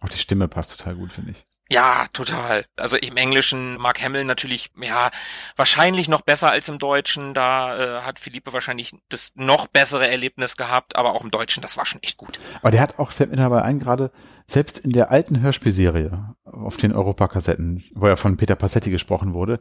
Auch 0.00 0.08
die 0.08 0.18
Stimme 0.18 0.48
passt 0.48 0.76
total 0.76 0.96
gut, 0.96 1.12
finde 1.12 1.32
ich. 1.32 1.46
Ja, 1.70 2.06
total. 2.12 2.64
Also 2.76 2.96
im 2.96 3.16
Englischen 3.16 3.78
Mark 3.78 4.02
Hamill 4.02 4.24
natürlich, 4.24 4.70
ja, 4.76 5.10
wahrscheinlich 5.56 6.08
noch 6.08 6.20
besser 6.20 6.50
als 6.50 6.68
im 6.68 6.78
Deutschen. 6.78 7.32
Da 7.32 7.76
äh, 7.76 8.02
hat 8.02 8.18
Philippe 8.18 8.52
wahrscheinlich 8.52 8.94
das 9.08 9.30
noch 9.34 9.68
bessere 9.68 10.06
Erlebnis 10.06 10.56
gehabt, 10.56 10.96
aber 10.96 11.14
auch 11.14 11.24
im 11.24 11.30
Deutschen, 11.30 11.62
das 11.62 11.76
war 11.76 11.86
schon 11.86 12.02
echt 12.02 12.18
gut. 12.18 12.38
Aber 12.60 12.72
der 12.72 12.82
hat 12.82 12.98
auch, 12.98 13.10
fällt 13.10 13.30
mir 13.30 13.36
dabei 13.36 13.62
ein, 13.62 13.78
gerade 13.78 14.10
selbst 14.46 14.78
in 14.78 14.90
der 14.90 15.10
alten 15.10 15.40
Hörspielserie 15.40 16.34
auf 16.44 16.76
den 16.76 16.92
Europakassetten, 16.92 17.84
wo 17.94 18.06
ja 18.06 18.16
von 18.16 18.36
Peter 18.36 18.56
Passetti 18.56 18.90
gesprochen 18.90 19.32
wurde, 19.32 19.58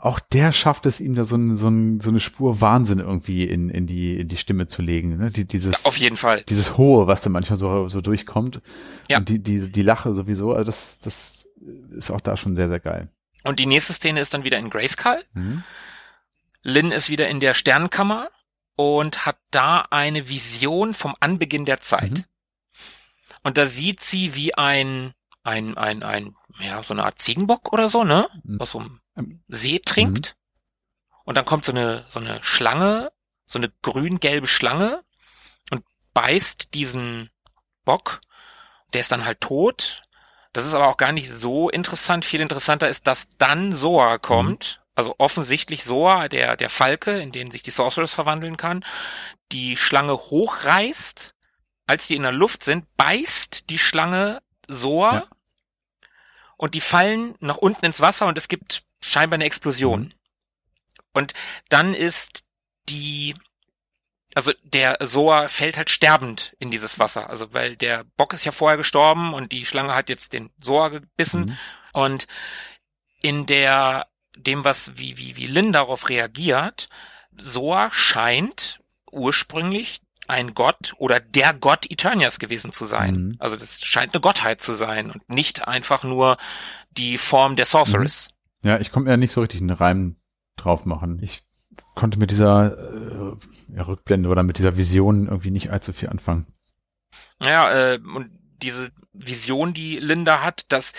auch 0.00 0.20
der 0.20 0.52
schafft 0.52 0.86
es 0.86 1.00
ihm 1.00 1.16
da 1.16 1.24
so, 1.24 1.36
ein, 1.36 1.56
so, 1.56 1.68
ein, 1.68 2.00
so 2.00 2.10
eine 2.10 2.20
Spur 2.20 2.60
Wahnsinn 2.60 3.00
irgendwie 3.00 3.44
in, 3.44 3.68
in, 3.68 3.86
die, 3.86 4.18
in 4.18 4.28
die 4.28 4.36
Stimme 4.36 4.68
zu 4.68 4.80
legen. 4.80 5.16
Ne? 5.16 5.30
Die, 5.32 5.44
dieses, 5.44 5.84
Auf 5.84 5.96
jeden 5.96 6.16
Fall. 6.16 6.44
dieses 6.48 6.76
Hohe, 6.76 7.08
was 7.08 7.20
da 7.20 7.30
manchmal 7.30 7.58
so, 7.58 7.88
so 7.88 8.00
durchkommt. 8.00 8.60
Ja. 9.08 9.18
Und 9.18 9.28
die, 9.28 9.40
die, 9.40 9.70
die 9.70 9.82
Lache 9.82 10.14
sowieso, 10.14 10.52
also 10.52 10.64
das, 10.64 11.00
das 11.00 11.48
ist 11.90 12.10
auch 12.10 12.20
da 12.20 12.36
schon 12.36 12.54
sehr, 12.54 12.68
sehr 12.68 12.78
geil. 12.78 13.08
Und 13.44 13.58
die 13.58 13.66
nächste 13.66 13.92
Szene 13.92 14.20
ist 14.20 14.34
dann 14.34 14.44
wieder 14.44 14.58
in 14.58 14.70
Grayskull. 14.70 15.22
Mhm. 15.34 15.64
Lynn 16.62 16.92
ist 16.92 17.10
wieder 17.10 17.28
in 17.28 17.40
der 17.40 17.54
Sternkammer 17.54 18.28
und 18.76 19.26
hat 19.26 19.38
da 19.50 19.86
eine 19.90 20.28
Vision 20.28 20.94
vom 20.94 21.14
Anbeginn 21.18 21.64
der 21.64 21.80
Zeit. 21.80 22.10
Mhm. 22.10 22.24
Und 23.42 23.58
da 23.58 23.66
sieht 23.66 24.02
sie, 24.02 24.36
wie 24.36 24.54
ein, 24.54 25.12
ein, 25.48 25.76
ein, 25.76 26.02
ein, 26.02 26.36
ja, 26.60 26.82
so 26.82 26.94
eine 26.94 27.04
Art 27.04 27.20
Ziegenbock 27.20 27.72
oder 27.72 27.88
so, 27.88 28.04
ne? 28.04 28.28
Mhm. 28.44 28.60
Aus 28.60 28.72
so 28.72 28.80
einem 28.80 29.00
Ähm, 29.16 29.42
See 29.48 29.78
trinkt. 29.78 30.36
Und 31.24 31.36
dann 31.36 31.44
kommt 31.44 31.64
so 31.64 31.72
eine, 31.72 32.06
so 32.10 32.20
eine 32.20 32.42
Schlange, 32.42 33.12
so 33.46 33.58
eine 33.58 33.70
grün-gelbe 33.82 34.46
Schlange 34.46 35.02
und 35.70 35.84
beißt 36.14 36.74
diesen 36.74 37.30
Bock. 37.84 38.20
Der 38.94 39.00
ist 39.00 39.12
dann 39.12 39.24
halt 39.24 39.40
tot. 39.40 40.02
Das 40.52 40.64
ist 40.64 40.74
aber 40.74 40.88
auch 40.88 40.96
gar 40.96 41.12
nicht 41.12 41.30
so 41.30 41.68
interessant. 41.68 42.24
Viel 42.24 42.40
interessanter 42.40 42.88
ist, 42.88 43.06
dass 43.06 43.28
dann 43.36 43.72
Soa 43.72 44.18
kommt. 44.18 44.78
Also 44.94 45.14
offensichtlich 45.18 45.84
Soa, 45.84 46.28
der, 46.28 46.56
der 46.56 46.70
Falke, 46.70 47.18
in 47.18 47.30
den 47.30 47.50
sich 47.50 47.62
die 47.62 47.70
Sorceress 47.70 48.14
verwandeln 48.14 48.56
kann, 48.56 48.84
die 49.52 49.76
Schlange 49.76 50.14
hochreißt. 50.14 51.34
Als 51.86 52.06
die 52.06 52.16
in 52.16 52.22
der 52.22 52.32
Luft 52.32 52.64
sind, 52.64 52.84
beißt 52.96 53.70
die 53.70 53.78
Schlange 53.78 54.42
Soa. 54.66 55.14
Ja. 55.14 55.26
Und 56.58 56.74
die 56.74 56.80
fallen 56.80 57.34
nach 57.40 57.56
unten 57.56 57.86
ins 57.86 58.00
Wasser 58.00 58.26
und 58.26 58.36
es 58.36 58.48
gibt 58.48 58.82
scheinbar 59.00 59.36
eine 59.36 59.46
Explosion. 59.46 60.02
Mhm. 60.02 60.12
Und 61.14 61.32
dann 61.70 61.94
ist 61.94 62.44
die, 62.88 63.34
also 64.34 64.52
der 64.64 64.98
Soa 65.00 65.48
fällt 65.48 65.76
halt 65.76 65.88
sterbend 65.88 66.54
in 66.58 66.70
dieses 66.70 66.98
Wasser. 66.98 67.30
Also 67.30 67.54
weil 67.54 67.76
der 67.76 68.04
Bock 68.16 68.34
ist 68.34 68.44
ja 68.44 68.52
vorher 68.52 68.76
gestorben 68.76 69.34
und 69.34 69.52
die 69.52 69.64
Schlange 69.64 69.94
hat 69.94 70.08
jetzt 70.08 70.32
den 70.32 70.50
Soa 70.60 70.88
gebissen. 70.88 71.46
Mhm. 71.46 71.58
Und 71.92 72.26
in 73.22 73.46
der, 73.46 74.08
dem, 74.36 74.64
was, 74.64 74.98
wie, 74.98 75.16
wie, 75.16 75.36
wie 75.36 75.46
Lynn 75.46 75.72
darauf 75.72 76.08
reagiert, 76.08 76.88
Soa 77.36 77.90
scheint 77.92 78.80
ursprünglich 79.10 80.00
ein 80.28 80.54
Gott 80.54 80.94
oder 80.98 81.20
der 81.20 81.54
Gott 81.54 81.90
Eternias 81.90 82.38
gewesen 82.38 82.72
zu 82.72 82.86
sein. 82.86 83.14
Mhm. 83.14 83.36
Also 83.38 83.56
das 83.56 83.80
scheint 83.84 84.14
eine 84.14 84.20
Gottheit 84.20 84.60
zu 84.60 84.74
sein 84.74 85.10
und 85.10 85.28
nicht 85.28 85.66
einfach 85.66 86.04
nur 86.04 86.36
die 86.90 87.18
Form 87.18 87.56
der 87.56 87.64
Sorceress. 87.64 88.30
Ja, 88.62 88.78
ich 88.78 88.90
konnte 88.90 89.06
mir 89.06 89.12
ja 89.12 89.16
nicht 89.16 89.32
so 89.32 89.40
richtig 89.40 89.60
einen 89.60 89.70
Reim 89.70 90.16
drauf 90.56 90.84
machen. 90.84 91.20
Ich 91.22 91.42
konnte 91.94 92.18
mit 92.18 92.30
dieser 92.30 92.76
äh, 92.76 93.36
ja, 93.76 93.82
Rückblende 93.82 94.28
oder 94.28 94.42
mit 94.42 94.58
dieser 94.58 94.76
Vision 94.76 95.28
irgendwie 95.28 95.50
nicht 95.50 95.70
allzu 95.70 95.92
viel 95.92 96.08
anfangen. 96.08 96.46
Ja, 97.42 97.72
äh, 97.72 97.98
und 97.98 98.30
diese 98.62 98.90
Vision, 99.12 99.72
die 99.72 99.98
Linda 99.98 100.42
hat, 100.42 100.66
dass 100.68 100.92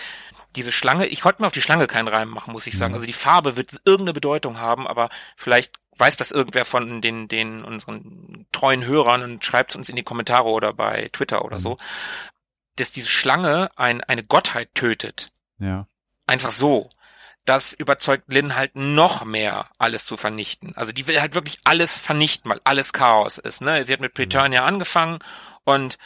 diese 0.56 0.72
Schlange, 0.72 1.06
ich 1.08 1.22
konnte 1.22 1.42
mir 1.42 1.48
auf 1.48 1.54
die 1.54 1.62
Schlange 1.62 1.88
keinen 1.88 2.08
Reim 2.08 2.30
machen, 2.30 2.54
muss 2.54 2.68
ich 2.68 2.78
sagen. 2.78 2.92
Mhm. 2.92 2.96
Also 2.96 3.06
die 3.06 3.14
Farbe 3.14 3.56
wird 3.56 3.80
irgendeine 3.86 4.14
Bedeutung 4.14 4.60
haben, 4.60 4.88
aber 4.88 5.10
vielleicht 5.36 5.80
weiß 6.00 6.18
das 6.18 6.32
irgendwer 6.32 6.66
von 6.66 7.02
den, 7.02 7.28
den 7.28 7.64
unseren 7.64 8.46
treuen 8.52 8.86
Hörern 8.86 9.22
und 9.24 9.44
schreibt 9.46 9.72
es 9.72 9.76
uns 9.76 9.90
in 9.90 9.96
die 9.96 10.04
Kommentare 10.04 10.50
oder 10.50 10.74
bei 10.74 11.10
Twitter 11.14 11.44
oder 11.46 11.58
Mhm. 11.58 11.62
so, 11.62 11.78
dass 12.76 12.92
diese 12.92 13.10
Schlange 13.10 13.70
ein, 13.76 14.02
eine 14.02 14.24
Gottheit 14.24 14.74
tötet. 14.74 15.28
Ja. 15.60 15.88
Einfach 16.28 16.52
so. 16.52 16.90
das 17.46 17.74
überzeugt 17.74 18.32
Lynn 18.32 18.56
halt 18.56 18.76
noch 18.76 19.26
mehr, 19.26 19.70
alles 19.80 20.06
zu 20.06 20.18
vernichten. 20.18 20.74
Also 20.76 20.92
die 20.92 21.08
will 21.08 21.20
halt 21.20 21.34
wirklich 21.34 21.58
alles 21.64 21.98
vernichten, 21.98 22.52
weil 22.52 22.62
alles 22.64 22.94
Chaos 22.94 23.40
ist. 23.40 23.62
Ne? 23.62 23.84
Sie 23.86 23.94
hat 23.94 24.02
mit 24.02 24.14
Preturnia 24.14 24.66
angefangen 24.66 25.18
und 25.64 25.98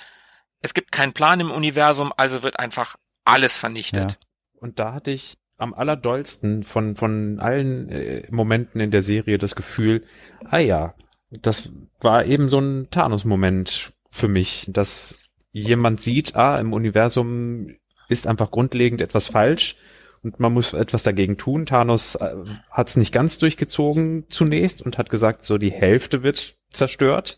es 0.62 0.74
gibt 0.74 0.94
keinen 0.94 1.12
Plan 1.12 1.42
im 1.42 1.52
Universum, 1.52 2.14
also 2.16 2.44
wird 2.44 2.60
einfach 2.60 2.96
alles 3.26 3.58
vernichtet. 3.58 4.12
Ja. 4.12 4.18
Und 4.62 4.80
da 4.80 4.94
hatte 4.94 5.12
ich 5.12 5.38
am 5.58 5.74
allerdollsten 5.74 6.64
von, 6.64 6.96
von 6.96 7.40
allen 7.40 7.90
äh, 7.90 8.24
Momenten 8.32 8.82
in 8.82 8.92
der 8.92 9.02
Serie 9.02 9.38
das 9.38 9.56
Gefühl, 9.56 10.04
ah 10.46 10.60
ja, 10.60 10.96
das 11.30 11.72
war 12.00 12.26
eben 12.26 12.50
so 12.50 12.60
ein 12.60 12.90
Thanos-Moment 12.92 13.94
für 14.10 14.28
mich, 14.28 14.68
dass 14.70 15.16
jemand 15.52 16.02
sieht, 16.02 16.36
ah, 16.36 16.60
im 16.60 16.74
Universum 16.74 17.76
ist 18.10 18.28
einfach 18.28 18.52
grundlegend 18.52 19.02
etwas 19.02 19.28
falsch 19.28 19.76
und 20.24 20.40
man 20.40 20.54
muss 20.54 20.74
etwas 20.74 21.04
dagegen 21.04 21.38
tun. 21.38 21.66
Thanos 21.66 22.16
äh, 22.16 22.36
hat 22.72 22.90
es 22.90 22.96
nicht 22.96 23.14
ganz 23.14 23.38
durchgezogen 23.38 24.26
zunächst 24.30 24.82
und 24.82 24.98
hat 24.98 25.10
gesagt, 25.10 25.46
so 25.46 25.58
die 25.58 25.72
Hälfte 25.72 26.24
wird 26.24 26.56
zerstört, 26.72 27.38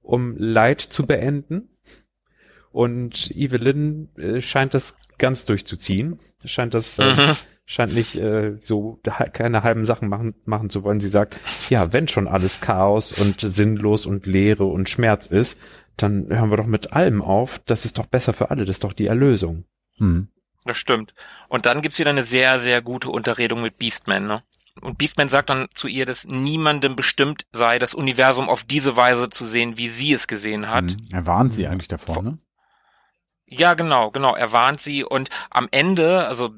um 0.00 0.36
Leid 0.36 0.80
zu 0.80 1.06
beenden. 1.06 1.68
Und 2.72 3.30
Evelyn 3.30 4.08
äh, 4.16 4.40
scheint 4.40 4.74
das 4.74 4.96
ganz 5.18 5.44
durchzuziehen. 5.44 6.18
Scheint 6.44 6.74
das 6.74 6.98
äh, 6.98 7.14
mhm 7.14 7.36
scheint 7.64 7.94
nicht 7.94 8.16
äh, 8.16 8.58
so 8.62 9.00
keine 9.32 9.62
halben 9.62 9.86
Sachen 9.86 10.08
machen, 10.08 10.34
machen 10.44 10.70
zu 10.70 10.82
wollen. 10.82 11.00
Sie 11.00 11.08
sagt, 11.08 11.38
ja, 11.70 11.92
wenn 11.92 12.08
schon 12.08 12.28
alles 12.28 12.60
Chaos 12.60 13.12
und 13.12 13.40
sinnlos 13.40 14.06
und 14.06 14.26
Leere 14.26 14.64
und 14.64 14.88
Schmerz 14.88 15.26
ist, 15.26 15.60
dann 15.96 16.28
hören 16.28 16.50
wir 16.50 16.56
doch 16.56 16.66
mit 16.66 16.92
allem 16.92 17.22
auf. 17.22 17.60
Das 17.66 17.84
ist 17.84 17.98
doch 17.98 18.06
besser 18.06 18.32
für 18.32 18.50
alle. 18.50 18.64
Das 18.64 18.76
ist 18.76 18.84
doch 18.84 18.92
die 18.92 19.06
Erlösung. 19.06 19.64
Hm. 19.98 20.28
Das 20.64 20.76
stimmt. 20.76 21.14
Und 21.48 21.66
dann 21.66 21.82
gibt's 21.82 21.98
wieder 21.98 22.10
eine 22.10 22.22
sehr, 22.22 22.60
sehr 22.60 22.82
gute 22.82 23.10
Unterredung 23.10 23.62
mit 23.62 23.78
Beastman, 23.78 24.26
ne? 24.26 24.42
Und 24.80 24.96
Beastman 24.96 25.28
sagt 25.28 25.50
dann 25.50 25.66
zu 25.74 25.86
ihr, 25.86 26.06
dass 26.06 26.26
niemandem 26.26 26.96
bestimmt 26.96 27.44
sei, 27.52 27.78
das 27.78 27.92
Universum 27.92 28.48
auf 28.48 28.64
diese 28.64 28.96
Weise 28.96 29.28
zu 29.28 29.44
sehen, 29.44 29.76
wie 29.76 29.90
sie 29.90 30.14
es 30.14 30.26
gesehen 30.26 30.70
hat. 30.70 30.92
Hm. 30.92 30.96
Er 31.12 31.26
warnt 31.26 31.52
sie 31.52 31.66
eigentlich 31.66 31.88
davor, 31.88 32.22
ne? 32.22 32.38
Ja, 33.58 33.74
genau, 33.74 34.10
genau. 34.10 34.34
Er 34.34 34.52
warnt 34.52 34.80
sie 34.80 35.04
und 35.04 35.28
am 35.50 35.68
Ende, 35.70 36.26
also 36.26 36.50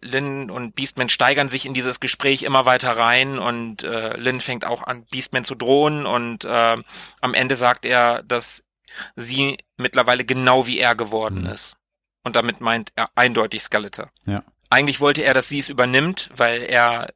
Lynn 0.00 0.50
und 0.50 0.74
Beastman 0.74 1.08
steigern 1.08 1.48
sich 1.48 1.66
in 1.66 1.74
dieses 1.74 2.00
Gespräch 2.00 2.42
immer 2.42 2.64
weiter 2.64 2.96
rein 2.96 3.38
und 3.38 3.82
äh, 3.82 4.16
Lynn 4.16 4.40
fängt 4.40 4.64
auch 4.64 4.82
an, 4.82 5.04
Beastman 5.10 5.44
zu 5.44 5.54
drohen 5.54 6.06
und 6.06 6.44
äh, 6.44 6.76
am 7.20 7.34
Ende 7.34 7.56
sagt 7.56 7.84
er, 7.84 8.22
dass 8.22 8.64
sie 9.16 9.58
mittlerweile 9.76 10.24
genau 10.24 10.66
wie 10.66 10.78
er 10.78 10.94
geworden 10.94 11.42
mhm. 11.42 11.48
ist. 11.48 11.76
Und 12.24 12.36
damit 12.36 12.60
meint 12.60 12.90
er 12.94 13.08
eindeutig 13.14 13.62
Skeletor. 13.62 14.10
Ja. 14.26 14.44
Eigentlich 14.70 15.00
wollte 15.00 15.22
er, 15.22 15.34
dass 15.34 15.48
sie 15.48 15.58
es 15.58 15.68
übernimmt, 15.68 16.30
weil 16.36 16.62
er 16.62 17.12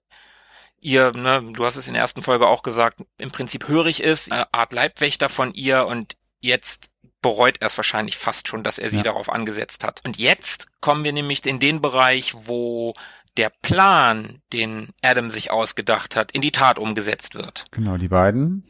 ihr, 0.80 1.12
ne, 1.12 1.42
du 1.52 1.64
hast 1.64 1.76
es 1.76 1.86
in 1.86 1.94
der 1.94 2.02
ersten 2.02 2.22
Folge 2.22 2.46
auch 2.46 2.62
gesagt, 2.62 3.02
im 3.18 3.30
Prinzip 3.30 3.68
hörig 3.68 4.02
ist, 4.02 4.30
eine 4.30 4.52
Art 4.52 4.72
Leibwächter 4.72 5.28
von 5.28 5.52
ihr 5.54 5.86
und 5.86 6.16
jetzt 6.40 6.90
bereut 7.22 7.56
er 7.60 7.68
es 7.68 7.76
wahrscheinlich 7.76 8.16
fast 8.16 8.48
schon, 8.48 8.62
dass 8.62 8.78
er 8.78 8.90
sie 8.90 8.98
ja. 8.98 9.02
darauf 9.02 9.30
angesetzt 9.30 9.84
hat. 9.84 10.00
Und 10.04 10.18
jetzt 10.18 10.68
kommen 10.80 11.04
wir 11.04 11.12
nämlich 11.12 11.44
in 11.46 11.58
den 11.58 11.80
Bereich, 11.80 12.34
wo 12.34 12.94
der 13.36 13.50
Plan, 13.62 14.40
den 14.52 14.88
Adam 15.02 15.30
sich 15.30 15.50
ausgedacht 15.50 16.16
hat, 16.16 16.32
in 16.32 16.40
die 16.40 16.52
Tat 16.52 16.78
umgesetzt 16.78 17.34
wird. 17.34 17.64
Genau, 17.70 17.96
die 17.96 18.08
beiden 18.08 18.64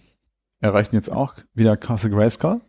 erreichen 0.61 0.97
jetzt 0.97 1.11
auch 1.11 1.35
wieder 1.55 1.77
Castle 1.77 2.11
Grayskull. 2.11 2.61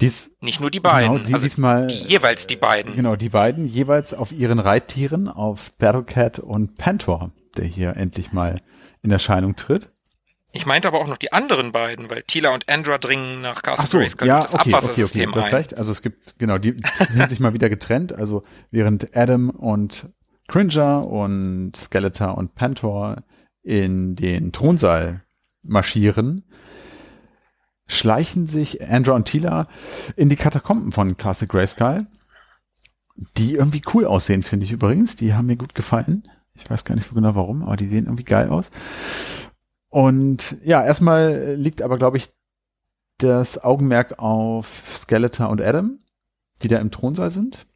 Dies, 0.00 0.30
Nicht 0.40 0.60
nur 0.60 0.70
die 0.70 0.80
beiden, 0.80 1.12
genau, 1.12 1.24
die, 1.24 1.34
also 1.34 1.44
diesmal, 1.44 1.86
die 1.86 1.94
jeweils 1.94 2.46
die 2.46 2.56
beiden. 2.56 2.96
Genau, 2.96 3.16
die 3.16 3.28
beiden 3.28 3.66
jeweils 3.66 4.14
auf 4.14 4.32
ihren 4.32 4.58
Reittieren, 4.58 5.28
auf 5.28 5.72
Battlecat 5.72 6.38
und 6.38 6.78
Pantor, 6.78 7.32
der 7.58 7.66
hier 7.66 7.96
endlich 7.96 8.32
mal 8.32 8.60
in 9.02 9.10
Erscheinung 9.10 9.56
tritt. 9.56 9.90
Ich 10.52 10.66
meinte 10.66 10.88
aber 10.88 10.98
auch 10.98 11.06
noch 11.06 11.16
die 11.16 11.32
anderen 11.32 11.70
beiden, 11.70 12.10
weil 12.10 12.22
Tila 12.22 12.52
und 12.52 12.68
Andra 12.68 12.98
dringen 12.98 13.40
nach 13.40 13.62
Castle 13.62 13.86
so, 13.86 13.98
Grayskull 13.98 14.26
ja, 14.26 14.40
das 14.40 14.54
okay, 14.54 14.74
Abwassersystem 14.74 15.30
okay, 15.30 15.38
okay, 15.38 15.48
ein. 15.48 15.54
Recht. 15.54 15.78
Also 15.78 15.92
es 15.92 16.02
gibt, 16.02 16.38
genau, 16.38 16.58
die, 16.58 16.74
die 16.74 17.12
sind 17.12 17.28
sich 17.28 17.40
mal 17.40 17.52
wieder 17.52 17.68
getrennt. 17.68 18.12
Also 18.12 18.42
während 18.70 19.16
Adam 19.16 19.50
und 19.50 20.10
Cringer 20.48 21.06
und 21.06 21.76
Skeletor 21.76 22.36
und 22.36 22.56
Pantor 22.56 23.22
in 23.62 24.16
den 24.16 24.50
Thronsaal 24.50 25.22
marschieren, 25.62 26.44
schleichen 27.86 28.48
sich 28.48 28.88
Andra 28.88 29.14
und 29.14 29.26
Tila 29.26 29.68
in 30.16 30.28
die 30.28 30.36
Katakomben 30.36 30.90
von 30.90 31.16
Castle 31.16 31.46
Grayskull, 31.46 32.06
die 33.36 33.54
irgendwie 33.54 33.82
cool 33.94 34.04
aussehen, 34.04 34.42
finde 34.42 34.66
ich 34.66 34.72
übrigens. 34.72 35.14
Die 35.14 35.34
haben 35.34 35.46
mir 35.46 35.56
gut 35.56 35.76
gefallen. 35.76 36.28
Ich 36.54 36.68
weiß 36.68 36.84
gar 36.84 36.96
nicht 36.96 37.08
so 37.08 37.14
genau 37.14 37.36
warum, 37.36 37.62
aber 37.62 37.76
die 37.76 37.88
sehen 37.88 38.06
irgendwie 38.06 38.24
geil 38.24 38.48
aus. 38.48 38.70
Und 39.90 40.56
ja, 40.64 40.84
erstmal 40.84 41.54
liegt 41.56 41.82
aber, 41.82 41.98
glaube 41.98 42.16
ich, 42.16 42.30
das 43.18 43.62
Augenmerk 43.62 44.18
auf 44.18 44.66
Skeletor 44.96 45.50
und 45.50 45.60
Adam, 45.60 45.98
die 46.62 46.68
da 46.68 46.78
im 46.78 46.90
Thronsaal 46.90 47.30
sind. 47.30 47.66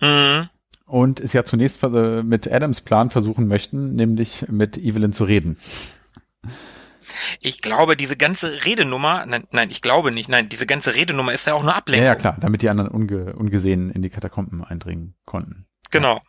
Mhm. 0.00 0.48
Und 0.86 1.20
es 1.20 1.32
ja 1.32 1.44
zunächst 1.44 1.82
äh, 1.82 2.22
mit 2.22 2.50
Adams 2.50 2.80
Plan 2.80 3.10
versuchen 3.10 3.46
möchten, 3.46 3.94
nämlich 3.94 4.46
mit 4.48 4.76
Evelyn 4.76 5.12
zu 5.12 5.24
reden. 5.24 5.58
Ich 7.40 7.60
glaube, 7.60 7.96
diese 7.96 8.16
ganze 8.16 8.64
Redenummer, 8.64 9.26
nein, 9.26 9.44
nein, 9.50 9.70
ich 9.70 9.82
glaube 9.82 10.10
nicht, 10.10 10.28
nein, 10.28 10.48
diese 10.48 10.66
ganze 10.66 10.94
Redenummer 10.94 11.32
ist 11.32 11.46
ja 11.46 11.54
auch 11.54 11.62
nur 11.62 11.74
Ablenkung. 11.74 12.04
Ja, 12.04 12.12
ja 12.12 12.16
klar, 12.16 12.36
damit 12.40 12.62
die 12.62 12.70
anderen 12.70 12.90
unge 12.90 13.34
ungesehen 13.34 13.90
in 13.90 14.02
die 14.02 14.10
Katakomben 14.10 14.64
eindringen 14.64 15.14
konnten. 15.26 15.66
Genau. 15.90 16.16
Ja. 16.16 16.22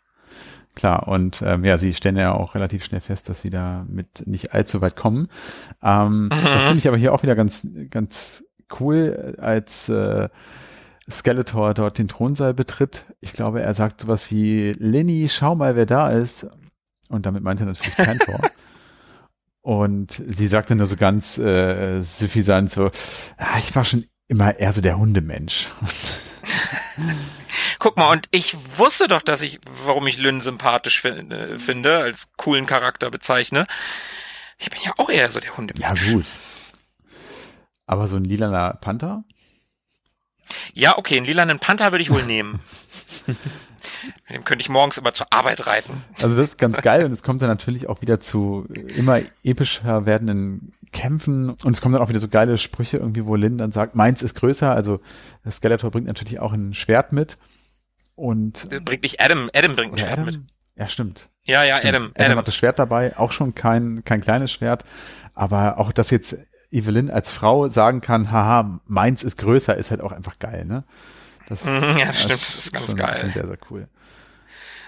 Klar, 0.76 1.08
und 1.08 1.42
ähm, 1.42 1.64
ja, 1.64 1.78
sie 1.78 1.94
stellen 1.94 2.18
ja 2.18 2.34
auch 2.34 2.54
relativ 2.54 2.84
schnell 2.84 3.02
fest, 3.02 3.30
dass 3.30 3.42
sie 3.42 3.50
da 3.50 3.86
mit 3.88 4.28
nicht 4.28 4.54
allzu 4.54 4.82
weit 4.82 4.98
kommen. 4.98 5.30
Ähm, 5.82 6.26
mhm. 6.26 6.30
Das 6.30 6.66
finde 6.66 6.80
ich 6.80 6.88
aber 6.88 6.98
hier 6.98 7.14
auch 7.14 7.24
wieder 7.24 7.36
ganz, 7.36 7.66
ganz 7.90 8.44
cool, 8.80 9.36
als 9.40 9.88
äh, 9.88 10.28
Skeletor 11.10 11.74
dort 11.74 11.98
den 11.98 12.08
Thronsaal 12.08 12.54
betritt. 12.54 13.06
Ich 13.22 13.34
glaube, 13.34 13.62
er 13.62 13.74
sagt 13.74 14.02
sowas 14.02 14.32
wie, 14.32 14.74
Lenny, 14.74 15.30
schau 15.30 15.56
mal, 15.56 15.76
wer 15.76 15.86
da 15.86 16.10
ist. 16.10 16.48
Und 17.08 17.26
damit 17.26 17.44
meint 17.44 17.60
er 17.60 17.68
natürlich 17.68 17.96
Cantor. 17.96 18.42
und 19.62 20.22
sie 20.28 20.48
sagt 20.48 20.72
dann 20.72 20.80
nur 20.80 20.88
so 20.88 20.96
ganz 20.96 21.38
äh, 21.38 22.02
suffisant 22.02 22.72
so, 22.72 22.90
ah, 23.38 23.60
ich 23.60 23.76
war 23.76 23.86
schon 23.86 24.06
immer 24.28 24.60
eher 24.60 24.74
so 24.74 24.82
der 24.82 24.98
Hundemensch. 24.98 25.68
Guck 27.80 27.98
mal, 27.98 28.08
und 28.08 28.28
ich 28.32 28.56
wusste 28.78 29.08
doch, 29.08 29.22
dass 29.22 29.42
ich, 29.42 29.60
warum 29.86 30.08
ich 30.08 30.18
Lynn 30.18 30.42
sympathisch 30.42 31.02
finde, 31.02 31.60
finde 31.60 31.98
als 31.98 32.30
coolen 32.38 32.66
Charakter 32.66 33.12
bezeichne. 33.12 33.68
Ich 34.58 34.70
bin 34.70 34.80
ja 34.84 34.92
auch 34.98 35.10
eher 35.10 35.30
so 35.30 35.40
der 35.40 35.56
Hundemensch. 35.58 36.08
Ja, 36.08 36.14
gut. 36.14 36.26
Aber 37.86 38.08
so 38.08 38.16
ein 38.16 38.24
lilaner 38.24 38.74
Panther? 38.76 39.24
Ja, 40.74 40.98
okay, 40.98 41.18
einen 41.18 41.26
lilanen 41.26 41.60
Panther 41.60 41.92
würde 41.92 42.02
ich 42.02 42.10
wohl 42.10 42.24
nehmen. 42.24 42.60
Mit 44.28 44.38
dem 44.38 44.44
könnte 44.44 44.62
ich 44.62 44.70
morgens 44.70 44.98
immer 44.98 45.14
zur 45.14 45.28
Arbeit 45.32 45.68
reiten. 45.68 46.04
Also 46.22 46.36
das 46.36 46.50
ist 46.50 46.58
ganz 46.58 46.82
geil 46.82 47.06
und 47.06 47.12
es 47.12 47.24
kommt 47.24 47.42
dann 47.42 47.50
natürlich 47.50 47.88
auch 47.88 48.02
wieder 48.02 48.20
zu 48.20 48.68
immer 48.96 49.22
epischer 49.44 50.06
werdenden 50.06 50.74
Kämpfen 50.92 51.50
und 51.50 51.74
es 51.74 51.82
kommen 51.82 51.94
dann 51.94 52.02
auch 52.02 52.10
wieder 52.10 52.20
so 52.20 52.28
geile 52.28 52.58
Sprüche 52.58 52.98
irgendwie, 52.98 53.26
wo 53.26 53.36
Lynn 53.36 53.58
dann 53.58 53.72
sagt, 53.72 53.96
meins 53.96 54.22
ist 54.22 54.36
größer, 54.36 54.72
also 54.72 55.02
Skeletor 55.50 55.92
bringt 55.92 56.08
natürlich 56.08 56.40
auch 56.40 56.54
ein 56.54 56.74
Schwert 56.74 57.12
mit 57.12 57.38
und 58.16 58.70
bringt 58.86 59.04
nicht 59.04 59.22
Adam, 59.22 59.50
Adam 59.54 59.76
bringt 59.76 59.94
ein 59.94 59.98
Schwert 59.98 60.14
Adam? 60.14 60.26
mit. 60.26 60.40
Ja, 60.78 60.88
stimmt. 60.88 61.30
Ja, 61.44 61.64
ja, 61.64 61.78
stimmt. 61.78 61.96
Adam, 61.96 62.04
Adam. 62.16 62.26
Adam 62.26 62.38
hat 62.40 62.48
das 62.48 62.56
Schwert 62.56 62.80
dabei, 62.80 63.18
auch 63.18 63.32
schon 63.32 63.56
kein 63.56 64.04
kein 64.06 64.22
kleines 64.22 64.52
Schwert, 64.52 64.84
aber 65.34 65.78
auch 65.78 65.92
dass 65.92 66.12
jetzt 66.12 66.38
Evelyn 66.72 67.10
als 67.10 67.32
Frau 67.32 67.68
sagen 67.68 68.02
kann, 68.02 68.32
haha, 68.32 68.80
meins 68.86 69.24
ist 69.24 69.38
größer, 69.38 69.76
ist 69.76 69.92
halt 69.92 70.02
auch 70.02 70.12
einfach 70.12 70.40
geil, 70.40 70.66
ne? 70.66 70.84
Das, 71.48 71.60
ja, 71.66 72.06
das 72.06 72.24
stimmt, 72.24 72.42
das 72.42 72.56
ist 72.56 72.74
ganz 72.74 72.96
geil. 72.96 73.32
Sehr, 73.34 73.48
sehr 73.48 73.58
cool. 73.70 73.88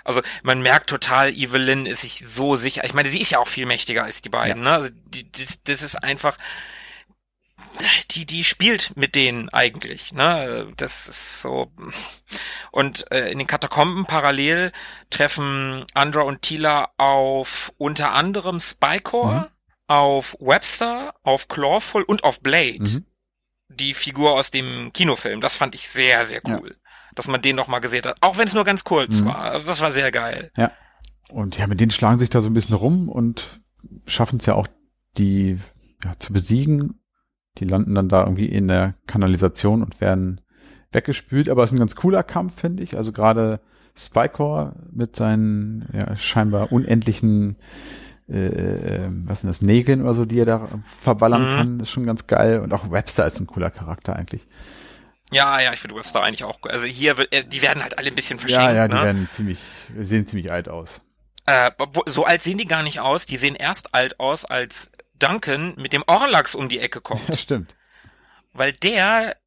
Also 0.04 0.22
man 0.44 0.62
merkt 0.62 0.90
total, 0.90 1.34
Evelyn 1.34 1.86
ist 1.86 2.02
sich 2.02 2.26
so 2.26 2.56
sicher. 2.56 2.86
Ich 2.86 2.94
meine, 2.94 3.10
sie 3.10 3.20
ist 3.20 3.32
ja 3.32 3.40
auch 3.40 3.48
viel 3.48 3.66
mächtiger 3.66 4.06
als 4.06 4.22
die 4.22 4.30
beiden. 4.30 4.64
Ja. 4.64 4.70
Ne? 4.70 4.76
Also 4.78 4.90
die, 5.10 5.30
das, 5.32 5.62
das 5.64 5.82
ist 5.82 5.96
einfach, 5.96 6.38
die, 8.12 8.26
die 8.26 8.44
spielt 8.44 8.96
mit 8.96 9.16
denen 9.16 9.50
eigentlich, 9.50 10.14
ne? 10.14 10.72
Das 10.78 11.08
ist 11.08 11.42
so. 11.42 11.72
Und 12.72 13.12
äh, 13.12 13.30
in 13.32 13.38
den 13.38 13.48
Katakomben 13.48 14.06
parallel 14.06 14.72
treffen 15.10 15.86
Andra 15.94 16.22
und 16.22 16.42
Tila 16.42 16.92
auf 16.98 17.74
unter 17.78 18.14
anderem 18.14 18.60
Spycore, 18.60 19.42
mhm. 19.42 19.46
auf 19.88 20.38
Webster, 20.40 21.16
auf 21.24 21.48
Clawful 21.48 22.04
und 22.04 22.24
auf 22.24 22.40
Blade. 22.40 22.80
Mhm. 22.80 23.06
Die 23.70 23.94
Figur 23.94 24.34
aus 24.34 24.52
dem 24.52 24.92
Kinofilm. 24.94 25.42
Das 25.42 25.56
fand 25.56 25.76
ich 25.76 25.90
sehr, 25.90 26.26
sehr 26.26 26.42
cool. 26.48 26.70
Ja. 26.70 26.76
Dass 27.16 27.28
man 27.28 27.42
den 27.42 27.56
noch 27.56 27.68
mal 27.68 27.80
gesehen 27.80 28.04
hat. 28.06 28.18
Auch 28.22 28.38
wenn 28.38 28.48
es 28.48 28.54
nur 28.54 28.64
ganz 28.64 28.84
kurz 28.84 29.22
mhm. 29.22 29.26
war. 29.26 29.40
Also 29.40 29.68
das 29.68 29.82
war 29.82 29.92
sehr 29.92 30.12
geil. 30.12 30.52
Ja. 30.56 30.72
Und 31.30 31.58
ja, 31.58 31.68
mit 31.68 31.80
denen 31.80 31.92
schlagen 31.92 32.20
sich 32.20 32.30
da 32.30 32.42
so 32.42 32.48
ein 32.48 32.54
bisschen 32.54 32.76
rum 32.76 33.10
und 33.10 33.60
schaffen 34.08 34.40
es 34.40 34.46
ja 34.46 34.54
auch, 34.54 34.68
die 35.18 35.60
ja, 36.04 36.14
zu 36.20 36.32
besiegen 36.32 37.00
die 37.60 37.66
landen 37.66 37.96
dann 37.96 38.10
da 38.10 38.22
irgendwie 38.24 38.46
in 38.46 38.68
der 38.68 38.96
Kanalisation 39.08 39.82
und 39.82 40.00
werden 40.02 40.42
weggespült. 40.92 41.50
Aber 41.50 41.64
es 41.64 41.72
ist 41.72 41.76
ein 41.76 41.80
ganz 41.80 41.96
cooler 41.96 42.24
Kampf, 42.24 42.60
finde 42.60 42.84
ich. 42.84 42.98
Also 42.98 43.12
gerade 43.12 43.60
Spycore 43.96 44.76
mit 44.92 45.16
seinen 45.16 45.90
ja, 45.94 46.16
scheinbar 46.18 46.72
unendlichen 46.72 47.58
äh, 48.30 48.48
äh, 48.48 49.08
was 49.10 49.42
sind 49.42 49.50
das, 49.50 49.62
Nägeln 49.62 50.02
oder 50.02 50.14
so, 50.14 50.26
die 50.26 50.40
er 50.40 50.46
da 50.46 50.68
verballern 51.02 51.46
mhm. 51.46 51.56
kann, 51.56 51.80
ist 51.80 51.90
schon 51.90 52.06
ganz 52.06 52.28
geil. 52.28 52.60
Und 52.60 52.74
auch 52.74 52.92
Webster 52.92 53.26
ist 53.26 53.40
ein 53.40 53.48
cooler 53.48 53.72
Charakter 53.72 54.16
eigentlich. 54.16 54.46
Ja, 55.32 55.60
ja, 55.60 55.74
ich 55.74 55.80
finde 55.80 55.96
Webster 55.96 56.24
eigentlich 56.24 56.44
auch, 56.44 56.60
also 56.64 56.86
hier, 56.86 57.16
äh, 57.32 57.44
die 57.44 57.62
werden 57.62 57.84
halt 57.84 57.98
alle 57.98 58.08
ein 58.08 58.16
bisschen 58.16 58.40
verschenkt. 58.40 58.64
Ja, 58.64 58.74
ja, 58.74 58.88
die 58.88 58.96
ne? 58.96 59.04
werden 59.04 59.30
ziemlich, 59.32 59.60
sehen 59.98 60.28
ziemlich 60.28 60.52
alt 60.52 60.70
aus. 60.70 61.02
Äh, 61.46 61.72
so 62.06 62.26
alt 62.26 62.44
sehen 62.44 62.58
die 62.58 62.66
gar 62.66 62.84
nicht 62.84 63.00
aus, 63.00 63.26
die 63.26 63.38
sehen 63.38 63.56
erst 63.56 63.94
alt 63.94 64.20
aus, 64.20 64.46
als 64.46 64.90
Duncan 65.20 65.74
mit 65.78 65.94
dem 65.94 66.04
Orlax 66.08 66.56
um 66.56 66.70
die 66.70 66.80
Ecke 66.80 67.02
kommt. 67.02 67.22
Ja, 67.28 67.38
stimmt 67.38 67.77
weil 68.58 68.74
der, 68.74 69.38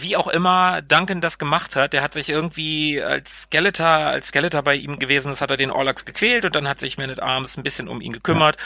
wie 0.00 0.16
auch 0.16 0.26
immer 0.26 0.80
Duncan 0.82 1.20
das 1.20 1.38
gemacht 1.38 1.76
hat, 1.76 1.92
der 1.92 2.02
hat 2.02 2.14
sich 2.14 2.30
irgendwie 2.30 3.02
als 3.02 3.42
Skeletor, 3.42 3.86
als 3.86 4.28
Skeletor 4.28 4.62
bei 4.62 4.74
ihm 4.74 4.98
gewesen 4.98 5.30
ist, 5.32 5.40
hat 5.40 5.50
er 5.50 5.56
den 5.56 5.70
Orlax 5.70 6.04
gequält 6.04 6.44
und 6.44 6.56
dann 6.56 6.66
hat 6.66 6.80
sich 6.80 6.96
Man 6.96 7.10
at 7.10 7.22
Arms 7.22 7.56
ein 7.56 7.62
bisschen 7.62 7.88
um 7.88 8.00
ihn 8.00 8.12
gekümmert 8.12 8.56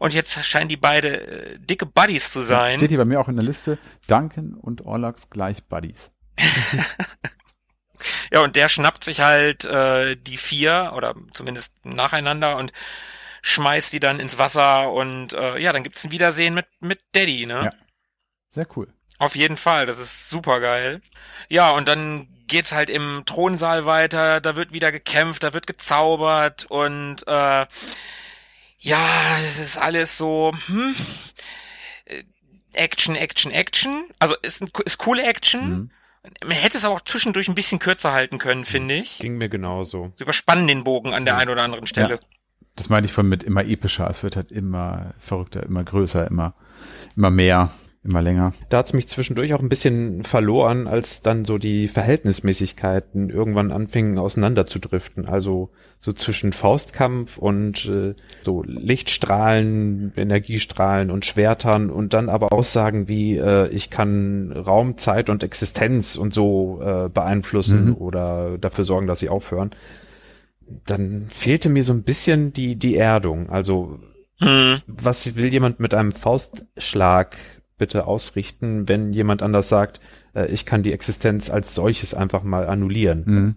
und 0.00 0.12
jetzt 0.12 0.44
scheinen 0.44 0.68
die 0.68 0.76
beide 0.76 1.20
äh, 1.20 1.58
dicke 1.58 1.86
Buddies 1.86 2.32
zu 2.32 2.40
sein. 2.40 2.78
Steht 2.78 2.90
hier 2.90 2.98
bei 2.98 3.04
mir 3.04 3.20
auch 3.20 3.28
in 3.28 3.36
der 3.36 3.44
Liste, 3.44 3.78
Duncan 4.08 4.54
und 4.54 4.84
Orlax 4.84 5.30
gleich 5.30 5.64
Buddies. 5.64 6.10
ja, 8.32 8.40
und 8.40 8.56
der 8.56 8.68
schnappt 8.68 9.04
sich 9.04 9.20
halt 9.20 9.64
äh, 9.64 10.16
die 10.16 10.36
vier 10.36 10.92
oder 10.96 11.14
zumindest 11.32 11.84
nacheinander 11.84 12.56
und 12.56 12.72
schmeißt 13.42 13.92
die 13.92 14.00
dann 14.00 14.18
ins 14.18 14.38
Wasser 14.38 14.90
und 14.92 15.32
äh, 15.32 15.58
ja, 15.58 15.72
dann 15.72 15.84
gibt's 15.84 16.04
ein 16.04 16.10
Wiedersehen 16.10 16.54
mit 16.54 16.66
mit 16.80 17.00
Daddy, 17.12 17.46
ne? 17.46 17.64
Ja. 17.64 17.70
Sehr 18.48 18.66
cool. 18.76 18.88
Auf 19.18 19.34
jeden 19.34 19.56
Fall, 19.56 19.86
das 19.86 19.98
ist 19.98 20.30
super 20.30 20.60
geil. 20.60 21.00
Ja, 21.48 21.70
und 21.70 21.88
dann 21.88 22.28
geht's 22.46 22.72
halt 22.72 22.90
im 22.90 23.24
Thronsaal 23.26 23.84
weiter, 23.84 24.40
da 24.40 24.56
wird 24.56 24.72
wieder 24.72 24.90
gekämpft, 24.92 25.42
da 25.42 25.52
wird 25.52 25.66
gezaubert 25.66 26.66
und 26.68 27.26
äh, 27.26 27.66
ja, 28.80 29.38
das 29.44 29.58
ist 29.58 29.76
alles 29.76 30.16
so 30.16 30.52
hm, 30.66 30.94
äh, 32.06 32.22
Action, 32.72 33.16
Action, 33.16 33.52
Action. 33.52 34.04
Also 34.18 34.36
ist, 34.42 34.62
ein, 34.62 34.70
ist 34.84 34.98
coole 34.98 35.24
Action. 35.24 35.70
Mhm. 35.70 35.90
Man 36.44 36.56
hätte 36.56 36.78
es 36.78 36.84
auch 36.84 37.00
zwischendurch 37.00 37.48
ein 37.48 37.54
bisschen 37.54 37.78
kürzer 37.78 38.12
halten 38.12 38.38
können, 38.38 38.64
finde 38.64 38.94
ich. 38.94 39.18
Ging 39.18 39.36
mir 39.36 39.48
genauso. 39.48 40.12
Sie 40.16 40.24
überspannen 40.24 40.68
den 40.68 40.84
Bogen 40.84 41.12
an 41.14 41.24
der 41.24 41.34
ja. 41.34 41.40
einen 41.40 41.50
oder 41.50 41.62
anderen 41.62 41.86
Stelle. 41.86 42.14
Ja. 42.14 42.20
Das 42.76 42.88
meine 42.88 43.06
ich 43.06 43.12
von 43.12 43.28
mit 43.28 43.42
immer 43.42 43.64
epischer. 43.64 44.08
Es 44.08 44.22
wird 44.22 44.36
halt 44.36 44.52
immer 44.52 45.14
verrückter, 45.18 45.64
immer 45.64 45.82
größer, 45.82 46.28
immer, 46.28 46.54
immer 47.16 47.30
mehr 47.30 47.72
immer 48.04 48.22
länger. 48.22 48.52
Da 48.68 48.78
hat's 48.78 48.92
mich 48.92 49.08
zwischendurch 49.08 49.54
auch 49.54 49.60
ein 49.60 49.68
bisschen 49.68 50.22
verloren, 50.22 50.86
als 50.86 51.22
dann 51.22 51.44
so 51.44 51.58
die 51.58 51.88
Verhältnismäßigkeiten 51.88 53.28
irgendwann 53.28 53.72
anfingen 53.72 54.18
auseinanderzudriften. 54.18 55.26
Also 55.26 55.70
so 55.98 56.12
zwischen 56.12 56.52
Faustkampf 56.52 57.38
und 57.38 57.86
äh, 57.86 58.14
so 58.42 58.62
Lichtstrahlen, 58.62 60.12
Energiestrahlen 60.16 61.10
und 61.10 61.24
Schwertern 61.24 61.90
und 61.90 62.14
dann 62.14 62.28
aber 62.28 62.52
Aussagen 62.52 63.08
wie 63.08 63.36
äh, 63.36 63.68
ich 63.68 63.90
kann 63.90 64.52
Raum, 64.52 64.96
Zeit 64.96 65.28
und 65.28 65.42
Existenz 65.42 66.16
und 66.16 66.32
so 66.32 66.80
äh, 66.82 67.08
beeinflussen 67.08 67.86
mhm. 67.86 67.94
oder 67.96 68.58
dafür 68.58 68.84
sorgen, 68.84 69.08
dass 69.08 69.18
sie 69.18 69.28
aufhören. 69.28 69.70
Dann 70.86 71.26
fehlte 71.30 71.68
mir 71.68 71.82
so 71.82 71.92
ein 71.92 72.04
bisschen 72.04 72.52
die 72.52 72.76
die 72.76 72.96
Erdung. 72.96 73.50
Also 73.50 73.98
mhm. 74.38 74.82
was 74.86 75.34
will 75.34 75.52
jemand 75.52 75.80
mit 75.80 75.94
einem 75.94 76.12
Faustschlag 76.12 77.36
bitte 77.78 78.06
ausrichten, 78.06 78.88
wenn 78.88 79.12
jemand 79.12 79.42
anders 79.42 79.68
sagt, 79.68 80.00
äh, 80.34 80.46
ich 80.46 80.66
kann 80.66 80.82
die 80.82 80.92
Existenz 80.92 81.50
als 81.50 81.74
solches 81.74 82.14
einfach 82.14 82.42
mal 82.42 82.66
annullieren. 82.66 83.56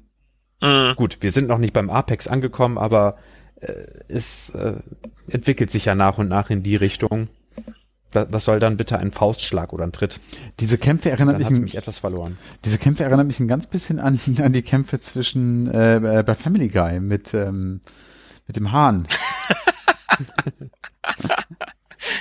Mhm. 0.62 0.62
Mhm. 0.62 0.96
Gut, 0.96 1.18
wir 1.22 1.32
sind 1.32 1.48
noch 1.48 1.58
nicht 1.58 1.74
beim 1.74 1.90
Apex 1.90 2.28
angekommen, 2.28 2.78
aber 2.78 3.18
äh, 3.56 3.74
es 4.08 4.52
äh, 4.52 4.76
entwickelt 5.28 5.72
sich 5.72 5.86
ja 5.86 5.96
nach 5.96 6.18
und 6.18 6.28
nach 6.28 6.50
in 6.50 6.64
die 6.64 6.76
Richtung. 6.76 7.28
Was 8.14 8.44
soll 8.44 8.60
dann 8.60 8.76
bitte 8.76 9.00
ein 9.00 9.12
Faustschlag 9.12 9.72
oder 9.72 9.86
ein 9.86 9.94
Tritt? 9.94 10.20
Diese 10.60 10.78
Kämpfe 10.78 11.10
erinnern 11.10 11.38
mich, 11.38 11.50
mich 11.50 11.76
etwas 11.76 12.00
verloren. 12.00 12.38
Diese 12.66 12.78
Kämpfe 12.78 13.06
erinnern 13.06 13.26
mich 13.26 13.40
ein 13.40 13.48
ganz 13.48 13.68
bisschen 13.68 14.00
an, 14.00 14.20
an 14.44 14.52
die 14.52 14.64
Kämpfe 14.64 15.00
zwischen 15.00 15.72
äh, 15.72 16.20
äh 16.20 16.24
bei 16.24 16.36
Family 16.36 16.68
Guy 16.68 17.00
mit 17.00 17.34
ähm, 17.34 17.80
mit 18.48 18.58
dem 18.58 18.74
Hahn. 18.74 19.08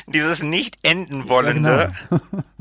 Dieses 0.07 0.43
nicht 0.43 0.77
enden 0.83 1.29
wollende. 1.29 1.93
Ja, 2.11 2.19
genau. 2.19 2.43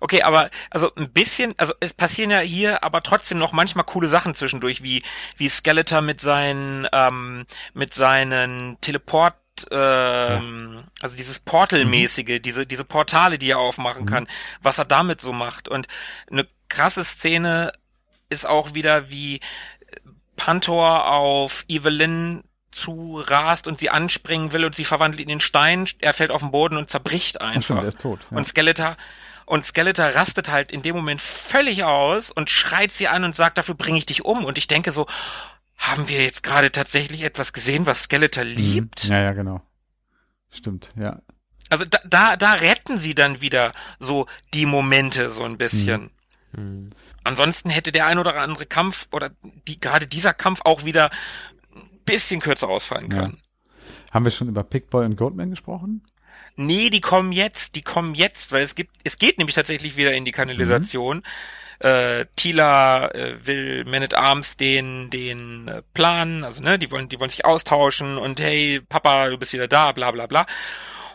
Okay, 0.00 0.22
aber 0.22 0.50
also 0.70 0.94
ein 0.94 1.10
bisschen, 1.12 1.54
also 1.58 1.72
es 1.80 1.92
passieren 1.92 2.30
ja 2.30 2.40
hier 2.40 2.84
aber 2.84 3.02
trotzdem 3.02 3.38
noch 3.38 3.52
manchmal 3.52 3.84
coole 3.84 4.08
Sachen 4.08 4.34
zwischendurch, 4.34 4.82
wie 4.82 5.02
wie 5.36 5.48
Skeletor 5.48 6.00
mit 6.00 6.20
seinen 6.20 6.86
ähm, 6.92 7.46
mit 7.74 7.94
seinen 7.94 8.78
Teleport 8.80 9.36
ähm, 9.70 10.72
ja. 10.74 10.84
also 11.02 11.16
dieses 11.16 11.40
Portal-mäßige, 11.40 12.38
mhm. 12.38 12.42
diese 12.42 12.66
diese 12.66 12.84
Portale, 12.84 13.38
die 13.38 13.50
er 13.50 13.58
aufmachen 13.58 14.02
mhm. 14.02 14.06
kann, 14.06 14.28
was 14.62 14.78
er 14.78 14.84
damit 14.84 15.20
so 15.20 15.32
macht 15.32 15.68
und 15.68 15.86
eine 16.30 16.46
krasse 16.68 17.04
Szene 17.04 17.72
ist 18.28 18.46
auch 18.46 18.74
wieder 18.74 19.10
wie 19.10 19.40
Pantor 20.36 21.10
auf 21.10 21.64
Evelyn 21.68 22.42
zu 22.70 23.22
rast 23.26 23.66
und 23.66 23.78
sie 23.78 23.90
anspringen 23.90 24.52
will 24.52 24.64
und 24.64 24.74
sie 24.74 24.84
verwandelt 24.84 25.20
ihn 25.20 25.28
in 25.28 25.40
Stein, 25.40 25.88
er 26.00 26.14
fällt 26.14 26.30
auf 26.30 26.40
den 26.40 26.50
Boden 26.50 26.76
und 26.76 26.90
zerbricht 26.90 27.40
einfach. 27.40 27.62
Stimmt, 27.62 27.82
er 27.82 27.88
ist 27.88 28.00
tot. 28.00 28.20
Ja. 28.30 28.36
Und 28.36 28.46
Skeletor 28.46 28.96
und 29.50 29.64
Skeletor 29.64 30.06
rastet 30.06 30.48
halt 30.48 30.70
in 30.70 30.82
dem 30.82 30.94
Moment 30.94 31.20
völlig 31.20 31.82
aus 31.82 32.30
und 32.30 32.50
schreit 32.50 32.92
sie 32.92 33.08
an 33.08 33.24
und 33.24 33.34
sagt, 33.34 33.58
dafür 33.58 33.74
bringe 33.74 33.98
ich 33.98 34.06
dich 34.06 34.24
um. 34.24 34.44
Und 34.44 34.58
ich 34.58 34.68
denke 34.68 34.92
so, 34.92 35.06
haben 35.76 36.08
wir 36.08 36.22
jetzt 36.22 36.44
gerade 36.44 36.70
tatsächlich 36.70 37.22
etwas 37.22 37.52
gesehen, 37.52 37.84
was 37.84 38.04
Skeletor 38.04 38.44
mhm. 38.44 38.52
liebt? 38.52 39.04
Ja, 39.04 39.20
ja, 39.20 39.32
genau. 39.32 39.60
Stimmt, 40.50 40.90
ja. 40.94 41.20
Also 41.68 41.84
da, 41.84 41.98
da, 42.04 42.36
da 42.36 42.52
retten 42.52 42.98
sie 42.98 43.16
dann 43.16 43.40
wieder 43.40 43.72
so 43.98 44.26
die 44.54 44.66
Momente 44.66 45.30
so 45.30 45.42
ein 45.42 45.58
bisschen. 45.58 46.10
Mhm. 46.52 46.62
Mhm. 46.62 46.90
Ansonsten 47.24 47.70
hätte 47.70 47.90
der 47.90 48.06
ein 48.06 48.18
oder 48.18 48.36
andere 48.36 48.66
Kampf 48.66 49.08
oder 49.10 49.30
die, 49.66 49.80
gerade 49.80 50.06
dieser 50.06 50.32
Kampf 50.32 50.60
auch 50.64 50.84
wieder 50.84 51.10
bisschen 52.04 52.40
kürzer 52.40 52.68
ausfallen 52.68 53.08
kann. 53.08 53.32
Ja. 53.32 54.12
Haben 54.12 54.24
wir 54.24 54.32
schon 54.32 54.48
über 54.48 54.64
Pickboy 54.64 55.04
und 55.04 55.16
Goatman 55.16 55.50
gesprochen? 55.50 56.02
Nee, 56.56 56.90
die 56.90 57.00
kommen 57.00 57.32
jetzt, 57.32 57.74
die 57.76 57.82
kommen 57.82 58.14
jetzt, 58.14 58.52
weil 58.52 58.62
es 58.62 58.74
gibt, 58.74 58.96
es 59.04 59.18
geht 59.18 59.38
nämlich 59.38 59.54
tatsächlich 59.54 59.96
wieder 59.96 60.12
in 60.12 60.24
die 60.24 60.32
Kanalisation. 60.32 61.18
Mhm. 61.18 61.22
Äh, 61.86 62.26
Tila 62.36 63.08
äh, 63.08 63.46
will 63.46 63.84
Man 63.86 64.02
at 64.02 64.14
Arms 64.14 64.58
den 64.58 65.08
den 65.08 65.68
äh, 65.68 65.82
Plan, 65.94 66.44
also 66.44 66.60
ne, 66.60 66.78
die 66.78 66.90
wollen 66.90 67.08
die 67.08 67.18
wollen 67.18 67.30
sich 67.30 67.46
austauschen 67.46 68.18
und 68.18 68.38
hey 68.38 68.82
Papa, 68.86 69.28
du 69.28 69.38
bist 69.38 69.54
wieder 69.54 69.68
da, 69.68 69.92
bla 69.92 70.10
bla 70.10 70.26
bla. 70.26 70.46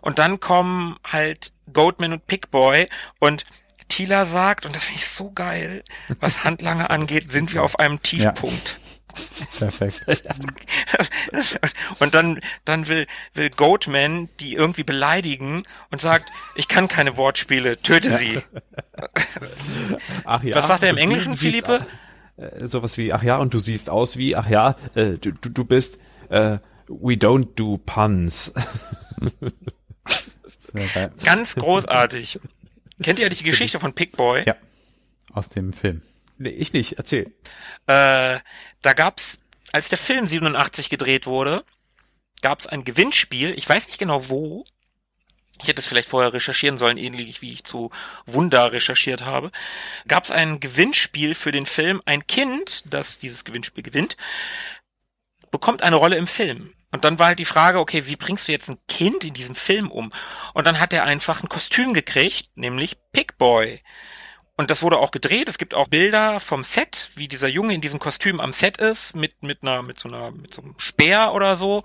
Und 0.01 0.17
dann 0.17 0.39
kommen 0.39 0.97
halt 1.03 1.51
Goatman 1.71 2.13
und 2.13 2.25
Pickboy 2.25 2.87
und 3.19 3.45
Tila 3.87 4.25
sagt, 4.25 4.65
und 4.65 4.75
das 4.75 4.85
finde 4.85 5.01
ich 5.01 5.07
so 5.07 5.31
geil, 5.31 5.83
was 6.19 6.43
Handlange 6.43 6.89
angeht, 6.89 7.31
sind 7.31 7.53
wir 7.53 7.63
auf 7.63 7.77
einem 7.79 8.01
Tiefpunkt. 8.01 8.79
Ja. 8.79 8.84
Perfekt. 9.59 10.05
und 11.99 12.13
dann, 12.13 12.39
dann 12.65 12.87
will, 12.87 13.07
will 13.33 13.49
Goatman 13.49 14.29
die 14.39 14.53
irgendwie 14.53 14.83
beleidigen 14.83 15.63
und 15.91 16.01
sagt, 16.01 16.31
ich 16.55 16.67
kann 16.67 16.87
keine 16.87 17.17
Wortspiele, 17.17 17.81
töte 17.81 18.11
sie. 18.11 18.39
Ach 20.25 20.43
ja. 20.43 20.55
Was 20.55 20.67
sagt 20.67 20.83
er 20.83 20.89
im 20.89 20.97
Englischen, 20.97 21.37
Philippe? 21.37 21.85
Äh, 22.37 22.67
sowas 22.67 22.97
wie, 22.97 23.13
ach 23.13 23.23
ja, 23.23 23.37
und 23.37 23.53
du 23.53 23.59
siehst 23.59 23.89
aus 23.89 24.17
wie, 24.17 24.35
ach 24.35 24.49
ja, 24.49 24.75
äh, 24.93 25.17
du, 25.17 25.31
du, 25.31 25.49
du 25.49 25.63
bist, 25.63 25.97
äh, 26.29 26.57
we 26.87 27.13
don't 27.13 27.55
do 27.55 27.77
puns. 27.77 28.53
Ganz 31.23 31.55
großartig. 31.55 32.39
Kennt 33.01 33.19
ihr 33.19 33.29
die 33.29 33.43
Geschichte 33.43 33.79
von 33.79 33.93
Pickboy? 33.93 34.43
Ja. 34.45 34.55
Aus 35.33 35.49
dem 35.49 35.73
Film. 35.73 36.01
Nee, 36.37 36.49
ich 36.49 36.73
nicht. 36.73 36.93
Erzähl. 36.93 37.33
Äh, 37.87 38.39
da 38.81 38.93
gab's, 38.93 39.41
als 39.71 39.89
der 39.89 39.97
Film 39.97 40.27
87 40.27 40.89
gedreht 40.89 41.25
wurde, 41.25 41.63
gab's 42.41 42.67
ein 42.67 42.83
Gewinnspiel. 42.83 43.53
Ich 43.57 43.67
weiß 43.67 43.87
nicht 43.87 43.99
genau 43.99 44.29
wo. 44.29 44.65
Ich 45.61 45.69
hätte 45.69 45.79
es 45.79 45.87
vielleicht 45.87 46.09
vorher 46.09 46.33
recherchieren 46.33 46.77
sollen, 46.77 46.97
ähnlich 46.97 47.41
wie 47.41 47.53
ich 47.53 47.63
zu 47.63 47.89
Wunder 48.25 48.73
recherchiert 48.73 49.21
habe. 49.23 49.51
Gab's 50.07 50.31
ein 50.31 50.59
Gewinnspiel 50.59 51.33
für 51.33 51.53
den 51.53 51.65
Film. 51.65 52.01
Ein 52.05 52.27
Kind, 52.27 52.83
das 52.85 53.17
dieses 53.17 53.45
Gewinnspiel 53.45 53.83
gewinnt, 53.83 54.17
bekommt 55.51 55.81
eine 55.81 55.95
Rolle 55.95 56.17
im 56.17 56.27
Film. 56.27 56.73
Und 56.91 57.05
dann 57.05 57.19
war 57.19 57.27
halt 57.27 57.39
die 57.39 57.45
Frage, 57.45 57.79
okay, 57.79 58.07
wie 58.07 58.15
bringst 58.15 58.47
du 58.47 58.51
jetzt 58.51 58.69
ein 58.69 58.77
Kind 58.87 59.23
in 59.23 59.33
diesem 59.33 59.55
Film 59.55 59.91
um? 59.91 60.11
Und 60.53 60.65
dann 60.65 60.79
hat 60.79 60.93
er 60.93 61.05
einfach 61.05 61.41
ein 61.41 61.49
Kostüm 61.49 61.93
gekriegt, 61.93 62.55
nämlich 62.55 62.97
Pickboy. 63.11 63.81
Und 64.57 64.71
das 64.71 64.81
wurde 64.81 64.99
auch 64.99 65.11
gedreht. 65.11 65.49
Es 65.49 65.57
gibt 65.57 65.73
auch 65.73 65.87
Bilder 65.87 66.39
vom 66.39 66.63
Set, 66.63 67.09
wie 67.15 67.27
dieser 67.27 67.47
Junge 67.47 67.73
in 67.73 67.81
diesem 67.81 67.99
Kostüm 67.99 68.39
am 68.39 68.53
Set 68.53 68.77
ist, 68.77 69.15
mit, 69.15 69.43
mit 69.43 69.63
einer, 69.63 69.81
mit 69.81 69.99
so 69.99 70.07
einer, 70.07 70.31
mit 70.31 70.53
so 70.53 70.61
einem 70.61 70.75
Speer 70.77 71.33
oder 71.33 71.55
so. 71.55 71.83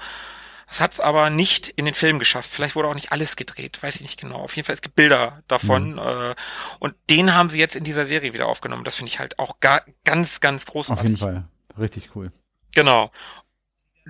Das 0.69 0.81
hat's 0.81 1.01
aber 1.01 1.31
nicht 1.31 1.69
in 1.69 1.85
den 1.85 1.95
Film 1.95 2.21
geschafft. 2.21 2.49
Vielleicht 2.49 2.77
wurde 2.77 2.87
auch 2.87 2.95
nicht 2.95 3.11
alles 3.11 3.35
gedreht, 3.35 3.83
weiß 3.83 3.97
ich 3.97 4.03
nicht 4.03 4.21
genau. 4.21 4.37
Auf 4.37 4.55
jeden 4.55 4.67
Fall, 4.67 4.75
es 4.75 4.83
gibt 4.83 4.95
Bilder 4.95 5.43
davon. 5.49 5.95
Mhm. 5.95 5.99
Äh, 5.99 6.35
und 6.79 6.95
den 7.11 7.35
haben 7.35 7.51
sie 7.51 7.59
jetzt 7.59 7.75
in 7.75 7.83
dieser 7.83 8.05
Serie 8.05 8.33
wieder 8.35 8.47
aufgenommen. 8.47 8.85
Das 8.85 8.95
finde 8.95 9.09
ich 9.09 9.19
halt 9.19 9.41
auch 9.41 9.59
gar, 9.59 9.83
ganz, 10.05 10.39
ganz 10.39 10.67
großartig. 10.67 11.03
Auf 11.03 11.09
jeden 11.09 11.17
Fall. 11.17 11.45
Richtig 11.77 12.11
cool. 12.15 12.31
Genau. 12.77 13.11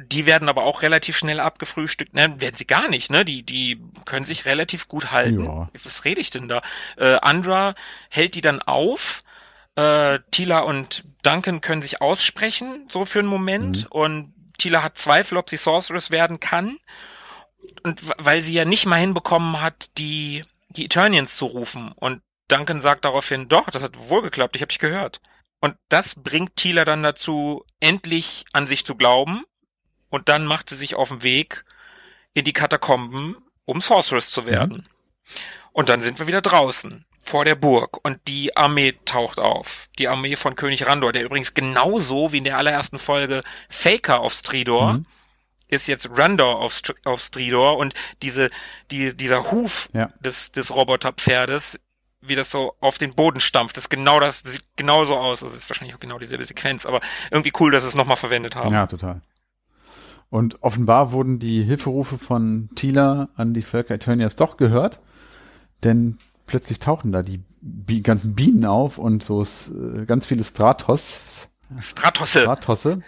Die 0.06 0.27
werden 0.27 0.48
aber 0.48 0.64
auch 0.64 0.82
relativ 0.82 1.16
schnell 1.16 1.40
abgefrühstückt. 1.40 2.14
Ne, 2.14 2.40
werden 2.40 2.56
sie 2.56 2.66
gar 2.66 2.89
nicht, 2.89 3.10
ne? 3.10 3.24
Die, 3.24 3.43
die 3.43 3.82
können 4.06 4.24
sich 4.24 4.44
relativ 4.44 4.89
gut 4.89 5.10
halten. 5.10 5.44
Ja. 5.44 5.68
Was 5.85 6.05
rede 6.05 6.20
ich 6.20 6.31
denn 6.31 6.48
da? 6.48 6.62
Äh, 6.97 7.16
Andra 7.20 7.74
hält 8.09 8.35
die 8.35 8.40
dann 8.40 8.62
auf. 8.62 9.22
Äh, 9.77 10.20
Tila 10.31 10.60
und 10.60 11.05
Duncan 11.22 11.60
können 11.60 11.82
sich 11.82 12.01
aussprechen, 12.01 12.89
so 12.90 13.05
für 13.05 13.20
einen 13.20 13.28
Moment. 13.28 13.85
Mhm. 13.85 13.90
Und 13.90 14.35
Tila 14.59 14.82
hat 14.82 14.98
Zweifel, 14.98 15.39
ob 15.39 15.51
sie 15.51 15.56
Sorceress 15.56 16.10
werden 16.10 16.40
kann. 16.40 16.77
Und 17.82 18.01
weil 18.18 18.43
sie 18.43 18.52
ja 18.52 18.64
nicht 18.64 18.86
mal 18.86 19.01
hinbekommen 19.01 19.60
hat, 19.60 19.90
die, 19.98 20.43
die 20.68 20.86
Eternians 20.86 21.36
zu 21.36 21.47
rufen. 21.47 21.93
Und 21.97 22.22
Duncan 22.48 22.81
sagt 22.81 23.05
daraufhin, 23.05 23.48
doch, 23.48 23.70
das 23.70 23.82
hat 23.82 23.98
wohl 24.09 24.22
geklappt, 24.22 24.56
ich 24.56 24.62
habe 24.62 24.70
dich 24.70 24.78
gehört. 24.78 25.20
Und 25.60 25.77
das 25.89 26.14
bringt 26.14 26.56
Tila 26.56 26.85
dann 26.85 27.02
dazu, 27.02 27.64
endlich 27.81 28.44
an 28.52 28.66
sich 28.66 28.85
zu 28.85 28.97
glauben. 28.97 29.44
Und 30.11 30.28
dann 30.28 30.45
macht 30.47 30.69
sie 30.69 30.77
sich 30.77 30.95
auf 30.95 31.09
den 31.09 31.23
Weg 31.23 31.65
in 32.35 32.45
die 32.45 32.53
Katakomben, 32.53 33.37
um 33.65 33.81
Sorceress 33.81 34.31
zu 34.31 34.47
werden. 34.47 34.87
Und 35.73 35.89
dann 35.89 36.01
sind 36.01 36.19
wir 36.19 36.27
wieder 36.27 36.41
draußen, 36.43 37.05
vor 37.24 37.45
der 37.45 37.55
Burg. 37.55 37.99
Und 38.05 38.19
die 38.28 38.57
Armee 38.57 38.95
taucht 39.05 39.39
auf. 39.39 39.89
Die 39.99 40.09
Armee 40.09 40.37
von 40.37 40.57
König 40.57 40.87
Randor, 40.87 41.12
der 41.12 41.23
übrigens 41.24 41.55
genauso 41.55 42.32
wie 42.32 42.39
in 42.39 42.45
der 42.45 42.59
allerersten 42.59 42.99
Folge 42.99 43.43
Faker 43.69 44.20
auf 44.20 44.32
Stridor 44.35 44.95
Mhm. 44.95 45.07
ist 45.69 45.87
jetzt 45.87 46.09
Randor 46.19 46.57
auf, 46.61 46.81
auf 47.05 47.20
Stridor. 47.23 47.77
Und 47.77 47.95
diese, 48.23 48.51
die, 48.91 49.16
dieser 49.16 49.53
Huf 49.53 49.89
Ja. 49.93 50.11
des, 50.19 50.51
des 50.51 50.74
Roboterpferdes, 50.74 51.78
wie 52.20 52.35
das 52.35 52.51
so 52.51 52.74
auf 52.81 52.99
den 52.99 53.15
Boden 53.15 53.41
stampft, 53.41 53.77
ist 53.78 53.89
genau 53.89 54.19
das, 54.19 54.41
sieht 54.41 54.65
genauso 54.77 55.16
aus. 55.16 55.43
Also 55.45 55.57
ist 55.57 55.70
wahrscheinlich 55.70 55.95
auch 55.95 56.01
genau 56.01 56.19
dieselbe 56.19 56.45
Sequenz, 56.45 56.85
aber 56.85 57.01
irgendwie 57.31 57.53
cool, 57.61 57.70
dass 57.70 57.85
sie 57.85 57.89
es 57.91 57.95
nochmal 57.95 58.16
verwendet 58.16 58.57
haben. 58.57 58.74
Ja, 58.74 58.87
total. 58.89 59.20
Und 60.31 60.62
offenbar 60.62 61.12
wurden 61.12 61.40
die 61.40 61.62
Hilferufe 61.65 62.16
von 62.16 62.70
Tila 62.77 63.28
an 63.35 63.52
die 63.52 63.62
Völker 63.62 63.94
Eternias 63.94 64.36
doch 64.36 64.57
gehört, 64.57 65.01
denn 65.82 66.19
plötzlich 66.47 66.78
tauchen 66.78 67.12
da 67.12 67.23
die 67.23 67.43
Bi 67.62 68.01
ganzen 68.01 68.35
Bienen 68.35 68.65
auf 68.65 68.97
und 68.97 69.23
so 69.23 69.43
äh, 69.43 70.07
ganz 70.07 70.27
viele 70.27 70.44
Stratos, 70.44 71.48
Stratosse. 71.78 72.43
Stratosse 72.43 73.02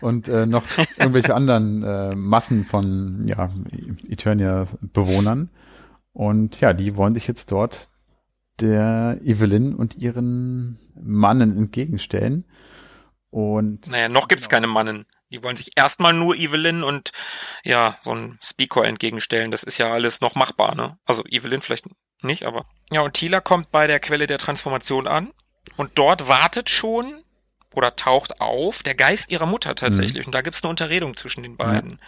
und 0.00 0.28
äh, 0.28 0.46
noch 0.46 0.62
irgendwelche 0.96 1.34
anderen 1.34 1.82
äh, 1.82 2.14
Massen 2.14 2.64
von 2.64 3.26
ja, 3.26 3.50
Eternia-Bewohnern. 4.08 5.50
Und 6.12 6.60
ja, 6.60 6.72
die 6.72 6.96
wollen 6.96 7.14
sich 7.14 7.26
jetzt 7.26 7.50
dort 7.50 7.88
der 8.60 9.20
Evelyn 9.24 9.74
und 9.74 9.96
ihren 9.96 10.78
Mannen 10.94 11.56
entgegenstellen. 11.56 12.44
Und 13.30 13.88
Naja, 13.90 14.08
noch 14.08 14.28
gibt's 14.28 14.48
keine 14.48 14.68
Mannen. 14.68 15.06
Die 15.34 15.42
wollen 15.42 15.56
sich 15.56 15.72
erstmal 15.74 16.12
nur 16.12 16.36
Evelyn 16.36 16.84
und 16.84 17.10
ja, 17.64 17.98
so 18.04 18.14
ein 18.14 18.38
Speaker 18.40 18.84
entgegenstellen. 18.84 19.50
Das 19.50 19.64
ist 19.64 19.78
ja 19.78 19.90
alles 19.90 20.20
noch 20.20 20.36
machbar, 20.36 20.76
ne? 20.76 20.96
Also 21.04 21.24
Evelyn 21.24 21.60
vielleicht 21.60 21.86
nicht, 22.22 22.44
aber. 22.44 22.66
Ja, 22.92 23.00
und 23.00 23.14
Tila 23.14 23.40
kommt 23.40 23.72
bei 23.72 23.88
der 23.88 23.98
Quelle 23.98 24.28
der 24.28 24.38
Transformation 24.38 25.08
an 25.08 25.32
und 25.76 25.90
dort 25.96 26.28
wartet 26.28 26.70
schon 26.70 27.24
oder 27.72 27.96
taucht 27.96 28.40
auf 28.40 28.84
der 28.84 28.94
Geist 28.94 29.28
ihrer 29.28 29.46
Mutter 29.46 29.74
tatsächlich. 29.74 30.24
Und 30.24 30.36
da 30.36 30.42
gibt's 30.42 30.62
eine 30.62 30.70
Unterredung 30.70 31.16
zwischen 31.16 31.42
den 31.42 31.56
beiden. 31.56 32.00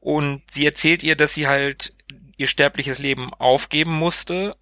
Und 0.00 0.42
sie 0.50 0.66
erzählt 0.66 1.04
ihr, 1.04 1.14
dass 1.14 1.34
sie 1.34 1.46
halt 1.46 1.94
ihr 2.36 2.48
sterbliches 2.48 2.98
Leben 2.98 3.32
aufgeben 3.34 3.92
musste, 3.92 4.56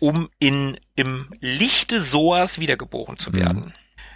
um 0.00 0.28
in 0.40 0.80
im 0.96 1.32
Lichte 1.38 2.00
Soas 2.02 2.58
wiedergeboren 2.58 3.18
zu 3.18 3.32
werden. 3.32 3.72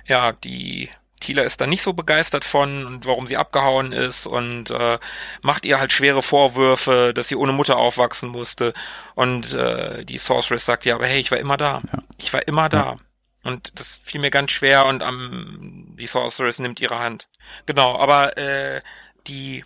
Ja, 0.06 0.32
die 0.32 0.90
Tila 1.20 1.42
ist 1.42 1.60
da 1.60 1.66
nicht 1.66 1.82
so 1.82 1.92
begeistert 1.92 2.44
von 2.44 2.84
und 2.86 3.06
warum 3.06 3.26
sie 3.26 3.36
abgehauen 3.36 3.92
ist 3.92 4.26
und 4.26 4.70
äh, 4.70 4.98
macht 5.42 5.64
ihr 5.64 5.78
halt 5.78 5.92
schwere 5.92 6.22
Vorwürfe, 6.22 7.12
dass 7.14 7.28
sie 7.28 7.36
ohne 7.36 7.52
Mutter 7.52 7.76
aufwachsen 7.76 8.28
musste. 8.28 8.72
Und 9.14 9.54
äh, 9.54 10.04
die 10.04 10.18
Sorceress 10.18 10.66
sagt 10.66 10.84
ja, 10.84 10.94
aber 10.96 11.06
hey, 11.06 11.20
ich 11.20 11.30
war 11.30 11.38
immer 11.38 11.56
da. 11.56 11.80
Ja. 11.92 12.02
Ich 12.18 12.32
war 12.32 12.46
immer 12.46 12.68
da. 12.68 12.96
Und 13.42 13.78
das 13.78 13.94
fiel 14.02 14.20
mir 14.20 14.30
ganz 14.30 14.52
schwer 14.52 14.86
und 14.86 15.02
am 15.02 15.94
die 15.98 16.06
Sorceress 16.06 16.58
nimmt 16.58 16.80
ihre 16.80 16.98
Hand. 16.98 17.28
Genau, 17.66 17.96
aber 17.98 18.36
äh, 18.36 18.80
die 19.26 19.64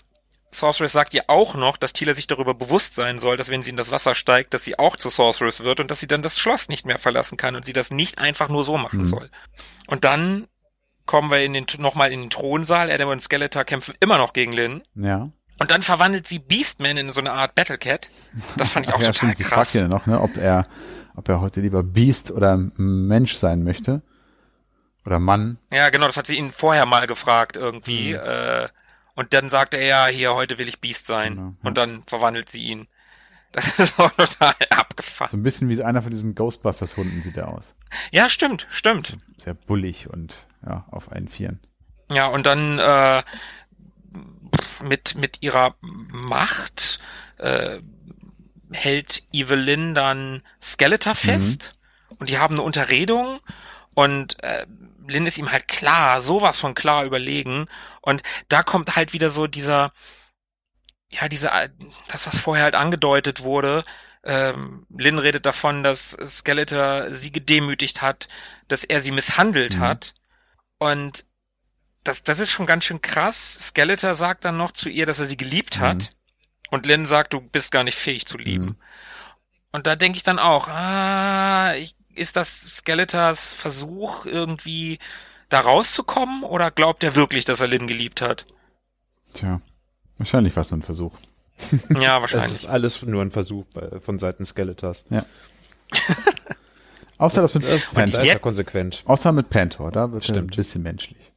Sorceress 0.51 0.93
sagt 0.93 1.15
ihr 1.15 1.25
auch 1.29 1.55
noch, 1.55 1.77
dass 1.77 1.93
Tila 1.93 2.15
sich 2.15 2.27
darüber 2.27 2.55
bewusst 2.55 2.95
sein 2.95 3.19
soll, 3.19 3.37
dass 3.37 3.51
wenn 3.51 3.62
sie 3.62 3.70
in 3.70 3.77
das 3.77 3.91
Wasser 3.91 4.15
steigt, 4.15 4.55
dass 4.55 4.65
sie 4.65 4.79
auch 4.79 4.97
zu 4.97 5.11
Sorceress 5.11 5.62
wird 5.62 5.81
und 5.81 5.91
dass 5.91 6.01
sie 6.01 6.07
dann 6.07 6.23
das 6.23 6.39
Schloss 6.39 6.69
nicht 6.69 6.87
mehr 6.87 6.99
verlassen 6.99 7.37
kann 7.37 7.55
und 7.55 7.65
sie 7.66 7.73
das 7.73 7.91
nicht 7.91 8.19
einfach 8.19 8.49
nur 8.49 8.65
so 8.65 8.77
machen 8.79 9.01
Mhm. 9.01 9.05
soll. 9.05 9.31
Und 9.87 10.05
dann 10.05 10.49
kommen 11.09 11.30
wir 11.30 11.43
in 11.44 11.55
den 11.55 11.66
nochmal 11.78 12.12
in 12.12 12.20
den 12.20 12.30
Thronsaal. 12.30 12.90
Adam 12.93 13.09
und 13.09 13.20
Skeletor 13.20 13.64
kämpfen 13.64 13.94
immer 13.98 14.18
noch 14.18 14.32
gegen 14.32 14.52
Lynn. 14.52 14.82
ja. 14.94 15.30
Und 15.60 15.72
dann 15.72 15.82
verwandelt 15.82 16.28
sie 16.28 16.39
Beastman 16.39 16.97
in 16.98 17.10
so 17.10 17.18
eine 17.18 17.32
Art 17.32 17.56
Battlecat. 17.56 18.09
Das 18.56 18.70
fand 18.70 18.86
ich 18.86 18.94
auch 18.94 19.01
ja, 19.02 19.10
total 19.10 19.32
stimmt, 19.32 19.48
krass. 19.48 19.72
fragt 19.72 19.74
ja 19.74 19.89
noch, 19.89 20.06
ne, 20.06 20.20
ob 20.20 20.36
er, 20.36 20.62
ob 21.16 21.28
er 21.28 21.40
heute 21.40 21.60
lieber 21.60 21.82
Beast 21.82 22.30
oder 22.30 22.56
Mensch 22.76 23.35
sein 23.35 23.64
möchte. 23.64 24.02
Oder 25.05 25.18
Mann. 25.18 25.59
Ja, 25.72 25.90
genau, 25.90 26.06
das 26.06 26.16
hat 26.16 26.28
sie 26.28 26.36
ihn 26.36 26.52
vorher 26.52 26.86
mal 26.86 27.09
gefragt 27.09 27.56
irgendwie. 27.56 28.10
Mhm. 28.10 28.20
Äh, 28.24 28.68
und 29.16 29.35
dann 29.35 29.48
sagt 29.48 29.74
er 29.74 29.85
ja, 29.85 30.06
hier, 30.06 30.35
heute 30.35 30.59
will 30.59 30.68
ich 30.68 30.80
Beast 30.80 31.06
sein. 31.06 31.35
Genau, 31.35 31.48
ja. 31.48 31.68
Und 31.68 31.76
dann 31.76 32.02
verwandelt 32.02 32.51
sie 32.51 32.62
ihn. 32.62 32.86
Das 33.53 33.79
ist 33.79 33.99
auch 33.99 34.11
total 34.11 34.55
abgefahren. 34.70 35.31
So 35.31 35.37
ein 35.37 35.43
bisschen 35.43 35.69
wie 35.69 35.83
einer 35.83 36.03
von 36.03 36.11
diesen 36.11 36.35
Ghostbusters-Hunden 36.35 37.23
sieht 37.23 37.37
er 37.37 37.49
aus. 37.49 37.75
Ja, 38.11 38.29
stimmt, 38.29 38.66
stimmt. 38.70 39.16
Sehr 39.39 39.55
bullig 39.55 40.09
und 40.11 40.47
ja, 40.66 40.85
auf 40.91 41.11
allen 41.12 41.29
Vieren. 41.29 41.61
Ja, 42.11 42.27
und 42.27 42.47
dann 42.47 42.79
äh, 42.79 43.23
mit, 44.83 45.15
mit 45.15 45.43
ihrer 45.43 45.75
Macht 45.81 46.99
äh, 47.39 47.81
hält 48.70 49.25
Evelyn 49.33 49.95
dann 49.95 50.43
Skeletor 50.61 51.15
fest 51.15 51.73
und 52.19 52.29
die 52.29 52.39
haben 52.39 52.55
eine 52.55 52.62
Unterredung 52.62 53.41
und 53.95 54.43
äh, 54.43 54.66
Lynn 55.07 55.27
ist 55.27 55.39
ihm 55.39 55.51
halt 55.51 55.69
klar, 55.69 56.20
sowas 56.20 56.59
von 56.59 56.75
klar 56.75 57.05
überlegen 57.05 57.66
und 58.03 58.23
da 58.49 58.62
kommt 58.62 58.97
halt 58.97 59.12
wieder 59.12 59.31
so 59.31 59.47
dieser, 59.47 59.93
ja, 61.10 61.28
diese, 61.28 61.48
äh, 61.51 61.70
das 62.10 62.28
vorher 62.39 62.64
halt 62.64 62.74
angedeutet 62.74 63.43
wurde, 63.43 63.82
ähm, 64.24 64.86
Lynn 64.90 65.18
redet 65.18 65.47
davon, 65.47 65.82
dass 65.82 66.10
Skeletor 66.10 67.10
sie 67.12 67.32
gedemütigt 67.32 68.02
hat, 68.02 68.28
dass 68.68 68.85
er 68.85 69.01
sie 69.01 69.12
misshandelt 69.12 69.76
Mhm. 69.76 69.80
hat 69.80 70.14
und 70.78 71.24
das, 72.05 72.22
das 72.22 72.39
ist 72.39 72.51
schon 72.51 72.66
ganz 72.66 72.85
schön 72.85 73.02
krass. 73.02 73.59
Skeletor 73.60 74.14
sagt 74.14 74.44
dann 74.44 74.56
noch 74.56 74.72
zu 74.72 74.89
ihr, 74.89 75.06
dass 75.06 75.18
er 75.18 75.26
sie 75.26 75.36
geliebt 75.36 75.78
hat. 75.78 75.97
Mhm. 75.97 76.09
Und 76.70 76.86
Lynn 76.86 77.06
sagt, 77.06 77.32
du 77.32 77.40
bist 77.40 77.70
gar 77.70 77.85
nicht 77.85 77.98
fähig 77.98 78.26
zu 78.26 78.39
lieben. 78.39 78.64
Mhm. 78.64 78.76
Und 79.72 79.86
da 79.86 79.97
denke 79.97 80.16
ich 80.16 80.22
dann 80.22 80.39
auch, 80.39 80.68
ah, 80.68 81.74
ich, 81.74 81.94
ist 82.14 82.36
das 82.36 82.76
Skeletors 82.76 83.52
Versuch, 83.52 84.24
irgendwie 84.26 84.98
da 85.51 85.60
rauszukommen? 85.60 86.43
Oder 86.44 86.70
glaubt 86.70 87.05
er 87.05 87.14
wirklich, 87.14 87.44
dass 87.44 87.60
er 87.60 87.68
Lynn 87.68 87.86
geliebt 87.86 88.22
hat? 88.22 88.47
Tja, 89.35 89.60
wahrscheinlich 90.19 90.55
war 90.57 90.61
es 90.62 90.70
nur 90.70 90.78
ein 90.78 90.82
Versuch. 90.82 91.16
Ja, 91.90 92.15
Das 92.15 92.20
wahrscheinlich. 92.20 92.53
ist 92.62 92.66
alles 92.66 93.03
nur 93.03 93.23
ein 93.23 93.31
Versuch 93.32 93.65
bei, 93.74 93.99
von 94.01 94.19
Seiten 94.19 94.45
Skeletors. 94.47 95.05
Außer 97.19 97.43
das 97.43 97.55
mit 97.55 97.65
Da 97.65 97.69
ist 97.74 97.93
Pantor. 97.95 98.20
er 98.23 98.39
konsequent. 98.39 99.03
Außer 99.07 99.32
mit 99.32 99.51
Pantor, 99.51 99.90
da 99.90 100.12
wird 100.12 100.24
er 100.28 100.35
ein 100.35 100.36
Stimmt. 100.39 100.57
bisschen 100.57 100.82
menschlich. 100.82 101.32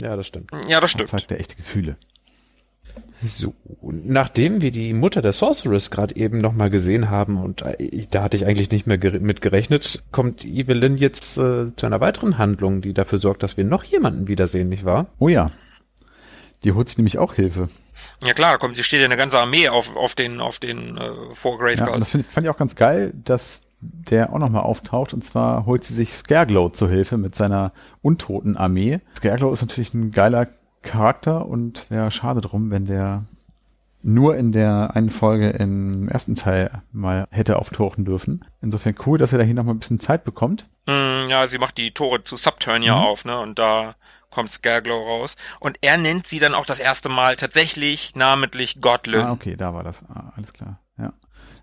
Ja, 0.00 0.16
das 0.16 0.26
stimmt. 0.26 0.50
Ja, 0.68 0.80
das 0.80 0.92
Da 0.92 0.98
stimmt. 0.98 1.10
zeigt 1.10 1.30
er 1.30 1.40
echte 1.40 1.54
Gefühle. 1.56 1.96
So, 3.22 3.54
nachdem 3.82 4.62
wir 4.62 4.72
die 4.72 4.94
Mutter 4.94 5.20
der 5.20 5.32
Sorceress 5.34 5.90
gerade 5.90 6.16
eben 6.16 6.38
nochmal 6.38 6.70
gesehen 6.70 7.10
haben 7.10 7.36
und 7.36 7.60
äh, 7.60 8.06
da 8.10 8.22
hatte 8.22 8.38
ich 8.38 8.46
eigentlich 8.46 8.70
nicht 8.70 8.86
mehr 8.86 8.96
mit 9.20 9.42
gerechnet, 9.42 10.02
kommt 10.10 10.44
Evelyn 10.46 10.96
jetzt 10.96 11.36
äh, 11.36 11.76
zu 11.76 11.84
einer 11.86 12.00
weiteren 12.00 12.38
Handlung, 12.38 12.80
die 12.80 12.94
dafür 12.94 13.18
sorgt, 13.18 13.42
dass 13.42 13.58
wir 13.58 13.64
noch 13.64 13.84
jemanden 13.84 14.26
wiedersehen, 14.26 14.70
nicht 14.70 14.86
wahr? 14.86 15.06
Oh 15.18 15.28
ja. 15.28 15.50
Die 16.64 16.72
holt 16.72 16.88
sich 16.88 16.98
nämlich 16.98 17.18
auch 17.18 17.34
Hilfe. 17.34 17.68
Ja 18.24 18.32
klar, 18.34 18.52
da 18.52 18.58
kommt, 18.58 18.74
hier 18.74 18.84
steht 18.84 19.00
ja 19.00 19.06
eine 19.06 19.16
ganze 19.16 19.38
Armee 19.38 19.68
auf, 19.68 19.94
auf 19.96 20.14
den, 20.14 20.40
auf 20.40 20.58
den 20.58 20.96
äh, 20.98 21.34
vor 21.34 21.52
Ja, 21.52 21.58
Grayskull. 21.58 21.90
und 21.94 22.00
das 22.00 22.10
find, 22.10 22.26
fand 22.26 22.44
ich 22.46 22.50
auch 22.50 22.56
ganz 22.56 22.74
geil, 22.76 23.12
dass 23.24 23.62
der 23.80 24.32
auch 24.32 24.38
nochmal 24.38 24.62
auftaucht. 24.62 25.14
Und 25.14 25.24
zwar 25.24 25.64
holt 25.66 25.84
sie 25.84 25.94
sich 25.94 26.12
Scareglow 26.12 26.68
zur 26.70 26.88
Hilfe 26.90 27.16
mit 27.16 27.34
seiner 27.34 27.72
untoten 28.02 28.56
Armee. 28.56 29.00
Scareglow 29.16 29.52
ist 29.52 29.62
natürlich 29.62 29.94
ein 29.94 30.12
geiler 30.12 30.48
Charakter 30.82 31.46
und 31.46 31.90
wäre 31.90 32.10
schade 32.10 32.40
drum, 32.40 32.70
wenn 32.70 32.86
der 32.86 33.24
nur 34.02 34.34
in 34.36 34.50
der 34.52 34.92
einen 34.94 35.10
Folge 35.10 35.50
im 35.50 36.08
ersten 36.08 36.34
Teil 36.34 36.70
mal 36.90 37.26
hätte 37.30 37.58
auftauchen 37.58 38.06
dürfen. 38.06 38.44
Insofern 38.62 38.94
cool, 39.04 39.18
dass 39.18 39.32
er 39.32 39.38
da 39.38 39.44
hier 39.44 39.52
nochmal 39.54 39.74
ein 39.74 39.78
bisschen 39.78 40.00
Zeit 40.00 40.24
bekommt. 40.24 40.64
Mm, 40.86 41.28
ja, 41.28 41.46
sie 41.48 41.58
macht 41.58 41.76
die 41.76 41.90
Tore 41.92 42.24
zu 42.24 42.36
Subturnia 42.38 42.94
Mhm. 42.96 43.02
auf, 43.02 43.24
ne? 43.26 43.38
Und 43.38 43.58
da 43.58 43.94
kommt 44.30 44.50
Scareglow 44.50 45.04
raus. 45.06 45.36
Und 45.58 45.78
er 45.80 45.98
nennt 45.98 46.26
sie 46.26 46.38
dann 46.38 46.54
auch 46.54 46.66
das 46.66 46.78
erste 46.78 47.08
Mal 47.08 47.36
tatsächlich 47.36 48.14
namentlich 48.14 48.80
Godlin. 48.80 49.20
Ah, 49.22 49.32
okay, 49.32 49.56
da 49.56 49.74
war 49.74 49.82
das. 49.84 50.00
Ah, 50.08 50.32
alles 50.36 50.52
klar. 50.52 50.80
Ja. 50.98 51.12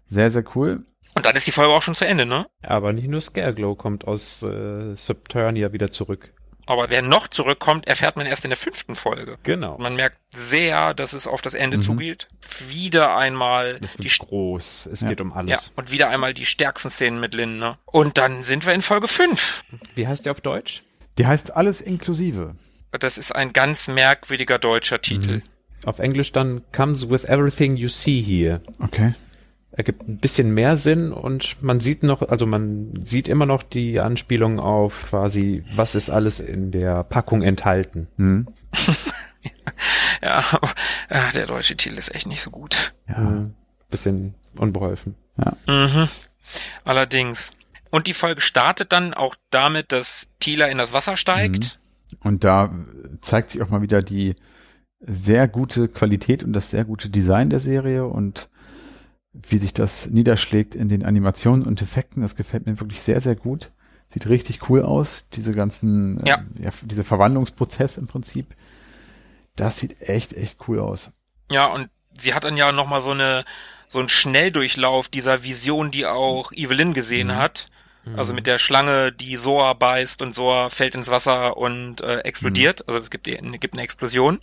Sehr, 0.10 0.30
sehr 0.32 0.44
cool. 0.56 0.86
Und 1.16 1.26
dann 1.26 1.36
ist 1.36 1.48
die 1.48 1.52
Folge 1.52 1.74
auch 1.74 1.82
schon 1.82 1.96
zu 1.96 2.06
Ende, 2.06 2.26
ne? 2.26 2.46
Aber 2.62 2.94
nicht 2.94 3.08
nur 3.08 3.22
Scareglow 3.22 3.76
kommt 3.76 4.06
aus 4.06 4.44
äh, 4.44 4.94
Subternia 4.96 5.74
wieder 5.74 5.90
zurück. 5.90 6.34
Aber 6.70 6.90
wer 6.90 7.02
noch 7.02 7.30
zurückkommt, 7.30 7.88
erfährt 7.88 8.18
man 8.18 8.26
erst 8.26 8.44
in 8.44 8.50
der 8.50 8.58
fünften 8.58 8.96
Folge. 8.98 9.38
Genau. 9.44 9.78
Man 9.78 9.96
merkt 9.96 10.18
sehr, 10.36 10.94
dass 10.94 11.14
es 11.14 11.26
auf 11.26 11.42
das 11.42 11.54
Ende 11.54 11.78
Mhm. 11.78 11.82
zugeht. 11.82 12.28
Wieder 12.68 13.16
einmal 13.16 13.80
Es 13.82 13.94
die 13.94 14.04
wird 14.04 14.20
groß. 14.20 14.90
Es 14.92 15.00
Ja. 15.02 15.08
geht 15.10 15.22
um 15.22 15.32
alles. 15.32 15.50
ja, 15.50 15.60
und 15.78 15.92
wieder 15.92 16.10
einmal 16.10 16.34
die 16.34 16.46
stärksten 16.46 16.90
Szenen 16.90 17.22
mit 17.22 17.34
Lin, 17.34 17.58
ne? 17.58 17.78
Und 17.86 18.18
dann 18.18 18.44
sind 18.44 18.66
wir 18.66 18.74
in 18.74 18.82
Folge 18.82 19.08
5. 19.08 19.64
Wie 19.96 20.08
heißt 20.08 20.26
der 20.26 20.34
auf 20.34 20.42
Deutsch? 20.42 20.84
Die 21.18 21.26
heißt 21.26 21.56
alles 21.56 21.82
inklusive. 21.82 22.56
Das 22.92 23.18
ist 23.18 23.34
ein 23.36 23.54
ganz 23.54 23.88
merkwürdiger 23.88 24.60
deutscher 24.60 25.02
Titel. 25.02 25.42
Auf 25.86 26.00
Englisch 26.00 26.32
dann 26.32 26.62
Comes 26.72 27.10
with 27.10 27.26
everything 27.26 27.76
you 27.76 27.90
see 27.90 28.22
here. 28.22 28.62
Okay. 28.80 29.14
Ergibt 29.72 30.08
ein 30.08 30.18
bisschen 30.18 30.54
mehr 30.54 30.76
Sinn 30.78 31.12
und 31.12 31.62
man 31.62 31.80
sieht 31.80 32.02
noch, 32.02 32.24
also 32.24 32.48
man 32.48 33.06
sieht 33.06 33.28
immer 33.28 33.46
noch 33.46 33.62
die 33.62 34.00
Anspielung 34.00 34.60
auf 34.60 35.06
quasi, 35.10 35.64
was 35.76 35.94
ist 35.94 36.10
alles 36.10 36.40
in 36.40 36.72
der 36.72 37.04
Packung 37.04 37.44
enthalten. 37.44 38.08
Hm. 38.18 38.48
Ja, 40.22 40.44
aber 40.52 40.74
ja, 41.10 41.30
der 41.32 41.46
deutsche 41.46 41.78
Titel 41.78 41.98
ist 41.98 42.14
echt 42.14 42.28
nicht 42.28 42.42
so 42.42 42.50
gut. 42.50 42.94
Ja. 43.08 43.20
Mhm. 43.20 43.54
Bisschen 43.90 44.34
unbeholfen. 44.56 45.16
Mhm. 45.68 46.10
Allerdings. 46.84 47.52
Und 47.92 48.08
die 48.08 48.14
Folge 48.14 48.42
startet 48.42 48.92
dann 48.92 49.14
auch 49.14 49.36
damit, 49.50 49.92
dass 49.92 50.28
Tila 50.40 50.66
in 50.68 50.78
das 50.78 50.94
Wasser 50.94 51.18
steigt. 51.18 51.80
Und 52.22 52.44
da 52.44 52.74
zeigt 53.22 53.52
sich 53.52 53.62
auch 53.62 53.70
mal 53.70 53.82
wieder 53.82 54.02
die 54.02 54.36
sehr 55.00 55.48
gute 55.48 55.88
Qualität 55.88 56.44
und 56.44 56.54
das 56.54 56.70
sehr 56.70 56.86
gute 56.86 57.10
Design 57.10 57.50
der 57.50 57.60
Serie 57.60 58.06
und 58.06 58.50
wie 59.34 59.58
sich 59.58 59.74
das 59.74 60.08
niederschlägt 60.08 60.74
in 60.74 60.90
den 60.90 61.06
Animationen 61.06 61.66
und 61.66 61.82
Effekten. 61.82 62.22
Das 62.24 62.36
gefällt 62.36 62.66
mir 62.66 62.80
wirklich 62.80 63.02
sehr, 63.02 63.22
sehr 63.22 63.36
gut. 63.36 63.72
Sieht 64.10 64.28
richtig 64.28 64.70
cool 64.70 64.82
aus. 64.84 65.26
Diese 65.34 65.52
ganzen, 65.54 66.24
Ja. 66.26 66.44
äh, 66.60 66.64
ja, 66.64 66.72
dieser 66.82 67.04
Verwandlungsprozess 67.04 67.98
im 67.98 68.08
Prinzip. 68.08 68.48
Das 69.56 69.78
sieht 69.80 70.02
echt, 70.02 70.34
echt 70.34 70.68
cool 70.68 70.80
aus. 70.80 71.12
Ja, 71.52 71.66
und 71.68 71.90
sie 72.18 72.34
hat 72.34 72.46
dann 72.46 72.58
ja 72.58 72.72
nochmal 72.72 73.02
so 73.02 73.12
eine, 73.12 73.46
so 73.88 74.00
einen 74.00 74.10
Schnelldurchlauf 74.10 75.10
dieser 75.10 75.44
Vision, 75.44 75.92
die 75.92 76.06
auch 76.06 76.52
Evelyn 76.52 76.94
gesehen 76.94 77.36
hat. 77.36 77.68
Also 78.16 78.34
mit 78.34 78.48
der 78.48 78.58
Schlange, 78.60 79.12
die 79.12 79.36
Soa 79.36 79.74
beißt 79.74 80.22
und 80.22 80.34
Soa 80.34 80.70
fällt 80.70 80.96
ins 80.96 81.10
Wasser 81.10 81.58
und 81.58 82.02
äh, 82.02 82.20
explodiert. 82.20 82.88
Also 82.88 83.00
es 83.00 83.10
gibt, 83.10 83.26
gibt 83.26 83.74
eine 83.74 83.84
Explosion. 83.84 84.40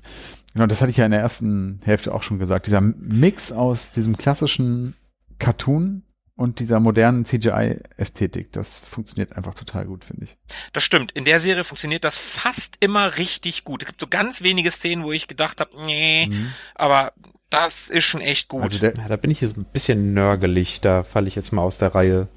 Genau, 0.53 0.67
das 0.67 0.81
hatte 0.81 0.91
ich 0.91 0.97
ja 0.97 1.05
in 1.05 1.11
der 1.11 1.21
ersten 1.21 1.81
Hälfte 1.85 2.15
auch 2.15 2.23
schon 2.23 2.39
gesagt. 2.39 2.67
Dieser 2.67 2.81
Mix 2.81 3.53
aus 3.53 3.91
diesem 3.91 4.17
klassischen 4.17 4.95
Cartoon 5.39 6.03
und 6.37 6.59
dieser 6.59 6.81
modernen 6.81 7.25
CGI-Ästhetik, 7.25 8.53
das 8.53 8.79
funktioniert 8.79 9.37
einfach 9.37 9.55
total 9.55 9.87
gut, 9.87 10.05
finde 10.05 10.25
ich. 10.25 10.37
Das 10.73 10.83
stimmt. 10.83 11.13
In 11.13 11.25
der 11.25 11.41
Serie 11.41 11.65
funktioniert 11.65 12.05
das 12.05 12.17
fast 12.17 12.77
immer 12.81 13.17
richtig 13.17 13.65
gut. 13.65 13.83
Es 13.83 13.87
gibt 13.87 14.01
so 14.01 14.09
ganz 14.09 14.43
wenige 14.43 14.71
Szenen, 14.71 15.05
wo 15.05 15.13
ich 15.13 15.29
gedacht 15.29 15.61
habe, 15.61 15.71
nee, 15.85 16.29
aber 16.75 17.13
das 17.51 17.89
ist 17.89 18.05
schon 18.05 18.21
echt 18.21 18.49
gut. 18.49 18.63
Also 18.63 18.79
der, 18.79 18.95
Ja, 18.97 19.09
da 19.09 19.17
bin 19.17 19.31
ich 19.31 19.41
jetzt 19.41 19.57
ein 19.57 19.65
bisschen 19.65 20.13
nörgelig, 20.13 20.81
da 20.81 21.05
falle 21.05 21.29
ich 21.29 21.37
jetzt 21.37 21.53
mal 21.53 21.63
aus 21.63 21.79
der 21.79 21.95
Reihe, 21.95 22.29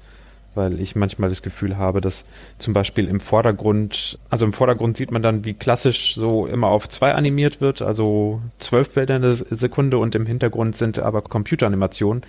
weil 0.58 0.78
ich 0.80 0.94
manchmal 0.94 1.30
das 1.30 1.40
Gefühl 1.40 1.78
habe, 1.78 2.02
dass 2.02 2.24
zum 2.58 2.74
Beispiel 2.74 3.08
im 3.08 3.20
Vordergrund, 3.20 4.18
also 4.28 4.44
im 4.44 4.52
Vordergrund 4.52 4.98
sieht 4.98 5.10
man 5.10 5.22
dann, 5.22 5.46
wie 5.46 5.54
klassisch 5.54 6.14
so 6.14 6.46
immer 6.46 6.66
auf 6.66 6.88
zwei 6.88 7.14
animiert 7.14 7.62
wird, 7.62 7.80
also 7.80 8.42
zwölf 8.58 8.90
Bilder 8.90 9.16
in 9.16 9.22
der 9.22 9.34
Sekunde 9.34 9.96
und 9.96 10.14
im 10.14 10.26
Hintergrund 10.26 10.76
sind 10.76 10.98
aber 10.98 11.22
Computeranimationen 11.22 12.24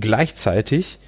gleichzeitig, 0.00 0.98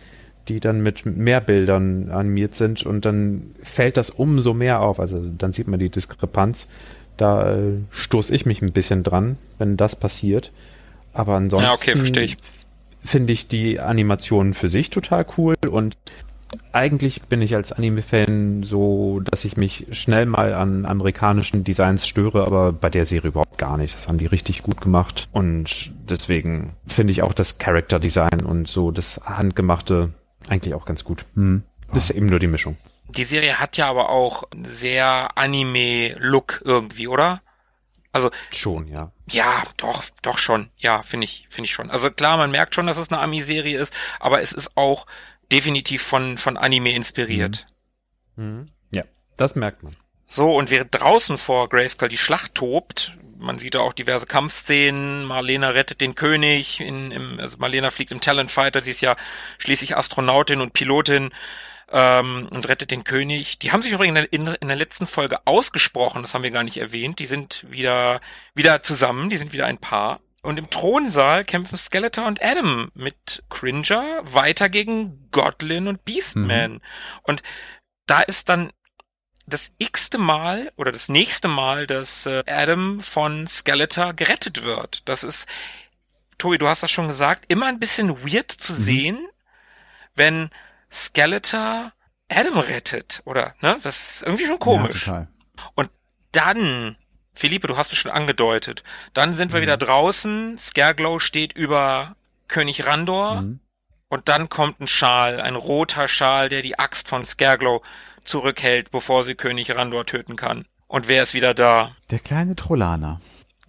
die 0.49 0.61
dann 0.61 0.83
mit 0.83 1.05
mehr 1.05 1.41
Bildern 1.41 2.11
animiert 2.11 2.55
sind 2.55 2.85
und 2.85 3.05
dann 3.05 3.55
fällt 3.63 3.97
das 3.97 4.11
umso 4.11 4.55
mehr 4.55 4.81
auf, 4.81 5.01
also 5.01 5.21
dann 5.37 5.53
sieht 5.53 5.69
man 5.69 5.81
die 5.81 5.91
Diskrepanz. 5.91 6.69
Da 7.17 7.57
äh, 7.57 7.81
stoße 7.91 8.33
ich 8.35 8.47
mich 8.47 8.63
ein 8.63 8.73
bisschen 8.73 9.03
dran, 9.03 9.39
wenn 9.59 9.77
das 9.77 9.97
passiert. 9.97 10.53
Aber 11.13 11.35
ansonsten 11.35 11.67
Ja, 11.67 11.75
okay, 11.75 11.97
verstehe 11.97 12.23
ich. 12.23 12.37
finde 13.05 13.33
ich 13.33 13.49
die 13.49 13.81
Animationen 13.81 14.55
für 14.55 14.69
sich 14.69 14.91
total 14.91 15.27
cool 15.37 15.55
und 15.69 15.97
eigentlich 16.73 17.23
bin 17.23 17.43
ich 17.43 17.55
als 17.55 17.73
Anime-Fan 17.73 18.63
so, 18.63 19.21
dass 19.21 19.45
ich 19.45 19.57
mich 19.57 19.87
schnell 19.93 20.27
mal 20.27 20.55
an 20.55 20.87
amerikanischen 20.87 21.65
Designs 21.65 22.07
störe, 22.07 22.47
aber 22.47 22.73
bei 22.73 22.91
der 22.91 23.05
Serie 23.05 23.29
überhaupt 23.29 23.59
gar 23.59 23.77
nicht. 23.77 23.95
Das 23.95 24.09
haben 24.09 24.19
die 24.19 24.27
richtig 24.27 24.63
gut 24.63 24.81
gemacht 24.81 25.29
und 25.33 25.91
deswegen 26.09 26.75
finde 26.87 27.13
ich 27.13 27.23
auch 27.23 27.33
das 27.33 27.59
Character-Design 27.59 28.45
und 28.45 28.69
so 28.69 28.91
das 28.91 29.21
Handgemachte 29.25 30.13
eigentlich 30.49 30.75
auch 30.75 30.85
ganz 30.85 31.05
gut. 31.05 31.25
hm. 31.35 31.63
Das 31.93 32.11
ist 32.11 32.17
eben 32.17 32.27
nur 32.27 32.39
die 32.39 32.49
Mischung. 32.49 32.77
Die 33.09 33.25
Serie 33.25 33.59
hat 33.59 33.79
ja 33.79 33.89
aber 33.89 34.11
auch 34.11 34.45
einen 34.53 34.67
sehr 34.67 35.39
Anime-Look 35.39 36.61
irgendwie, 36.65 37.09
oder? 37.09 37.41
Also, 38.13 38.31
Schon, 38.53 38.89
ja. 38.89 39.13
ja, 39.31 39.63
doch, 39.77 40.03
doch 40.23 40.39
schon. 40.39 40.71
Ja, 40.79 41.03
finde 41.03 41.25
ich, 41.25 41.47
finde 41.49 41.67
ich 41.67 41.73
schon. 41.73 41.91
Also 41.91 42.11
klar, 42.11 42.37
man 42.37 42.51
merkt 42.51 42.75
schon, 42.75 42.87
dass 42.87 42.97
es 42.99 43.11
eine 43.11 43.21
Ami-Serie 43.21 43.79
ist, 43.79 43.97
aber 44.19 44.43
es 44.43 44.53
ist 44.53 44.77
auch 44.77 45.07
definitiv 45.53 46.03
von, 46.03 46.39
von 46.39 46.57
Anime 46.57 46.95
inspiriert. 46.95 47.67
Ja, 48.91 49.05
das 49.37 49.55
merkt 49.55 49.83
man. 49.83 49.97
So, 50.29 50.55
und 50.55 50.71
während 50.71 50.95
draußen 50.95 51.39
vor 51.39 51.69
Grayskull 51.69 52.09
die 52.09 52.19
Schlacht 52.19 52.55
tobt, 52.55 53.17
man 53.39 53.59
sieht 53.59 53.75
da 53.75 53.81
auch 53.81 53.93
diverse 53.93 54.27
Kampfszenen, 54.27 55.25
Marlena 55.25 55.71
rettet 55.71 56.01
den 56.01 56.15
König, 56.15 56.81
in, 56.81 57.11
im, 57.11 57.41
also 57.41 57.57
Marlena 57.59 57.91
fliegt 57.91 58.13
im 58.13 58.21
Talent 58.21 58.51
Fighter, 58.51 58.83
sie 58.83 58.91
ist 58.91 59.01
ja 59.01 59.17
schließlich 59.59 59.97
Astronautin 59.97 60.61
und 60.61 60.73
Pilotin, 60.73 61.31
ähm, 61.91 62.49
und 62.51 62.69
rettet 62.69 62.91
den 62.91 63.05
König. 63.05 63.59
Die 63.59 63.73
haben 63.73 63.83
sich 63.83 63.93
übrigens 63.93 64.27
in 64.31 64.45
der, 64.45 64.61
in 64.61 64.69
der 64.69 64.77
letzten 64.77 65.07
Folge 65.07 65.37
ausgesprochen, 65.47 66.23
das 66.23 66.35
haben 66.35 66.43
wir 66.43 66.51
gar 66.51 66.65
nicht 66.65 66.79
erwähnt, 66.79 67.19
die 67.19 67.27
sind 67.27 67.65
wieder, 67.71 68.21
wieder 68.55 68.83
zusammen, 68.83 69.31
die 69.31 69.39
sind 69.39 69.53
wieder 69.53 69.67
ein 69.67 69.79
Paar. 69.79 70.21
Und 70.43 70.59
im 70.59 70.71
Thronsaal 70.71 71.45
kämpfen 71.45 71.77
Skeletor 71.77 72.27
und 72.27 72.43
Adam 72.43 72.91
mit 72.95 73.43
Cringer 73.51 74.21
weiter 74.23 74.69
gegen 74.69 75.29
Godlin 75.31 75.89
und 75.89 76.05
Beastman. 76.05 76.81
Und 77.23 77.43
da 78.07 78.21
ist 78.23 78.49
dann 78.49 78.71
das 79.47 79.73
x-te 79.79 80.19
Mal 80.19 80.71
oder 80.77 80.93
das 80.93 81.09
nächste 81.09 81.49
Mal, 81.49 81.87
dass 81.87 82.27
äh, 82.27 82.45
Adam 82.47 83.01
von 83.01 83.47
Skeletor 83.47 84.13
gerettet 84.13 84.63
wird. 84.63 85.09
Das 85.09 85.25
ist, 85.25 85.49
Tobi, 86.37 86.59
du 86.59 86.69
hast 86.69 86.83
das 86.83 86.91
schon 86.91 87.09
gesagt, 87.09 87.45
immer 87.49 87.67
ein 87.67 87.79
bisschen 87.79 88.25
weird 88.25 88.51
zu 88.51 88.73
sehen, 88.73 89.19
wenn 90.15 90.51
Skeletor 90.93 91.93
Adam 92.29 92.59
rettet, 92.59 93.23
oder? 93.25 93.55
Ne? 93.61 93.79
Das 93.83 94.01
ist 94.01 94.23
irgendwie 94.23 94.47
schon 94.47 94.59
komisch. 94.59 95.07
Ja. 95.07 95.29
Und 95.75 95.91
dann, 96.33 96.97
Philippe, 97.39 97.69
du 97.69 97.77
hast 97.77 97.93
es 97.93 97.99
schon 97.99 98.11
angedeutet, 98.11 98.83
dann 99.15 99.33
sind 99.33 99.53
wir 99.53 99.63
wieder 99.63 99.77
draußen, 99.77 100.59
Scareglow 100.59 101.21
steht 101.21 101.53
über 101.57 102.17
König 102.49 102.85
Randor 102.87 103.43
Mhm. 103.43 103.61
und 104.09 104.29
dann 104.29 104.49
kommt 104.49 104.81
ein 104.81 104.89
Schal, 104.89 105.41
ein 105.41 105.55
roter 105.55 106.09
Schal, 106.09 106.49
der 106.49 106.63
die 106.63 106.79
Axt 106.81 107.07
von 107.09 107.25
Scareglow 107.25 107.81
zurückhält, 108.25 108.91
bevor 108.91 109.25
sie 109.25 109.35
König 109.37 109.75
Randor 109.75 110.05
töten 110.05 110.35
kann. 110.37 110.65
Und 110.89 111.07
wer 111.07 111.23
ist 111.23 111.33
wieder 111.35 111.55
da? 111.55 111.93
Der 112.11 112.19
kleine 112.19 112.57
Trollaner. 112.57 113.21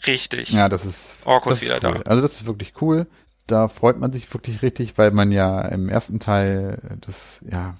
Richtig. 0.07 0.49
Ja, 0.51 0.67
das 0.69 0.85
ist, 0.85 1.17
Orko 1.25 1.49
das 1.49 1.59
ist 1.61 1.65
wieder 1.65 1.75
cool. 1.91 2.01
da. 2.03 2.09
Also 2.09 2.21
das 2.21 2.33
ist 2.33 2.45
wirklich 2.45 2.73
cool. 2.81 3.05
Da 3.47 3.67
freut 3.67 3.99
man 3.99 4.11
sich 4.13 4.33
wirklich 4.33 4.61
richtig, 4.61 4.97
weil 4.97 5.11
man 5.11 5.31
ja 5.31 5.61
im 5.61 5.89
ersten 5.89 6.19
Teil 6.19 6.79
das 7.01 7.39
ja 7.49 7.75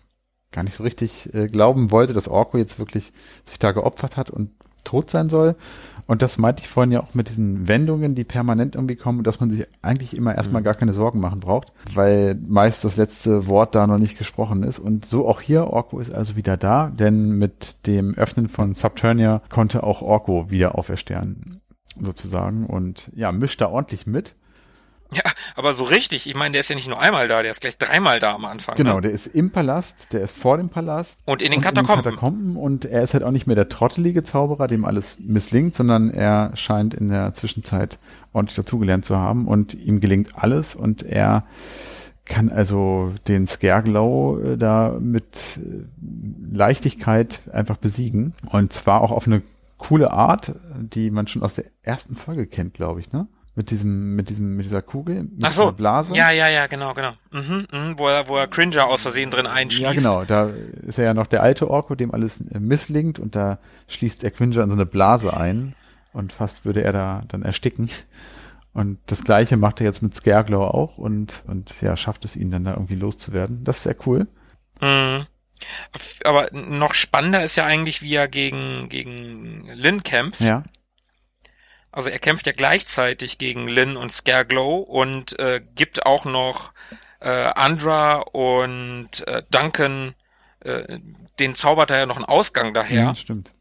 gar 0.52 0.64
nicht 0.64 0.76
so 0.78 0.84
richtig 0.84 1.34
äh, 1.34 1.48
glauben 1.48 1.90
wollte, 1.91 2.14
dass 2.14 2.28
Orko 2.28 2.57
jetzt 2.57 2.78
wirklich 2.80 3.11
sich 3.45 3.57
da 3.60 3.72
geopfert 3.72 4.18
hat 4.18 4.30
und 4.30 4.52
tot 4.90 5.10
sein 5.11 5.30
soll. 5.30 5.56
Und 6.07 6.24
das 6.24 6.40
meinte 6.40 6.64
ich 6.64 6.70
vorhin 6.70 6.91
ja 6.91 7.02
auch 7.02 7.14
mit 7.14 7.30
diesen 7.30 7.68
Wendungen, 7.68 8.16
die 8.16 8.24
permanent 8.24 8.74
irgendwie 8.74 8.95
kommen, 8.95 9.24
dass 9.24 9.40
man 9.40 9.52
sich 9.52 9.68
eigentlich 9.84 10.18
immer 10.18 10.34
erstmal 10.34 10.64
gar 10.64 10.74
keine 10.74 10.91
Sorgen 10.91 11.20
machen 11.20 11.40
braucht, 11.40 11.72
weil 11.94 12.36
meist 12.48 12.84
das 12.84 12.98
letzte 12.98 13.45
Wort 13.45 13.76
da 13.76 13.86
noch 13.86 13.99
nicht 13.99 14.18
gesprochen 14.18 14.64
ist. 14.64 14.80
Und 14.80 15.06
so 15.06 15.28
auch 15.28 15.40
hier, 15.40 15.68
Orko 15.68 15.99
ist 15.99 16.11
also 16.11 16.36
wieder 16.36 16.57
da, 16.57 16.88
denn 16.88 17.30
mit 17.38 17.86
dem 17.86 18.16
Öffnen 18.16 18.49
von 18.49 18.74
Subternia 18.74 19.44
konnte 19.49 19.84
auch 19.84 20.02
Orko 20.02 20.49
wieder 20.49 20.80
auferstehen, 20.80 21.61
sozusagen. 22.02 22.66
Und 22.66 23.11
ja, 23.14 23.32
mischt 23.32 23.61
da 23.61 23.70
ordentlich 23.70 24.07
mit. 24.07 24.34
Ja, 25.11 25.23
aber 25.56 25.73
so 25.73 25.84
richtig. 25.86 26.27
Ich 26.27 26.36
meine, 26.36 26.52
der 26.53 26.61
ist 26.61 26.69
ja 26.69 26.76
nicht 26.76 26.88
nur 26.88 26.99
einmal 27.02 27.27
da, 27.27 27.41
der 27.41 27.52
ist 27.52 27.61
gleich 27.61 27.77
dreimal 27.77 28.19
da 28.19 28.34
am 28.36 28.45
Anfang. 28.45 28.76
Genau, 28.76 28.95
Ne? 28.98 29.02
der 29.02 29.11
ist 29.11 29.26
im 29.27 29.49
Palast, 29.52 30.14
der 30.14 30.22
ist 30.22 30.31
vor 30.38 30.57
dem 30.57 30.69
Palast. 30.69 31.18
Und 31.26 31.41
in 31.41 31.49
den 31.52 31.57
und 31.57 31.64
Katakomben. 31.64 32.03
Katakomben. 32.03 32.56
Und 32.57 32.86
er 32.86 33.02
ist 33.03 33.14
halt 33.14 33.23
auch 33.23 33.31
nicht 33.31 33.48
mehr 33.48 33.56
der 33.56 33.69
trottelige 33.69 34.22
Zauberer, 34.23 34.68
dem 34.68 34.86
alles 34.86 35.18
misslingt, 35.19 35.76
sondern 35.76 36.11
er 36.11 36.52
scheint 36.56 36.94
in 36.94 37.10
der 37.10 37.34
Zwischenzeit 37.34 37.98
ordentlich 38.34 38.56
dazugelernt 38.57 39.03
zu 39.06 39.18
haben 39.18 39.48
und 39.48 39.73
ihm 39.73 39.99
gelingt 39.99 40.34
alles 40.36 40.76
und 40.76 41.02
er 41.02 41.45
kann 42.26 42.49
also 42.49 43.11
den 43.27 43.48
Skerglow 43.48 44.40
äh, 44.40 44.57
da 44.57 44.95
mit 44.99 45.26
äh, 45.57 45.86
Leichtigkeit 46.56 47.41
einfach 47.52 47.77
besiegen. 47.77 48.34
Und 48.52 48.73
zwar 48.73 49.02
auch 49.02 49.11
auf 49.11 49.26
eine 49.26 49.41
coole 49.77 50.11
Art, 50.11 50.53
die 50.77 51.10
man 51.10 51.27
schon 51.27 51.41
aus 51.41 51.56
der 51.56 51.65
ersten 51.81 52.15
Folge 52.15 52.45
kennt, 52.48 52.73
glaube 52.73 52.99
ich, 52.99 53.11
ne? 53.11 53.27
Mit 53.60 53.72
diesem, 53.72 54.15
mit 54.15 54.30
diesem, 54.30 54.56
mit 54.56 54.65
dieser 54.65 54.81
Kugel, 54.81 55.23
mit 55.23 55.44
Ach 55.44 55.52
so. 55.52 55.64
dieser 55.64 55.73
Blase. 55.73 56.15
Ja, 56.15 56.31
ja, 56.31 56.48
ja, 56.48 56.68
genau, 56.68 56.94
genau. 56.94 57.11
Mhm, 57.31 57.68
mhm, 57.69 57.99
wo 57.99 58.07
er, 58.07 58.30
wo 58.30 58.38
er 58.38 58.48
Cringer 58.48 58.88
aus 58.88 59.02
Versehen 59.02 59.31
drin 59.31 59.48
einschließt. 59.48 59.81
Ja, 59.81 59.91
genau. 59.91 60.23
Da 60.23 60.49
ist 60.88 60.98
er 60.98 61.03
ja 61.03 61.14
noch 61.14 61.27
der 61.27 61.44
alte 61.44 61.69
Orko, 61.69 61.95
dem 61.95 62.14
alles 62.14 62.40
äh, 62.40 62.57
misslingt 62.57 63.19
und 63.19 63.36
da 63.36 63.60
schließt 63.90 64.23
er 64.23 64.31
Cringer 64.31 64.64
in 64.64 64.69
so 64.69 64.76
eine 64.77 64.86
Blase 64.86 65.36
ein 65.36 65.76
und 66.14 66.31
fast 66.31 66.64
würde 66.64 66.86
er 66.86 66.94
da 66.94 67.23
dann 67.27 67.44
ersticken. 67.44 67.90
Und 68.72 68.98
das 69.07 69.26
gleiche 69.26 69.57
macht 69.57 69.81
er 69.81 69.88
jetzt 69.88 70.02
mit 70.02 70.15
Scareglow 70.15 70.64
auch 70.64 70.98
und, 70.98 71.44
und 71.45 71.81
ja, 71.81 71.98
schafft 71.98 72.23
es 72.23 72.38
ihn 72.38 72.52
dann 72.52 72.64
da 72.64 72.76
irgendwie 72.76 72.95
loszuwerden. 72.95 73.65
Das 73.65 73.80
ist 73.80 73.84
sehr 73.84 73.98
cool. 74.06 74.26
Mhm. 74.80 75.26
Aber 76.23 76.48
noch 76.53 76.94
spannender 76.94 77.44
ist 77.44 77.57
ja 77.57 77.65
eigentlich, 77.65 78.02
wie 78.02 78.15
er 78.15 78.30
gegen, 78.30 78.88
gegen 78.88 79.68
Lynn 79.76 80.02
kämpft. 80.02 80.40
Ja. 80.40 80.64
Also 82.00 82.10
er 82.10 82.20
kämpft 82.20 82.46
ja 82.48 82.54
gleichzeitig 82.54 83.38
gegen 83.38 83.68
Lynn 83.68 83.98
und 83.98 84.14
Scareglow 84.14 84.78
und 84.78 85.38
äh, 85.38 85.62
gibt 85.76 86.06
auch 86.06 86.24
noch 86.24 86.72
äh, 87.20 87.28
Andra 87.30 88.20
und 88.20 89.28
äh, 89.28 89.44
Duncan, 89.52 90.16
äh, 90.62 90.98
den 91.40 91.56
zaubert 91.56 91.92
er 91.92 91.98
ja 92.00 92.06
noch 92.06 92.16
einen 92.16 92.24
Ausgang 92.24 92.74
daher. 92.74 93.04
Ja, 93.04 93.16
stimmt. 93.16 93.52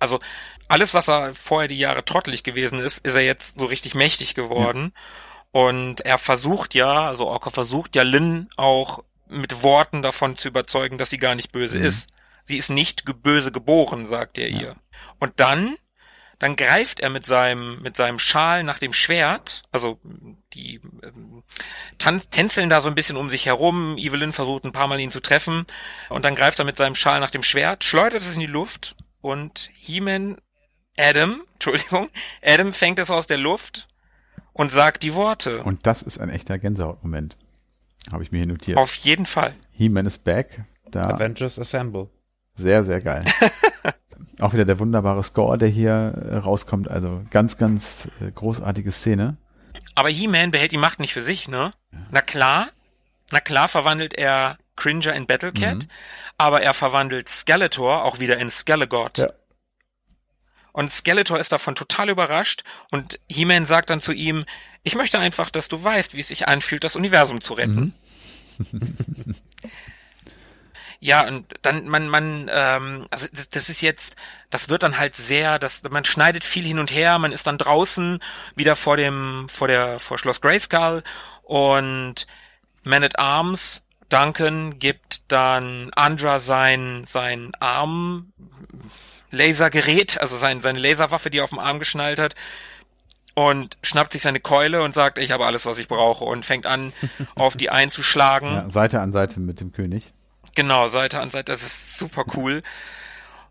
Also 0.00 0.18
alles, 0.66 0.94
was 0.94 1.08
er 1.08 1.32
vorher 1.36 1.68
die 1.68 1.78
Jahre 1.78 2.04
trottelig 2.04 2.42
gewesen 2.42 2.80
ist, 2.80 2.98
ist 3.06 3.14
er 3.14 3.22
jetzt 3.24 3.60
so 3.60 3.66
richtig 3.66 3.94
mächtig 3.94 4.34
geworden. 4.34 4.92
Und 5.52 6.00
er 6.00 6.18
versucht 6.18 6.74
ja, 6.74 7.06
also 7.06 7.28
Orca 7.28 7.50
versucht 7.50 7.94
ja 7.94 8.02
Lynn 8.02 8.48
auch 8.56 9.04
mit 9.28 9.62
Worten 9.62 10.02
davon 10.02 10.36
zu 10.36 10.48
überzeugen, 10.48 10.98
dass 10.98 11.10
sie 11.10 11.18
gar 11.18 11.36
nicht 11.36 11.52
böse 11.52 11.78
Mhm. 11.78 11.84
ist. 11.84 12.08
Sie 12.42 12.56
ist 12.56 12.70
nicht 12.70 13.04
böse 13.22 13.52
geboren, 13.52 14.06
sagt 14.06 14.38
er 14.38 14.48
ihr. 14.48 14.74
Und 15.20 15.34
dann, 15.36 15.76
dann 16.38 16.56
greift 16.56 17.00
er 17.00 17.10
mit 17.10 17.24
seinem, 17.24 17.80
mit 17.82 17.96
seinem 17.96 18.18
Schal 18.18 18.62
nach 18.62 18.78
dem 18.78 18.92
Schwert, 18.92 19.62
also 19.72 19.98
die 20.52 20.80
ähm, 21.02 21.42
tänzeln 21.98 22.68
da 22.68 22.80
so 22.80 22.88
ein 22.88 22.94
bisschen 22.94 23.16
um 23.16 23.30
sich 23.30 23.46
herum. 23.46 23.96
Evelyn 23.96 24.32
versucht 24.32 24.64
ein 24.64 24.72
paar 24.72 24.86
Mal 24.86 25.00
ihn 25.00 25.10
zu 25.10 25.20
treffen 25.20 25.66
und 26.10 26.24
dann 26.24 26.34
greift 26.34 26.58
er 26.58 26.64
mit 26.64 26.76
seinem 26.76 26.94
Schal 26.94 27.20
nach 27.20 27.30
dem 27.30 27.42
Schwert, 27.42 27.84
schleudert 27.84 28.22
es 28.22 28.34
in 28.34 28.40
die 28.40 28.46
Luft 28.46 28.96
und 29.20 29.70
He-Man, 29.74 30.36
Adam, 30.98 31.42
Entschuldigung, 31.54 32.10
Adam 32.42 32.72
fängt 32.74 32.98
es 32.98 33.10
aus 33.10 33.26
der 33.26 33.38
Luft 33.38 33.88
und 34.52 34.72
sagt 34.72 35.02
die 35.02 35.14
Worte. 35.14 35.62
Und 35.62 35.86
das 35.86 36.02
ist 36.02 36.18
ein 36.18 36.30
echter 36.30 36.58
Gänsehautmoment. 36.58 37.36
Habe 38.12 38.22
ich 38.22 38.30
mir 38.30 38.38
hier 38.38 38.46
notiert. 38.46 38.78
Auf 38.78 38.94
jeden 38.94 39.26
Fall. 39.26 39.54
He-Man 39.72 40.06
is 40.06 40.18
back. 40.18 40.64
Da 40.90 41.10
Avengers 41.10 41.58
Assemble. 41.58 42.08
sehr, 42.54 42.84
sehr 42.84 43.00
geil. 43.00 43.24
Auch 44.40 44.52
wieder 44.52 44.64
der 44.64 44.78
wunderbare 44.78 45.22
Score, 45.22 45.56
der 45.58 45.68
hier 45.68 45.92
äh, 46.30 46.36
rauskommt. 46.36 46.88
Also 46.90 47.22
ganz, 47.30 47.56
ganz 47.56 48.08
äh, 48.20 48.30
großartige 48.30 48.92
Szene. 48.92 49.36
Aber 49.94 50.10
He-Man 50.10 50.50
behält 50.50 50.72
die 50.72 50.76
Macht 50.76 51.00
nicht 51.00 51.14
für 51.14 51.22
sich, 51.22 51.48
ne? 51.48 51.70
Na 52.10 52.20
klar, 52.20 52.68
na 53.30 53.40
klar 53.40 53.68
verwandelt 53.68 54.12
er 54.14 54.58
Cringer 54.76 55.14
in 55.14 55.26
Battlecat, 55.26 55.74
Mhm. 55.84 55.88
aber 56.36 56.60
er 56.62 56.74
verwandelt 56.74 57.30
Skeletor 57.30 58.04
auch 58.04 58.18
wieder 58.18 58.36
in 58.38 58.50
Skelegod. 58.50 59.16
Ja. 59.18 59.28
Und 60.72 60.92
Skeletor 60.92 61.38
ist 61.40 61.52
davon 61.52 61.74
total 61.74 62.10
überrascht 62.10 62.62
und 62.90 63.18
He-Man 63.30 63.64
sagt 63.64 63.88
dann 63.88 64.02
zu 64.02 64.12
ihm, 64.12 64.44
ich 64.82 64.94
möchte 64.94 65.18
einfach, 65.18 65.48
dass 65.50 65.68
du 65.68 65.82
weißt, 65.82 66.14
wie 66.14 66.20
es 66.20 66.28
sich 66.28 66.46
anfühlt, 66.46 66.84
das 66.84 66.94
Universum 66.94 67.40
zu 67.40 67.54
retten. 67.54 67.94
Ja, 71.06 71.24
und 71.24 71.46
dann 71.62 71.86
man 71.86 72.08
man 72.08 72.50
ähm, 72.52 73.06
also 73.12 73.28
das, 73.32 73.48
das 73.48 73.68
ist 73.68 73.80
jetzt 73.80 74.16
das 74.50 74.68
wird 74.68 74.82
dann 74.82 74.98
halt 74.98 75.14
sehr 75.14 75.60
das 75.60 75.84
man 75.88 76.04
schneidet 76.04 76.42
viel 76.42 76.64
hin 76.64 76.80
und 76.80 76.90
her, 76.92 77.20
man 77.20 77.30
ist 77.30 77.46
dann 77.46 77.58
draußen 77.58 78.18
wieder 78.56 78.74
vor 78.74 78.96
dem 78.96 79.46
vor 79.48 79.68
der 79.68 80.00
vor 80.00 80.18
Schloss 80.18 80.40
Grayskull 80.40 81.04
und 81.44 82.26
Man 82.82 83.04
at 83.04 83.20
Arms 83.20 83.84
Duncan 84.08 84.80
gibt 84.80 85.30
dann 85.30 85.92
Andra 85.94 86.40
sein 86.40 87.04
sein 87.06 87.52
Arm 87.60 88.32
Lasergerät, 89.30 90.20
also 90.20 90.36
sein 90.36 90.60
seine 90.60 90.80
Laserwaffe, 90.80 91.30
die 91.30 91.38
er 91.38 91.44
auf 91.44 91.50
dem 91.50 91.60
Arm 91.60 91.78
geschnallt 91.78 92.18
hat 92.18 92.34
und 93.36 93.78
schnappt 93.84 94.12
sich 94.12 94.22
seine 94.22 94.40
Keule 94.40 94.82
und 94.82 94.92
sagt, 94.92 95.18
ich 95.18 95.30
habe 95.30 95.46
alles, 95.46 95.66
was 95.66 95.78
ich 95.78 95.86
brauche 95.86 96.24
und 96.24 96.44
fängt 96.44 96.66
an 96.66 96.92
auf 97.36 97.56
die 97.56 97.70
einzuschlagen. 97.70 98.48
Ja, 98.48 98.70
Seite 98.70 99.00
an 99.00 99.12
Seite 99.12 99.38
mit 99.38 99.60
dem 99.60 99.70
König. 99.70 100.12
Genau, 100.56 100.88
Seite 100.88 101.20
an 101.20 101.28
Seite, 101.28 101.52
das 101.52 101.62
ist 101.62 101.98
super 101.98 102.24
cool. 102.34 102.62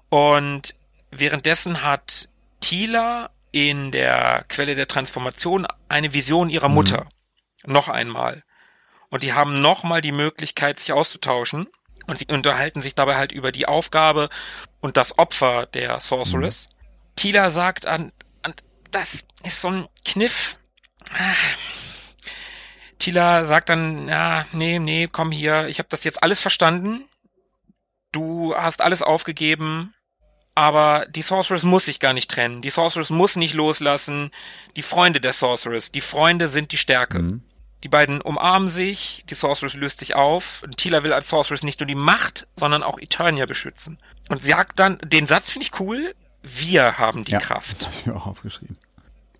Und 0.10 0.74
währenddessen 1.12 1.84
hat 1.84 2.30
Tila 2.62 3.30
in 3.52 3.92
der 3.92 4.44
Quelle 4.50 4.74
der 4.74 4.88
Transformation 4.88 5.68
eine 5.88 6.14
Vision 6.14 6.50
ihrer 6.50 6.68
Mutter. 6.68 7.08
Noch 7.64 7.90
einmal. 7.90 8.44
Und 9.10 9.22
die 9.22 9.34
haben 9.34 9.62
nochmal 9.62 10.02
die 10.02 10.12
Möglichkeit, 10.12 10.80
sich 10.80 10.94
auszutauschen. 10.94 11.68
Und 12.08 12.18
sie 12.18 12.26
unterhalten 12.28 12.82
sich 12.82 12.96
dabei 12.96 13.18
halt 13.18 13.32
über 13.32 13.52
die 13.52 13.68
Aufgabe 13.68 14.30
und 14.82 14.98
das 14.98 15.20
Opfer 15.20 15.68
der 15.68 16.00
Sorceress. 16.02 16.70
Tila 17.16 17.52
sagt 17.52 17.86
an, 17.86 18.12
an, 18.42 18.56
das 18.90 19.26
ist 19.44 19.62
so 19.62 19.70
ein 19.70 19.88
Kniff. 20.04 20.58
Ah. 21.14 21.34
Tila 23.06 23.46
sagt 23.46 23.70
dann, 23.70 24.08
ja, 24.08 24.48
nee, 24.52 24.80
nee, 24.80 25.08
komm 25.12 25.32
hier, 25.32 25.68
ich 25.68 25.78
habe 25.78 25.90
das 25.90 26.04
jetzt 26.04 26.24
alles 26.24 26.42
verstanden. 26.42 27.06
Du 28.12 28.56
hast 28.56 28.82
alles 28.82 29.04
aufgegeben, 29.04 29.94
aber 30.56 31.06
die 31.10 31.22
Sorceress 31.22 31.62
muss 31.62 31.86
sich 31.86 32.00
gar 32.00 32.14
nicht 32.14 32.32
trennen. 32.32 32.64
Die 32.64 32.72
Sorceress 32.72 33.12
muss 33.12 33.36
nicht 33.36 33.54
loslassen. 33.54 34.32
Die 34.76 34.82
Freunde 34.82 35.22
der 35.22 35.34
Sorceress, 35.34 35.92
die 35.92 36.02
Freunde 36.02 36.48
sind 36.48 36.72
die 36.72 36.80
Stärke. 36.80 37.22
Mhm. 37.22 37.44
Die 37.84 37.90
beiden 37.90 38.22
umarmen 38.22 38.70
sich, 38.70 39.24
die 39.30 39.36
Sorceress 39.36 39.76
löst 39.76 40.00
sich 40.00 40.16
auf. 40.16 40.64
Und 40.64 40.78
Tila 40.78 41.04
will 41.04 41.14
als 41.14 41.30
Sorceress 41.30 41.62
nicht 41.62 41.82
nur 41.82 41.88
die 41.88 41.94
Macht, 41.94 42.48
sondern 42.56 42.82
auch 42.82 42.98
Eternia 42.98 43.46
beschützen. 43.46 44.00
Und 44.30 44.44
sagt 44.44 44.80
dann, 44.80 44.98
den 45.04 45.28
Satz 45.28 45.52
finde 45.52 45.68
ich 45.68 45.80
cool, 45.80 46.16
wir 46.42 46.98
haben 46.98 47.24
die 47.24 47.34
ja, 47.34 47.40
Kraft. 47.40 47.82
Das 47.82 47.86
habe 47.86 47.98
ich 48.00 48.06
mir 48.08 48.16
auch 48.16 48.26
aufgeschrieben. 48.26 48.80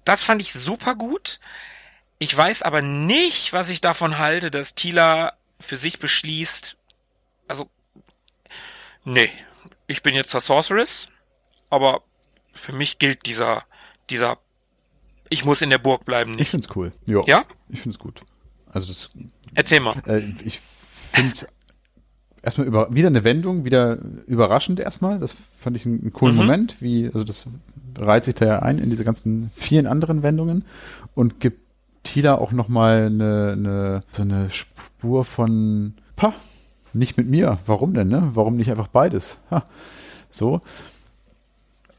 Das 0.04 0.24
fand 0.24 0.40
ich 0.40 0.54
super 0.54 0.94
gut. 0.94 1.40
Ich 2.26 2.36
weiß 2.36 2.64
aber 2.64 2.82
nicht, 2.82 3.54
was 3.54 3.70
ich 3.70 3.82
davon 3.82 4.18
halte, 4.18 4.50
dass 4.50 4.74
Tila 4.74 5.34
für 5.60 5.78
sich 5.78 6.00
beschließt, 6.00 6.76
also, 7.48 7.70
nee, 9.04 9.30
ich 9.86 10.02
bin 10.02 10.16
jetzt 10.16 10.34
der 10.34 10.42
Sorceress, 10.42 11.10
aber 11.70 12.02
für 12.56 12.74
mich 12.74 12.98
gilt 12.98 13.28
dieser, 13.28 13.62
dieser, 14.10 14.40
ich 15.30 15.46
muss 15.46 15.62
in 15.62 15.70
der 15.70 15.78
Burg 15.78 16.04
bleiben 16.04 16.32
Ich 16.32 16.40
nicht. 16.40 16.50
find's 16.50 16.68
cool. 16.76 16.94
Jo, 17.06 17.24
Ja? 17.28 17.44
Ich 17.70 17.82
find's 17.82 18.00
gut. 18.00 18.24
Also 18.72 18.88
das, 18.88 19.10
Erzähl 19.54 19.82
mal. 19.82 19.94
äh, 20.08 20.24
ich 20.44 20.60
finde 21.14 21.38
erstmal 22.42 22.66
über, 22.66 22.92
wieder 22.92 23.10
eine 23.10 23.24
Wendung, 23.24 23.66
wieder 23.66 24.00
überraschend 24.26 24.80
erstmal. 24.80 25.20
Das 25.20 25.36
fand 25.62 25.76
ich 25.78 25.86
einen, 25.86 26.02
einen 26.02 26.12
coolen 26.14 26.34
Mhm. 26.34 26.42
Moment, 26.42 26.82
wie, 26.82 27.06
also 27.06 27.24
das 27.24 27.46
reiht 28.00 28.24
sich 28.26 28.34
da 28.34 28.46
ja 28.48 28.60
ein 28.64 28.80
in 28.80 28.90
diese 28.90 29.06
ganzen 29.06 29.52
vielen 29.56 29.86
anderen 29.86 30.24
Wendungen 30.24 30.66
und 31.14 31.40
gibt 31.40 31.64
Tila 32.06 32.36
auch 32.36 32.54
nochmal 32.54 33.08
eine, 33.08 33.52
eine, 33.58 34.02
so 34.14 34.22
eine 34.22 34.50
Spur 34.50 35.26
von, 35.26 35.94
pa, 36.16 36.34
nicht 36.94 37.18
mit 37.18 37.28
mir. 37.28 37.58
Warum 37.66 37.94
denn, 37.94 38.08
ne? 38.08 38.32
Warum 38.34 38.56
nicht 38.56 38.72
einfach 38.72 38.88
beides? 38.88 39.38
Ha. 39.52 39.64
So. 40.32 40.62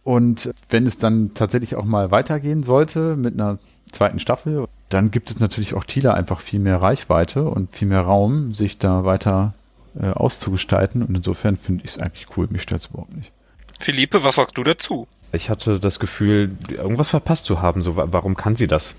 Und 0.04 0.50
wenn 0.70 0.86
es 0.86 0.98
dann 0.98 1.34
tatsächlich 1.34 1.74
auch 1.74 1.84
mal 1.84 2.10
weitergehen 2.10 2.62
sollte 2.62 3.16
mit 3.16 3.34
einer 3.34 3.58
zweiten 3.90 4.20
Staffel, 4.20 4.66
dann 4.88 5.10
gibt 5.10 5.30
es 5.30 5.40
natürlich 5.40 5.74
auch 5.74 5.84
Tila 5.84 6.14
einfach 6.14 6.40
viel 6.40 6.60
mehr 6.60 6.80
Reichweite 6.80 7.44
und 7.44 7.74
viel 7.74 7.88
mehr 7.88 8.02
Raum, 8.02 8.54
sich 8.54 8.78
da 8.78 9.04
weiter 9.04 9.54
äh, 10.00 10.10
auszugestalten. 10.10 11.02
Und 11.02 11.16
insofern 11.16 11.56
finde 11.56 11.84
ich 11.84 11.90
es 11.92 11.98
eigentlich 11.98 12.26
cool. 12.36 12.46
Mich 12.50 12.62
stört 12.62 12.82
es 12.82 12.86
überhaupt 12.88 13.16
nicht. 13.16 13.32
Philippe, 13.80 14.22
was 14.22 14.36
sagst 14.36 14.56
du 14.56 14.62
dazu? 14.62 15.08
Ich 15.32 15.50
hatte 15.50 15.80
das 15.80 15.98
Gefühl, 15.98 16.56
irgendwas 16.70 17.10
verpasst 17.10 17.44
zu 17.44 17.60
haben. 17.60 17.82
So, 17.82 17.96
wa- 17.96 18.08
warum 18.10 18.36
kann 18.36 18.54
sie 18.56 18.68
das? 18.68 18.94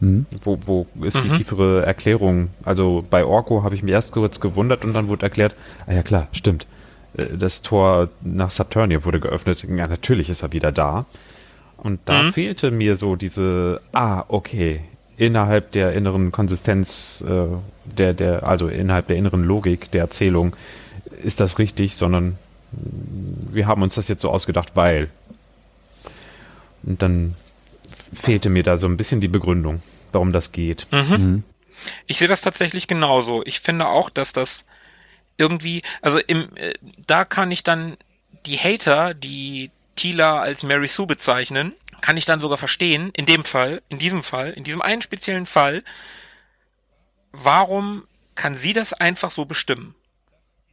Mhm. 0.00 0.26
Wo, 0.42 0.58
wo 0.66 0.86
ist 1.02 1.16
die 1.22 1.28
Mhm. 1.28 1.36
tiefere 1.38 1.84
Erklärung? 1.86 2.48
Also 2.64 3.04
bei 3.08 3.24
Orko 3.24 3.62
habe 3.62 3.74
ich 3.74 3.82
mich 3.82 3.92
erst 3.92 4.12
kurz 4.12 4.40
gewundert 4.40 4.84
und 4.84 4.92
dann 4.94 5.08
wurde 5.08 5.22
erklärt, 5.24 5.54
ah 5.86 5.92
ja 5.92 6.02
klar, 6.02 6.28
stimmt. 6.32 6.66
Äh, 7.16 7.36
Das 7.38 7.62
Tor 7.62 8.08
nach 8.22 8.50
Saturnia 8.50 9.04
wurde 9.04 9.20
geöffnet. 9.20 9.62
Ja, 9.68 9.86
natürlich 9.88 10.30
ist 10.30 10.42
er 10.42 10.52
wieder 10.52 10.72
da. 10.72 11.06
Und 11.76 12.00
da 12.06 12.22
Mhm. 12.24 12.32
fehlte 12.32 12.70
mir 12.70 12.96
so 12.96 13.14
diese, 13.16 13.80
ah, 13.92 14.24
okay, 14.28 14.80
innerhalb 15.16 15.70
der 15.72 15.92
inneren 15.92 16.32
Konsistenz, 16.32 17.22
äh, 17.26 17.46
der, 17.96 18.14
der, 18.14 18.48
also 18.48 18.68
innerhalb 18.68 19.06
der 19.06 19.16
inneren 19.16 19.44
Logik 19.44 19.90
der 19.92 20.00
Erzählung 20.02 20.56
ist 21.22 21.38
das 21.40 21.58
richtig, 21.58 21.96
sondern 21.96 22.36
wir 22.72 23.68
haben 23.68 23.82
uns 23.82 23.94
das 23.94 24.08
jetzt 24.08 24.22
so 24.22 24.30
ausgedacht, 24.30 24.72
weil. 24.74 25.08
Und 26.82 27.00
dann 27.02 27.34
fehlte 28.14 28.50
mir 28.50 28.62
da 28.62 28.78
so 28.78 28.86
ein 28.86 28.96
bisschen 28.96 29.20
die 29.20 29.28
Begründung, 29.28 29.82
warum 30.12 30.32
das 30.32 30.52
geht. 30.52 30.86
Mhm. 30.90 31.08
Mhm. 31.08 31.44
Ich 32.06 32.18
sehe 32.18 32.28
das 32.28 32.40
tatsächlich 32.40 32.86
genauso. 32.86 33.42
Ich 33.44 33.60
finde 33.60 33.88
auch, 33.88 34.10
dass 34.10 34.32
das 34.32 34.64
irgendwie, 35.36 35.82
also 36.02 36.18
im, 36.18 36.56
äh, 36.56 36.74
da 37.06 37.24
kann 37.24 37.50
ich 37.50 37.62
dann 37.62 37.96
die 38.46 38.58
Hater, 38.58 39.14
die 39.14 39.70
Tila 39.96 40.38
als 40.38 40.62
Mary 40.62 40.88
Sue 40.88 41.06
bezeichnen, 41.06 41.72
kann 42.00 42.16
ich 42.16 42.24
dann 42.24 42.40
sogar 42.40 42.58
verstehen, 42.58 43.10
in 43.14 43.26
dem 43.26 43.44
Fall, 43.44 43.82
in 43.88 43.98
diesem 43.98 44.22
Fall, 44.22 44.50
in 44.50 44.64
diesem 44.64 44.82
einen 44.82 45.02
speziellen 45.02 45.46
Fall, 45.46 45.82
warum 47.32 48.06
kann 48.34 48.56
sie 48.56 48.72
das 48.72 48.92
einfach 48.92 49.30
so 49.30 49.44
bestimmen? 49.44 49.94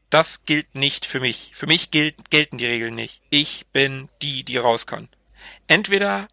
Das 0.09 0.43
gilt 0.43 0.75
nicht 0.75 1.05
für 1.05 1.21
mich. 1.21 1.51
Für 1.53 1.67
mich 1.67 1.89
gilt, 1.89 2.29
gelten 2.29 2.57
die 2.57 2.65
Regeln 2.65 2.95
nicht. 2.95 3.21
Ich 3.29 3.65
bin 3.71 4.09
die, 4.21 4.43
die 4.43 4.57
raus 4.57 4.85
kann. 4.85 5.07
Entweder, 5.67 6.27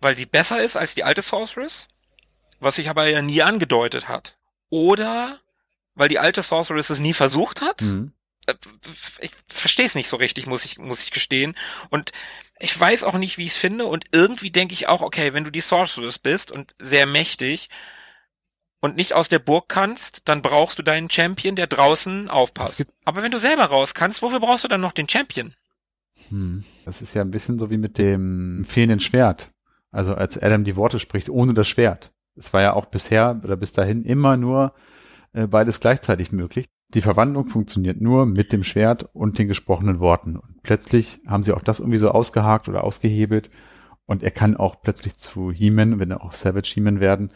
weil 0.00 0.16
sie 0.16 0.26
besser 0.26 0.62
ist 0.62 0.76
als 0.76 0.94
die 0.94 1.04
alte 1.04 1.22
Sorceress, 1.22 1.88
was 2.60 2.76
sich 2.76 2.88
aber 2.88 3.08
ja 3.08 3.22
nie 3.22 3.42
angedeutet 3.42 4.08
hat. 4.08 4.38
Oder, 4.68 5.40
weil 5.94 6.08
die 6.08 6.18
alte 6.18 6.42
Sorceress 6.42 6.90
es 6.90 6.98
nie 6.98 7.12
versucht 7.12 7.60
hat. 7.60 7.82
Mhm. 7.82 8.12
Äh, 8.46 8.54
Ich 9.20 9.32
verstehe 9.48 9.86
es 9.86 9.94
nicht 9.94 10.08
so 10.08 10.16
richtig, 10.16 10.46
muss 10.46 10.64
ich, 10.64 10.78
muss 10.78 11.02
ich 11.02 11.10
gestehen. 11.10 11.56
Und 11.90 12.12
ich 12.58 12.78
weiß 12.78 13.04
auch 13.04 13.18
nicht, 13.18 13.38
wie 13.38 13.46
ich 13.46 13.52
es 13.52 13.58
finde. 13.58 13.86
Und 13.86 14.06
irgendwie 14.12 14.50
denke 14.50 14.74
ich 14.74 14.88
auch, 14.88 15.02
okay, 15.02 15.34
wenn 15.34 15.44
du 15.44 15.50
die 15.50 15.60
Sorceress 15.60 16.18
bist 16.18 16.50
und 16.50 16.74
sehr 16.78 17.06
mächtig, 17.06 17.68
und 18.80 18.96
nicht 18.96 19.14
aus 19.14 19.28
der 19.28 19.38
Burg 19.38 19.68
kannst, 19.68 20.28
dann 20.28 20.42
brauchst 20.42 20.78
du 20.78 20.82
deinen 20.82 21.10
Champion, 21.10 21.56
der 21.56 21.66
draußen 21.66 22.30
aufpasst. 22.30 22.86
Aber 23.04 23.22
wenn 23.22 23.32
du 23.32 23.40
selber 23.40 23.64
raus 23.64 23.94
kannst, 23.94 24.22
wofür 24.22 24.40
brauchst 24.40 24.64
du 24.64 24.68
dann 24.68 24.80
noch 24.80 24.92
den 24.92 25.08
Champion? 25.08 25.54
Hm. 26.28 26.64
Das 26.84 27.02
ist 27.02 27.14
ja 27.14 27.22
ein 27.22 27.30
bisschen 27.30 27.58
so 27.58 27.70
wie 27.70 27.78
mit 27.78 27.98
dem 27.98 28.64
fehlenden 28.68 29.00
Schwert. 29.00 29.50
Also 29.96 30.14
als 30.14 30.36
Adam 30.36 30.64
die 30.64 30.76
Worte 30.76 30.98
spricht, 30.98 31.30
ohne 31.30 31.54
das 31.54 31.66
Schwert. 31.66 32.12
Es 32.36 32.52
war 32.52 32.60
ja 32.60 32.74
auch 32.74 32.84
bisher 32.84 33.40
oder 33.42 33.56
bis 33.56 33.72
dahin 33.72 34.04
immer 34.04 34.36
nur 34.36 34.74
äh, 35.32 35.46
beides 35.46 35.80
gleichzeitig 35.80 36.32
möglich. 36.32 36.66
Die 36.88 37.00
Verwandlung 37.00 37.48
funktioniert 37.48 37.98
nur 37.98 38.26
mit 38.26 38.52
dem 38.52 38.62
Schwert 38.62 39.08
und 39.14 39.38
den 39.38 39.48
gesprochenen 39.48 39.98
Worten. 39.98 40.36
Und 40.36 40.62
plötzlich 40.62 41.18
haben 41.26 41.44
sie 41.44 41.52
auch 41.52 41.62
das 41.62 41.78
irgendwie 41.78 41.96
so 41.96 42.10
ausgehakt 42.10 42.68
oder 42.68 42.84
ausgehebelt. 42.84 43.48
Und 44.04 44.22
er 44.22 44.32
kann 44.32 44.54
auch 44.54 44.82
plötzlich 44.82 45.16
zu 45.16 45.50
He-Man, 45.50 45.98
wenn 45.98 46.10
er 46.10 46.22
auch 46.22 46.34
Savage 46.34 46.70
He-Man 46.74 47.00
werden, 47.00 47.32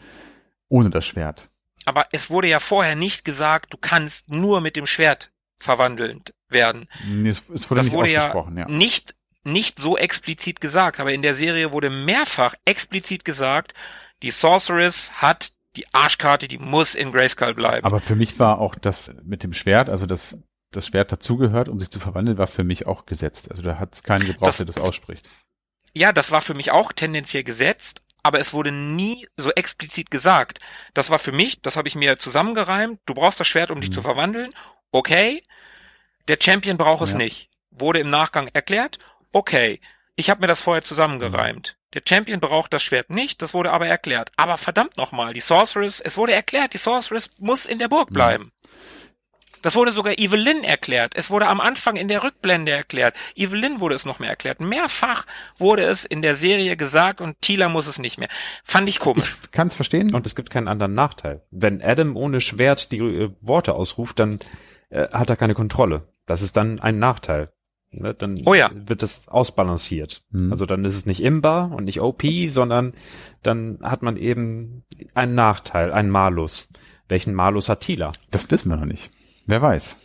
ohne 0.69 0.91
das 0.91 1.03
Schwert. 1.03 1.49
Aber 1.85 2.05
es 2.11 2.29
wurde 2.29 2.47
ja 2.47 2.59
vorher 2.59 2.95
nicht 2.95 3.25
gesagt, 3.25 3.73
du 3.73 3.77
kannst 3.81 4.29
nur 4.29 4.61
mit 4.61 4.75
dem 4.75 4.85
Schwert 4.85 5.31
verwandelnd 5.57 6.35
werden. 6.47 6.87
Nee, 7.09 7.29
es, 7.29 7.41
es 7.51 7.71
wurde 7.71 7.79
das 7.79 7.85
nicht 7.87 7.95
wurde 7.95 8.11
ja, 8.11 8.49
ja. 8.55 8.67
nicht 8.69 9.15
nicht 9.43 9.79
so 9.79 9.97
explizit 9.97 10.61
gesagt, 10.61 10.99
aber 10.99 11.13
in 11.13 11.21
der 11.21 11.35
Serie 11.35 11.71
wurde 11.71 11.89
mehrfach 11.89 12.53
explizit 12.65 13.25
gesagt, 13.25 13.73
die 14.21 14.31
Sorceress 14.31 15.11
hat 15.13 15.51
die 15.75 15.85
Arschkarte, 15.93 16.47
die 16.47 16.57
muss 16.57 16.95
in 16.95 17.11
Grayskull 17.11 17.53
bleiben. 17.53 17.85
Aber 17.85 17.99
für 17.99 18.15
mich 18.15 18.37
war 18.39 18.59
auch 18.59 18.75
das 18.75 19.11
mit 19.23 19.41
dem 19.43 19.53
Schwert, 19.53 19.89
also 19.89 20.05
das, 20.05 20.35
das 20.71 20.87
Schwert 20.87 21.11
dazugehört, 21.11 21.69
um 21.69 21.79
sich 21.79 21.89
zu 21.89 21.99
verwandeln, 21.99 22.37
war 22.37 22.47
für 22.47 22.63
mich 22.63 22.85
auch 22.87 23.05
gesetzt. 23.05 23.49
Also 23.49 23.61
da 23.63 23.79
hat 23.79 23.95
es 23.95 24.03
keinen 24.03 24.25
gebraucht, 24.27 24.47
Das- 24.47 24.57
der 24.57 24.65
das 24.67 24.77
ausspricht. 24.77 25.27
ja, 25.93 26.11
das 26.13 26.31
war 26.31 26.41
für 26.41 26.53
mich 26.53 26.71
auch 26.71 26.91
tendenziell 26.91 27.43
gesetzt, 27.43 28.01
aber 28.21 28.39
es 28.39 28.53
wurde 28.53 28.71
nie 28.71 29.27
so 29.37 29.49
explizit 29.51 30.11
gesagt. 30.11 30.59
Das 30.93 31.09
war 31.09 31.17
für 31.19 31.31
mich, 31.31 31.61
das 31.61 31.77
habe 31.77 31.87
ich 31.87 31.95
mir 31.95 32.19
zusammengereimt, 32.19 32.99
du 33.05 33.13
brauchst 33.15 33.39
das 33.39 33.47
Schwert, 33.47 33.71
um 33.71 33.81
dich 33.81 33.89
Mhm. 33.89 33.93
zu 33.95 34.01
verwandeln. 34.03 34.51
Okay. 34.91 35.41
Der 36.27 36.37
Champion 36.39 36.77
braucht 36.77 37.01
es 37.01 37.13
Ja. 37.13 37.17
nicht. 37.17 37.49
Wurde 37.71 37.99
im 37.99 38.09
Nachgang 38.09 38.49
erklärt. 38.53 38.99
Okay. 39.33 39.79
Ich 40.17 40.29
habe 40.29 40.41
mir 40.41 40.47
das 40.47 40.59
vorher 40.59 40.83
zusammengereimt. 40.83 41.77
Der 41.93 42.01
Champion 42.07 42.39
braucht 42.39 42.73
das 42.73 42.83
Schwert 42.83 43.09
nicht, 43.09 43.41
das 43.41 43.53
wurde 43.53 43.71
aber 43.71 43.87
erklärt. 43.87 44.31
Aber 44.37 44.57
verdammt 44.57 44.97
nochmal, 44.97 45.33
die 45.33 45.41
Sorceress, 45.41 45.99
es 45.99 46.15
wurde 46.17 46.33
erklärt, 46.33 46.73
die 46.73 46.77
Sorceress 46.77 47.29
muss 47.39 47.65
in 47.65 47.79
der 47.79 47.87
Burg 47.87 48.09
Mhm. 48.09 48.13
bleiben. 48.13 48.51
Das 49.61 49.75
wurde 49.75 49.91
sogar 49.91 50.17
Evelyn 50.17 50.63
erklärt. 50.63 51.13
Es 51.15 51.29
wurde 51.29 51.47
am 51.47 51.61
Anfang 51.61 51.95
in 51.95 52.07
der 52.07 52.23
Rückblende 52.23 52.71
erklärt. 52.71 53.15
Evelyn 53.35 53.79
wurde 53.79 53.93
es 53.95 54.05
noch 54.05 54.17
mehr 54.19 54.29
erklärt. 54.31 54.59
Mehrfach 54.59 55.25
wurde 55.57 55.83
es 55.83 56.03
in 56.03 56.21
der 56.23 56.35
Serie 56.35 56.75
gesagt 56.77 57.21
und 57.21 57.39
Tila 57.41 57.69
muss 57.69 57.85
es 57.85 57.99
nicht 57.99 58.17
mehr. 58.17 58.29
Fand 58.63 58.89
ich 58.89 58.99
komisch. 58.99 59.37
Ich 59.43 59.51
kann 59.51 59.67
es 59.67 59.75
verstehen. 59.75 60.15
Und 60.15 60.25
es 60.25 60.35
gibt 60.35 60.49
keinen 60.49 60.67
anderen 60.67 60.95
Nachteil. 60.95 61.43
Wenn 61.51 61.81
Adam 61.81 62.15
ohne 62.17 62.41
Schwert 62.41 62.91
die 62.91 62.97
äh, 62.99 63.29
Worte 63.41 63.73
ausruft, 63.73 64.17
dann 64.19 64.39
äh, 64.89 65.07
hat 65.13 65.29
er 65.29 65.35
keine 65.37 65.53
Kontrolle. 65.53 66.07
Das 66.25 66.41
ist 66.41 66.57
dann 66.57 66.79
ein 66.79 66.97
Nachteil. 66.97 67.51
Ne? 67.91 68.13
Dann 68.13 68.41
Oh 68.45 68.53
ja. 68.53 68.69
wird 68.73 69.01
das 69.03 69.27
ausbalanciert. 69.27 70.23
Mhm. 70.31 70.51
Also 70.51 70.65
dann 70.65 70.85
ist 70.85 70.95
es 70.95 71.05
nicht 71.05 71.21
Imba 71.21 71.65
und 71.65 71.83
nicht 71.85 72.01
OP, 72.01 72.23
sondern 72.47 72.93
dann 73.43 73.79
hat 73.81 74.01
man 74.01 74.17
eben 74.17 74.83
einen 75.13 75.35
Nachteil, 75.35 75.91
einen 75.91 76.09
Malus. 76.09 76.69
Welchen 77.09 77.33
Malus 77.33 77.67
hat 77.69 77.81
Tila? 77.81 78.13
Das 78.31 78.49
wissen 78.51 78.69
wir 78.69 78.77
noch 78.77 78.85
nicht. 78.85 79.11
Wer 79.45 79.61
weiß. 79.61 79.97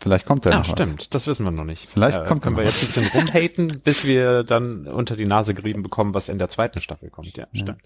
Vielleicht 0.00 0.26
kommt 0.26 0.46
da 0.46 0.50
Ja, 0.50 0.58
noch 0.60 0.68
was. 0.68 0.70
stimmt. 0.72 1.12
Das 1.12 1.26
wissen 1.26 1.44
wir 1.44 1.50
noch 1.50 1.64
nicht. 1.64 1.90
Vielleicht 1.90 2.18
Äh, 2.18 2.24
kommt 2.24 2.40
können 2.42 2.56
wir 2.56 2.62
noch 2.64 2.70
jetzt 2.70 2.82
ein 2.96 3.02
bisschen 3.04 3.20
rumhaten, 3.20 3.80
bis 3.82 4.06
wir 4.06 4.44
dann 4.44 4.86
unter 4.86 5.16
die 5.16 5.26
Nase 5.26 5.54
gerieben 5.54 5.82
bekommen, 5.82 6.14
was 6.14 6.28
in 6.28 6.38
der 6.38 6.48
zweiten 6.48 6.80
Staffel 6.80 7.10
kommt. 7.10 7.36
Ja, 7.36 7.48
Ja. 7.52 7.60
stimmt. 7.62 7.82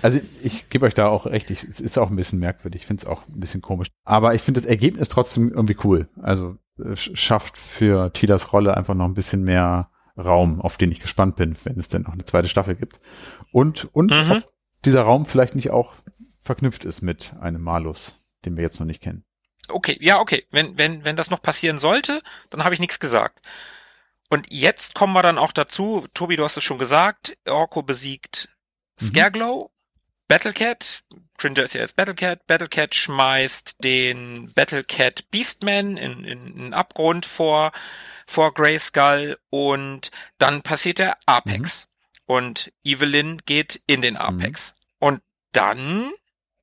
Also 0.00 0.20
ich 0.44 0.68
gebe 0.70 0.86
euch 0.86 0.94
da 0.94 1.08
auch 1.08 1.26
recht, 1.26 1.50
ich, 1.50 1.64
es 1.64 1.80
ist 1.80 1.98
auch 1.98 2.08
ein 2.08 2.14
bisschen 2.16 2.38
merkwürdig, 2.38 2.82
ich 2.82 2.86
finde 2.86 3.02
es 3.02 3.08
auch 3.08 3.26
ein 3.28 3.40
bisschen 3.40 3.62
komisch. 3.62 3.88
Aber 4.04 4.34
ich 4.36 4.42
finde 4.42 4.60
das 4.60 4.70
Ergebnis 4.70 5.08
trotzdem 5.08 5.50
irgendwie 5.50 5.76
cool. 5.82 6.08
Also 6.22 6.56
schafft 6.94 7.58
für 7.58 8.12
Tilas 8.12 8.52
Rolle 8.52 8.76
einfach 8.76 8.94
noch 8.94 9.06
ein 9.06 9.14
bisschen 9.14 9.42
mehr 9.42 9.90
Raum, 10.18 10.60
auf 10.60 10.76
den 10.78 10.90
ich 10.92 11.00
gespannt 11.00 11.36
bin, 11.36 11.56
wenn 11.64 11.78
es 11.78 11.88
denn 11.88 12.02
noch 12.02 12.12
eine 12.12 12.24
zweite 12.24 12.48
Staffel 12.48 12.74
gibt. 12.74 13.00
Und, 13.52 13.88
und 13.94 14.10
Mhm. 14.10 14.32
ob 14.32 14.52
dieser 14.84 15.02
Raum 15.02 15.26
vielleicht 15.26 15.54
nicht 15.54 15.70
auch 15.70 15.94
verknüpft 16.42 16.84
ist 16.84 17.02
mit 17.02 17.34
einem 17.40 17.62
Malus, 17.62 18.14
den 18.44 18.56
wir 18.56 18.62
jetzt 18.62 18.78
noch 18.80 18.86
nicht 18.86 19.02
kennen. 19.02 19.24
Okay, 19.68 19.96
ja, 20.00 20.20
okay. 20.20 20.44
Wenn, 20.50 20.78
wenn, 20.78 21.04
wenn 21.04 21.16
das 21.16 21.30
noch 21.30 21.42
passieren 21.42 21.78
sollte, 21.78 22.22
dann 22.50 22.64
habe 22.64 22.74
ich 22.74 22.80
nichts 22.80 23.00
gesagt. 23.00 23.40
Und 24.28 24.46
jetzt 24.50 24.94
kommen 24.94 25.12
wir 25.12 25.22
dann 25.22 25.38
auch 25.38 25.52
dazu, 25.52 26.06
Tobi, 26.14 26.36
du 26.36 26.44
hast 26.44 26.56
es 26.56 26.64
schon 26.64 26.78
gesagt, 26.78 27.36
Orko 27.46 27.82
besiegt 27.82 28.48
Mhm. 28.98 29.04
Scareglow, 29.06 29.70
Battlecat, 30.28 31.02
Cringer 31.38 31.64
ist 31.64 31.74
ja 31.74 31.80
jetzt 31.80 31.96
Battlecat, 31.96 32.46
Battlecat 32.46 32.94
schmeißt 32.94 33.82
den 33.84 34.52
Battlecat 34.54 35.30
Beastman 35.30 35.96
in, 35.96 36.24
in, 36.24 36.46
in 36.46 36.58
einen 36.58 36.74
Abgrund 36.74 37.26
vor, 37.26 37.72
vor 38.26 38.54
Grayskull 38.54 39.38
und 39.50 40.10
dann 40.38 40.62
passiert 40.62 40.98
der 40.98 41.16
Apex. 41.26 41.88
Und 42.26 42.72
Evelyn 42.82 43.40
geht 43.46 43.80
in 43.86 44.02
den 44.02 44.16
Apex. 44.16 44.74
Und 44.98 45.22
dann 45.52 46.10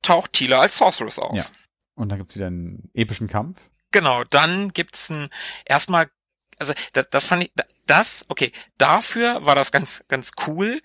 taucht 0.02 0.34
Tila 0.34 0.60
als 0.60 0.76
Sorceress 0.76 1.18
auf. 1.18 1.36
Ja. 1.36 1.46
Und 1.94 2.10
dann 2.10 2.18
gibt's 2.18 2.34
wieder 2.34 2.48
einen 2.48 2.90
epischen 2.92 3.28
Kampf. 3.28 3.58
Genau, 3.90 4.24
dann 4.24 4.72
gibt's 4.72 5.08
ein 5.10 5.28
erstmal, 5.64 6.10
also 6.58 6.74
das, 6.92 7.08
das 7.10 7.24
fand 7.24 7.44
ich, 7.44 7.52
das, 7.86 8.24
okay, 8.28 8.52
dafür 8.76 9.46
war 9.46 9.54
das 9.54 9.70
ganz, 9.70 10.04
ganz 10.08 10.32
cool. 10.46 10.80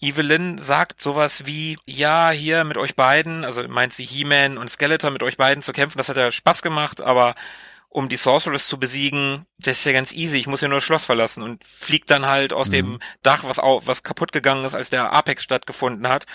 Evelyn 0.00 0.58
sagt 0.58 1.00
sowas 1.00 1.46
wie, 1.46 1.76
ja, 1.84 2.30
hier 2.30 2.64
mit 2.64 2.76
euch 2.76 2.94
beiden, 2.94 3.44
also 3.44 3.66
meint 3.68 3.92
sie 3.92 4.04
He-Man 4.04 4.56
und 4.58 4.70
Skeletor 4.70 5.10
mit 5.10 5.22
euch 5.22 5.36
beiden 5.36 5.62
zu 5.62 5.72
kämpfen, 5.72 5.98
das 5.98 6.08
hat 6.08 6.16
ja 6.16 6.30
Spaß 6.30 6.62
gemacht, 6.62 7.00
aber 7.00 7.34
um 7.88 8.08
die 8.08 8.16
Sorceress 8.16 8.68
zu 8.68 8.78
besiegen, 8.78 9.46
das 9.58 9.78
ist 9.78 9.84
ja 9.84 9.92
ganz 9.92 10.12
easy, 10.12 10.38
ich 10.38 10.46
muss 10.46 10.60
ja 10.60 10.68
nur 10.68 10.76
das 10.78 10.84
Schloss 10.84 11.04
verlassen 11.04 11.42
und 11.42 11.64
fliegt 11.64 12.10
dann 12.10 12.26
halt 12.26 12.52
aus 12.52 12.68
Mhm. 12.68 12.72
dem 12.72 13.00
Dach, 13.22 13.44
was, 13.44 13.58
au, 13.58 13.80
was 13.86 14.02
kaputt 14.02 14.30
gegangen 14.30 14.64
ist, 14.64 14.74
als 14.74 14.90
der 14.90 15.12
Apex 15.12 15.42
stattgefunden 15.42 16.06
hat. 16.08 16.26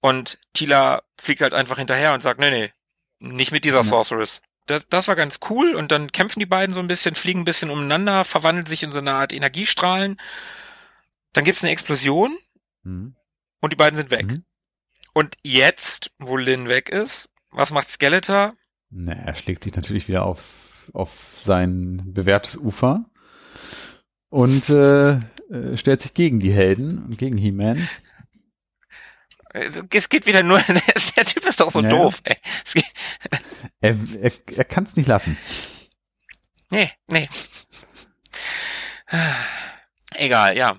Und 0.00 0.38
Tila 0.52 1.02
fliegt 1.20 1.40
halt 1.40 1.54
einfach 1.54 1.78
hinterher 1.78 2.12
und 2.12 2.22
sagt, 2.22 2.40
nee, 2.40 2.50
nee, 2.50 2.72
nicht 3.20 3.52
mit 3.52 3.64
dieser. 3.64 3.84
Sorceress. 3.84 4.42
Das, 4.66 4.86
das 4.88 5.06
war 5.08 5.14
ganz 5.16 5.38
cool 5.48 5.74
und 5.74 5.92
dann 5.92 6.10
kämpfen 6.10 6.40
die 6.40 6.46
beiden 6.46 6.74
so 6.74 6.80
ein 6.80 6.88
bisschen, 6.88 7.14
fliegen 7.14 7.42
ein 7.42 7.44
bisschen 7.44 7.70
umeinander, 7.70 8.24
verwandeln 8.24 8.66
sich 8.66 8.82
in 8.82 8.90
so 8.90 8.98
eine 8.98 9.12
Art 9.12 9.32
Energiestrahlen. 9.32 10.20
Dann 11.32 11.44
gibt's 11.44 11.62
eine 11.62 11.72
Explosion 11.72 12.36
Mhm. 12.82 13.14
und 13.60 13.72
die 13.72 13.76
beiden 13.76 13.96
sind 13.96 14.10
weg. 14.10 14.26
Mhm. 14.26 14.44
Und 15.14 15.36
jetzt, 15.42 16.10
wo 16.18 16.36
Lynn 16.36 16.68
weg 16.68 16.88
ist, 16.88 17.28
was 17.50 17.70
macht 17.70 17.88
Skeletor? 17.88 18.54
Na, 18.90 19.12
er 19.12 19.34
schlägt 19.34 19.64
sich 19.64 19.74
natürlich 19.76 20.08
wieder 20.08 20.24
auf, 20.24 20.42
auf 20.92 21.32
sein 21.36 22.02
bewährtes 22.06 22.56
Ufer 22.56 23.04
und 24.30 24.68
äh, 24.70 25.12
äh, 25.50 25.76
stellt 25.76 26.00
sich 26.02 26.14
gegen 26.14 26.40
die 26.40 26.52
Helden 26.52 27.04
und 27.04 27.18
gegen 27.18 27.36
He-Man. 27.36 27.86
Äh, 29.52 29.70
Es 29.90 30.08
geht 30.08 30.24
wieder 30.26 30.42
nur, 30.42 30.58
der 31.16 31.24
Typ 31.26 31.44
ist 31.46 31.60
doch 31.60 31.70
so 31.70 31.82
Ja. 31.82 31.88
doof, 31.90 32.20
ey. 32.24 32.36
Er, 33.80 33.96
er, 34.20 34.32
er 34.56 34.64
kann 34.64 34.84
es 34.84 34.96
nicht 34.96 35.06
lassen. 35.08 35.36
nee, 36.70 36.90
nee. 37.10 37.28
Egal, 40.14 40.56
ja. 40.56 40.76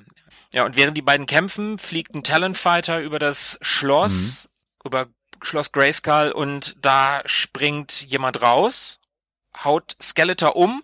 Ja, 0.54 0.66
und 0.66 0.76
während 0.76 0.96
die 0.96 1.02
beiden 1.02 1.26
kämpfen, 1.26 1.80
fliegt 1.80 2.16
ein 2.16 2.24
Talonfighter 2.24 3.02
über 3.02 3.20
das 3.20 3.58
Schloss, 3.62 4.50
über 4.86 5.08
Schloss 5.42 5.72
Grayskull 5.72 6.32
und 6.32 6.78
da 6.80 7.22
springt 7.26 8.02
jemand 8.04 8.42
raus, 8.42 9.00
haut 9.64 9.98
Skeletor 10.02 10.56
um 10.56 10.84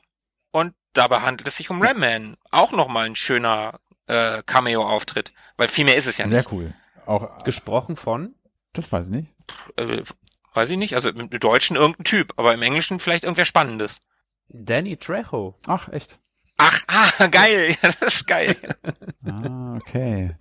und 0.51 0.73
dabei 0.93 1.21
handelt 1.21 1.47
es 1.47 1.57
sich 1.57 1.69
um 1.69 1.81
Ram-Man. 1.81 2.35
Auch 2.51 2.71
nochmal 2.71 3.05
ein 3.05 3.15
schöner 3.15 3.79
äh, 4.07 4.41
Cameo-Auftritt, 4.43 5.31
weil 5.55 5.67
viel 5.67 5.85
mehr 5.85 5.97
ist 5.97 6.07
es 6.07 6.17
ja 6.17 6.27
Sehr 6.27 6.39
nicht. 6.39 6.51
cool. 6.51 6.73
Auch 7.05 7.43
Gesprochen 7.43 7.95
von? 7.95 8.35
das 8.73 8.91
weiß 8.91 9.07
ich 9.07 9.13
nicht. 9.13 9.35
Äh, 9.77 10.03
weiß 10.53 10.69
ich 10.69 10.77
nicht, 10.77 10.95
also 10.95 11.09
im 11.09 11.29
Deutschen 11.29 11.75
irgendein 11.75 12.03
Typ, 12.05 12.33
aber 12.37 12.53
im 12.53 12.61
Englischen 12.61 12.99
vielleicht 12.99 13.23
irgendwer 13.23 13.45
Spannendes. 13.45 13.99
Danny 14.47 14.97
Trejo. 14.97 15.55
Ach, 15.67 15.89
echt. 15.89 16.19
Ach, 16.59 16.83
ah, 16.87 17.27
geil, 17.31 17.75
ja, 17.81 17.89
das 17.99 18.15
ist 18.15 18.27
geil. 18.27 18.55
Ah, 19.25 19.77
okay. 19.77 20.35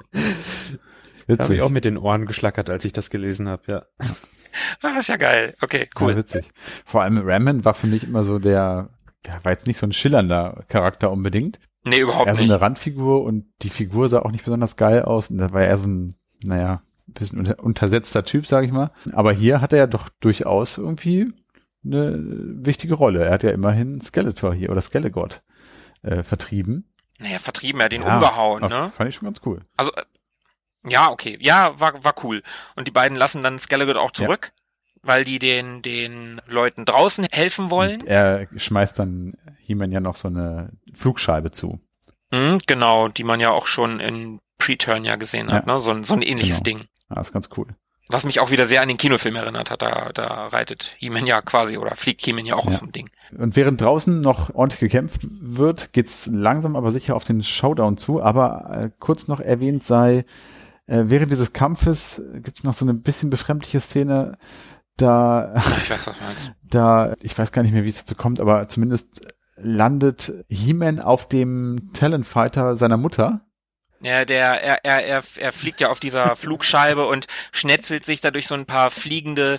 Da 1.29 1.45
habe 1.45 1.55
ich 1.55 1.63
auch 1.63 1.71
mit 1.71 1.85
den 1.85 1.97
Ohren 1.97 2.27
geschlackert, 2.27 2.69
als 2.71 2.85
ich 2.85 2.93
das 2.93 3.09
gelesen 3.09 3.49
habe, 3.49 3.63
ja. 3.67 3.87
Ah, 4.83 4.99
ist 4.99 5.09
ja 5.09 5.17
geil. 5.17 5.55
Okay, 5.61 5.89
cool. 6.01 6.11
Ja, 6.11 6.17
witzig. 6.17 6.51
Vor 6.85 7.03
allem 7.03 7.19
Rammond 7.19 7.65
war 7.65 7.75
für 7.75 7.87
mich 7.87 8.03
immer 8.03 8.25
so 8.25 8.41
der, 8.41 8.91
der 9.27 9.45
war 9.45 9.53
jetzt 9.53 9.69
nicht 9.69 9.79
so 9.79 9.87
ein 9.87 9.93
schillernder 9.93 10.65
Charakter 10.69 11.13
unbedingt. 11.13 11.61
Nee, 11.85 12.01
überhaupt 12.01 12.27
eher 12.27 12.35
so 12.35 12.43
nicht. 12.43 12.51
eine 12.51 12.61
Randfigur 12.61 13.23
und 13.23 13.45
die 13.63 13.71
Figur 13.71 14.09
sah 14.09 14.21
auch 14.21 14.33
nicht 14.33 14.45
besonders 14.45 14.77
geil 14.77 15.03
aus. 15.03 15.31
Und 15.31 15.39
da 15.39 15.53
war 15.53 15.63
er 15.63 15.79
so 15.79 15.85
ein, 15.85 16.17
naja, 16.43 16.83
ein 17.07 17.13
bisschen 17.13 17.39
unter, 17.39 17.63
untersetzter 17.63 18.25
Typ, 18.25 18.47
sag 18.47 18.65
ich 18.65 18.73
mal. 18.73 18.91
Aber 19.13 19.33
hier 19.33 19.61
hat 19.61 19.73
er 19.73 19.79
ja 19.79 19.87
doch 19.87 20.09
durchaus 20.21 20.79
irgendwie 20.79 21.33
eine 21.85 22.19
wichtige 22.19 22.95
Rolle. 22.95 23.25
Er 23.25 23.33
hat 23.33 23.45
ja 23.45 23.51
immerhin 23.51 24.01
Skeletor 24.01 24.53
hier 24.55 24.71
oder 24.71 24.81
Skelegod 24.81 25.43
äh, 26.03 26.23
vertrieben. 26.23 26.93
Naja, 27.19 27.39
vertrieben, 27.39 27.81
er 27.81 27.87
hat 27.87 27.93
ihn 27.93 28.03
Ja, 28.03 28.15
umgehauen, 28.15 28.61
das 28.63 28.71
ne? 28.73 28.91
Fand 28.97 29.09
ich 29.11 29.17
schon 29.17 29.27
ganz 29.27 29.41
cool. 29.45 29.61
Also, 29.77 29.93
äh, 29.95 30.03
ja, 30.89 31.11
okay. 31.11 31.37
Ja, 31.41 31.79
war, 31.81 32.05
war 32.05 32.15
cool. 32.25 32.43
Und 32.77 32.87
die 32.87 32.93
beiden 32.93 33.17
lassen 33.19 33.43
dann 33.43 33.59
Skellige 33.59 33.99
auch 34.01 34.13
zurück, 34.13 34.53
weil 35.03 35.25
die 35.25 35.39
den, 35.39 35.83
den 35.83 36.41
Leuten 36.47 36.85
draußen 36.85 37.27
helfen 37.31 37.71
wollen. 37.71 38.01
Und 38.03 38.07
er 38.09 38.47
schmeißt 38.57 38.99
dann 38.99 39.35
He-Man 39.61 39.91
ja 39.93 40.01
noch 40.01 40.15
so 40.17 40.29
eine 40.29 40.71
Flugscheibe 40.95 41.51
zu. 41.51 41.81
Mhm, 42.31 42.61
genau, 42.67 43.09
die 43.09 43.25
man 43.25 43.41
ja 43.41 43.51
auch 43.51 43.67
schon 43.67 44.01
in 44.01 44.39
Preturn 44.59 45.03
ja 45.05 45.17
gesehen 45.17 45.51
hat, 45.53 45.67
Ja. 45.67 45.75
ne? 45.75 45.81
So, 45.81 45.91
ein- 45.91 46.05
so 46.05 46.15
ein 46.15 46.23
ähnliches 46.23 46.63
Genau. 46.63 46.79
Ding. 46.81 46.89
Ah, 47.09 47.21
ist 47.21 47.33
ganz 47.33 47.49
cool. 47.57 47.69
Was 48.11 48.25
mich 48.25 48.41
auch 48.41 48.51
wieder 48.51 48.65
sehr 48.67 48.81
an 48.83 48.89
den 48.89 48.97
Kinofilm 48.97 49.37
erinnert 49.37 49.71
hat. 49.71 49.83
Da, 49.83 50.11
da 50.15 50.47
reitet 50.47 50.95
He-Man 50.99 51.27
ja 51.27 51.43
quasi 51.43 51.77
oder 51.77 51.95
fliegt 51.95 52.23
He-Man 52.25 52.47
ja 52.47 52.55
auch 52.57 52.65
Ja. 52.67 52.73
auf 52.77 52.83
einem 52.83 52.93
Ding. 52.93 53.11
Und 53.37 53.55
während 53.55 53.81
draußen 53.81 54.21
noch 54.21 54.55
ordentlich 54.55 54.81
gekämpft 54.81 55.27
wird, 55.31 55.93
geht's 55.93 56.27
langsam 56.33 56.75
aber 56.77 56.91
sicher 56.91 57.15
auf 57.17 57.25
den 57.25 57.43
Showdown 57.45 57.99
zu. 57.99 58.23
Aber 58.23 58.71
äh, 58.71 58.91
kurz 58.99 59.29
noch 59.29 59.41
erwähnt 59.41 59.85
sei, 59.85 60.25
äh, 60.87 61.05
während 61.07 61.31
dieses 61.31 61.53
Kampfes 61.53 62.23
gibt's 62.43 62.65
noch 62.65 62.73
so 62.75 62.85
eine 62.85 62.95
bisschen 62.95 63.29
befremdliche 63.29 63.81
Szene, 63.81 64.39
da, 64.97 65.55
Ich 65.83 65.91
weiß, 65.91 66.07
was 66.07 66.19
du 66.19 66.25
meinst. 66.25 66.53
da, 66.63 67.15
ich 67.21 67.39
weiß 67.39 67.53
gar 67.53 67.63
nicht 67.63 67.73
mehr, 67.73 67.85
wie 67.85 67.89
es 67.91 67.99
dazu 67.99 68.15
kommt, 68.15 68.41
aber 68.41 68.69
zumindest 68.69 69.21
landet 69.57 70.33
He-Man 70.49 70.99
auf 71.01 71.29
dem 71.29 71.91
Talentfighter 71.93 72.77
seiner 72.77 72.97
Mutter. 72.97 73.43
Ja, 74.01 74.25
der, 74.25 74.63
er, 74.63 74.85
er, 74.85 75.05
er, 75.07 75.23
er 75.37 75.53
fliegt 75.53 75.81
ja 75.81 75.89
auf 75.91 76.01
dieser 76.01 76.37
Flugscheibe 76.37 77.07
und 77.07 77.27
schnetzelt 77.53 78.05
sich 78.05 78.21
da 78.21 78.31
durch 78.31 78.47
so 78.47 78.55
ein 78.55 78.67
paar 78.67 78.91
fliegende, 78.91 79.59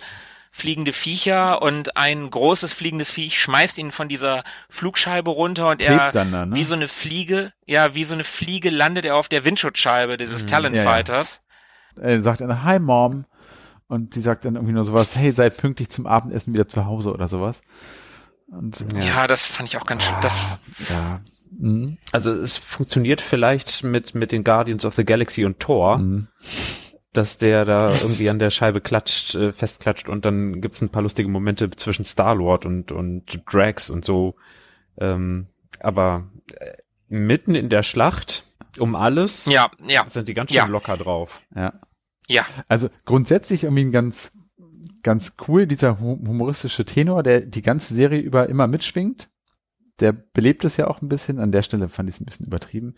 fliegende 0.52 0.94
Viecher 0.94 1.62
und 1.62 1.96
ein 1.98 2.30
großes 2.30 2.74
fliegendes 2.74 3.12
Viech 3.12 3.40
schmeißt 3.42 3.78
ihn 3.78 3.92
von 3.92 4.08
dieser 4.10 4.44
Flugscheibe 4.70 5.30
runter 5.30 5.70
und 5.70 5.82
er, 5.82 6.12
dann 6.12 6.32
da, 6.32 6.46
ne? 6.46 6.56
wie 6.56 6.64
so 6.64 6.74
eine 6.74 6.88
Fliege, 6.88 7.52
ja, 7.66 7.94
wie 7.96 8.04
so 8.06 8.14
eine 8.14 8.24
Fliege 8.24 8.70
landet 8.70 9.06
er 9.06 9.16
auf 9.16 9.28
der 9.28 9.46
Windschutzscheibe 9.46 10.18
dieses 10.18 10.44
Mhm, 10.44 10.48
Talent 10.48 10.76
ja, 10.78 10.84
ja. 10.84 10.90
Fighters. 10.90 11.42
äh, 12.02 12.20
sagt 12.20 12.42
dann, 12.42 12.64
hi 12.64 12.80
Mom. 12.80 13.26
Und 13.88 14.14
sie 14.14 14.22
sagt 14.22 14.46
dann 14.46 14.54
irgendwie 14.56 14.74
nur 14.74 14.86
sowas, 14.86 15.16
hey, 15.16 15.32
sei 15.32 15.50
pünktlich 15.50 15.90
zum 15.90 16.06
Abendessen 16.06 16.54
wieder 16.54 16.68
zu 16.68 16.86
Hause 16.86 17.12
oder 17.12 17.28
sowas. 17.28 17.62
Und 18.48 18.86
Ja. 18.96 19.26
das 19.28 19.46
fand 19.48 19.68
ich 19.70 19.78
auch 19.78 19.86
ganz 19.86 20.04
schön. 20.04 20.16
Das, 20.22 20.34
ja. 20.90 21.22
Mhm. 21.58 21.98
Also 22.12 22.34
es 22.34 22.58
funktioniert 22.58 23.22
vielleicht 23.22 23.84
mit, 23.84 24.16
mit 24.16 24.32
den 24.32 24.44
Guardians 24.44 24.86
of 24.86 24.96
the 24.96 25.06
Galaxy 25.06 25.46
und 25.46 25.60
Thor, 25.60 25.98
Mhm. 25.98 26.28
dass 27.14 27.38
der 27.38 27.66
da 27.66 27.92
irgendwie 27.92 28.30
an 28.30 28.40
der 28.40 28.52
Scheibe 28.52 28.82
klatscht, 28.82 29.36
äh, 29.36 29.52
festklatscht 29.52 30.10
und 30.10 30.26
dann 30.26 30.62
gibt's 30.62 30.82
ein 30.82 30.90
paar 30.90 31.02
lustige 31.02 31.28
Momente 31.30 31.70
zwischen 31.72 32.06
Star-Lord 32.06 32.66
und, 32.66 32.92
und 32.92 33.42
Drax 33.52 33.90
und 33.90 34.06
so. 34.06 34.36
Ähm, 34.98 35.48
aber 35.80 36.30
äh, 36.56 36.74
mitten 37.08 37.56
in 37.56 37.70
der 37.70 37.84
Schlacht 37.84 38.44
um 38.78 38.96
alles 38.96 39.46
ja, 39.46 39.72
ja, 39.88 40.06
sind 40.10 40.28
die 40.28 40.34
ganz 40.36 40.52
schön 40.52 40.58
Ja. 40.58 40.66
locker 40.68 40.98
drauf. 40.98 41.42
Ja. 41.56 41.74
ja. 42.28 42.46
Also 42.68 42.90
grundsätzlich 43.06 43.64
irgendwie 43.64 43.86
ein 43.86 43.92
ganz, 43.92 44.32
ganz 45.02 45.34
cool, 45.48 45.66
dieser 45.66 46.00
hu- 46.00 46.20
humoristische 46.28 46.86
Tenor, 46.86 47.24
der 47.24 47.42
die 47.42 47.64
ganze 47.64 47.96
Serie 47.96 48.20
über 48.20 48.48
immer 48.50 48.68
mitschwingt. 48.68 49.30
Der 50.00 50.12
belebt 50.12 50.66
es 50.66 50.78
ja 50.78 50.88
auch 50.88 51.02
ein 51.02 51.10
bisschen. 51.10 51.40
An 51.40 51.52
der 51.52 51.64
Stelle 51.64 51.90
fand 51.90 52.10
ich 52.10 52.16
es 52.16 52.22
ein 52.22 52.26
bisschen 52.26 52.46
übertrieben. 52.48 52.96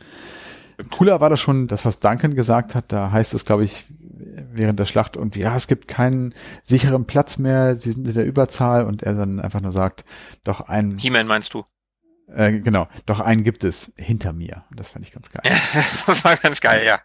Cooler 0.90 1.22
war 1.22 1.30
das 1.30 1.40
schon, 1.40 1.68
das, 1.68 1.86
was 1.86 1.99
Duncan 1.99 2.36
gesagt 2.36 2.76
hat. 2.76 2.91
Da 2.91 3.11
heißt 3.11 3.34
es, 3.34 3.45
glaube 3.45 3.64
ich, 3.64 3.86
während 4.52 4.80
der 4.80 4.86
Schlacht 4.86 5.18
und 5.18 5.36
ja, 5.36 5.56
es 5.56 5.68
gibt 5.68 5.88
keinen 5.88 6.34
sicheren 6.64 7.06
Platz 7.06 7.38
mehr. 7.38 7.76
Sie 7.76 7.91
sind 7.91 8.07
in 8.07 8.14
der 8.14 8.26
Überzahl 8.26 8.86
und 8.86 9.03
er 9.03 9.14
dann 9.14 9.40
einfach 9.40 9.61
nur 9.61 9.72
sagt, 9.72 10.06
doch 10.44 10.61
ein, 10.61 10.98
He-Man 10.98 11.28
meinst 11.28 11.53
du? 11.53 11.64
äh, 12.28 12.60
genau, 12.60 12.88
doch 13.06 13.19
einen 13.19 13.44
gibt 13.44 13.64
es 13.64 13.91
hinter 13.95 14.34
mir. 14.34 14.64
Das 14.76 14.90
fand 14.90 15.06
ich 15.06 15.11
ganz 15.11 15.30
geil. 15.30 15.52
Das 16.06 16.23
war 16.23 16.36
ganz 16.38 16.61
geil, 16.61 16.84
ja. 16.86 16.99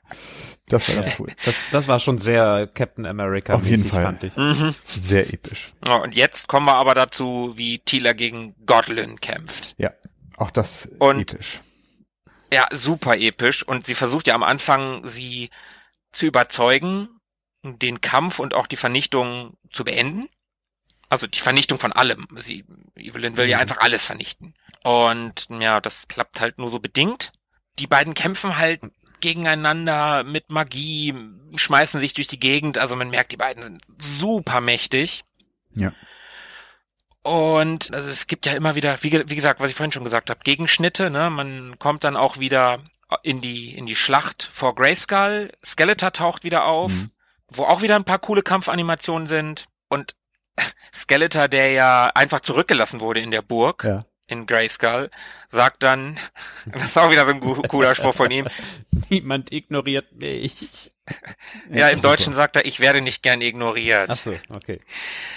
Das 0.69 0.89
war 0.89 1.03
ganz 1.05 1.19
cool. 1.21 1.29
Das, 1.45 1.55
das 1.71 1.89
war 1.89 1.99
schon 2.01 2.19
sehr 2.19 2.67
Captain 2.75 3.07
America. 3.07 3.55
Auf 3.55 3.65
jeden 3.67 3.85
Fall. 3.85 4.03
Fand 4.03 4.25
ich. 4.25 4.37
Mhm. 4.37 4.75
Sehr 4.85 5.33
episch. 5.33 5.67
Ja, 5.87 5.97
und 5.97 6.15
jetzt 6.17 6.49
kommen 6.49 6.67
wir 6.67 6.75
aber 6.75 6.95
dazu, 6.95 7.53
wie 7.57 7.79
Tila 7.79 8.13
gegen 8.15 8.55
Godlin 8.67 9.21
kämpft. 9.21 9.75
Ja, 9.79 9.93
auch 10.37 10.51
das 10.51 10.89
Und- 10.99 11.35
episch. 11.35 11.61
Ja, 12.53 12.69
super 12.73 13.17
episch. 13.17 13.63
Und 13.65 13.87
sie 13.87 13.95
versucht 13.95 14.27
ja 14.29 14.35
am 14.35 14.43
Anfang, 14.45 15.07
sie 15.07 15.51
zu 16.13 16.27
überzeugen, 16.27 17.09
den 17.65 18.01
Kampf 18.01 18.39
und 18.39 18.55
auch 18.55 18.67
die 18.69 18.77
Vernichtung 18.77 19.57
zu 19.73 19.83
beenden. 19.85 20.27
Also 21.09 21.27
die 21.27 21.41
Vernichtung 21.41 21.79
von 21.79 21.93
allem. 21.93 22.27
Sie, 22.37 22.65
Evelyn 22.97 23.37
will 23.37 23.47
ja 23.49 23.57
Mhm. 23.57 23.63
einfach 23.63 23.79
alles 23.79 24.05
vernichten. 24.05 24.55
Und 24.85 25.49
ja, 25.61 25.81
das 25.81 26.07
klappt 26.09 26.41
halt 26.41 26.59
nur 26.59 26.71
so 26.71 26.79
bedingt. 26.81 27.33
Die 27.79 27.87
beiden 27.89 28.15
kämpfen 28.15 28.57
halt 28.59 28.81
gegeneinander 29.21 30.25
mit 30.25 30.51
Magie, 30.51 31.15
schmeißen 31.55 32.01
sich 32.01 32.15
durch 32.15 32.27
die 32.27 32.41
Gegend. 32.41 32.79
Also 32.79 32.97
man 32.97 33.11
merkt, 33.11 33.33
die 33.33 33.37
beiden 33.37 33.63
sind 33.63 33.83
super 33.99 34.61
mächtig. 34.61 35.25
Ja. 35.75 35.93
Und 37.23 37.93
also 37.93 38.09
es 38.09 38.27
gibt 38.29 38.47
ja 38.47 38.53
immer 38.53 38.77
wieder, 38.77 39.03
wie, 39.03 39.13
wie 39.29 39.35
gesagt, 39.37 39.61
was 39.61 39.71
ich 39.71 39.77
vorhin 39.77 39.93
schon 39.93 40.05
gesagt 40.05 40.31
habe, 40.31 40.41
Gegenschnitte. 40.45 41.11
Ne? 41.11 41.29
Man 41.31 41.79
kommt 41.79 42.05
dann 42.05 42.17
auch 42.17 42.39
wieder 42.39 42.79
in 43.23 43.41
die 43.41 43.77
in 43.77 43.87
die 43.87 43.97
Schlacht 43.97 44.49
vor 44.53 44.75
Grayskull. 44.75 45.51
Skeletor 45.65 46.13
taucht 46.13 46.45
wieder 46.45 46.67
auf, 46.67 46.93
Mhm. 46.93 47.11
wo 47.49 47.65
auch 47.65 47.83
wieder 47.83 47.97
ein 47.97 48.05
paar 48.05 48.19
coole 48.19 48.43
Kampfanimationen 48.43 49.27
sind. 49.27 49.67
Und 49.89 50.15
Skeletor, 50.95 51.49
der 51.49 51.73
ja 51.73 52.07
einfach 52.15 52.41
zurückgelassen 52.41 53.01
wurde 53.01 53.21
in 53.21 53.31
der 53.33 53.43
Burg 53.43 53.85
Ja. 53.85 54.05
In 54.27 54.47
Grayskull, 54.47 55.11
sagt 55.49 55.83
dann, 55.83 56.19
das 56.67 56.85
ist 56.85 56.99
auch 56.99 57.11
wieder 57.11 57.27
so 57.27 57.33
ein 57.33 57.41
cooler 57.41 57.95
Spruch 57.95 58.15
von 58.15 58.31
ihm. 58.31 58.49
Niemand 59.09 59.53
ignoriert 59.53 60.13
mich. 60.13 60.93
Ja, 61.71 61.89
im 61.89 62.01
Deutschen 62.01 62.33
sagt 62.33 62.57
er, 62.57 62.65
ich 62.65 62.81
werde 62.81 63.01
nicht 63.01 63.23
gern 63.23 63.41
ignoriert. 63.41 64.11
Ach 64.11 64.17
so, 64.17 64.35
okay. 64.55 64.81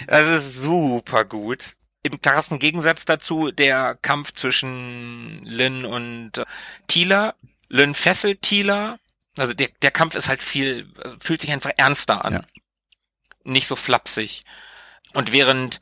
Das 0.06 0.28
ist 0.28 0.54
super 0.60 1.24
gut. 1.24 1.70
Im 2.02 2.20
krassen 2.20 2.58
Gegensatz 2.58 3.04
dazu 3.04 3.50
der 3.50 3.94
Kampf 3.94 4.32
zwischen 4.32 5.44
Lynn 5.44 5.84
und 5.84 6.42
Tila. 6.88 7.34
Lynn 7.68 7.94
fesselt 7.94 8.42
Tila. 8.42 8.98
Also 9.36 9.54
der, 9.54 9.68
der 9.82 9.90
Kampf 9.90 10.14
ist 10.16 10.28
halt 10.28 10.42
viel, 10.42 10.90
fühlt 11.20 11.40
sich 11.40 11.52
einfach 11.52 11.72
ernster 11.76 12.24
an. 12.24 12.32
Ja. 12.32 12.40
Nicht 13.44 13.68
so 13.68 13.76
flapsig. 13.76 14.42
Und 15.14 15.32
während 15.32 15.80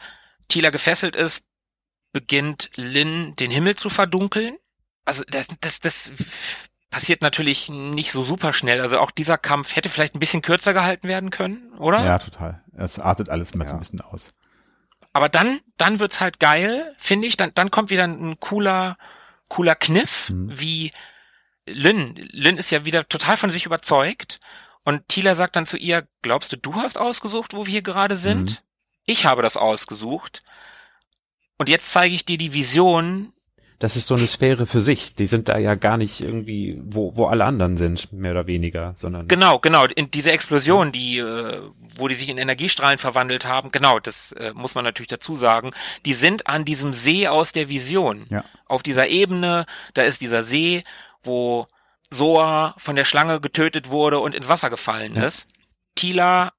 Tila 0.48 0.70
gefesselt 0.70 1.16
ist, 1.16 1.44
beginnt 2.12 2.70
Lynn 2.76 3.34
den 3.36 3.50
Himmel 3.50 3.76
zu 3.76 3.90
verdunkeln. 3.90 4.56
Also 5.04 5.22
das, 5.28 5.46
das, 5.60 5.80
das 5.80 6.10
passiert 6.90 7.22
natürlich 7.22 7.68
nicht 7.68 8.12
so 8.12 8.22
super 8.22 8.52
schnell. 8.52 8.80
Also 8.80 8.98
auch 8.98 9.10
dieser 9.10 9.38
Kampf 9.38 9.76
hätte 9.76 9.88
vielleicht 9.88 10.14
ein 10.14 10.20
bisschen 10.20 10.42
kürzer 10.42 10.72
gehalten 10.74 11.08
werden 11.08 11.30
können, 11.30 11.72
oder? 11.78 12.04
Ja, 12.04 12.18
total. 12.18 12.62
Es 12.76 12.98
artet 12.98 13.28
alles 13.28 13.54
mal 13.54 13.66
so 13.66 13.74
ein 13.74 13.76
Ja. 13.76 13.80
bisschen 13.80 14.00
aus. 14.00 14.30
Aber 15.12 15.28
dann, 15.28 15.60
dann 15.78 15.98
wird's 16.00 16.20
halt 16.20 16.38
geil, 16.40 16.94
finde 16.98 17.26
ich. 17.26 17.36
Dann, 17.36 17.52
dann 17.54 17.70
kommt 17.70 17.90
wieder 17.90 18.04
ein 18.04 18.38
cooler, 18.40 18.96
cooler 19.48 19.74
Kniff, 19.74 20.30
Mhm. 20.30 20.58
wie 20.60 20.90
Lynn. 21.66 22.14
Lynn 22.32 22.56
ist 22.58 22.70
ja 22.70 22.84
wieder 22.84 23.08
total 23.08 23.36
von 23.36 23.50
sich 23.50 23.66
überzeugt. 23.66 24.38
Und 24.84 25.06
Tila 25.08 25.34
sagt 25.34 25.56
dann 25.56 25.66
zu 25.66 25.76
ihr, 25.76 26.06
glaubst 26.22 26.52
du, 26.52 26.56
du 26.56 26.74
hast 26.76 26.98
ausgesucht, 26.98 27.52
wo 27.52 27.66
wir 27.66 27.70
hier 27.70 27.82
gerade 27.82 28.16
sind? 28.16 28.50
Mhm. 28.50 28.56
Ich 29.04 29.26
habe 29.26 29.42
das 29.42 29.56
ausgesucht. 29.56 30.40
Und 31.58 31.68
jetzt 31.68 31.92
zeige 31.92 32.14
ich 32.14 32.24
dir 32.24 32.38
die 32.38 32.52
Vision. 32.52 33.32
Das 33.80 33.94
ist 33.96 34.08
so 34.08 34.14
eine 34.16 34.26
Sphäre 34.26 34.66
für 34.66 34.80
sich. 34.80 35.14
Die 35.14 35.26
sind 35.26 35.48
da 35.48 35.56
ja 35.56 35.76
gar 35.76 35.96
nicht 35.98 36.20
irgendwie, 36.20 36.80
wo, 36.82 37.14
wo 37.14 37.26
alle 37.26 37.44
anderen 37.44 37.76
sind, 37.76 38.12
mehr 38.12 38.32
oder 38.32 38.48
weniger, 38.48 38.94
sondern. 38.96 39.28
Genau, 39.28 39.60
genau. 39.60 39.84
In 39.84 40.10
diese 40.10 40.32
Explosion, 40.32 40.90
die, 40.90 41.18
äh, 41.18 41.60
wo 41.96 42.08
die 42.08 42.16
sich 42.16 42.28
in 42.28 42.38
Energiestrahlen 42.38 42.98
verwandelt 42.98 43.44
haben, 43.46 43.70
genau, 43.70 44.00
das 44.00 44.32
äh, 44.32 44.52
muss 44.52 44.74
man 44.74 44.84
natürlich 44.84 45.08
dazu 45.08 45.36
sagen. 45.36 45.70
Die 46.06 46.14
sind 46.14 46.48
an 46.48 46.64
diesem 46.64 46.92
See 46.92 47.28
aus 47.28 47.52
der 47.52 47.68
Vision. 47.68 48.26
Ja. 48.30 48.44
Auf 48.66 48.82
dieser 48.82 49.08
Ebene, 49.08 49.64
da 49.94 50.02
ist 50.02 50.22
dieser 50.22 50.42
See, 50.42 50.82
wo 51.22 51.64
Soa 52.10 52.74
von 52.78 52.96
der 52.96 53.04
Schlange 53.04 53.40
getötet 53.40 53.90
wurde 53.90 54.18
und 54.18 54.34
ins 54.34 54.48
Wasser 54.48 54.70
gefallen 54.70 55.14
Ja. 55.14 55.26
ist. 55.26 55.46
Tila 55.94 56.52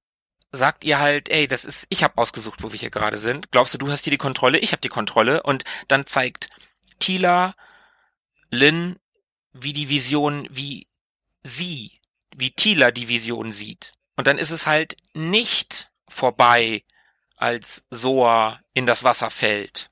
sagt 0.51 0.83
ihr 0.83 0.99
halt, 0.99 1.29
ey, 1.29 1.47
das 1.47 1.65
ist, 1.65 1.85
ich 1.89 2.03
habe 2.03 2.17
ausgesucht, 2.17 2.63
wo 2.63 2.71
wir 2.71 2.79
hier 2.79 2.89
gerade 2.89 3.19
sind. 3.19 3.51
Glaubst 3.51 3.73
du, 3.73 3.77
du 3.77 3.89
hast 3.89 4.03
hier 4.03 4.11
die 4.11 4.17
Kontrolle? 4.17 4.57
Ich 4.59 4.71
habe 4.71 4.81
die 4.81 4.89
Kontrolle. 4.89 5.43
Und 5.43 5.63
dann 5.87 6.05
zeigt 6.05 6.49
Tila 6.99 7.53
Lynn, 8.49 8.97
wie 9.53 9.73
die 9.73 9.89
Vision, 9.89 10.47
wie 10.49 10.87
sie, 11.43 11.99
wie 12.35 12.51
Tila 12.51 12.91
die 12.91 13.09
Vision 13.09 13.51
sieht. 13.51 13.91
Und 14.15 14.27
dann 14.27 14.37
ist 14.37 14.51
es 14.51 14.65
halt 14.65 14.97
nicht 15.13 15.91
vorbei, 16.07 16.83
als 17.37 17.85
Soa 17.89 18.59
in 18.73 18.85
das 18.85 19.03
Wasser 19.03 19.29
fällt. 19.29 19.87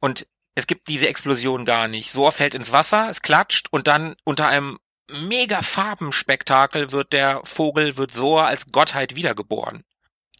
Und 0.00 0.26
es 0.54 0.66
gibt 0.66 0.88
diese 0.88 1.08
Explosion 1.08 1.64
gar 1.64 1.88
nicht. 1.88 2.10
Soa 2.10 2.30
fällt 2.30 2.54
ins 2.54 2.72
Wasser, 2.72 3.08
es 3.10 3.22
klatscht 3.22 3.68
und 3.70 3.86
dann 3.86 4.16
unter 4.24 4.46
einem 4.48 4.78
mega 5.22 5.62
Farbenspektakel 5.62 6.92
wird 6.92 7.12
der 7.12 7.40
Vogel, 7.44 7.96
wird 7.96 8.12
Soa 8.12 8.46
als 8.46 8.66
Gottheit 8.66 9.14
wiedergeboren. 9.14 9.84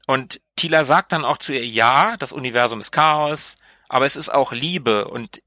Und 0.06 0.40
Tila 0.56 0.84
sagt 0.84 1.12
dann 1.12 1.24
auch 1.24 1.36
zu 1.36 1.52
ihr, 1.52 1.66
ja, 1.66 2.16
das 2.16 2.32
Universum 2.32 2.80
ist 2.80 2.92
Chaos, 2.92 3.56
aber 3.88 4.06
es 4.06 4.16
ist 4.16 4.28
auch 4.28 4.52
Liebe 4.52 5.09
und 5.09 5.42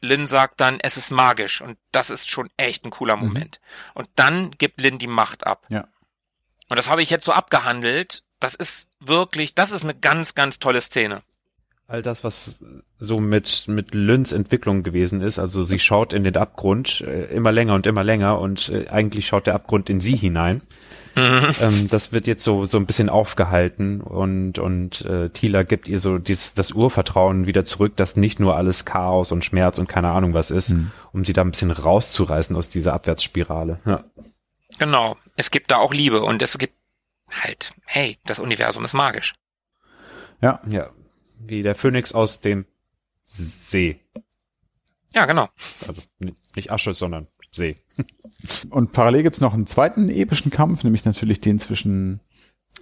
Lynn 0.00 0.26
sagt 0.26 0.60
dann, 0.60 0.80
es 0.80 0.96
ist 0.96 1.10
magisch 1.10 1.60
und 1.60 1.78
das 1.92 2.10
ist 2.10 2.28
schon 2.28 2.50
echt 2.56 2.84
ein 2.84 2.90
cooler 2.90 3.16
Mhm. 3.16 3.22
Moment. 3.22 3.60
Und 3.94 4.08
dann 4.16 4.50
gibt 4.50 4.80
Lynn 4.80 4.98
die 4.98 5.06
Macht 5.06 5.46
ab. 5.46 5.66
Ja. 5.68 5.86
Und 6.68 6.76
das 6.76 6.90
habe 6.90 7.02
ich 7.02 7.10
jetzt 7.10 7.24
so 7.24 7.32
abgehandelt. 7.32 8.24
Das 8.40 8.54
ist 8.54 8.88
wirklich, 8.98 9.54
das 9.54 9.70
ist 9.70 9.84
eine 9.84 9.94
ganz, 9.94 10.34
ganz 10.34 10.58
tolle 10.58 10.80
Szene. 10.80 11.22
All 11.88 12.02
das, 12.02 12.24
was 12.24 12.62
so 12.98 13.20
mit, 13.20 13.64
mit 13.68 13.94
Lynns 13.94 14.32
Entwicklung 14.32 14.82
gewesen 14.82 15.20
ist. 15.20 15.38
Also 15.38 15.62
sie 15.62 15.78
schaut 15.78 16.12
in 16.12 16.24
den 16.24 16.36
Abgrund 16.36 17.02
äh, 17.02 17.24
immer 17.34 17.52
länger 17.52 17.74
und 17.74 17.86
immer 17.86 18.02
länger 18.04 18.38
und 18.38 18.70
äh, 18.70 18.88
eigentlich 18.88 19.26
schaut 19.26 19.46
der 19.46 19.54
Abgrund 19.54 19.90
in 19.90 20.00
sie 20.00 20.16
hinein. 20.16 20.62
Ähm, 21.14 21.88
das 21.90 22.12
wird 22.12 22.26
jetzt 22.26 22.42
so, 22.44 22.64
so 22.64 22.78
ein 22.78 22.86
bisschen 22.86 23.10
aufgehalten 23.10 24.00
und, 24.00 24.58
und 24.58 25.02
äh, 25.04 25.28
Tila 25.28 25.62
gibt 25.62 25.86
ihr 25.86 25.98
so 25.98 26.16
dies, 26.16 26.54
das 26.54 26.72
Urvertrauen 26.72 27.46
wieder 27.46 27.64
zurück, 27.66 27.96
dass 27.96 28.16
nicht 28.16 28.40
nur 28.40 28.56
alles 28.56 28.86
Chaos 28.86 29.30
und 29.30 29.44
Schmerz 29.44 29.78
und 29.78 29.88
keine 29.88 30.08
Ahnung 30.08 30.32
was 30.32 30.50
ist, 30.50 30.70
Mhm. 30.70 30.90
um 31.12 31.24
sie 31.26 31.34
da 31.34 31.42
ein 31.42 31.50
bisschen 31.50 31.70
rauszureißen 31.70 32.56
aus 32.56 32.70
dieser 32.70 32.94
Abwärtsspirale. 32.94 33.80
Ja. 33.84 34.04
Genau. 34.78 35.16
Es 35.36 35.50
gibt 35.50 35.70
da 35.70 35.76
auch 35.76 35.92
Liebe 35.92 36.22
und 36.22 36.40
es 36.40 36.56
gibt 36.56 36.74
halt, 37.42 37.74
hey, 37.84 38.16
das 38.24 38.38
Universum 38.38 38.84
ist 38.86 38.94
magisch. 38.94 39.34
Ja, 40.40 40.60
ja. 40.66 40.88
Wie 41.44 41.62
der 41.62 41.74
Phönix 41.74 42.12
aus 42.12 42.40
dem 42.40 42.66
See. 43.24 44.00
Ja, 45.14 45.26
genau. 45.26 45.48
Also 45.86 46.02
nicht 46.54 46.70
Asche, 46.70 46.94
sondern 46.94 47.26
See. 47.52 47.76
Und 48.70 48.92
parallel 48.92 49.24
gibt's 49.24 49.40
noch 49.40 49.54
einen 49.54 49.66
zweiten 49.66 50.08
epischen 50.08 50.50
Kampf, 50.50 50.84
nämlich 50.84 51.04
natürlich 51.04 51.40
den 51.40 51.60
zwischen 51.60 52.20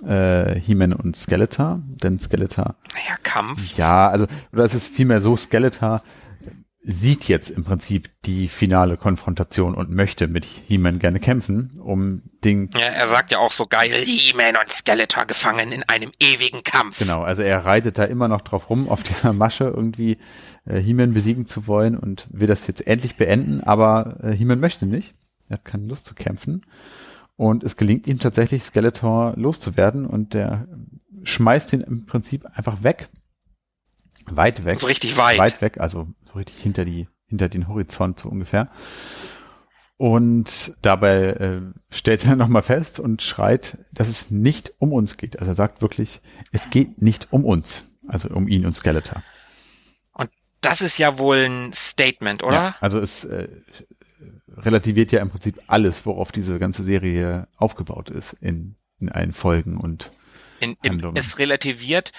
äh, 0.06 0.54
He-Man 0.54 0.92
und 0.92 1.16
Skeletor. 1.16 1.80
Denn 1.86 2.18
Skeletor, 2.18 2.76
Naja, 2.94 3.16
Kampf. 3.22 3.76
ja, 3.76 4.08
also, 4.08 4.26
oder 4.52 4.64
es 4.64 4.74
ist 4.74 4.94
vielmehr 4.94 5.20
so, 5.20 5.36
Skeletor 5.36 6.02
sieht 6.82 7.28
jetzt 7.28 7.50
im 7.50 7.62
Prinzip 7.62 8.08
die 8.24 8.48
finale 8.48 8.96
Konfrontation 8.96 9.74
und 9.74 9.90
möchte 9.90 10.28
mit 10.28 10.46
He-Man 10.46 10.98
gerne 10.98 11.20
kämpfen, 11.20 11.78
um 11.78 12.22
den, 12.42 12.70
Ja, 12.74 12.86
er 12.86 13.06
sagt 13.06 13.32
ja 13.32 13.38
auch 13.38 13.52
so 13.52 13.66
geil, 13.66 13.90
He-Man 13.92 14.56
und 14.56 14.72
Skeletor 14.72 15.26
gefangen 15.26 15.72
in 15.72 15.82
einem 15.88 16.10
ewigen 16.18 16.62
Kampf. 16.62 16.98
genau, 16.98 17.22
also 17.22 17.42
er 17.42 17.66
reitet 17.66 17.98
da 17.98 18.04
immer 18.04 18.28
noch 18.28 18.40
drauf 18.40 18.70
rum, 18.70 18.88
auf 18.88 19.02
dieser 19.02 19.34
Masche 19.34 19.64
irgendwie 19.64 20.16
äh, 20.64 20.78
He-Man 20.78 21.12
besiegen 21.12 21.46
zu 21.46 21.66
wollen 21.66 21.98
und 21.98 22.26
will 22.30 22.46
das 22.46 22.66
jetzt 22.66 22.86
endlich 22.86 23.16
beenden, 23.16 23.60
aber 23.62 24.16
äh, 24.22 24.32
He-Man 24.32 24.60
möchte 24.60 24.86
nicht. 24.86 25.14
Er 25.50 25.54
hat 25.54 25.64
keine 25.66 25.86
Lust 25.86 26.06
zu 26.06 26.14
kämpfen. 26.14 26.64
Und 27.36 27.62
es 27.64 27.76
gelingt 27.76 28.06
ihm 28.06 28.18
tatsächlich, 28.18 28.62
Skeletor 28.62 29.34
loszuwerden 29.36 30.06
und 30.06 30.34
der 30.34 30.66
schmeißt 31.24 31.72
ihn 31.72 31.80
im 31.80 32.06
Prinzip 32.06 32.46
einfach 32.54 32.82
weg. 32.82 33.08
Weit 34.36 34.64
weg. 34.64 34.80
So 34.80 34.86
richtig 34.86 35.16
weit. 35.16 35.38
Weit 35.38 35.60
weg, 35.62 35.78
also 35.80 36.08
so 36.24 36.32
richtig 36.34 36.56
hinter 36.56 36.84
die, 36.84 37.08
hinter 37.26 37.48
den 37.48 37.68
Horizont 37.68 38.18
so 38.18 38.28
ungefähr. 38.28 38.70
Und 39.96 40.76
dabei 40.80 41.14
äh, 41.26 41.60
stellt 41.90 42.24
er 42.24 42.36
nochmal 42.36 42.62
fest 42.62 42.98
und 42.98 43.22
schreit, 43.22 43.78
dass 43.92 44.08
es 44.08 44.30
nicht 44.30 44.72
um 44.78 44.92
uns 44.92 45.16
geht. 45.16 45.38
Also 45.38 45.52
er 45.52 45.56
sagt 45.56 45.82
wirklich, 45.82 46.20
es 46.52 46.70
geht 46.70 47.02
nicht 47.02 47.28
um 47.30 47.44
uns. 47.44 47.84
Also 48.08 48.28
um 48.30 48.48
ihn 48.48 48.66
und 48.66 48.74
Skeletor. 48.74 49.22
Und 50.12 50.30
das 50.62 50.80
ist 50.80 50.98
ja 50.98 51.18
wohl 51.18 51.36
ein 51.36 51.72
Statement, 51.72 52.42
oder? 52.42 52.54
Ja, 52.54 52.74
also 52.80 52.98
es 52.98 53.24
äh, 53.24 53.48
relativiert 54.56 55.12
ja 55.12 55.20
im 55.20 55.30
Prinzip 55.30 55.60
alles, 55.66 56.06
worauf 56.06 56.32
diese 56.32 56.58
ganze 56.58 56.82
Serie 56.82 57.46
aufgebaut 57.56 58.10
ist 58.10 58.32
in, 58.40 58.76
in 58.98 59.10
allen 59.10 59.32
Folgen 59.32 59.76
und 59.76 60.10
In, 60.60 60.76
Handlungen. 60.84 61.16
es 61.16 61.38
relativiert 61.38 62.12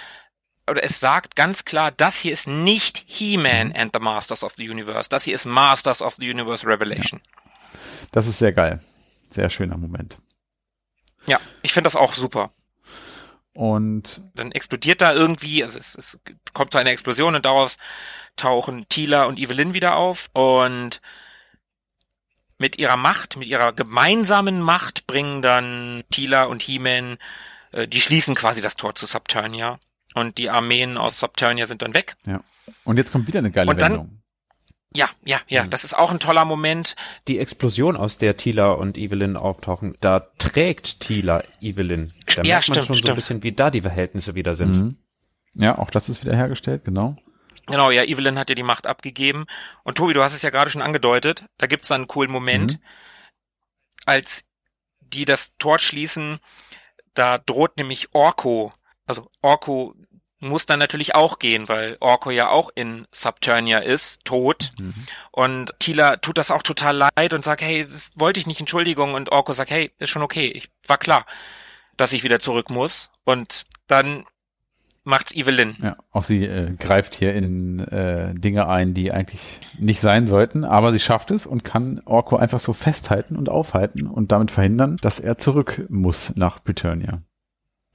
oder 0.71 0.83
es 0.83 0.99
sagt 0.99 1.35
ganz 1.35 1.65
klar, 1.65 1.91
das 1.91 2.17
hier 2.17 2.33
ist 2.33 2.47
nicht 2.47 3.03
He-Man 3.05 3.67
Mhm. 3.67 3.73
and 3.75 3.91
the 3.93 3.99
Masters 4.01 4.43
of 4.43 4.53
the 4.57 4.69
Universe. 4.69 5.09
Das 5.09 5.23
hier 5.25 5.35
ist 5.35 5.45
Masters 5.45 6.01
of 6.01 6.15
the 6.17 6.29
Universe 6.29 6.65
Revelation. 6.65 7.19
das 8.11 8.27
ist 8.27 8.39
sehr 8.39 8.51
geil. 8.53 8.81
Sehr 9.29 9.49
schöner 9.49 9.77
Moment. 9.77 10.17
Ja, 11.27 11.39
ich 11.61 11.71
finde 11.73 11.85
das 11.87 11.95
auch 11.95 12.15
super. 12.15 12.51
Und 13.53 14.21
Dann 14.33 14.51
explodiert 14.51 15.01
da 15.01 15.13
irgendwie, 15.13 15.63
also 15.63 15.77
es, 15.77 15.95
es 15.95 16.19
kommt 16.53 16.71
zu 16.71 16.77
einer 16.77 16.89
Explosion 16.91 17.35
und 17.35 17.45
daraus 17.45 17.77
tauchen 18.37 18.87
Tila 18.89 19.25
und 19.25 19.39
Evelyn 19.39 19.73
wieder 19.73 19.95
auf 19.97 20.29
und 20.33 21.01
mit 22.57 22.77
ihrer 22.79 22.95
Macht, 22.97 23.35
mit 23.37 23.47
ihrer 23.47 23.73
gemeinsamen 23.73 24.61
Macht 24.61 25.05
bringen 25.07 25.41
dann 25.41 26.03
Tila 26.11 26.43
und 26.45 26.61
He-Man, 26.61 27.17
äh, 27.71 27.87
die 27.87 27.99
schließen 28.01 28.35
quasi 28.35 28.61
das 28.61 28.75
Tor 28.75 28.95
zu 28.95 29.05
Subternia 29.05 29.79
und 30.15 30.37
die 30.37 30.49
Armeen 30.49 30.97
aus 30.97 31.19
Subternia 31.19 31.65
sind 31.67 31.81
dann 31.81 31.93
weg. 31.93 32.15
Und 32.83 32.97
jetzt 32.97 33.11
kommt 33.11 33.27
wieder 33.27 33.39
eine 33.39 33.51
geile 33.51 33.69
Und 33.69 33.81
dann- 33.81 33.91
Wendung. 33.93 34.17
Ja, 34.93 35.09
ja, 35.23 35.39
ja, 35.47 35.63
Mhm. 35.63 35.69
das 35.69 35.85
ist 35.85 35.93
auch 35.97 36.11
ein 36.11 36.19
toller 36.19 36.43
Moment. 36.43 36.97
Die 37.29 37.39
Explosion, 37.39 37.95
aus 37.95 38.17
der 38.17 38.35
Tila 38.35 38.71
und 38.73 38.97
Evelyn 38.97 39.37
auftauchen, 39.37 39.95
da 40.01 40.19
trägt 40.37 40.99
Tila 40.99 41.43
Evelyn. 41.61 42.11
Da 42.25 42.41
Ja, 42.41 42.43
merkt 42.43 42.47
man 42.49 42.61
stimmt, 42.63 42.75
schon 42.75 42.85
so 42.87 42.93
ein 42.93 42.97
stimmt. 42.97 43.15
bisschen, 43.15 43.43
wie 43.43 43.53
da 43.53 43.71
die 43.71 43.81
Verhältnisse 43.81 44.35
wieder 44.35 44.53
sind. 44.53 44.75
Mhm. 44.75 44.97
Ja, 45.53 45.77
auch 45.77 45.91
das 45.91 46.09
ist 46.09 46.25
wieder 46.25 46.35
hergestellt, 46.35 46.83
genau. 46.83 47.15
Genau, 47.67 47.89
ja, 47.89 48.03
Evelyn 48.03 48.37
hat 48.37 48.49
ja 48.49 48.55
die 48.55 48.63
Macht 48.63 48.85
abgegeben. 48.85 49.45
Und 49.83 49.97
Tobi, 49.97 50.13
du 50.13 50.23
hast 50.23 50.33
es 50.33 50.41
ja 50.41 50.49
gerade 50.49 50.69
schon 50.71 50.81
angedeutet, 50.81 51.45
da 51.57 51.67
gibt's 51.67 51.87
dann 51.87 52.01
einen 52.01 52.07
coolen 52.09 52.31
Moment, 52.31 52.73
Mhm. 52.73 52.79
als 54.05 54.43
die 54.99 55.23
das 55.25 55.55
Tor 55.57 55.79
schließen, 55.79 56.39
da 57.13 57.37
droht 57.37 57.77
nämlich 57.77 58.13
Orko. 58.13 58.73
Also 59.11 59.29
Orko 59.41 59.93
muss 60.39 60.65
dann 60.65 60.79
natürlich 60.79 61.13
auch 61.15 61.37
gehen, 61.37 61.69
weil 61.69 61.97
Orko 61.99 62.31
ja 62.31 62.49
auch 62.49 62.69
in 62.73 63.05
Subternia 63.11 63.77
ist, 63.77 64.25
tot. 64.25 64.71
Mhm. 64.79 64.93
Und 65.31 65.73
Tila 65.79 66.17
tut 66.17 66.37
das 66.37 66.49
auch 66.49 66.63
total 66.63 66.95
leid 66.97 67.33
und 67.33 67.43
sagt, 67.43 67.61
hey, 67.61 67.85
das 67.85 68.11
wollte 68.15 68.39
ich 68.39 68.47
nicht, 68.47 68.59
Entschuldigung. 68.59 69.13
Und 69.13 69.31
Orko 69.31 69.53
sagt, 69.53 69.69
hey, 69.69 69.91
ist 69.99 70.09
schon 70.09 70.23
okay, 70.23 70.47
ich 70.47 70.69
war 70.87 70.97
klar, 70.97 71.25
dass 71.95 72.13
ich 72.13 72.23
wieder 72.23 72.39
zurück 72.39 72.71
muss. 72.71 73.11
Und 73.23 73.65
dann 73.87 74.25
macht's 75.03 75.31
Evelyn. 75.31 75.75
Ja, 75.81 75.95
auch 76.11 76.23
sie 76.23 76.45
äh, 76.45 76.73
greift 76.77 77.13
hier 77.13 77.33
in 77.33 77.79
äh, 77.79 78.33
Dinge 78.33 78.67
ein, 78.67 78.93
die 78.93 79.11
eigentlich 79.11 79.59
nicht 79.77 80.01
sein 80.01 80.27
sollten, 80.27 80.63
aber 80.63 80.91
sie 80.91 80.99
schafft 80.99 81.31
es 81.31 81.45
und 81.45 81.63
kann 81.63 82.01
Orko 82.05 82.37
einfach 82.37 82.59
so 82.59 82.73
festhalten 82.73 83.35
und 83.35 83.49
aufhalten 83.49 84.07
und 84.07 84.31
damit 84.31 84.51
verhindern, 84.51 84.97
dass 85.01 85.19
er 85.19 85.37
zurück 85.37 85.85
muss 85.89 86.33
nach 86.35 86.63
Britannia. 86.63 87.21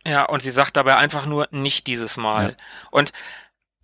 Ja, 0.07 0.24
und 0.24 0.43
sie 0.43 0.51
sagt 0.51 0.77
dabei 0.77 0.97
einfach 0.97 1.27
nur 1.27 1.49
nicht 1.51 1.87
dieses 1.87 2.16
Mal. 2.16 2.51
Ja. 2.51 2.57
Und 2.91 3.12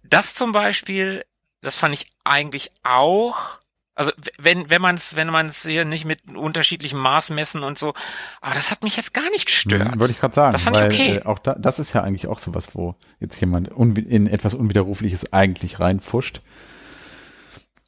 das 0.04 0.34
zum 0.34 0.52
Beispiel, 0.52 1.24
das 1.60 1.76
fand 1.76 1.94
ich 1.94 2.06
eigentlich 2.24 2.70
auch, 2.84 3.58
also 3.94 4.12
wenn 4.38 4.70
wenn 4.70 4.80
man 4.80 4.94
es 4.94 5.16
wenn 5.16 5.28
man 5.28 5.46
es 5.46 5.62
hier 5.62 5.84
nicht 5.84 6.04
mit 6.04 6.20
unterschiedlichem 6.34 6.98
Maß 6.98 7.30
messen 7.30 7.62
und 7.62 7.76
so, 7.76 7.92
aber 8.40 8.54
das 8.54 8.70
hat 8.70 8.82
mich 8.82 8.96
jetzt 8.96 9.12
gar 9.12 9.28
nicht 9.30 9.46
gestört. 9.46 9.94
Mhm, 9.94 10.00
Wollte 10.00 10.12
ich 10.12 10.20
gerade 10.20 10.34
sagen, 10.34 10.52
Das 10.52 10.62
fand 10.62 10.76
ich 10.76 10.82
weil 10.82 10.92
okay. 10.92 11.16
äh, 11.16 11.24
auch 11.24 11.38
da, 11.38 11.54
das 11.54 11.78
ist 11.78 11.92
ja 11.92 12.02
eigentlich 12.02 12.26
auch 12.26 12.38
sowas, 12.38 12.68
wo 12.74 12.94
jetzt 13.20 13.40
jemand 13.40 13.68
in 13.68 14.26
etwas 14.26 14.54
Unwiderrufliches 14.54 15.32
eigentlich 15.32 15.80
reinfuscht. 15.80 16.40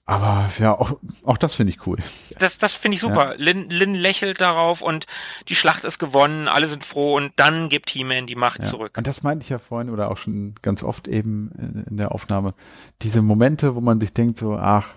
Aber 0.07 0.51
ja, 0.59 0.79
auch, 0.79 0.99
auch 1.25 1.39
das 1.39 1.55
finde 1.55 1.73
ich 1.73 1.87
cool. 1.87 1.97
Das 2.39 2.59
das 2.59 2.75
finde 2.75 2.97
ich 2.97 3.01
super. 3.01 3.37
Lin, 3.39 3.71
Lin 3.71 3.95
lächelt 3.95 4.41
darauf 4.41 4.83
und 4.83 5.07
die 5.49 5.55
Schlacht 5.55 5.85
ist 5.85 5.99
gewonnen, 5.99 6.47
alle 6.47 6.67
sind 6.69 6.85
froh 6.85 7.17
und 7.17 7.33
dann 7.37 7.71
gibt 7.71 7.89
He-Man 7.89 8.27
die 8.27 8.37
Macht 8.37 8.59
Ja. 8.59 8.65
zurück. 8.65 8.99
Und 8.99 9.07
das 9.07 9.23
meinte 9.23 9.45
ich 9.45 9.49
ja 9.49 9.59
vorhin 9.59 9.89
oder 9.91 10.11
auch 10.11 10.19
schon 10.19 10.57
ganz 10.61 10.83
oft 10.83 11.09
eben 11.09 11.53
in, 11.59 11.85
in 11.89 11.97
der 11.97 12.13
Aufnahme. 12.13 12.55
Diese 13.01 13.23
Momente, 13.23 13.75
wo 13.77 13.81
man 13.81 13.99
sich 13.99 14.13
denkt 14.13 14.39
so, 14.39 14.57
ach, 14.57 14.89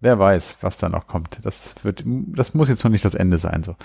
wer 0.00 0.18
weiß, 0.18 0.56
was 0.62 0.78
da 0.78 0.88
noch 0.88 1.06
kommt. 1.06 1.38
Das 1.42 1.74
wird, 1.84 2.02
das 2.04 2.52
muss 2.52 2.68
jetzt 2.68 2.82
noch 2.82 2.90
nicht 2.90 3.04
das 3.04 3.14
Ende 3.14 3.38
sein, 3.38 3.62
so. 3.62 3.76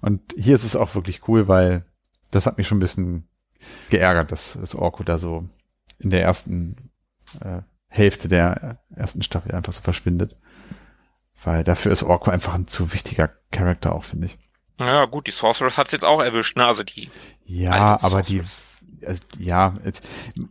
Und 0.00 0.20
hier 0.38 0.54
ist 0.54 0.64
es 0.64 0.74
auch 0.76 0.94
wirklich 0.94 1.28
cool, 1.28 1.48
weil 1.48 1.84
das 2.30 2.46
hat 2.46 2.56
mich 2.56 2.66
schon 2.66 2.78
ein 2.78 2.80
bisschen 2.80 3.28
geärgert, 3.90 4.32
dass 4.32 4.56
das 4.58 4.74
Orko 4.74 5.02
da 5.04 5.18
so 5.18 5.46
in 5.98 6.08
der 6.08 6.22
ersten 6.22 6.90
äh, 7.40 7.60
Hälfte 7.94 8.28
der 8.28 8.78
ersten 8.94 9.22
Staffel 9.22 9.52
einfach 9.54 9.72
so 9.72 9.80
verschwindet. 9.80 10.36
Weil 11.42 11.64
dafür 11.64 11.92
ist 11.92 12.02
Orko 12.02 12.30
einfach 12.30 12.54
ein 12.54 12.66
zu 12.66 12.92
wichtiger 12.92 13.30
Charakter 13.50 13.94
auch, 13.94 14.04
finde 14.04 14.26
ich. 14.26 14.38
Ja, 14.78 15.04
gut, 15.04 15.26
die 15.26 15.30
Sorceress 15.30 15.78
hat's 15.78 15.92
jetzt 15.92 16.04
auch 16.04 16.22
erwischt, 16.22 16.56
ne? 16.56 16.66
Also 16.66 16.82
die 16.82 17.10
Ja, 17.44 18.02
aber 18.02 18.22
die, 18.22 18.42
also, 19.06 19.20
ja, 19.38 19.76
jetzt, 19.84 20.02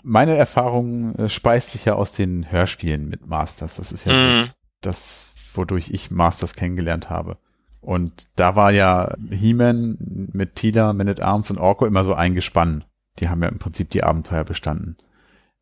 meine 0.04 0.36
Erfahrung 0.36 1.16
äh, 1.16 1.30
speist 1.30 1.72
sich 1.72 1.86
ja 1.86 1.96
aus 1.96 2.12
den 2.12 2.50
Hörspielen 2.52 3.10
mit 3.10 3.26
Masters. 3.28 3.76
Das 3.76 3.92
ist 3.92 4.06
ja 4.06 4.14
Mhm. 4.14 4.50
das, 4.82 5.34
wodurch 5.54 5.90
ich 5.92 6.12
Masters 6.12 6.54
kennengelernt 6.54 7.10
habe. 7.10 7.38
Und 7.82 8.30
da 8.38 8.56
war 8.56 8.72
ja 8.72 9.14
He-Man 9.30 10.30
mit 10.32 10.56
Tila, 10.56 10.94
Man 10.94 11.10
at 11.10 11.20
Arms 11.20 11.50
und 11.50 11.58
Orko 11.58 11.86
immer 11.86 12.06
so 12.06 12.14
eingespannt. 12.14 12.88
Die 13.20 13.28
haben 13.28 13.44
ja 13.44 13.50
im 13.50 13.60
Prinzip 13.60 13.90
die 13.90 14.04
Abenteuer 14.04 14.46
bestanden. 14.46 14.98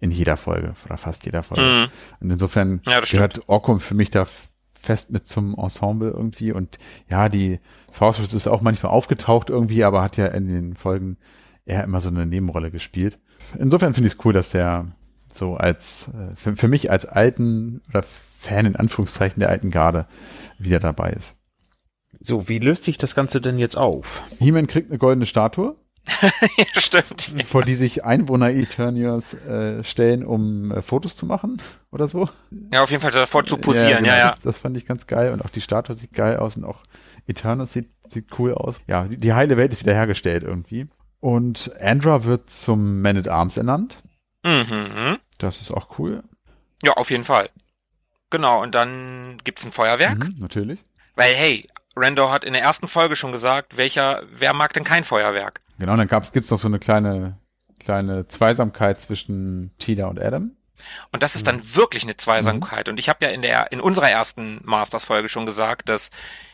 In 0.01 0.11
jeder 0.11 0.35
Folge 0.35 0.73
oder 0.85 0.97
fast 0.97 1.23
jeder 1.25 1.43
Folge. 1.43 1.63
Mhm. 1.63 1.87
Und 2.19 2.31
insofern 2.31 2.81
Ja, 2.85 2.99
gehört 2.99 3.47
Orko 3.47 3.77
für 3.77 3.93
mich 3.93 4.09
da 4.09 4.25
fest 4.81 5.11
mit 5.11 5.27
zum 5.27 5.55
Ensemble 5.55 6.09
irgendwie. 6.09 6.51
Und 6.51 6.79
ja, 7.09 7.29
die 7.29 7.59
Sorceress 7.89 8.33
ist 8.33 8.47
auch 8.47 8.61
manchmal 8.61 8.91
aufgetaucht 8.91 9.49
irgendwie, 9.49 9.83
aber 9.83 10.01
hat 10.01 10.17
ja 10.17 10.25
in 10.25 10.47
den 10.47 10.75
Folgen 10.75 11.17
eher 11.65 11.83
immer 11.83 12.01
so 12.01 12.09
eine 12.09 12.25
Nebenrolle 12.25 12.71
gespielt. 12.71 13.19
Insofern 13.57 13.93
finde 13.93 14.07
ich 14.07 14.13
es 14.13 14.25
cool, 14.25 14.33
dass 14.33 14.49
der 14.49 14.87
so 15.31 15.55
als, 15.55 16.09
äh, 16.09 16.35
für, 16.35 16.55
für 16.55 16.67
mich 16.67 16.91
als 16.91 17.05
alten 17.05 17.81
oder 17.89 18.03
Fan 18.39 18.65
in 18.65 18.75
Anführungszeichen 18.75 19.39
der 19.39 19.49
alten 19.49 19.69
Garde 19.69 20.07
wieder 20.57 20.79
dabei 20.79 21.11
ist. 21.11 21.35
So, 22.19 22.49
wie 22.49 22.59
löst 22.59 22.83
sich 22.83 22.97
das 22.97 23.15
Ganze 23.15 23.39
denn 23.39 23.57
jetzt 23.57 23.77
auf? 23.77 24.21
He-Man 24.39 24.67
kriegt 24.67 24.89
eine 24.89 24.99
goldene 24.99 25.25
Statue, 25.25 25.75
stimmt. 26.77 27.29
vor 27.47 27.63
die 27.63 27.75
sich 27.75 28.03
Einwohner 28.03 28.49
Eternias 28.49 29.33
äh, 29.33 29.83
stellen, 29.83 30.25
um 30.25 30.71
äh, 30.71 30.81
Fotos 30.81 31.15
zu 31.15 31.25
machen 31.25 31.61
oder 31.91 32.07
so. 32.07 32.27
Ja, 32.73 32.83
auf 32.83 32.89
jeden 32.89 33.01
Fall 33.01 33.11
davor 33.11 33.45
zu 33.45 33.57
posieren, 33.57 33.89
ja, 33.89 33.97
genau, 33.99 34.13
ja. 34.13 34.31
Das, 34.31 34.41
das 34.41 34.57
fand 34.59 34.77
ich 34.77 34.85
ganz 34.85 35.07
geil 35.07 35.31
und 35.31 35.43
auch 35.45 35.49
die 35.49 35.61
Statue 35.61 35.95
sieht 35.95 36.13
geil 36.13 36.37
aus 36.37 36.57
und 36.57 36.65
auch 36.65 36.81
Eternus 37.27 37.73
sieht, 37.73 37.89
sieht 38.07 38.27
cool 38.39 38.53
aus. 38.53 38.81
Ja, 38.87 39.05
die, 39.05 39.17
die 39.17 39.33
heile 39.33 39.57
Welt 39.57 39.71
ist 39.73 39.83
wiederhergestellt 39.83 40.43
irgendwie. 40.43 40.87
Und 41.19 41.71
Andra 41.79 42.23
wird 42.23 42.49
zum 42.49 43.01
Man 43.01 43.17
at 43.17 43.27
Arms 43.27 43.57
ernannt. 43.57 43.97
Mhm. 44.43 45.17
Das 45.37 45.61
ist 45.61 45.71
auch 45.71 45.99
cool. 45.99 46.23
Ja, 46.83 46.93
auf 46.93 47.11
jeden 47.11 47.23
Fall. 47.23 47.49
Genau, 48.31 48.61
und 48.63 48.73
dann 48.73 49.37
gibt's 49.43 49.65
ein 49.65 49.71
Feuerwerk. 49.71 50.17
Mhm, 50.17 50.35
natürlich. 50.39 50.83
Weil, 51.15 51.35
hey, 51.35 51.67
Randor 51.95 52.31
hat 52.31 52.43
in 52.43 52.53
der 52.53 52.61
ersten 52.61 52.87
Folge 52.87 53.15
schon 53.15 53.31
gesagt, 53.31 53.77
welcher, 53.77 54.23
wer 54.31 54.53
mag 54.53 54.73
denn 54.73 54.83
kein 54.83 55.03
Feuerwerk? 55.03 55.61
Genau, 55.81 55.97
dann 55.97 56.07
gab's, 56.07 56.31
gibt's 56.31 56.51
noch 56.51 56.59
so 56.59 56.67
eine 56.67 56.77
kleine, 56.77 57.39
kleine 57.79 58.27
Zweisamkeit 58.27 59.01
zwischen 59.01 59.71
Tila 59.79 60.05
und 60.05 60.19
Adam. 60.21 60.51
Und 61.11 61.23
das 61.23 61.35
ist 61.35 61.47
dann 61.47 61.75
wirklich 61.75 62.03
eine 62.03 62.15
Zweisamkeit. 62.17 62.87
Und 62.87 62.99
ich 62.99 63.09
habe 63.09 63.25
ja 63.25 63.31
in 63.31 63.41
der, 63.41 63.71
in 63.71 63.81
unserer 63.81 64.11
ersten 64.11 64.61
Masters-Folge 64.63 65.27
schon 65.27 65.47
gesagt, 65.47 65.89
dass 65.89 66.11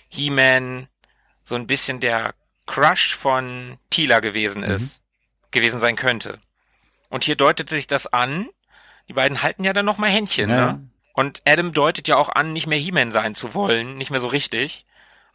He-Man 0.08 0.88
so 1.44 1.56
ein 1.56 1.68
bisschen 1.68 2.00
der 2.00 2.36
Crush 2.68 3.18
von 3.18 3.78
Tila 3.90 4.22
gewesen 4.22 4.64
ist, 4.64 5.02
gewesen 5.52 5.82
sein 5.82 5.98
könnte. 5.98 6.40
Und 7.10 7.26
hier 7.26 7.36
deutet 7.36 7.70
sich 7.70 7.88
das 7.88 8.08
an. 8.08 8.48
Die 9.10 9.14
beiden 9.14 9.44
halten 9.44 9.66
ja 9.66 9.74
dann 9.74 9.86
noch 9.86 9.98
mal 9.98 10.10
Händchen, 10.10 10.50
Ja. 10.50 10.72
ne? 10.74 10.90
Und 11.12 11.42
Adam 11.46 11.74
deutet 11.74 12.08
ja 12.08 12.16
auch 12.16 12.30
an, 12.30 12.54
nicht 12.54 12.68
mehr 12.68 12.78
He-Man 12.78 13.12
sein 13.12 13.36
zu 13.36 13.54
wollen, 13.54 13.98
nicht 13.98 14.12
mehr 14.12 14.22
so 14.22 14.28
richtig. 14.28 14.86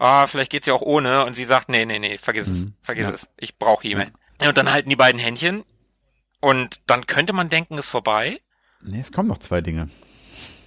Ah, 0.03 0.27
vielleicht 0.27 0.51
geht's 0.51 0.67
ja 0.67 0.75
auch 0.75 0.83
ohne. 0.83 1.25
Und 1.25 1.35
sie 1.37 1.45
sagt, 1.45 1.69
nee, 1.69 1.85
nee, 1.87 1.99
nee, 1.99 2.19
vergiss 2.19 2.49
es, 2.49 2.61
Mhm. 2.65 2.75
vergiss 2.83 3.05
Ja. 3.09 3.15
es. 3.15 3.29
Ich 3.39 3.57
brauche 3.59 3.87
He-Man. 3.87 4.11
Ja, 4.41 4.49
Und 4.49 4.57
dann 4.57 4.71
halten 4.73 4.91
die 4.91 4.97
beiden 4.97 5.21
Händchen. 5.21 5.63
Und 6.41 6.81
dann 6.91 7.07
könnte 7.07 7.33
man 7.33 7.49
denken, 7.49 7.79
ist 7.79 7.89
vorbei. 7.89 8.41
Nee, 8.83 8.99
es 9.01 9.13
kommen 9.13 9.29
noch 9.29 9.39
zwei 9.39 9.61
Dinge. 9.61 9.89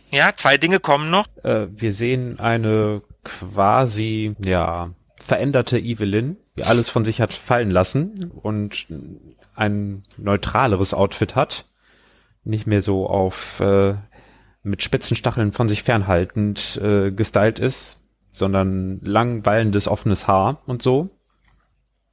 Ja, 0.10 0.32
zwei 0.36 0.58
Dinge 0.58 0.80
kommen 0.80 1.10
noch. 1.10 1.26
Äh, 1.44 1.68
wir 1.70 1.92
sehen 1.94 2.40
eine 2.40 3.02
quasi, 3.26 4.36
ja, 4.44 4.92
veränderte 5.20 5.80
Evelyn, 5.80 6.38
die 6.58 6.64
alles 6.64 6.88
von 6.88 7.04
sich 7.04 7.20
hat 7.20 7.34
fallen 7.34 7.72
lassen 7.72 8.32
und 8.32 8.88
ein 9.56 10.04
neutraleres 10.18 10.94
Outfit 10.94 11.36
hat. 11.36 11.66
Nicht 12.46 12.68
mehr 12.68 12.82
so 12.82 13.08
auf 13.10 13.60
äh, 13.60 13.96
mit 14.64 14.84
Spitzenstacheln 14.84 15.52
von 15.52 15.68
sich 15.68 15.84
fernhaltend 15.84 16.80
äh, 16.82 17.12
gestylt 17.12 17.60
ist, 17.60 17.98
sondern 18.38 19.00
lang 19.02 19.46
wallendes 19.46 19.88
offenes 19.88 20.28
Haar 20.28 20.62
und 20.66 20.82
so. 20.82 21.10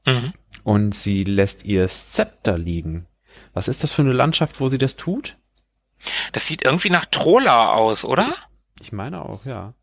Mhm. 0.06 0.32
Und 0.64 0.94
sie 0.94 1.24
lässt 1.24 1.64
ihr 1.64 1.86
Zepter 1.88 2.58
liegen. 2.58 3.06
Was 3.54 3.68
ist 3.68 3.82
das 3.82 3.92
für 3.92 4.02
eine 4.02 4.12
Landschaft, 4.12 4.60
wo 4.60 4.68
sie 4.68 4.78
das 4.78 4.96
tut? 4.96 5.36
Das 6.32 6.46
sieht 6.46 6.64
irgendwie 6.64 6.90
nach 6.90 7.06
Trola 7.06 7.72
aus, 7.72 8.04
oder? 8.04 8.34
Ich 8.80 8.92
meine 8.92 9.22
auch, 9.22 9.44
ja. 9.44 9.74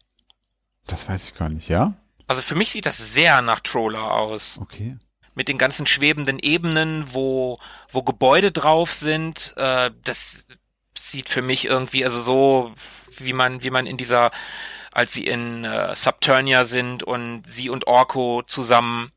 Das 0.87 1.07
weiß 1.07 1.25
ich 1.25 1.35
gar 1.35 1.49
nicht, 1.49 1.69
ja? 1.69 1.93
Also 2.27 2.41
für 2.41 2.55
mich 2.55 2.71
sieht 2.71 2.85
das 2.85 3.13
sehr 3.13 3.41
nach 3.41 3.59
Trola 3.59 4.09
aus. 4.09 4.59
Okay. 4.61 4.97
Mit 5.35 5.47
den 5.47 5.57
ganzen 5.57 5.85
schwebenden 5.85 6.39
Ebenen, 6.39 7.13
wo, 7.13 7.59
wo 7.89 8.03
Gebäude 8.03 8.51
drauf 8.51 8.93
sind. 8.93 9.53
Äh, 9.57 9.91
das 10.03 10.47
sieht 10.97 11.29
für 11.29 11.41
mich 11.41 11.65
irgendwie, 11.65 12.03
also 12.03 12.21
so, 12.21 12.73
wie 13.17 13.33
man, 13.33 13.63
wie 13.63 13.69
man 13.69 13.85
in 13.85 13.97
dieser, 13.97 14.31
als 14.91 15.13
sie 15.13 15.25
in 15.25 15.63
äh, 15.65 15.95
Subternia 15.95 16.65
sind 16.65 17.03
und 17.03 17.43
sie 17.47 17.69
und 17.69 17.87
Orko 17.87 18.43
zusammen 18.47 19.11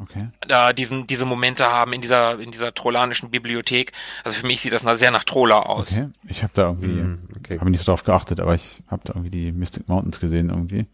Okay. 0.00 0.28
da 0.46 0.72
diesen, 0.72 1.08
diese 1.08 1.24
Momente 1.26 1.66
haben 1.72 1.92
in 1.92 2.00
dieser, 2.00 2.38
in 2.38 2.52
dieser 2.52 2.72
trollanischen 2.72 3.32
Bibliothek. 3.32 3.90
Also 4.22 4.38
für 4.38 4.46
mich 4.46 4.60
sieht 4.60 4.72
das 4.72 4.84
na- 4.84 4.94
sehr 4.96 5.10
nach 5.10 5.24
Trola 5.24 5.58
aus. 5.58 5.90
Okay. 5.92 6.08
Ich 6.28 6.44
habe 6.44 6.52
da 6.54 6.68
irgendwie, 6.68 7.00
Hm, 7.00 7.28
okay. 7.36 7.58
habe 7.58 7.68
nicht 7.70 7.80
so 7.84 7.90
drauf 7.90 8.04
geachtet, 8.04 8.38
aber 8.38 8.54
ich 8.54 8.80
habe 8.86 9.02
da 9.04 9.14
irgendwie 9.14 9.30
die 9.30 9.50
Mystic 9.50 9.88
Mountains 9.88 10.20
gesehen 10.20 10.50
irgendwie. 10.50 10.86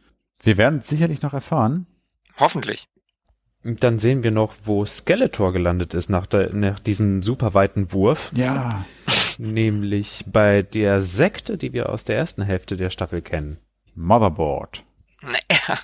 Wir 0.43 0.57
werden 0.57 0.79
es 0.79 0.89
sicherlich 0.89 1.21
noch 1.21 1.35
erfahren. 1.35 1.87
Hoffentlich. 2.39 2.89
Dann 3.63 3.99
sehen 3.99 4.23
wir 4.23 4.31
noch, 4.31 4.55
wo 4.65 4.87
Skeletor 4.87 5.53
gelandet 5.53 5.93
ist 5.93 6.09
nach, 6.09 6.25
der, 6.27 6.55
nach 6.55 6.81
diesem 6.81 7.23
super 7.23 7.53
weiten 7.53 7.93
Wurf. 7.93 8.31
Ja. 8.35 8.87
Nämlich 9.39 10.25
bei 10.27 10.63
der 10.63 11.01
Sekte, 11.03 11.59
die 11.59 11.73
wir 11.75 11.91
aus 11.91 12.05
der 12.05 12.17
ersten 12.17 12.43
Hälfte 12.43 12.77
der 12.79 12.89
Staffel 12.91 13.21
kennen. 13.23 13.59
Motherboard. 13.95 14.83
Naja. 15.23 15.79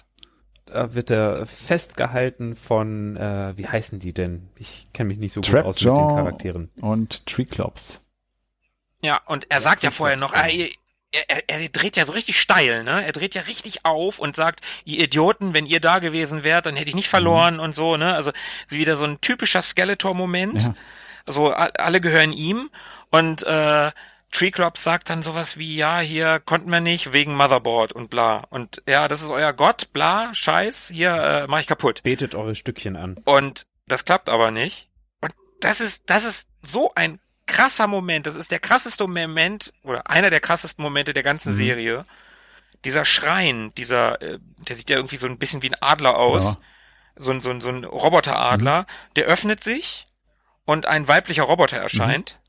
Da 0.67 0.95
wird 0.95 1.11
er 1.11 1.47
festgehalten 1.47 2.55
von, 2.55 3.17
äh, 3.17 3.57
wie 3.57 3.67
heißen 3.67 3.99
die 3.99 4.13
denn? 4.13 4.49
Ich 4.57 4.87
kenne 4.93 5.09
mich 5.09 5.19
nicht 5.19 5.33
so 5.33 5.41
gut 5.41 5.51
Trap 5.51 5.67
aus 5.67 5.77
mit 5.77 5.85
den 5.85 5.95
Charakteren. 5.95 6.71
und 6.81 7.27
Treeclops. 7.27 8.01
Ja, 9.03 9.21
und 9.27 9.47
er 9.49 9.61
sagt 9.61 9.83
ja 9.83 9.91
vorher 9.91 10.17
noch, 10.17 10.33
er, 10.33 10.49
er, 11.29 11.49
er 11.49 11.69
dreht 11.71 11.97
ja 11.97 12.07
so 12.07 12.13
richtig 12.13 12.39
steil, 12.39 12.85
ne? 12.85 13.05
Er 13.05 13.13
dreht 13.13 13.35
ja 13.35 13.43
richtig 13.43 13.85
auf 13.85 14.19
und 14.19 14.37
sagt, 14.37 14.61
ihr 14.85 15.03
Idioten, 15.05 15.55
wenn 15.55 15.67
ihr 15.67 15.81
da 15.81 15.99
gewesen 15.99 16.45
wärt, 16.45 16.67
dann 16.67 16.77
hätte 16.77 16.91
ich 16.91 16.95
nicht 16.95 17.09
verloren 17.09 17.59
und 17.59 17.75
so, 17.75 17.97
ne? 17.97 18.15
Also 18.15 18.31
so 18.67 18.77
wieder 18.77 18.97
so 18.97 19.07
ein 19.07 19.21
typischer 19.21 19.63
Skeletor-Moment. 19.63 20.63
Ja. 20.63 20.75
Also 21.27 21.51
alle 21.51 22.01
gehören 22.01 22.33
ihm 22.33 22.71
und 23.11 23.43
äh, 23.43 23.91
Treeclops 24.33 24.83
sagt 24.85 25.11
dann 25.11 25.23
sowas 25.23 25.59
wie, 25.59 25.77
ja, 25.77 25.99
hier 26.01 26.41
konnten 26.41 26.71
wir 26.71 26.81
nicht 26.81 27.13
wegen 27.13 27.35
Motherboard 27.35 27.93
und 27.93 28.11
bla. 28.11 28.45
Und 28.51 28.83
ja, 28.89 29.09
das 29.09 29.23
ist 29.23 29.31
euer 29.31 29.53
Gott, 29.53 29.93
bla, 29.93 30.33
scheiß, 30.35 30.91
hier 30.95 31.13
äh, 31.13 31.47
mach 31.49 31.61
ich 31.61 31.67
kaputt. 31.67 32.03
Betet 32.03 32.35
eure 32.35 32.55
Stückchen 32.55 32.97
an. 32.97 33.17
Und 33.25 33.67
das 33.87 34.05
klappt 34.05 34.29
aber 34.29 34.51
nicht. 34.51 34.89
Und 35.21 35.33
das 35.61 35.81
ist, 35.81 36.05
das 36.07 36.25
ist 36.25 36.49
so 36.63 36.93
ein 36.95 37.19
krasser 37.47 37.89
Moment. 37.89 38.27
Das 38.27 38.37
ist 38.37 38.51
der 38.53 38.61
krasseste 38.61 39.07
Moment 39.07 39.73
oder 39.83 40.09
einer 40.09 40.31
der 40.31 40.41
krassesten 40.41 40.83
Momente 40.85 41.13
der 41.13 41.25
ganzen 41.25 41.53
Mhm. 41.55 41.59
Serie. 41.59 42.03
Dieser 42.85 43.05
Schrein, 43.05 43.73
dieser, 43.77 44.23
äh, 44.23 44.39
der 44.69 44.77
sieht 44.77 44.89
ja 44.91 44.97
irgendwie 44.97 45.17
so 45.17 45.27
ein 45.27 45.39
bisschen 45.39 45.63
wie 45.63 45.71
ein 45.71 45.83
Adler 45.83 46.17
aus. 46.17 46.45
Ja. 46.45 46.57
So 47.17 47.33
ein, 47.33 47.41
so 47.41 47.51
ein, 47.51 47.61
so 47.61 47.69
ein 47.69 47.85
Roboteradler. 47.85 48.87
Der 49.17 49.25
öffnet 49.27 49.63
sich 49.65 50.05
und 50.65 50.87
ein 50.87 51.09
weiblicher 51.09 51.43
Roboter 51.43 51.77
erscheint. 51.77 52.40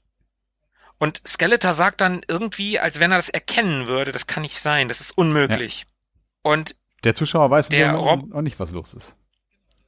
Und 1.02 1.20
Skeletor 1.26 1.74
sagt 1.74 2.00
dann 2.00 2.22
irgendwie, 2.28 2.78
als 2.78 3.00
wenn 3.00 3.12
er 3.12 3.18
das 3.18 3.28
erkennen 3.30 3.88
würde, 3.88 4.12
das 4.12 4.28
kann 4.28 4.44
nicht 4.44 4.60
sein, 4.60 4.88
das 4.88 5.02
ist 5.02 5.18
unmöglich. 5.18 5.88
Und 6.44 6.76
Der 7.04 7.16
Zuschauer 7.16 7.50
weiß 7.50 7.70
Der 7.70 7.94
Rob- 7.96 8.32
auch 8.32 8.42
nicht, 8.42 8.60
was 8.60 8.70
los 8.70 8.94
ist. 8.94 9.16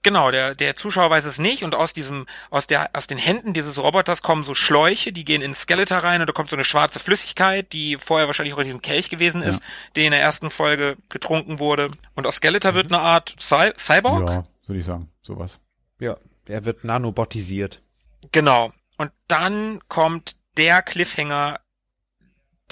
Genau, 0.02 0.32
der, 0.32 0.56
der 0.56 0.76
Zuschauer 0.76 1.12
weiß 1.12 1.26
es 1.26 1.38
nicht 1.38 1.64
und 1.64 1.76
aus 1.76 1.94
diesem, 1.94 2.26
aus 2.50 2.66
der, 2.66 2.90
aus 2.94 3.06
den 3.06 3.20
Händen 3.20 3.54
dieses 3.54 3.78
Roboters 3.78 4.24
kommen 4.24 4.44
so 4.44 4.56
Schläuche, 4.56 5.14
die 5.14 5.24
gehen 5.24 5.44
in 5.44 5.54
Skeletor 5.54 6.00
rein 6.00 6.20
und 6.22 6.26
da 6.28 6.34
kommt 6.34 6.50
so 6.50 6.56
eine 6.56 6.66
schwarze 6.66 7.00
Flüssigkeit, 7.00 7.72
die 7.74 7.98
vorher 7.98 8.26
wahrscheinlich 8.26 8.56
auch 8.56 8.60
in 8.60 8.66
diesem 8.66 8.82
Kelch 8.82 9.12
gewesen 9.12 9.44
ist, 9.44 9.62
der 9.96 10.06
in 10.06 10.12
der 10.14 10.20
ersten 10.20 10.50
Folge 10.50 10.98
getrunken 11.10 11.60
wurde. 11.60 11.90
Und 12.16 12.26
aus 12.26 12.38
Skeletor 12.38 12.74
wird 12.74 12.92
eine 12.92 13.02
Art 13.02 13.36
Cy 13.40 13.72
Cyborg? 13.78 14.28
Ja, 14.28 14.44
würde 14.66 14.80
ich 14.80 14.86
sagen. 14.88 15.12
Sowas. 15.22 15.60
Ja, 16.00 16.18
er 16.48 16.66
wird 16.66 16.84
nanobotisiert. 16.84 17.84
Genau. 18.32 18.74
Und 18.98 19.12
dann 19.28 19.80
kommt 19.90 20.38
der 20.58 20.82
Cliffhanger, 20.82 21.60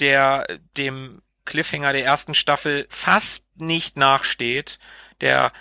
der 0.00 0.46
dem 0.76 1.22
Cliffhanger 1.44 1.92
der 1.92 2.04
ersten 2.04 2.34
Staffel 2.34 2.86
fast 2.88 3.44
nicht 3.56 3.96
nachsteht, 3.96 4.78
der 5.20 5.52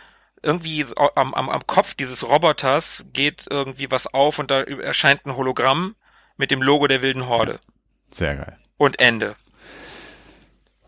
irgendwie 0.44 0.86
am, 1.16 1.34
am, 1.34 1.50
am 1.50 1.68
Kopf 1.68 1.94
dieses 1.94 2.28
Roboters 2.28 3.08
geht 3.14 3.46
irgendwie 3.50 3.92
was 3.92 4.08
auf 4.08 4.40
und 4.40 4.50
da 4.52 4.62
erscheint 4.62 5.26
ein 5.26 5.36
Hologramm 5.36 5.96
mit 6.38 6.52
dem 6.52 6.62
Logo 6.62 6.88
der 6.88 7.02
wilden 7.02 7.28
Horde. 7.28 7.60
Sehr 8.12 8.36
geil. 8.36 8.58
Und 8.78 9.00
Ende. 9.00 9.36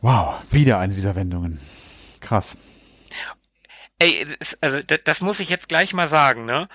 Wow, 0.01 0.35
wieder 0.51 0.79
eine 0.79 0.93
dieser 0.93 1.15
Wendungen. 1.15 1.59
Krass. 2.19 2.55
Ey, 3.99 4.25
das, 4.39 4.57
also 4.61 4.81
das, 4.81 4.99
das 5.03 5.21
muss 5.21 5.39
ich 5.39 5.49
jetzt 5.49 5.69
gleich 5.69 5.93
mal 5.93 6.07
sagen, 6.07 6.45
ne? 6.45 6.67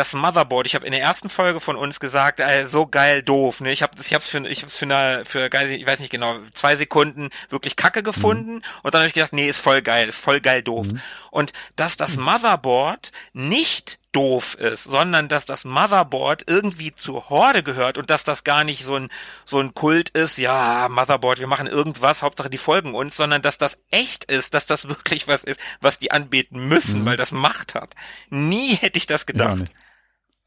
Das 0.00 0.14
Motherboard, 0.14 0.66
ich 0.66 0.74
habe 0.74 0.86
in 0.86 0.92
der 0.92 1.02
ersten 1.02 1.28
Folge 1.28 1.60
von 1.60 1.76
uns 1.76 2.00
gesagt, 2.00 2.40
äh, 2.40 2.66
so 2.66 2.86
geil 2.86 3.22
doof, 3.22 3.60
ne? 3.60 3.70
Ich 3.70 3.82
habe 3.82 3.92
ich 4.00 4.14
hab's 4.14 4.30
für 4.30 4.48
ich 4.48 4.62
hab's 4.62 4.78
für 4.78 4.86
eine, 4.86 5.26
für 5.26 5.50
geil, 5.50 5.70
ich 5.70 5.86
weiß 5.86 6.00
nicht 6.00 6.10
genau, 6.10 6.38
zwei 6.54 6.74
Sekunden 6.74 7.28
wirklich 7.50 7.76
Kacke 7.76 8.02
gefunden 8.02 8.54
mhm. 8.54 8.62
und 8.82 8.94
dann 8.94 9.02
habe 9.02 9.08
ich 9.08 9.14
gedacht, 9.14 9.34
nee, 9.34 9.46
ist 9.46 9.60
voll 9.60 9.82
geil, 9.82 10.08
ist 10.08 10.18
voll 10.18 10.40
geil 10.40 10.62
doof. 10.62 10.86
Mhm. 10.86 11.02
Und 11.30 11.52
dass 11.76 11.98
das 11.98 12.16
Motherboard 12.16 13.12
nicht 13.34 13.98
doof 14.12 14.54
ist, 14.54 14.84
sondern 14.84 15.28
dass 15.28 15.44
das 15.44 15.66
Motherboard 15.66 16.44
irgendwie 16.46 16.94
zur 16.94 17.28
Horde 17.28 17.62
gehört 17.62 17.98
und 17.98 18.08
dass 18.08 18.24
das 18.24 18.42
gar 18.42 18.64
nicht 18.64 18.84
so 18.84 18.96
ein 18.96 19.10
so 19.44 19.60
ein 19.60 19.74
Kult 19.74 20.08
ist, 20.08 20.38
ja, 20.38 20.88
Motherboard, 20.88 21.40
wir 21.40 21.46
machen 21.46 21.66
irgendwas, 21.66 22.22
Hauptsache 22.22 22.48
die 22.48 22.58
folgen 22.58 22.94
uns, 22.94 23.16
sondern 23.16 23.42
dass 23.42 23.58
das 23.58 23.78
echt 23.90 24.24
ist, 24.24 24.54
dass 24.54 24.64
das 24.64 24.88
wirklich 24.88 25.28
was 25.28 25.44
ist, 25.44 25.60
was 25.82 25.98
die 25.98 26.10
anbeten 26.10 26.66
müssen, 26.68 27.02
mhm. 27.02 27.06
weil 27.06 27.16
das 27.18 27.32
Macht 27.32 27.74
hat. 27.74 27.94
Nie 28.30 28.76
hätte 28.76 28.96
ich 28.96 29.06
das 29.06 29.26
gedacht. 29.26 29.58
Ja, 29.58 29.89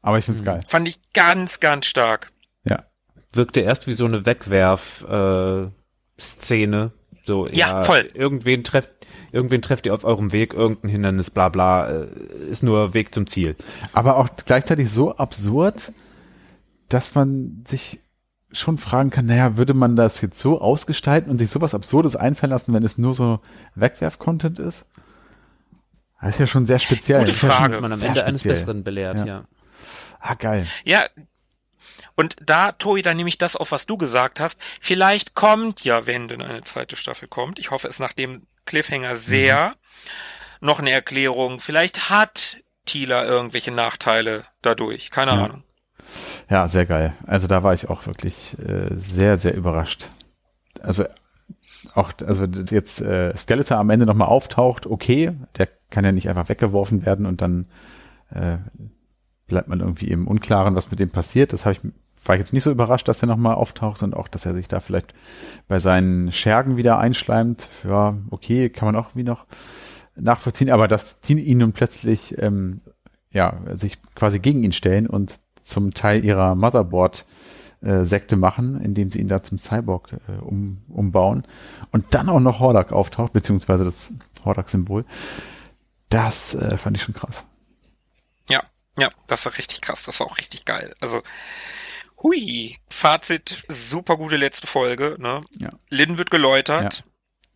Aber 0.04 0.18
ich 0.18 0.26
find's 0.26 0.42
mhm. 0.42 0.46
geil. 0.46 0.60
Fand 0.66 0.86
ich 0.86 1.00
ganz, 1.14 1.60
ganz 1.60 1.86
stark. 1.86 2.30
Ja. 2.68 2.84
Wirkte 3.32 3.60
erst 3.60 3.86
wie 3.86 3.94
so 3.94 4.04
eine 4.04 4.26
Wegwerf 4.26 5.02
äh, 5.08 5.66
Szene, 6.20 6.92
so 7.24 7.46
ja, 7.46 7.78
ja 7.78 7.82
voll. 7.82 8.06
Irgendwen 8.12 8.64
trefft 8.64 8.90
irgendwen 9.32 9.62
trefft 9.62 9.86
ihr 9.86 9.94
auf 9.94 10.04
eurem 10.04 10.32
Weg, 10.32 10.52
irgendein 10.52 10.90
Hindernis, 10.90 11.30
bla 11.30 11.48
bla, 11.48 11.88
äh, 11.88 12.06
ist 12.50 12.62
nur 12.62 12.92
Weg 12.92 13.14
zum 13.14 13.26
Ziel. 13.26 13.56
Aber 13.94 14.18
auch 14.18 14.28
gleichzeitig 14.44 14.90
so 14.90 15.16
absurd, 15.16 15.92
dass 16.90 17.14
man 17.14 17.64
sich 17.66 18.00
schon 18.52 18.76
fragen 18.76 19.10
kann, 19.10 19.26
naja, 19.26 19.56
würde 19.56 19.72
man 19.72 19.96
das 19.96 20.20
jetzt 20.20 20.38
so 20.38 20.60
ausgestalten 20.60 21.30
und 21.30 21.38
sich 21.38 21.50
sowas 21.50 21.74
Absurdes 21.74 22.14
einfallen 22.14 22.50
lassen, 22.50 22.74
wenn 22.74 22.84
es 22.84 22.98
nur 22.98 23.14
so 23.14 23.40
Wegwerf-Content 23.74 24.58
ist? 24.58 24.84
Das 26.20 26.34
ist 26.34 26.40
ja 26.40 26.46
schon 26.46 26.66
sehr 26.66 26.78
speziell. 26.78 27.20
Gute 27.20 27.32
Frage. 27.32 27.74
Ja 27.74 27.80
man 27.80 27.92
am 27.92 28.00
Ende 28.00 28.06
speziell. 28.06 28.26
eines 28.26 28.42
Besseren 28.42 28.84
belehrt, 28.84 29.18
ja. 29.18 29.24
ja. 29.24 29.44
Ah, 30.26 30.34
geil. 30.36 30.66
Ja, 30.84 31.04
und 32.14 32.36
da, 32.40 32.72
Tobi, 32.72 33.02
dann 33.02 33.18
nehme 33.18 33.28
ich 33.28 33.36
das 33.36 33.56
auf, 33.56 33.72
was 33.72 33.84
du 33.84 33.98
gesagt 33.98 34.40
hast. 34.40 34.58
Vielleicht 34.80 35.34
kommt 35.34 35.84
ja, 35.84 36.06
wenn 36.06 36.28
denn 36.28 36.40
eine 36.40 36.62
zweite 36.62 36.96
Staffel 36.96 37.28
kommt. 37.28 37.58
Ich 37.58 37.70
hoffe 37.70 37.88
es 37.88 37.98
nach 37.98 38.14
dem 38.14 38.46
Cliffhanger 38.64 39.16
sehr. 39.16 39.68
Mhm. 39.68 40.66
Noch 40.66 40.78
eine 40.78 40.92
Erklärung. 40.92 41.60
Vielleicht 41.60 42.08
hat 42.08 42.56
Tila 42.86 43.26
irgendwelche 43.26 43.70
Nachteile 43.70 44.46
dadurch. 44.62 45.10
Keine 45.10 45.32
ja. 45.32 45.44
Ahnung. 45.44 45.62
Ja, 46.48 46.68
sehr 46.68 46.86
geil. 46.86 47.14
Also 47.26 47.46
da 47.46 47.62
war 47.62 47.74
ich 47.74 47.90
auch 47.90 48.06
wirklich 48.06 48.56
äh, 48.60 48.88
sehr, 48.92 49.36
sehr 49.36 49.54
überrascht. 49.54 50.06
Also 50.80 51.04
auch, 51.94 52.12
also 52.26 52.44
jetzt 52.44 53.02
äh, 53.02 53.36
Skeletor 53.36 53.76
am 53.76 53.90
Ende 53.90 54.06
nochmal 54.06 54.28
auftaucht, 54.28 54.86
okay, 54.86 55.32
der 55.58 55.68
kann 55.90 56.04
ja 56.04 56.12
nicht 56.12 56.30
einfach 56.30 56.48
weggeworfen 56.48 57.04
werden 57.04 57.26
und 57.26 57.42
dann 57.42 57.66
äh, 58.30 58.56
bleibt 59.46 59.68
man 59.68 59.80
irgendwie 59.80 60.08
im 60.08 60.26
Unklaren, 60.26 60.74
was 60.74 60.90
mit 60.90 61.00
dem 61.00 61.10
passiert. 61.10 61.52
Das 61.52 61.64
habe 61.64 61.72
ich 61.74 61.80
war 62.26 62.34
ich 62.36 62.40
jetzt 62.40 62.52
nicht 62.52 62.62
so 62.62 62.70
überrascht, 62.70 63.06
dass 63.08 63.22
er 63.22 63.28
nochmal 63.28 63.54
auftaucht 63.54 64.02
und 64.02 64.14
auch, 64.14 64.28
dass 64.28 64.46
er 64.46 64.54
sich 64.54 64.68
da 64.68 64.80
vielleicht 64.80 65.14
bei 65.68 65.78
seinen 65.78 66.32
Schergen 66.32 66.76
wieder 66.76 66.98
einschleimt. 66.98 67.68
Ja, 67.86 68.16
okay, 68.30 68.70
kann 68.70 68.86
man 68.86 68.96
auch 68.96 69.10
wie 69.14 69.24
noch 69.24 69.46
nachvollziehen, 70.16 70.70
aber 70.70 70.88
dass 70.88 71.20
die 71.20 71.38
ihn 71.40 71.58
nun 71.58 71.72
plötzlich 71.72 72.38
ähm, 72.38 72.80
ja 73.30 73.54
sich 73.74 73.98
quasi 74.14 74.38
gegen 74.38 74.62
ihn 74.62 74.72
stellen 74.72 75.06
und 75.06 75.40
zum 75.62 75.92
Teil 75.94 76.24
ihrer 76.24 76.54
Motherboard 76.54 77.26
äh, 77.80 78.04
Sekte 78.04 78.36
machen, 78.36 78.80
indem 78.80 79.10
sie 79.10 79.20
ihn 79.20 79.28
da 79.28 79.42
zum 79.42 79.58
Cyborg 79.58 80.12
äh, 80.28 80.42
um, 80.42 80.82
umbauen 80.88 81.44
und 81.90 82.14
dann 82.14 82.28
auch 82.28 82.40
noch 82.40 82.60
Hordak 82.60 82.92
auftaucht, 82.92 83.32
beziehungsweise 83.32 83.84
das 83.84 84.14
Hordak-Symbol. 84.44 85.04
Das 86.08 86.54
äh, 86.54 86.76
fand 86.76 86.96
ich 86.96 87.02
schon 87.02 87.14
krass. 87.14 87.44
Ja, 88.98 89.10
das 89.26 89.44
war 89.44 89.56
richtig 89.56 89.80
krass, 89.80 90.04
das 90.04 90.20
war 90.20 90.26
auch 90.26 90.38
richtig 90.38 90.64
geil. 90.64 90.94
Also 91.00 91.22
Hui, 92.24 92.78
Fazit, 92.88 93.62
super 93.68 94.16
gute 94.16 94.36
letzte 94.36 94.66
Folge. 94.66 95.16
Ne? 95.18 95.44
Ja. 95.58 95.68
Lynn 95.90 96.16
wird 96.16 96.30
geläutert. 96.30 96.98
Ja. 96.98 97.04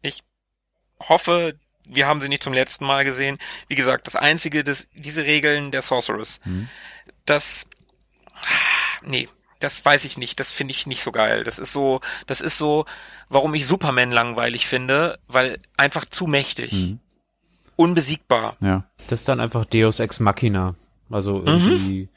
Ich 0.03 0.23
hoffe, 1.01 1.59
wir 1.85 2.07
haben 2.07 2.21
sie 2.21 2.29
nicht 2.29 2.43
zum 2.43 2.53
letzten 2.53 2.85
Mal 2.85 3.05
gesehen. 3.05 3.39
Wie 3.69 3.77
gesagt, 3.77 4.07
das 4.07 4.15
einzige, 4.15 4.65
das, 4.65 4.89
diese 4.93 5.25
Regeln 5.25 5.71
der 5.71 5.81
Sorceress, 5.83 6.41
mhm. 6.45 6.69
das, 7.25 7.67
nee, 9.03 9.29
das 9.59 9.85
weiß 9.85 10.05
ich 10.05 10.19
nicht. 10.19 10.39
Das 10.39 10.51
finde 10.51 10.73
ich 10.73 10.87
nicht 10.87 11.03
so 11.03 11.13
geil. 11.13 11.45
Das 11.45 11.59
ist 11.59 11.73
so, 11.73 12.01
das 12.27 12.41
ist 12.41 12.59
so, 12.59 12.85
warum 13.29 13.55
ich 13.55 13.67
Superman 13.67 14.11
langweilig 14.11 14.67
finde, 14.67 15.19
weil 15.29 15.59
einfach 15.77 16.05
zu 16.05 16.27
mächtig. 16.27 16.73
Mhm. 16.73 17.01
Unbesiegbar. 17.77 18.57
Ja. 18.61 18.85
Das 19.09 19.21
ist 19.21 19.29
dann 19.29 19.41
einfach 19.41 19.65
Deus 19.65 19.99
Ex 19.99 20.21
Machina. 20.21 20.75
Also 21.11 21.43
irgendwie, 21.45 22.03
mhm 22.03 22.09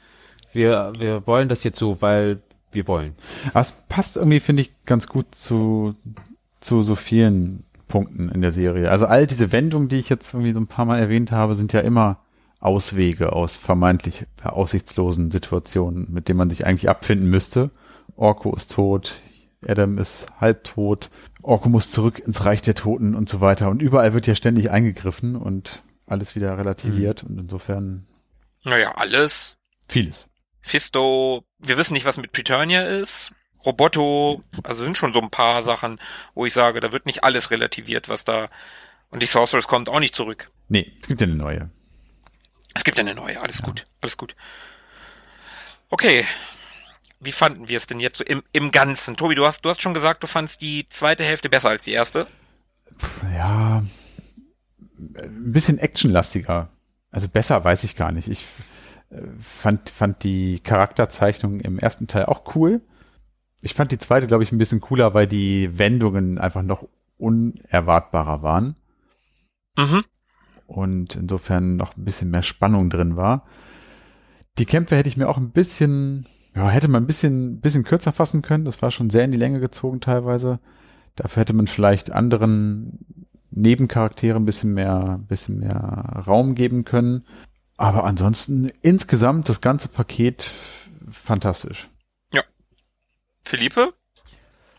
wir, 0.53 0.93
wir 0.97 1.25
wollen 1.27 1.49
das 1.49 1.63
jetzt 1.63 1.79
so, 1.79 2.01
weil 2.01 2.41
wir 2.71 2.87
wollen. 2.87 3.15
Aber 3.49 3.61
es 3.61 3.71
passt 3.89 4.17
irgendwie, 4.17 4.39
finde 4.39 4.63
ich, 4.63 4.71
ganz 4.85 5.07
gut 5.07 5.33
zu, 5.33 5.95
zu 6.59 6.81
so 6.81 6.95
vielen 6.95 7.63
Punkten 7.87 8.29
in 8.29 8.41
der 8.41 8.51
Serie. 8.51 8.89
Also 8.91 9.05
all 9.05 9.27
diese 9.27 9.51
Wendungen, 9.51 9.89
die 9.89 9.97
ich 9.97 10.09
jetzt 10.09 10.33
irgendwie 10.33 10.53
so 10.53 10.59
ein 10.59 10.67
paar 10.67 10.85
Mal 10.85 10.99
erwähnt 10.99 11.31
habe, 11.31 11.55
sind 11.55 11.73
ja 11.73 11.81
immer 11.81 12.19
Auswege 12.59 13.33
aus 13.33 13.55
vermeintlich 13.57 14.25
aussichtslosen 14.43 15.31
Situationen, 15.31 16.07
mit 16.11 16.27
denen 16.27 16.37
man 16.37 16.49
sich 16.49 16.65
eigentlich 16.65 16.89
abfinden 16.89 17.29
müsste. 17.29 17.71
Orko 18.15 18.55
ist 18.55 18.71
tot, 18.71 19.19
Adam 19.67 19.97
ist 19.97 20.27
halbtot, 20.39 21.09
Orko 21.41 21.69
muss 21.69 21.91
zurück 21.91 22.19
ins 22.19 22.45
Reich 22.45 22.61
der 22.61 22.75
Toten 22.75 23.15
und 23.15 23.27
so 23.27 23.41
weiter. 23.41 23.69
Und 23.69 23.81
überall 23.81 24.13
wird 24.13 24.27
ja 24.27 24.35
ständig 24.35 24.69
eingegriffen 24.69 25.35
und 25.35 25.81
alles 26.05 26.35
wieder 26.35 26.57
relativiert. 26.57 27.23
Mhm. 27.23 27.29
Und 27.29 27.41
insofern. 27.41 28.05
Naja, 28.63 28.93
alles. 28.95 29.57
Vieles. 29.87 30.27
Fisto, 30.61 31.43
wir 31.57 31.77
wissen 31.77 31.93
nicht, 31.93 32.05
was 32.05 32.17
mit 32.17 32.31
Preturnia 32.31 32.83
ist. 32.83 33.31
Roboto, 33.65 34.41
also 34.63 34.83
sind 34.83 34.97
schon 34.97 35.13
so 35.13 35.21
ein 35.21 35.29
paar 35.29 35.61
Sachen, 35.63 35.99
wo 36.33 36.45
ich 36.45 36.53
sage, 36.53 36.79
da 36.79 36.91
wird 36.91 37.05
nicht 37.05 37.23
alles 37.23 37.51
relativiert, 37.51 38.09
was 38.09 38.25
da. 38.25 38.49
Und 39.09 39.21
die 39.21 39.27
Sorceress 39.27 39.67
kommt 39.67 39.89
auch 39.89 39.99
nicht 39.99 40.15
zurück. 40.15 40.49
Nee, 40.67 40.91
es 41.01 41.07
gibt 41.07 41.21
ja 41.21 41.27
eine 41.27 41.35
neue. 41.35 41.69
Es 42.73 42.83
gibt 42.83 42.97
ja 42.97 43.03
eine 43.03 43.13
neue, 43.13 43.39
alles 43.41 43.59
ja. 43.59 43.65
gut, 43.65 43.85
alles 43.99 44.17
gut. 44.17 44.35
Okay. 45.89 46.25
Wie 47.19 47.31
fanden 47.31 47.67
wir 47.67 47.77
es 47.77 47.85
denn 47.85 47.99
jetzt 47.99 48.17
so 48.17 48.23
im, 48.23 48.41
im 48.51 48.71
Ganzen? 48.71 49.15
Tobi, 49.15 49.35
du 49.35 49.45
hast, 49.45 49.63
du 49.63 49.69
hast 49.69 49.81
schon 49.81 49.93
gesagt, 49.93 50.23
du 50.23 50.27
fandst 50.27 50.61
die 50.61 50.89
zweite 50.89 51.23
Hälfte 51.23 51.49
besser 51.49 51.69
als 51.69 51.83
die 51.83 51.91
erste. 51.91 52.25
Ja, 53.35 53.83
ein 54.97 55.53
bisschen 55.53 55.77
actionlastiger. 55.77 56.71
Also 57.11 57.27
besser 57.27 57.63
weiß 57.63 57.83
ich 57.83 57.95
gar 57.95 58.11
nicht. 58.11 58.29
Ich 58.29 58.47
fand, 59.39 59.89
fand 59.89 60.23
die 60.23 60.59
Charakterzeichnung 60.59 61.59
im 61.59 61.77
ersten 61.77 62.07
Teil 62.07 62.25
auch 62.25 62.55
cool. 62.55 62.81
Ich 63.61 63.73
fand 63.73 63.91
die 63.91 63.97
zweite, 63.97 64.27
glaube 64.27 64.43
ich, 64.43 64.51
ein 64.51 64.57
bisschen 64.57 64.81
cooler, 64.81 65.13
weil 65.13 65.27
die 65.27 65.77
Wendungen 65.77 66.37
einfach 66.37 66.63
noch 66.63 66.87
unerwartbarer 67.17 68.41
waren. 68.41 68.75
Mhm. 69.77 70.03
Und 70.65 71.15
insofern 71.15 71.75
noch 71.75 71.95
ein 71.95 72.05
bisschen 72.05 72.31
mehr 72.31 72.43
Spannung 72.43 72.89
drin 72.89 73.17
war. 73.17 73.45
Die 74.57 74.65
Kämpfe 74.65 74.95
hätte 74.95 75.09
ich 75.09 75.17
mir 75.17 75.29
auch 75.29 75.37
ein 75.37 75.51
bisschen, 75.51 76.25
ja, 76.55 76.69
hätte 76.69 76.87
man 76.87 77.03
ein 77.03 77.07
bisschen, 77.07 77.59
bisschen 77.59 77.83
kürzer 77.83 78.13
fassen 78.13 78.41
können. 78.41 78.65
Das 78.65 78.81
war 78.81 78.89
schon 78.91 79.09
sehr 79.09 79.25
in 79.25 79.31
die 79.31 79.37
Länge 79.37 79.59
gezogen 79.59 79.99
teilweise. 79.99 80.59
Dafür 81.15 81.41
hätte 81.41 81.53
man 81.53 81.67
vielleicht 81.67 82.11
anderen 82.11 83.25
Nebencharakteren 83.51 84.43
ein 84.43 84.45
bisschen 84.45 84.73
mehr, 84.73 85.17
ein 85.19 85.27
bisschen 85.27 85.59
mehr 85.59 86.23
Raum 86.25 86.55
geben 86.55 86.85
können. 86.85 87.25
Aber 87.77 88.03
ansonsten 88.05 88.71
insgesamt 88.81 89.49
das 89.49 89.61
ganze 89.61 89.87
Paket 89.87 90.51
fantastisch. 91.11 91.89
Ja. 92.33 92.41
Philippe? 93.43 93.93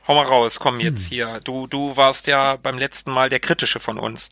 Hau 0.09 0.15
mal 0.15 0.25
raus, 0.25 0.59
komm 0.59 0.81
jetzt 0.81 1.05
hm. 1.05 1.09
hier. 1.09 1.41
Du, 1.45 1.67
du 1.67 1.97
warst 1.97 2.27
ja 2.27 2.57
beim 2.57 2.79
letzten 2.79 3.13
Mal 3.13 3.29
der 3.29 3.41
kritische 3.41 3.81
von 3.81 3.99
uns. 3.99 4.31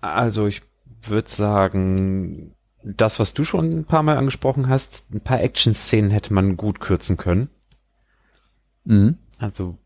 Also 0.00 0.46
ich 0.46 0.62
würde 1.02 1.28
sagen, 1.28 2.54
das, 2.82 3.18
was 3.18 3.34
du 3.34 3.44
schon 3.44 3.64
ein 3.64 3.84
paar 3.84 4.02
Mal 4.02 4.16
angesprochen 4.16 4.68
hast, 4.68 5.04
ein 5.12 5.20
paar 5.20 5.40
Action-Szenen 5.40 6.10
hätte 6.10 6.32
man 6.32 6.56
gut 6.56 6.80
kürzen 6.80 7.16
können. 7.16 7.48
Mhm. 8.84 9.18
Also 9.38 9.78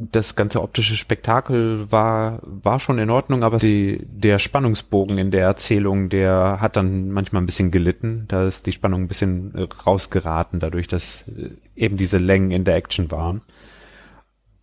das 0.00 0.36
ganze 0.36 0.62
optische 0.62 0.96
Spektakel 0.96 1.90
war, 1.90 2.38
war 2.42 2.78
schon 2.78 2.98
in 2.98 3.10
Ordnung, 3.10 3.42
aber 3.42 3.58
die, 3.58 4.06
der 4.06 4.38
Spannungsbogen 4.38 5.18
in 5.18 5.32
der 5.32 5.42
Erzählung, 5.42 6.08
der 6.08 6.58
hat 6.60 6.76
dann 6.76 7.10
manchmal 7.10 7.42
ein 7.42 7.46
bisschen 7.46 7.72
gelitten. 7.72 8.26
Da 8.28 8.46
ist 8.46 8.66
die 8.66 8.72
Spannung 8.72 9.02
ein 9.02 9.08
bisschen 9.08 9.54
äh, 9.56 9.62
rausgeraten, 9.86 10.60
dadurch, 10.60 10.86
dass 10.86 11.26
äh, 11.28 11.50
eben 11.74 11.96
diese 11.96 12.16
Längen 12.16 12.52
in 12.52 12.64
der 12.64 12.76
Action 12.76 13.10
waren. 13.10 13.42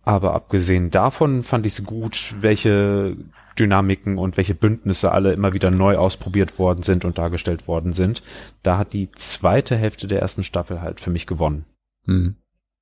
Aber 0.02 0.34
abgesehen 0.34 0.90
davon 0.90 1.42
fand 1.42 1.66
ich 1.66 1.78
es 1.78 1.84
gut, 1.84 2.34
welche 2.40 3.16
Dynamiken 3.58 4.18
und 4.18 4.36
welche 4.36 4.54
Bündnisse 4.54 5.12
alle 5.12 5.30
immer 5.32 5.52
wieder 5.52 5.70
neu 5.70 5.96
ausprobiert 5.96 6.58
worden 6.58 6.82
sind 6.82 7.04
und 7.04 7.18
dargestellt 7.18 7.68
worden 7.68 7.92
sind. 7.92 8.22
Da 8.62 8.78
hat 8.78 8.94
die 8.94 9.10
zweite 9.10 9.76
Hälfte 9.76 10.06
der 10.06 10.20
ersten 10.20 10.44
Staffel 10.44 10.80
halt 10.80 11.00
für 11.00 11.10
mich 11.10 11.26
gewonnen. 11.26 11.66
Hm. 12.06 12.36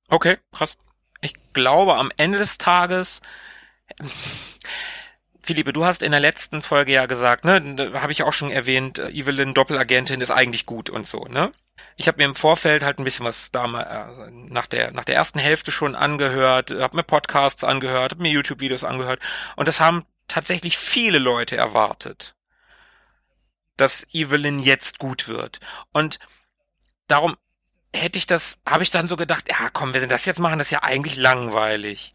Okay, 0.07 0.37
krass 0.51 0.77
ich 1.25 1.35
glaube, 1.53 1.95
am 1.95 2.11
Ende 2.17 2.37
des 2.39 2.57
Tages 2.57 3.21
Philippe, 5.45 5.73
du 5.73 5.85
hast 5.85 6.01
in 6.01 6.11
der 6.11 6.19
letzten 6.19 6.63
Folge 6.63 6.91
ja 6.91 7.05
gesagt, 7.05 7.45
ne, 7.45 7.91
habe 7.93 8.11
ich 8.11 8.23
auch 8.23 8.33
schon 8.33 8.49
erwähnt, 8.49 8.97
äh, 8.97 9.09
Evelyn 9.09 9.53
Doppelagentin 9.53 10.19
ist 10.21 10.31
eigentlich 10.31 10.65
gut 10.65 10.89
und 10.89 11.05
so, 11.05 11.25
ne? 11.25 11.51
Ich 11.97 12.07
habe 12.07 12.17
mir 12.17 12.25
im 12.25 12.35
Vorfeld 12.35 12.83
halt 12.83 12.99
ein 12.99 13.03
bisschen 13.03 13.25
was 13.25 13.51
damals 13.51 13.87
äh, 13.87 14.31
nach 14.31 14.65
der 14.65 14.91
nach 14.91 15.05
der 15.05 15.15
ersten 15.15 15.37
Hälfte 15.37 15.71
schon 15.71 15.93
angehört, 15.93 16.71
habe 16.71 16.97
mir 16.97 17.03
Podcasts 17.03 17.63
angehört, 17.63 18.13
habe 18.13 18.23
mir 18.23 18.31
YouTube 18.31 18.59
Videos 18.59 18.83
angehört 18.83 19.19
und 19.55 19.67
das 19.67 19.79
haben 19.79 20.05
tatsächlich 20.27 20.77
viele 20.77 21.19
Leute 21.19 21.57
erwartet, 21.57 22.35
dass 23.77 24.07
Evelyn 24.13 24.57
jetzt 24.57 24.97
gut 24.97 25.27
wird 25.27 25.59
und 25.93 26.17
darum 27.07 27.35
hätte 27.95 28.17
ich 28.17 28.27
das, 28.27 28.59
habe 28.67 28.83
ich 28.83 28.91
dann 28.91 29.07
so 29.07 29.15
gedacht, 29.15 29.49
ja 29.49 29.69
komm, 29.73 29.93
wenn 29.93 30.01
wir 30.01 30.07
das 30.07 30.25
jetzt 30.25 30.39
machen, 30.39 30.57
das 30.57 30.67
ist 30.67 30.71
ja 30.71 30.83
eigentlich 30.83 31.15
langweilig, 31.15 32.13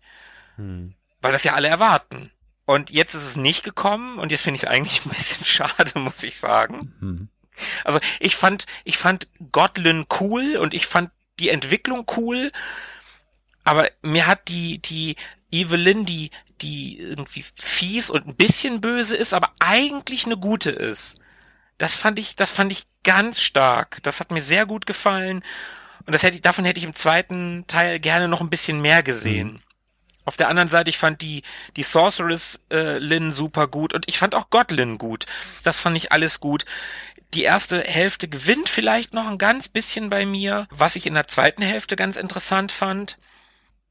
hm. 0.57 0.95
weil 1.21 1.33
das 1.33 1.45
ja 1.45 1.55
alle 1.55 1.69
erwarten. 1.69 2.31
Und 2.67 2.91
jetzt 2.91 3.15
ist 3.15 3.25
es 3.25 3.37
nicht 3.37 3.65
gekommen 3.65 4.19
und 4.19 4.31
jetzt 4.31 4.43
finde 4.43 4.57
ich 4.57 4.63
es 4.63 4.69
eigentlich 4.69 5.05
ein 5.05 5.11
bisschen 5.11 5.45
schade, 5.45 5.99
muss 5.99 6.23
ich 6.23 6.39
sagen. 6.39 6.95
Hm. 7.01 7.29
Also 7.85 8.01
ich 8.21 8.37
fand, 8.37 8.67
ich 8.85 8.97
fand 8.97 9.29
Godlin 9.53 10.07
cool 10.21 10.57
und 10.57 10.73
ich 10.73 10.87
fand 10.87 11.11
die 11.39 11.49
Entwicklung 11.49 12.07
cool, 12.17 12.53
aber 13.65 13.89
mir 14.03 14.27
hat 14.27 14.49
die, 14.49 14.79
die 14.79 15.17
Evelyn, 15.51 16.05
die, 16.07 16.31
die 16.61 16.99
irgendwie 16.99 17.45
fies 17.55 18.11
und 18.11 18.27
ein 18.27 18.37
bisschen 18.37 18.81
böse 18.81 19.17
ist, 19.17 19.35
aber 19.35 19.53
eigentlich 19.59 20.27
eine 20.27 20.37
gute 20.37 20.71
ist. 20.71 21.20
Das 21.81 21.95
fand 21.95 22.19
ich, 22.19 22.37
das 22.37 22.51
fand 22.51 22.71
ich 22.71 22.85
ganz 23.05 23.41
stark. 23.41 24.01
Das 24.03 24.21
hat 24.21 24.31
mir 24.31 24.43
sehr 24.43 24.67
gut 24.67 24.85
gefallen. 24.85 25.43
Und 26.05 26.13
das 26.13 26.23
hätte 26.23 26.37
ich, 26.37 26.43
davon 26.43 26.67
hätte 26.67 26.79
ich 26.79 26.85
im 26.85 26.95
zweiten 26.95 27.65
Teil 27.69 27.99
gerne 28.01 28.29
noch 28.29 28.43
ein 28.43 28.51
bisschen 28.51 28.83
mehr 28.83 29.03
gesehen. 29.03 29.53
Mhm. 29.53 29.61
Auf 30.27 30.37
der 30.37 30.49
anderen 30.49 30.69
Seite, 30.69 30.91
ich 30.91 30.99
fand 30.99 31.23
die, 31.23 31.43
die 31.77 31.83
Sorceress 31.83 32.67
äh, 32.71 32.99
Lynn 32.99 33.33
super 33.33 33.67
gut 33.67 33.95
und 33.95 34.05
ich 34.11 34.19
fand 34.19 34.35
auch 34.35 34.51
Godlin 34.51 34.99
gut. 34.99 35.25
Das 35.63 35.81
fand 35.81 35.97
ich 35.97 36.13
alles 36.13 36.39
gut. 36.39 36.67
Die 37.33 37.45
erste 37.45 37.81
Hälfte 37.81 38.29
gewinnt 38.29 38.69
vielleicht 38.69 39.15
noch 39.15 39.27
ein 39.27 39.39
ganz 39.39 39.69
bisschen 39.69 40.11
bei 40.11 40.27
mir. 40.27 40.67
Was 40.71 40.97
ich 40.97 41.07
in 41.07 41.15
der 41.15 41.29
zweiten 41.29 41.63
Hälfte 41.63 41.97
ganz 41.97 42.19
interessant 42.19 42.73
fand, 42.73 43.17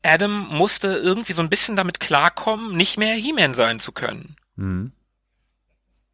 Adam 0.03 0.47
musste 0.49 0.89
irgendwie 0.89 1.33
so 1.33 1.41
ein 1.41 1.49
bisschen 1.49 1.75
damit 1.75 1.99
klarkommen, 1.99 2.77
nicht 2.77 2.99
mehr 2.99 3.15
He-Man 3.15 3.55
sein 3.55 3.79
zu 3.79 3.91
können. 3.93 4.35
Mhm. 4.55 4.91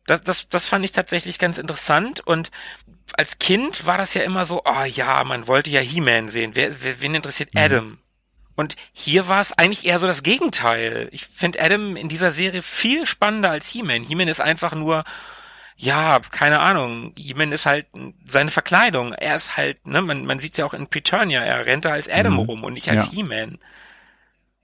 Das, 0.05 0.21
das, 0.21 0.49
das 0.49 0.67
fand 0.67 0.85
ich 0.85 0.91
tatsächlich 0.91 1.39
ganz 1.39 1.57
interessant 1.57 2.25
und 2.25 2.51
als 3.17 3.39
Kind 3.39 3.85
war 3.85 3.97
das 3.97 4.13
ja 4.13 4.23
immer 4.23 4.45
so, 4.45 4.63
oh 4.65 4.83
ja, 4.83 5.23
man 5.23 5.47
wollte 5.47 5.69
ja 5.69 5.79
He-Man 5.79 6.29
sehen. 6.29 6.51
Wer, 6.53 6.83
wer, 6.83 7.01
wen 7.01 7.15
interessiert 7.15 7.53
mhm. 7.53 7.59
Adam? 7.59 7.97
Und 8.55 8.75
hier 8.93 9.27
war 9.27 9.41
es 9.41 9.51
eigentlich 9.53 9.85
eher 9.85 9.99
so 9.99 10.07
das 10.07 10.23
Gegenteil. 10.23 11.09
Ich 11.11 11.25
finde 11.25 11.61
Adam 11.61 11.95
in 11.95 12.07
dieser 12.07 12.31
Serie 12.31 12.61
viel 12.61 13.05
spannender 13.05 13.51
als 13.51 13.67
He-Man. 13.67 14.03
He-Man 14.03 14.27
ist 14.27 14.39
einfach 14.41 14.73
nur, 14.73 15.03
ja, 15.75 16.19
keine 16.31 16.61
Ahnung. 16.61 17.13
He-Man 17.17 17.51
ist 17.51 17.65
halt 17.65 17.87
seine 18.25 18.51
Verkleidung. 18.51 19.13
Er 19.13 19.35
ist 19.35 19.57
halt, 19.57 19.85
ne, 19.85 20.01
man, 20.01 20.25
man 20.25 20.39
sieht 20.39 20.57
ja 20.57 20.65
auch 20.65 20.73
in 20.73 20.87
Preturnia, 20.87 21.41
er 21.41 21.65
rennt 21.65 21.85
da 21.85 21.91
als 21.91 22.07
Adam 22.09 22.33
mhm. 22.33 22.39
rum 22.39 22.63
und 22.63 22.73
nicht 22.73 22.89
als 22.89 23.07
ja. 23.07 23.11
He-Man. 23.11 23.59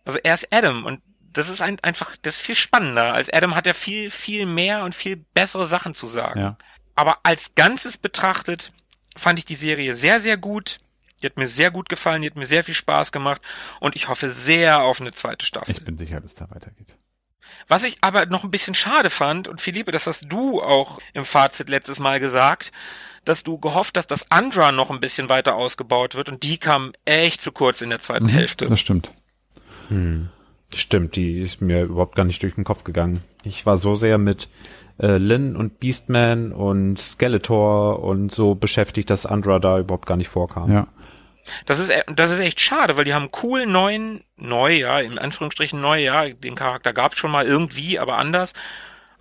Also 0.05 0.19
er 0.23 0.35
ist 0.35 0.47
Adam 0.51 0.85
und 0.85 1.01
das 1.33 1.49
ist 1.49 1.61
ein, 1.61 1.79
einfach, 1.81 2.15
das 2.21 2.35
ist 2.35 2.41
viel 2.41 2.55
spannender. 2.55 3.13
Als 3.13 3.31
Adam 3.31 3.55
hat 3.55 3.67
er 3.67 3.73
viel, 3.73 4.09
viel 4.09 4.45
mehr 4.45 4.83
und 4.83 4.95
viel 4.95 5.17
bessere 5.33 5.65
Sachen 5.65 5.93
zu 5.93 6.07
sagen. 6.07 6.39
Ja. 6.39 6.57
Aber 6.95 7.19
als 7.23 7.55
Ganzes 7.55 7.97
betrachtet 7.97 8.71
fand 9.15 9.39
ich 9.39 9.45
die 9.45 9.55
Serie 9.55 9.95
sehr, 9.95 10.19
sehr 10.19 10.37
gut. 10.37 10.77
Die 11.21 11.27
hat 11.27 11.37
mir 11.37 11.47
sehr 11.47 11.71
gut 11.71 11.87
gefallen, 11.87 12.23
die 12.23 12.29
hat 12.29 12.35
mir 12.35 12.47
sehr 12.47 12.63
viel 12.63 12.73
Spaß 12.73 13.11
gemacht 13.11 13.41
und 13.79 13.95
ich 13.95 14.07
hoffe 14.07 14.31
sehr 14.31 14.81
auf 14.81 14.99
eine 14.99 15.11
zweite 15.11 15.45
Staffel. 15.45 15.71
Ich 15.71 15.83
bin 15.83 15.97
sicher, 15.97 16.19
dass 16.19 16.33
da 16.33 16.49
weitergeht. 16.49 16.95
Was 17.67 17.83
ich 17.83 17.97
aber 18.01 18.25
noch 18.25 18.43
ein 18.43 18.51
bisschen 18.51 18.73
schade 18.73 19.09
fand, 19.09 19.47
und 19.47 19.61
Philippe, 19.61 19.91
das 19.91 20.07
hast 20.07 20.25
du 20.29 20.61
auch 20.61 20.99
im 21.13 21.25
Fazit 21.25 21.69
letztes 21.69 21.99
Mal 21.99 22.19
gesagt, 22.19 22.71
dass 23.23 23.43
du 23.43 23.59
gehofft 23.59 23.97
hast, 23.97 24.07
dass 24.07 24.31
Andra 24.31 24.71
noch 24.71 24.89
ein 24.89 24.99
bisschen 24.99 25.29
weiter 25.29 25.55
ausgebaut 25.55 26.15
wird 26.15 26.29
und 26.29 26.43
die 26.43 26.57
kam 26.57 26.91
echt 27.05 27.41
zu 27.41 27.51
kurz 27.51 27.81
in 27.81 27.91
der 27.91 27.99
zweiten 27.99 28.25
mhm, 28.25 28.29
Hälfte. 28.29 28.67
Das 28.67 28.79
stimmt. 28.79 29.13
Hm. 29.89 30.29
Stimmt, 30.76 31.15
die 31.15 31.39
ist 31.39 31.61
mir 31.61 31.84
überhaupt 31.84 32.15
gar 32.15 32.23
nicht 32.23 32.41
durch 32.43 32.56
den 32.56 32.64
Kopf 32.64 32.84
gegangen. 32.84 33.23
Ich 33.43 33.65
war 33.65 33.77
so 33.77 33.95
sehr 33.95 34.18
mit 34.18 34.49
äh, 34.99 35.18
Lynn 35.18 35.56
und 35.56 35.80
Beastman 35.80 36.52
und 36.52 36.99
Skeletor 36.99 38.03
und 38.03 38.31
so 38.31 38.56
beschäftigt, 38.56 39.10
dass 39.10 39.26
Andra 39.26 39.60
da 39.60 39.80
überhaupt 39.80 40.06
gar 40.06 40.18
nicht 40.18 40.30
vorkam. 40.30 40.72
Ja. 40.72 40.88
Das 41.65 41.80
ist, 41.80 41.89
e, 41.89 42.03
das 42.15 42.31
ist 42.31 42.39
echt 42.39 42.61
schade, 42.61 42.98
weil 42.98 43.03
die 43.03 43.14
haben 43.14 43.30
cool 43.43 43.65
neuen, 43.65 44.23
neu, 44.38 44.73
ja, 44.73 44.99
in 44.99 45.18
Anführungsstrichen 45.18 45.81
neu, 45.81 46.02
ja, 46.02 46.30
den 46.30 46.56
Charakter 46.56 46.93
gab's 46.93 47.18
schon 47.18 47.31
mal 47.31 47.45
irgendwie, 47.45 47.99
aber 47.99 48.18
anders. 48.18 48.53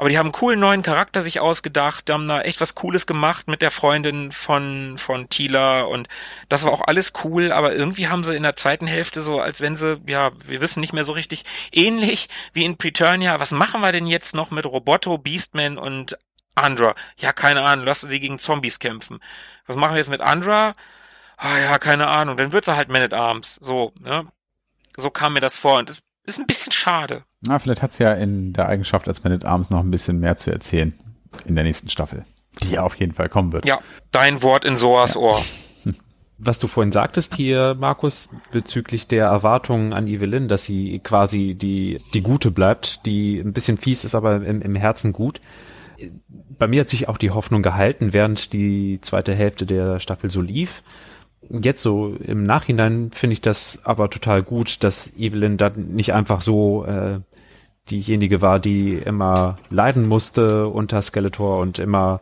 Aber 0.00 0.08
die 0.08 0.16
haben 0.16 0.28
einen 0.28 0.32
coolen 0.32 0.58
neuen 0.58 0.82
Charakter 0.82 1.22
sich 1.22 1.40
ausgedacht, 1.40 2.08
die 2.08 2.14
haben 2.14 2.26
da 2.26 2.40
echt 2.40 2.62
was 2.62 2.74
Cooles 2.74 3.06
gemacht 3.06 3.48
mit 3.48 3.60
der 3.60 3.70
Freundin 3.70 4.32
von, 4.32 4.96
von 4.96 5.28
Tila 5.28 5.82
und 5.82 6.08
das 6.48 6.64
war 6.64 6.72
auch 6.72 6.80
alles 6.86 7.12
cool, 7.22 7.52
aber 7.52 7.74
irgendwie 7.74 8.08
haben 8.08 8.24
sie 8.24 8.34
in 8.34 8.42
der 8.42 8.56
zweiten 8.56 8.86
Hälfte 8.86 9.22
so, 9.22 9.42
als 9.42 9.60
wenn 9.60 9.76
sie, 9.76 10.00
ja, 10.06 10.30
wir 10.46 10.62
wissen 10.62 10.80
nicht 10.80 10.94
mehr 10.94 11.04
so 11.04 11.12
richtig, 11.12 11.44
ähnlich 11.70 12.30
wie 12.54 12.64
in 12.64 12.78
Preturnia, 12.78 13.40
was 13.40 13.50
machen 13.50 13.82
wir 13.82 13.92
denn 13.92 14.06
jetzt 14.06 14.34
noch 14.34 14.50
mit 14.50 14.64
Roboto, 14.64 15.18
Beastman 15.18 15.76
und 15.76 16.16
Andra? 16.54 16.94
Ja, 17.18 17.34
keine 17.34 17.60
Ahnung, 17.60 17.84
lassen 17.84 18.08
sie 18.08 18.20
gegen 18.20 18.38
Zombies 18.38 18.78
kämpfen. 18.78 19.18
Was 19.66 19.76
machen 19.76 19.92
wir 19.92 19.98
jetzt 19.98 20.08
mit 20.08 20.22
Andra? 20.22 20.72
Ah 21.36 21.58
ja, 21.58 21.78
keine 21.78 22.08
Ahnung, 22.08 22.38
dann 22.38 22.52
wird 22.52 22.64
sie 22.64 22.74
halt 22.74 22.88
Man 22.88 23.02
at 23.02 23.12
Arms. 23.12 23.56
So, 23.56 23.92
ne? 24.00 24.26
So 24.96 25.10
kam 25.10 25.34
mir 25.34 25.40
das 25.40 25.58
vor 25.58 25.78
und 25.78 25.90
das 25.90 26.00
ist 26.30 26.38
ein 26.38 26.46
bisschen 26.46 26.72
schade. 26.72 27.24
Na, 27.42 27.58
vielleicht 27.58 27.82
hat 27.82 27.92
sie 27.92 28.04
ja 28.04 28.12
in 28.14 28.52
der 28.52 28.68
Eigenschaft 28.68 29.08
als 29.08 29.22
Man 29.24 29.32
at 29.32 29.44
Arms 29.44 29.70
noch 29.70 29.80
ein 29.80 29.90
bisschen 29.90 30.20
mehr 30.20 30.36
zu 30.36 30.50
erzählen 30.50 30.92
in 31.44 31.54
der 31.54 31.64
nächsten 31.64 31.88
Staffel, 31.88 32.24
die 32.62 32.72
ja 32.72 32.82
auf 32.82 32.94
jeden 32.96 33.12
Fall 33.12 33.28
kommen 33.28 33.52
wird. 33.52 33.66
Ja, 33.66 33.78
dein 34.10 34.42
Wort 34.42 34.64
in 34.64 34.76
Soas 34.76 35.14
ja. 35.14 35.20
Ohr. 35.20 35.42
Was 36.38 36.58
du 36.58 36.68
vorhin 36.68 36.92
sagtest 36.92 37.34
hier, 37.34 37.76
Markus, 37.78 38.28
bezüglich 38.50 39.08
der 39.08 39.26
Erwartungen 39.26 39.92
an 39.92 40.06
Evelyn, 40.06 40.48
dass 40.48 40.64
sie 40.64 41.00
quasi 41.00 41.54
die, 41.54 42.00
die 42.14 42.22
Gute 42.22 42.50
bleibt, 42.50 43.04
die 43.04 43.38
ein 43.38 43.52
bisschen 43.52 43.76
fies 43.76 44.04
ist, 44.04 44.14
aber 44.14 44.36
im, 44.36 44.62
im 44.62 44.74
Herzen 44.74 45.12
gut. 45.12 45.40
Bei 46.58 46.66
mir 46.66 46.80
hat 46.80 46.88
sich 46.88 47.08
auch 47.08 47.18
die 47.18 47.30
Hoffnung 47.30 47.62
gehalten, 47.62 48.14
während 48.14 48.54
die 48.54 49.00
zweite 49.02 49.34
Hälfte 49.34 49.66
der 49.66 50.00
Staffel 50.00 50.30
so 50.30 50.40
lief 50.40 50.82
jetzt 51.50 51.82
so 51.82 52.14
im 52.14 52.44
Nachhinein 52.44 53.10
finde 53.12 53.34
ich 53.34 53.40
das 53.40 53.78
aber 53.84 54.10
total 54.10 54.42
gut, 54.42 54.82
dass 54.84 55.14
Evelyn 55.16 55.56
da 55.56 55.70
nicht 55.70 56.12
einfach 56.14 56.42
so 56.42 56.84
äh, 56.84 57.20
diejenige 57.90 58.40
war, 58.40 58.60
die 58.60 58.94
immer 58.94 59.56
leiden 59.68 60.06
musste 60.06 60.68
unter 60.68 61.02
Skeletor 61.02 61.58
und 61.58 61.78
immer 61.78 62.20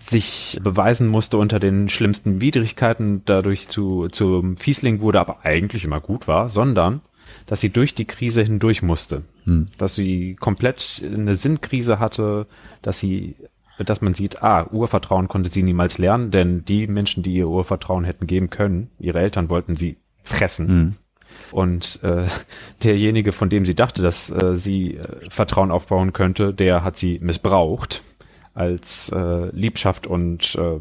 sich 0.00 0.58
beweisen 0.62 1.08
musste 1.08 1.36
unter 1.36 1.60
den 1.60 1.88
schlimmsten 1.88 2.40
Widrigkeiten, 2.40 3.22
dadurch 3.26 3.68
zu 3.68 4.08
zum 4.08 4.56
Fiesling 4.56 5.00
wurde, 5.00 5.20
aber 5.20 5.44
eigentlich 5.44 5.84
immer 5.84 6.00
gut 6.00 6.26
war, 6.26 6.48
sondern 6.48 7.00
dass 7.46 7.60
sie 7.60 7.70
durch 7.70 7.94
die 7.94 8.06
Krise 8.06 8.42
hindurch 8.42 8.82
musste, 8.82 9.22
hm. 9.44 9.68
dass 9.78 9.94
sie 9.94 10.34
komplett 10.34 11.02
eine 11.04 11.36
Sinnkrise 11.36 11.98
hatte, 12.00 12.46
dass 12.82 12.98
sie 12.98 13.36
dass 13.84 14.00
man 14.00 14.14
sieht, 14.14 14.42
ah, 14.42 14.66
Urvertrauen 14.70 15.28
konnte 15.28 15.50
sie 15.50 15.62
niemals 15.62 15.98
lernen, 15.98 16.30
denn 16.30 16.64
die 16.64 16.86
Menschen, 16.86 17.22
die 17.22 17.34
ihr 17.34 17.48
Urvertrauen 17.48 18.04
hätten 18.04 18.26
geben 18.26 18.50
können, 18.50 18.90
ihre 18.98 19.20
Eltern 19.20 19.48
wollten 19.48 19.76
sie 19.76 19.96
fressen. 20.22 20.66
Mhm. 20.66 20.96
Und 21.52 22.00
äh, 22.02 22.26
derjenige, 22.82 23.32
von 23.32 23.48
dem 23.48 23.64
sie 23.64 23.74
dachte, 23.74 24.02
dass 24.02 24.30
äh, 24.30 24.56
sie 24.56 24.96
äh, 24.96 25.30
Vertrauen 25.30 25.70
aufbauen 25.70 26.12
könnte, 26.12 26.52
der 26.52 26.84
hat 26.84 26.96
sie 26.96 27.18
missbraucht 27.20 28.02
als 28.54 29.10
äh, 29.10 29.50
Liebschaft 29.50 30.06
und 30.06 30.56
äh, 30.56 30.80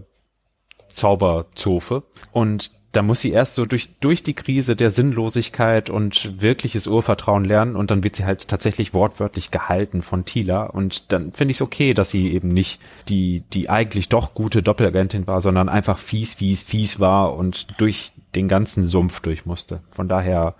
Zauberzofe. 0.90 2.04
Und 2.32 2.72
da 2.92 3.04
muss 3.04 3.22
sie 3.22 3.32
erst 3.32 3.56
so 3.56 3.66
durch, 3.66 3.90
durch 4.00 4.24
die 4.24 4.34
Krise 4.34 4.76
der 4.76 4.90
Sinnlosigkeit 4.90 5.90
und 5.90 6.42
wirkliches 6.42 6.88
Urvertrauen 6.88 7.46
lernen 7.46 7.76
und 7.76 7.92
dann 7.92 8.04
wird 8.04 8.16
sie 8.16 8.26
halt 8.26 8.48
tatsächlich 8.48 8.94
wortwörtlich 8.94 9.52
gehalten 9.52 10.02
von 10.02 10.26
Tila 10.26 10.64
und 10.64 11.12
dann 11.12 11.32
finde 11.34 11.52
ich 11.52 11.58
es 11.58 11.62
okay, 11.62 11.94
dass 11.94 12.10
sie 12.10 12.34
eben 12.34 12.48
nicht 12.48 12.82
die, 13.08 13.44
die 13.54 13.70
eigentlich 13.70 14.10
doch 14.10 14.34
gute 14.34 14.64
Doppelagentin 14.64 15.28
war, 15.28 15.42
sondern 15.42 15.70
einfach 15.70 16.00
fies, 16.00 16.34
fies, 16.34 16.64
fies 16.64 17.00
war 17.00 17.36
und 17.36 17.68
durch 17.80 18.12
den 18.36 18.48
ganzen 18.48 18.88
Sumpf 18.88 19.20
durch 19.20 19.46
musste. 19.46 19.82
Von 19.92 20.08
daher 20.08 20.56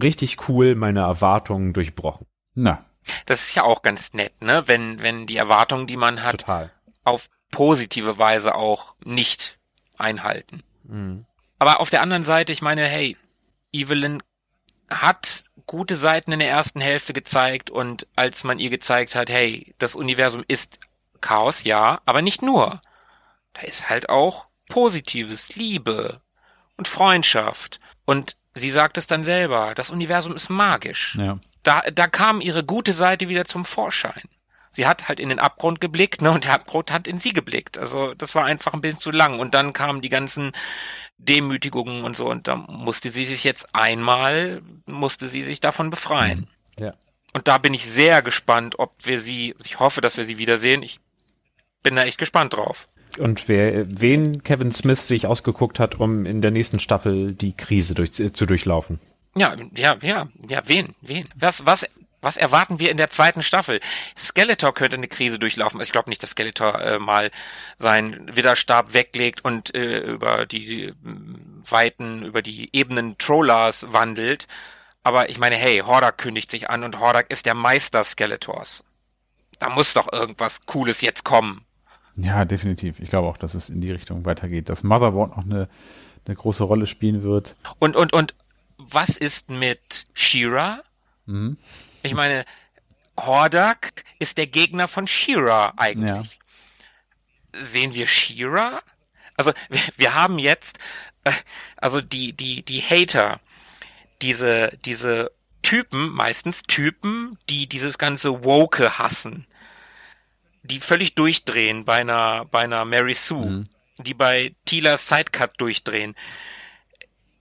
richtig 0.00 0.48
cool, 0.48 0.74
meine 0.74 1.00
Erwartungen 1.00 1.72
durchbrochen. 1.72 2.26
Na. 2.54 2.84
Das 3.26 3.40
ist 3.40 3.54
ja 3.54 3.64
auch 3.64 3.82
ganz 3.82 4.14
nett, 4.14 4.32
ne? 4.42 4.62
Wenn, 4.66 5.02
wenn 5.02 5.26
die 5.26 5.36
Erwartungen, 5.36 5.86
die 5.86 5.96
man 5.96 6.22
hat, 6.22 6.40
Total. 6.40 6.70
auf 7.04 7.28
positive 7.50 8.16
Weise 8.18 8.54
auch 8.54 8.94
nicht 9.04 9.58
einhalten. 9.98 10.62
Mhm. 10.84 11.26
Aber 11.58 11.80
auf 11.80 11.90
der 11.90 12.02
anderen 12.02 12.24
Seite, 12.24 12.52
ich 12.52 12.62
meine, 12.62 12.86
hey, 12.86 13.16
Evelyn 13.72 14.22
hat 14.90 15.44
gute 15.66 15.96
Seiten 15.96 16.32
in 16.32 16.38
der 16.38 16.50
ersten 16.50 16.80
Hälfte 16.80 17.12
gezeigt 17.12 17.70
und 17.70 18.06
als 18.16 18.44
man 18.44 18.58
ihr 18.58 18.70
gezeigt 18.70 19.14
hat, 19.14 19.30
hey, 19.30 19.74
das 19.78 19.94
Universum 19.94 20.44
ist 20.46 20.80
Chaos, 21.20 21.64
ja, 21.64 22.00
aber 22.04 22.20
nicht 22.20 22.42
nur. 22.42 22.82
Da 23.54 23.62
ist 23.62 23.88
halt 23.88 24.10
auch 24.10 24.48
Positives, 24.68 25.56
Liebe 25.56 26.20
und 26.76 26.86
Freundschaft. 26.86 27.80
Und 28.04 28.36
sie 28.54 28.70
sagt 28.70 28.98
es 28.98 29.06
dann 29.06 29.24
selber, 29.24 29.74
das 29.74 29.90
Universum 29.90 30.36
ist 30.36 30.50
magisch. 30.50 31.16
Ja. 31.16 31.38
da, 31.62 31.80
da 31.92 32.06
kam 32.06 32.40
ihre 32.40 32.64
gute 32.64 32.92
Seite 32.92 33.28
wieder 33.28 33.46
zum 33.46 33.64
Vorschein. 33.64 34.28
Sie 34.74 34.86
hat 34.86 35.08
halt 35.08 35.20
in 35.20 35.28
den 35.28 35.38
Abgrund 35.38 35.80
geblickt, 35.80 36.20
ne, 36.20 36.32
und 36.32 36.44
der 36.44 36.54
Abgrund 36.54 36.90
hat 36.90 37.06
in 37.06 37.20
sie 37.20 37.32
geblickt. 37.32 37.78
Also 37.78 38.12
das 38.14 38.34
war 38.34 38.44
einfach 38.44 38.74
ein 38.74 38.80
bisschen 38.80 39.00
zu 39.00 39.12
lang. 39.12 39.38
Und 39.38 39.54
dann 39.54 39.72
kamen 39.72 40.00
die 40.00 40.08
ganzen 40.08 40.52
Demütigungen 41.16 42.02
und 42.02 42.16
so, 42.16 42.28
und 42.28 42.48
da 42.48 42.56
musste 42.56 43.08
sie 43.08 43.24
sich 43.24 43.44
jetzt 43.44 43.74
einmal, 43.74 44.62
musste 44.86 45.28
sie 45.28 45.44
sich 45.44 45.60
davon 45.60 45.90
befreien. 45.90 46.48
Ja. 46.78 46.94
Und 47.32 47.46
da 47.46 47.58
bin 47.58 47.72
ich 47.72 47.86
sehr 47.86 48.20
gespannt, 48.20 48.78
ob 48.78 48.94
wir 49.04 49.20
sie, 49.20 49.54
ich 49.64 49.78
hoffe, 49.78 50.00
dass 50.00 50.16
wir 50.16 50.24
sie 50.24 50.38
wiedersehen. 50.38 50.82
Ich 50.82 50.98
bin 51.82 51.94
da 51.94 52.02
echt 52.02 52.18
gespannt 52.18 52.54
drauf. 52.54 52.88
Und 53.18 53.48
wer, 53.48 53.86
wen 54.00 54.42
Kevin 54.42 54.72
Smith 54.72 55.06
sich 55.06 55.26
ausgeguckt 55.26 55.78
hat, 55.78 56.00
um 56.00 56.26
in 56.26 56.42
der 56.42 56.50
nächsten 56.50 56.80
Staffel 56.80 57.32
die 57.32 57.56
Krise 57.56 57.94
durch, 57.94 58.12
zu 58.12 58.46
durchlaufen. 58.46 58.98
Ja, 59.36 59.54
ja, 59.76 59.96
ja, 60.00 60.28
ja, 60.48 60.62
wen, 60.66 60.94
wen? 61.00 61.28
Was, 61.36 61.64
was, 61.66 61.86
was 62.24 62.36
erwarten 62.36 62.78
wir 62.78 62.90
in 62.90 62.96
der 62.96 63.10
zweiten 63.10 63.42
Staffel? 63.42 63.80
Skeletor 64.18 64.72
könnte 64.74 64.96
eine 64.96 65.08
Krise 65.08 65.38
durchlaufen. 65.38 65.80
Ich 65.80 65.92
glaube 65.92 66.08
nicht, 66.08 66.22
dass 66.22 66.30
Skeletor 66.30 66.80
äh, 66.80 66.98
mal 66.98 67.30
seinen 67.76 68.34
Widerstab 68.34 68.94
weglegt 68.94 69.44
und 69.44 69.74
äh, 69.74 69.98
über 69.98 70.46
die 70.46 70.84
äh, 70.84 70.94
Weiten, 71.68 72.24
über 72.24 72.42
die 72.42 72.70
Ebenen 72.72 73.18
Trollers 73.18 73.92
wandelt. 73.92 74.46
Aber 75.02 75.28
ich 75.28 75.38
meine, 75.38 75.56
hey, 75.56 75.80
Hordak 75.80 76.18
kündigt 76.18 76.50
sich 76.50 76.70
an 76.70 76.82
und 76.82 76.98
Hordak 76.98 77.30
ist 77.30 77.46
der 77.46 77.54
Meister 77.54 78.02
Skeletors. 78.04 78.84
Da 79.58 79.68
muss 79.68 79.92
doch 79.92 80.12
irgendwas 80.12 80.66
Cooles 80.66 81.02
jetzt 81.02 81.24
kommen. 81.24 81.64
Ja, 82.16 82.44
definitiv. 82.44 83.00
Ich 83.00 83.10
glaube 83.10 83.28
auch, 83.28 83.36
dass 83.36 83.54
es 83.54 83.68
in 83.68 83.80
die 83.80 83.90
Richtung 83.90 84.24
weitergeht, 84.24 84.68
dass 84.68 84.82
Motherboard 84.82 85.36
noch 85.36 85.44
eine, 85.44 85.68
eine 86.26 86.36
große 86.36 86.64
Rolle 86.64 86.86
spielen 86.86 87.22
wird. 87.22 87.54
Und, 87.78 87.96
und, 87.96 88.12
und 88.12 88.34
was 88.78 89.10
ist 89.16 89.50
mit 89.50 90.06
Shira? 90.14 90.82
Mhm. 91.26 91.56
Ich 92.04 92.14
meine, 92.14 92.44
Hordak 93.18 94.04
ist 94.18 94.36
der 94.36 94.46
Gegner 94.46 94.88
von 94.88 95.06
Shira 95.06 95.72
eigentlich. 95.76 96.38
Sehen 97.52 97.94
wir 97.94 98.06
Shira? 98.06 98.82
Also 99.36 99.52
wir, 99.70 99.80
wir 99.96 100.14
haben 100.14 100.38
jetzt, 100.38 100.78
äh, 101.24 101.32
also 101.76 102.00
die 102.00 102.32
die 102.32 102.62
die 102.62 102.82
Hater, 102.82 103.40
diese 104.22 104.78
diese 104.84 105.32
Typen, 105.62 106.10
meistens 106.10 106.62
Typen, 106.64 107.38
die 107.48 107.66
dieses 107.68 107.96
ganze 107.96 108.44
woke 108.44 108.98
hassen, 108.98 109.46
die 110.62 110.80
völlig 110.80 111.14
durchdrehen 111.14 111.84
bei 111.84 111.96
einer 112.00 112.44
bei 112.44 112.60
einer 112.60 112.84
Mary 112.84 113.14
Sue, 113.14 113.64
die 113.98 114.14
bei 114.14 114.54
Tilas 114.66 115.08
Sidecut 115.08 115.52
durchdrehen. 115.58 116.14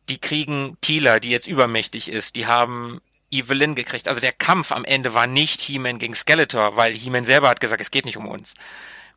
Die 0.09 0.19
kriegen 0.19 0.77
Tila, 0.81 1.19
die 1.19 1.31
jetzt 1.31 1.47
übermächtig 1.47 2.09
ist, 2.09 2.35
die 2.35 2.47
haben 2.47 3.01
Evelyn 3.33 3.75
gekriegt. 3.75 4.07
Also 4.07 4.21
der 4.21 4.31
Kampf 4.31 4.71
am 4.71 4.85
Ende 4.85 5.13
war 5.13 5.27
nicht 5.27 5.61
He-Man 5.61 5.99
gegen 5.99 6.15
Skeletor, 6.15 6.75
weil 6.75 6.93
He-Man 6.93 7.25
selber 7.25 7.49
hat 7.49 7.59
gesagt, 7.59 7.81
es 7.81 7.91
geht 7.91 8.05
nicht 8.05 8.17
um 8.17 8.27
uns. 8.27 8.53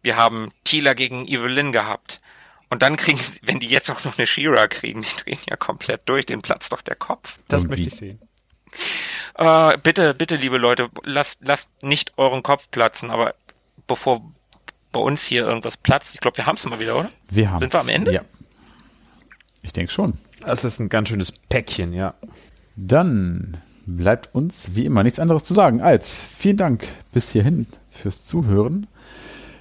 Wir 0.02 0.16
haben 0.16 0.51
Tila 0.64 0.94
gegen 0.94 1.26
Evelyn 1.26 1.72
gehabt. 1.72 2.20
Und 2.68 2.82
dann 2.82 2.97
kriegen 2.97 3.18
sie, 3.18 3.40
wenn 3.43 3.60
die 3.60 3.68
jetzt 3.68 3.90
auch 3.90 4.05
noch 4.05 4.18
eine 4.18 4.26
She-Ra 4.26 4.66
kriegen, 4.68 5.02
die 5.02 5.24
drehen 5.24 5.38
ja 5.48 5.56
komplett 5.56 6.02
durch, 6.06 6.26
den 6.26 6.43
platzt 6.43 6.72
doch 6.72 6.82
der 6.82 6.97
Kopf. 6.97 7.38
Das 7.48 7.62
Und 7.62 7.70
möchte 7.70 7.88
ich 7.88 7.94
sehen. 7.94 8.20
Äh, 9.34 9.78
bitte, 9.78 10.14
bitte, 10.14 10.36
liebe 10.36 10.59
Leute, 10.59 10.88
lasst, 11.05 11.40
lasst 11.44 11.70
nicht 11.82 12.14
euren 12.16 12.43
Kopf 12.43 12.70
platzen, 12.70 13.10
aber 13.10 13.34
bevor 13.86 14.32
bei 14.93 15.01
uns 15.01 15.22
hier 15.22 15.47
irgendwas 15.47 15.76
platzt, 15.76 16.14
ich 16.14 16.20
glaube, 16.20 16.38
wir 16.38 16.47
haben 16.47 16.56
es 16.56 16.66
mal 16.66 16.80
wieder, 16.80 16.98
oder? 16.98 17.10
Wir 17.28 17.51
haben 17.51 17.60
Sind 17.60 17.72
wir 17.72 17.80
am 17.80 17.88
Ende? 17.88 18.12
Ja. 18.12 18.22
Ich 19.62 19.72
denke 19.72 19.93
schon. 19.93 20.18
Das 20.40 20.64
ist 20.64 20.78
ein 20.78 20.88
ganz 20.88 21.09
schönes 21.09 21.32
Päckchen, 21.32 21.93
ja. 21.93 22.14
Dann 22.76 23.60
bleibt 23.86 24.34
uns 24.34 24.74
wie 24.74 24.84
immer 24.84 25.02
nichts 25.02 25.18
anderes 25.18 25.44
zu 25.44 25.54
sagen 25.54 25.80
als 25.80 26.18
vielen 26.36 26.56
Dank 26.56 26.86
bis 27.12 27.30
hierhin 27.30 27.66
fürs 27.90 28.26
Zuhören. 28.26 28.86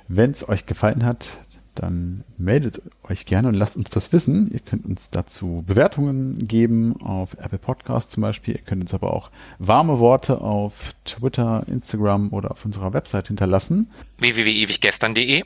Wenn 0.08 0.32
es 0.32 0.48
euch 0.48 0.66
gefallen 0.66 1.06
hat, 1.06 1.28
dann 1.76 2.24
meldet 2.38 2.82
euch 3.04 3.26
gerne 3.26 3.50
und 3.50 3.54
lasst 3.54 3.76
uns 3.76 3.90
das 3.90 4.14
wissen. 4.14 4.50
Ihr 4.52 4.60
könnt 4.60 4.86
uns 4.86 5.10
dazu 5.10 5.64
Bewertungen 5.68 6.48
geben 6.48 7.02
auf 7.02 7.34
Apple 7.36 7.60
Podcast 7.60 8.12
zum 8.12 8.22
Beispiel. 8.22 8.56
Ihr 8.56 8.62
könnt 8.62 8.82
uns 8.82 8.94
aber 8.94 9.14
auch 9.14 9.30
warme 9.60 10.00
Worte 10.00 10.42
auf 10.42 10.94
Twitter, 11.04 11.64
Instagram 11.68 12.32
oder 12.32 12.52
auf 12.52 12.66
unserer 12.66 12.94
Website 12.94 13.28
hinterlassen. 13.28 13.92
www.ewiggestern.de 14.20 15.44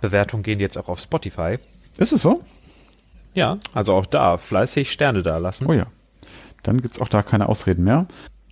Bewertungen 0.00 0.42
gehen 0.42 0.60
jetzt 0.60 0.78
auch 0.78 0.88
auf 0.88 1.00
Spotify. 1.00 1.58
Ist 1.98 2.12
es 2.12 2.22
so? 2.22 2.42
Ja, 3.34 3.58
also 3.74 3.92
auch 3.94 4.06
da 4.06 4.38
fleißig 4.38 4.90
Sterne 4.90 5.22
da 5.22 5.36
lassen. 5.36 5.66
Oh 5.66 5.72
ja. 5.72 5.86
Dann 6.62 6.80
gibt's 6.80 7.00
auch 7.00 7.08
da 7.08 7.22
keine 7.22 7.48
Ausreden 7.48 7.84
mehr. 7.84 8.06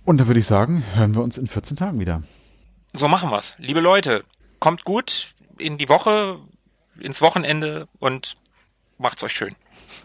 Und 0.05 0.17
dann 0.17 0.27
würde 0.27 0.39
ich 0.39 0.47
sagen, 0.47 0.83
hören 0.95 1.13
wir 1.13 1.21
uns 1.21 1.37
in 1.37 1.47
14 1.47 1.77
Tagen 1.77 1.99
wieder. 1.99 2.23
So 2.93 3.07
machen 3.07 3.29
wir's. 3.29 3.55
Liebe 3.59 3.79
Leute, 3.79 4.23
kommt 4.59 4.83
gut 4.83 5.33
in 5.57 5.77
die 5.77 5.89
Woche, 5.89 6.39
ins 6.99 7.21
Wochenende 7.21 7.85
und 7.99 8.35
macht's 8.97 9.23
euch 9.23 9.33
schön. 9.33 9.53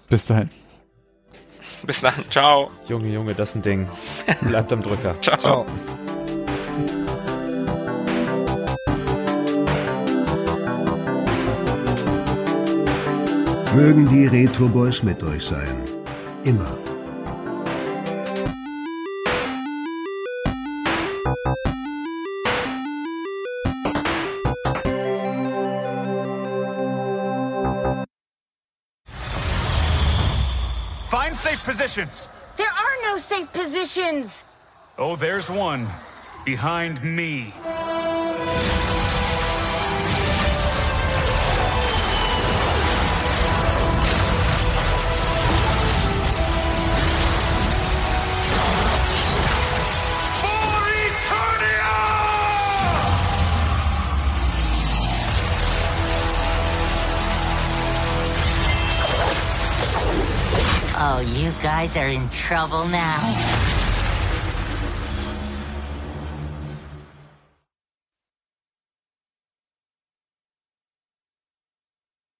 Bis 0.08 0.26
dahin. 0.26 0.50
Bis 1.86 2.00
dann. 2.00 2.14
Ciao. 2.30 2.70
Junge, 2.88 3.08
Junge, 3.08 3.34
das 3.34 3.50
ist 3.50 3.56
ein 3.56 3.62
Ding. 3.62 3.88
Bleibt 4.42 4.72
am 4.72 4.82
Drücker. 4.82 5.14
Ciao. 5.20 5.66
Mögen 13.74 14.08
die 14.08 14.26
Retro 14.26 14.68
Boys 14.68 15.02
mit 15.02 15.22
euch 15.24 15.42
sein. 15.44 15.74
Immer. 16.44 16.83
Find 31.08 31.36
safe 31.36 31.62
positions. 31.64 32.28
There 32.56 32.66
are 32.66 32.96
no 33.02 33.18
safe 33.18 33.52
positions. 33.52 34.44
Oh, 34.98 35.16
there's 35.16 35.50
one. 35.50 35.88
Behind 36.44 37.02
me. 37.02 37.52
Oh, 61.06 61.20
you 61.20 61.52
guys 61.62 61.98
are 61.98 62.08
in 62.08 62.30
trouble 62.30 62.88
now. 62.88 63.73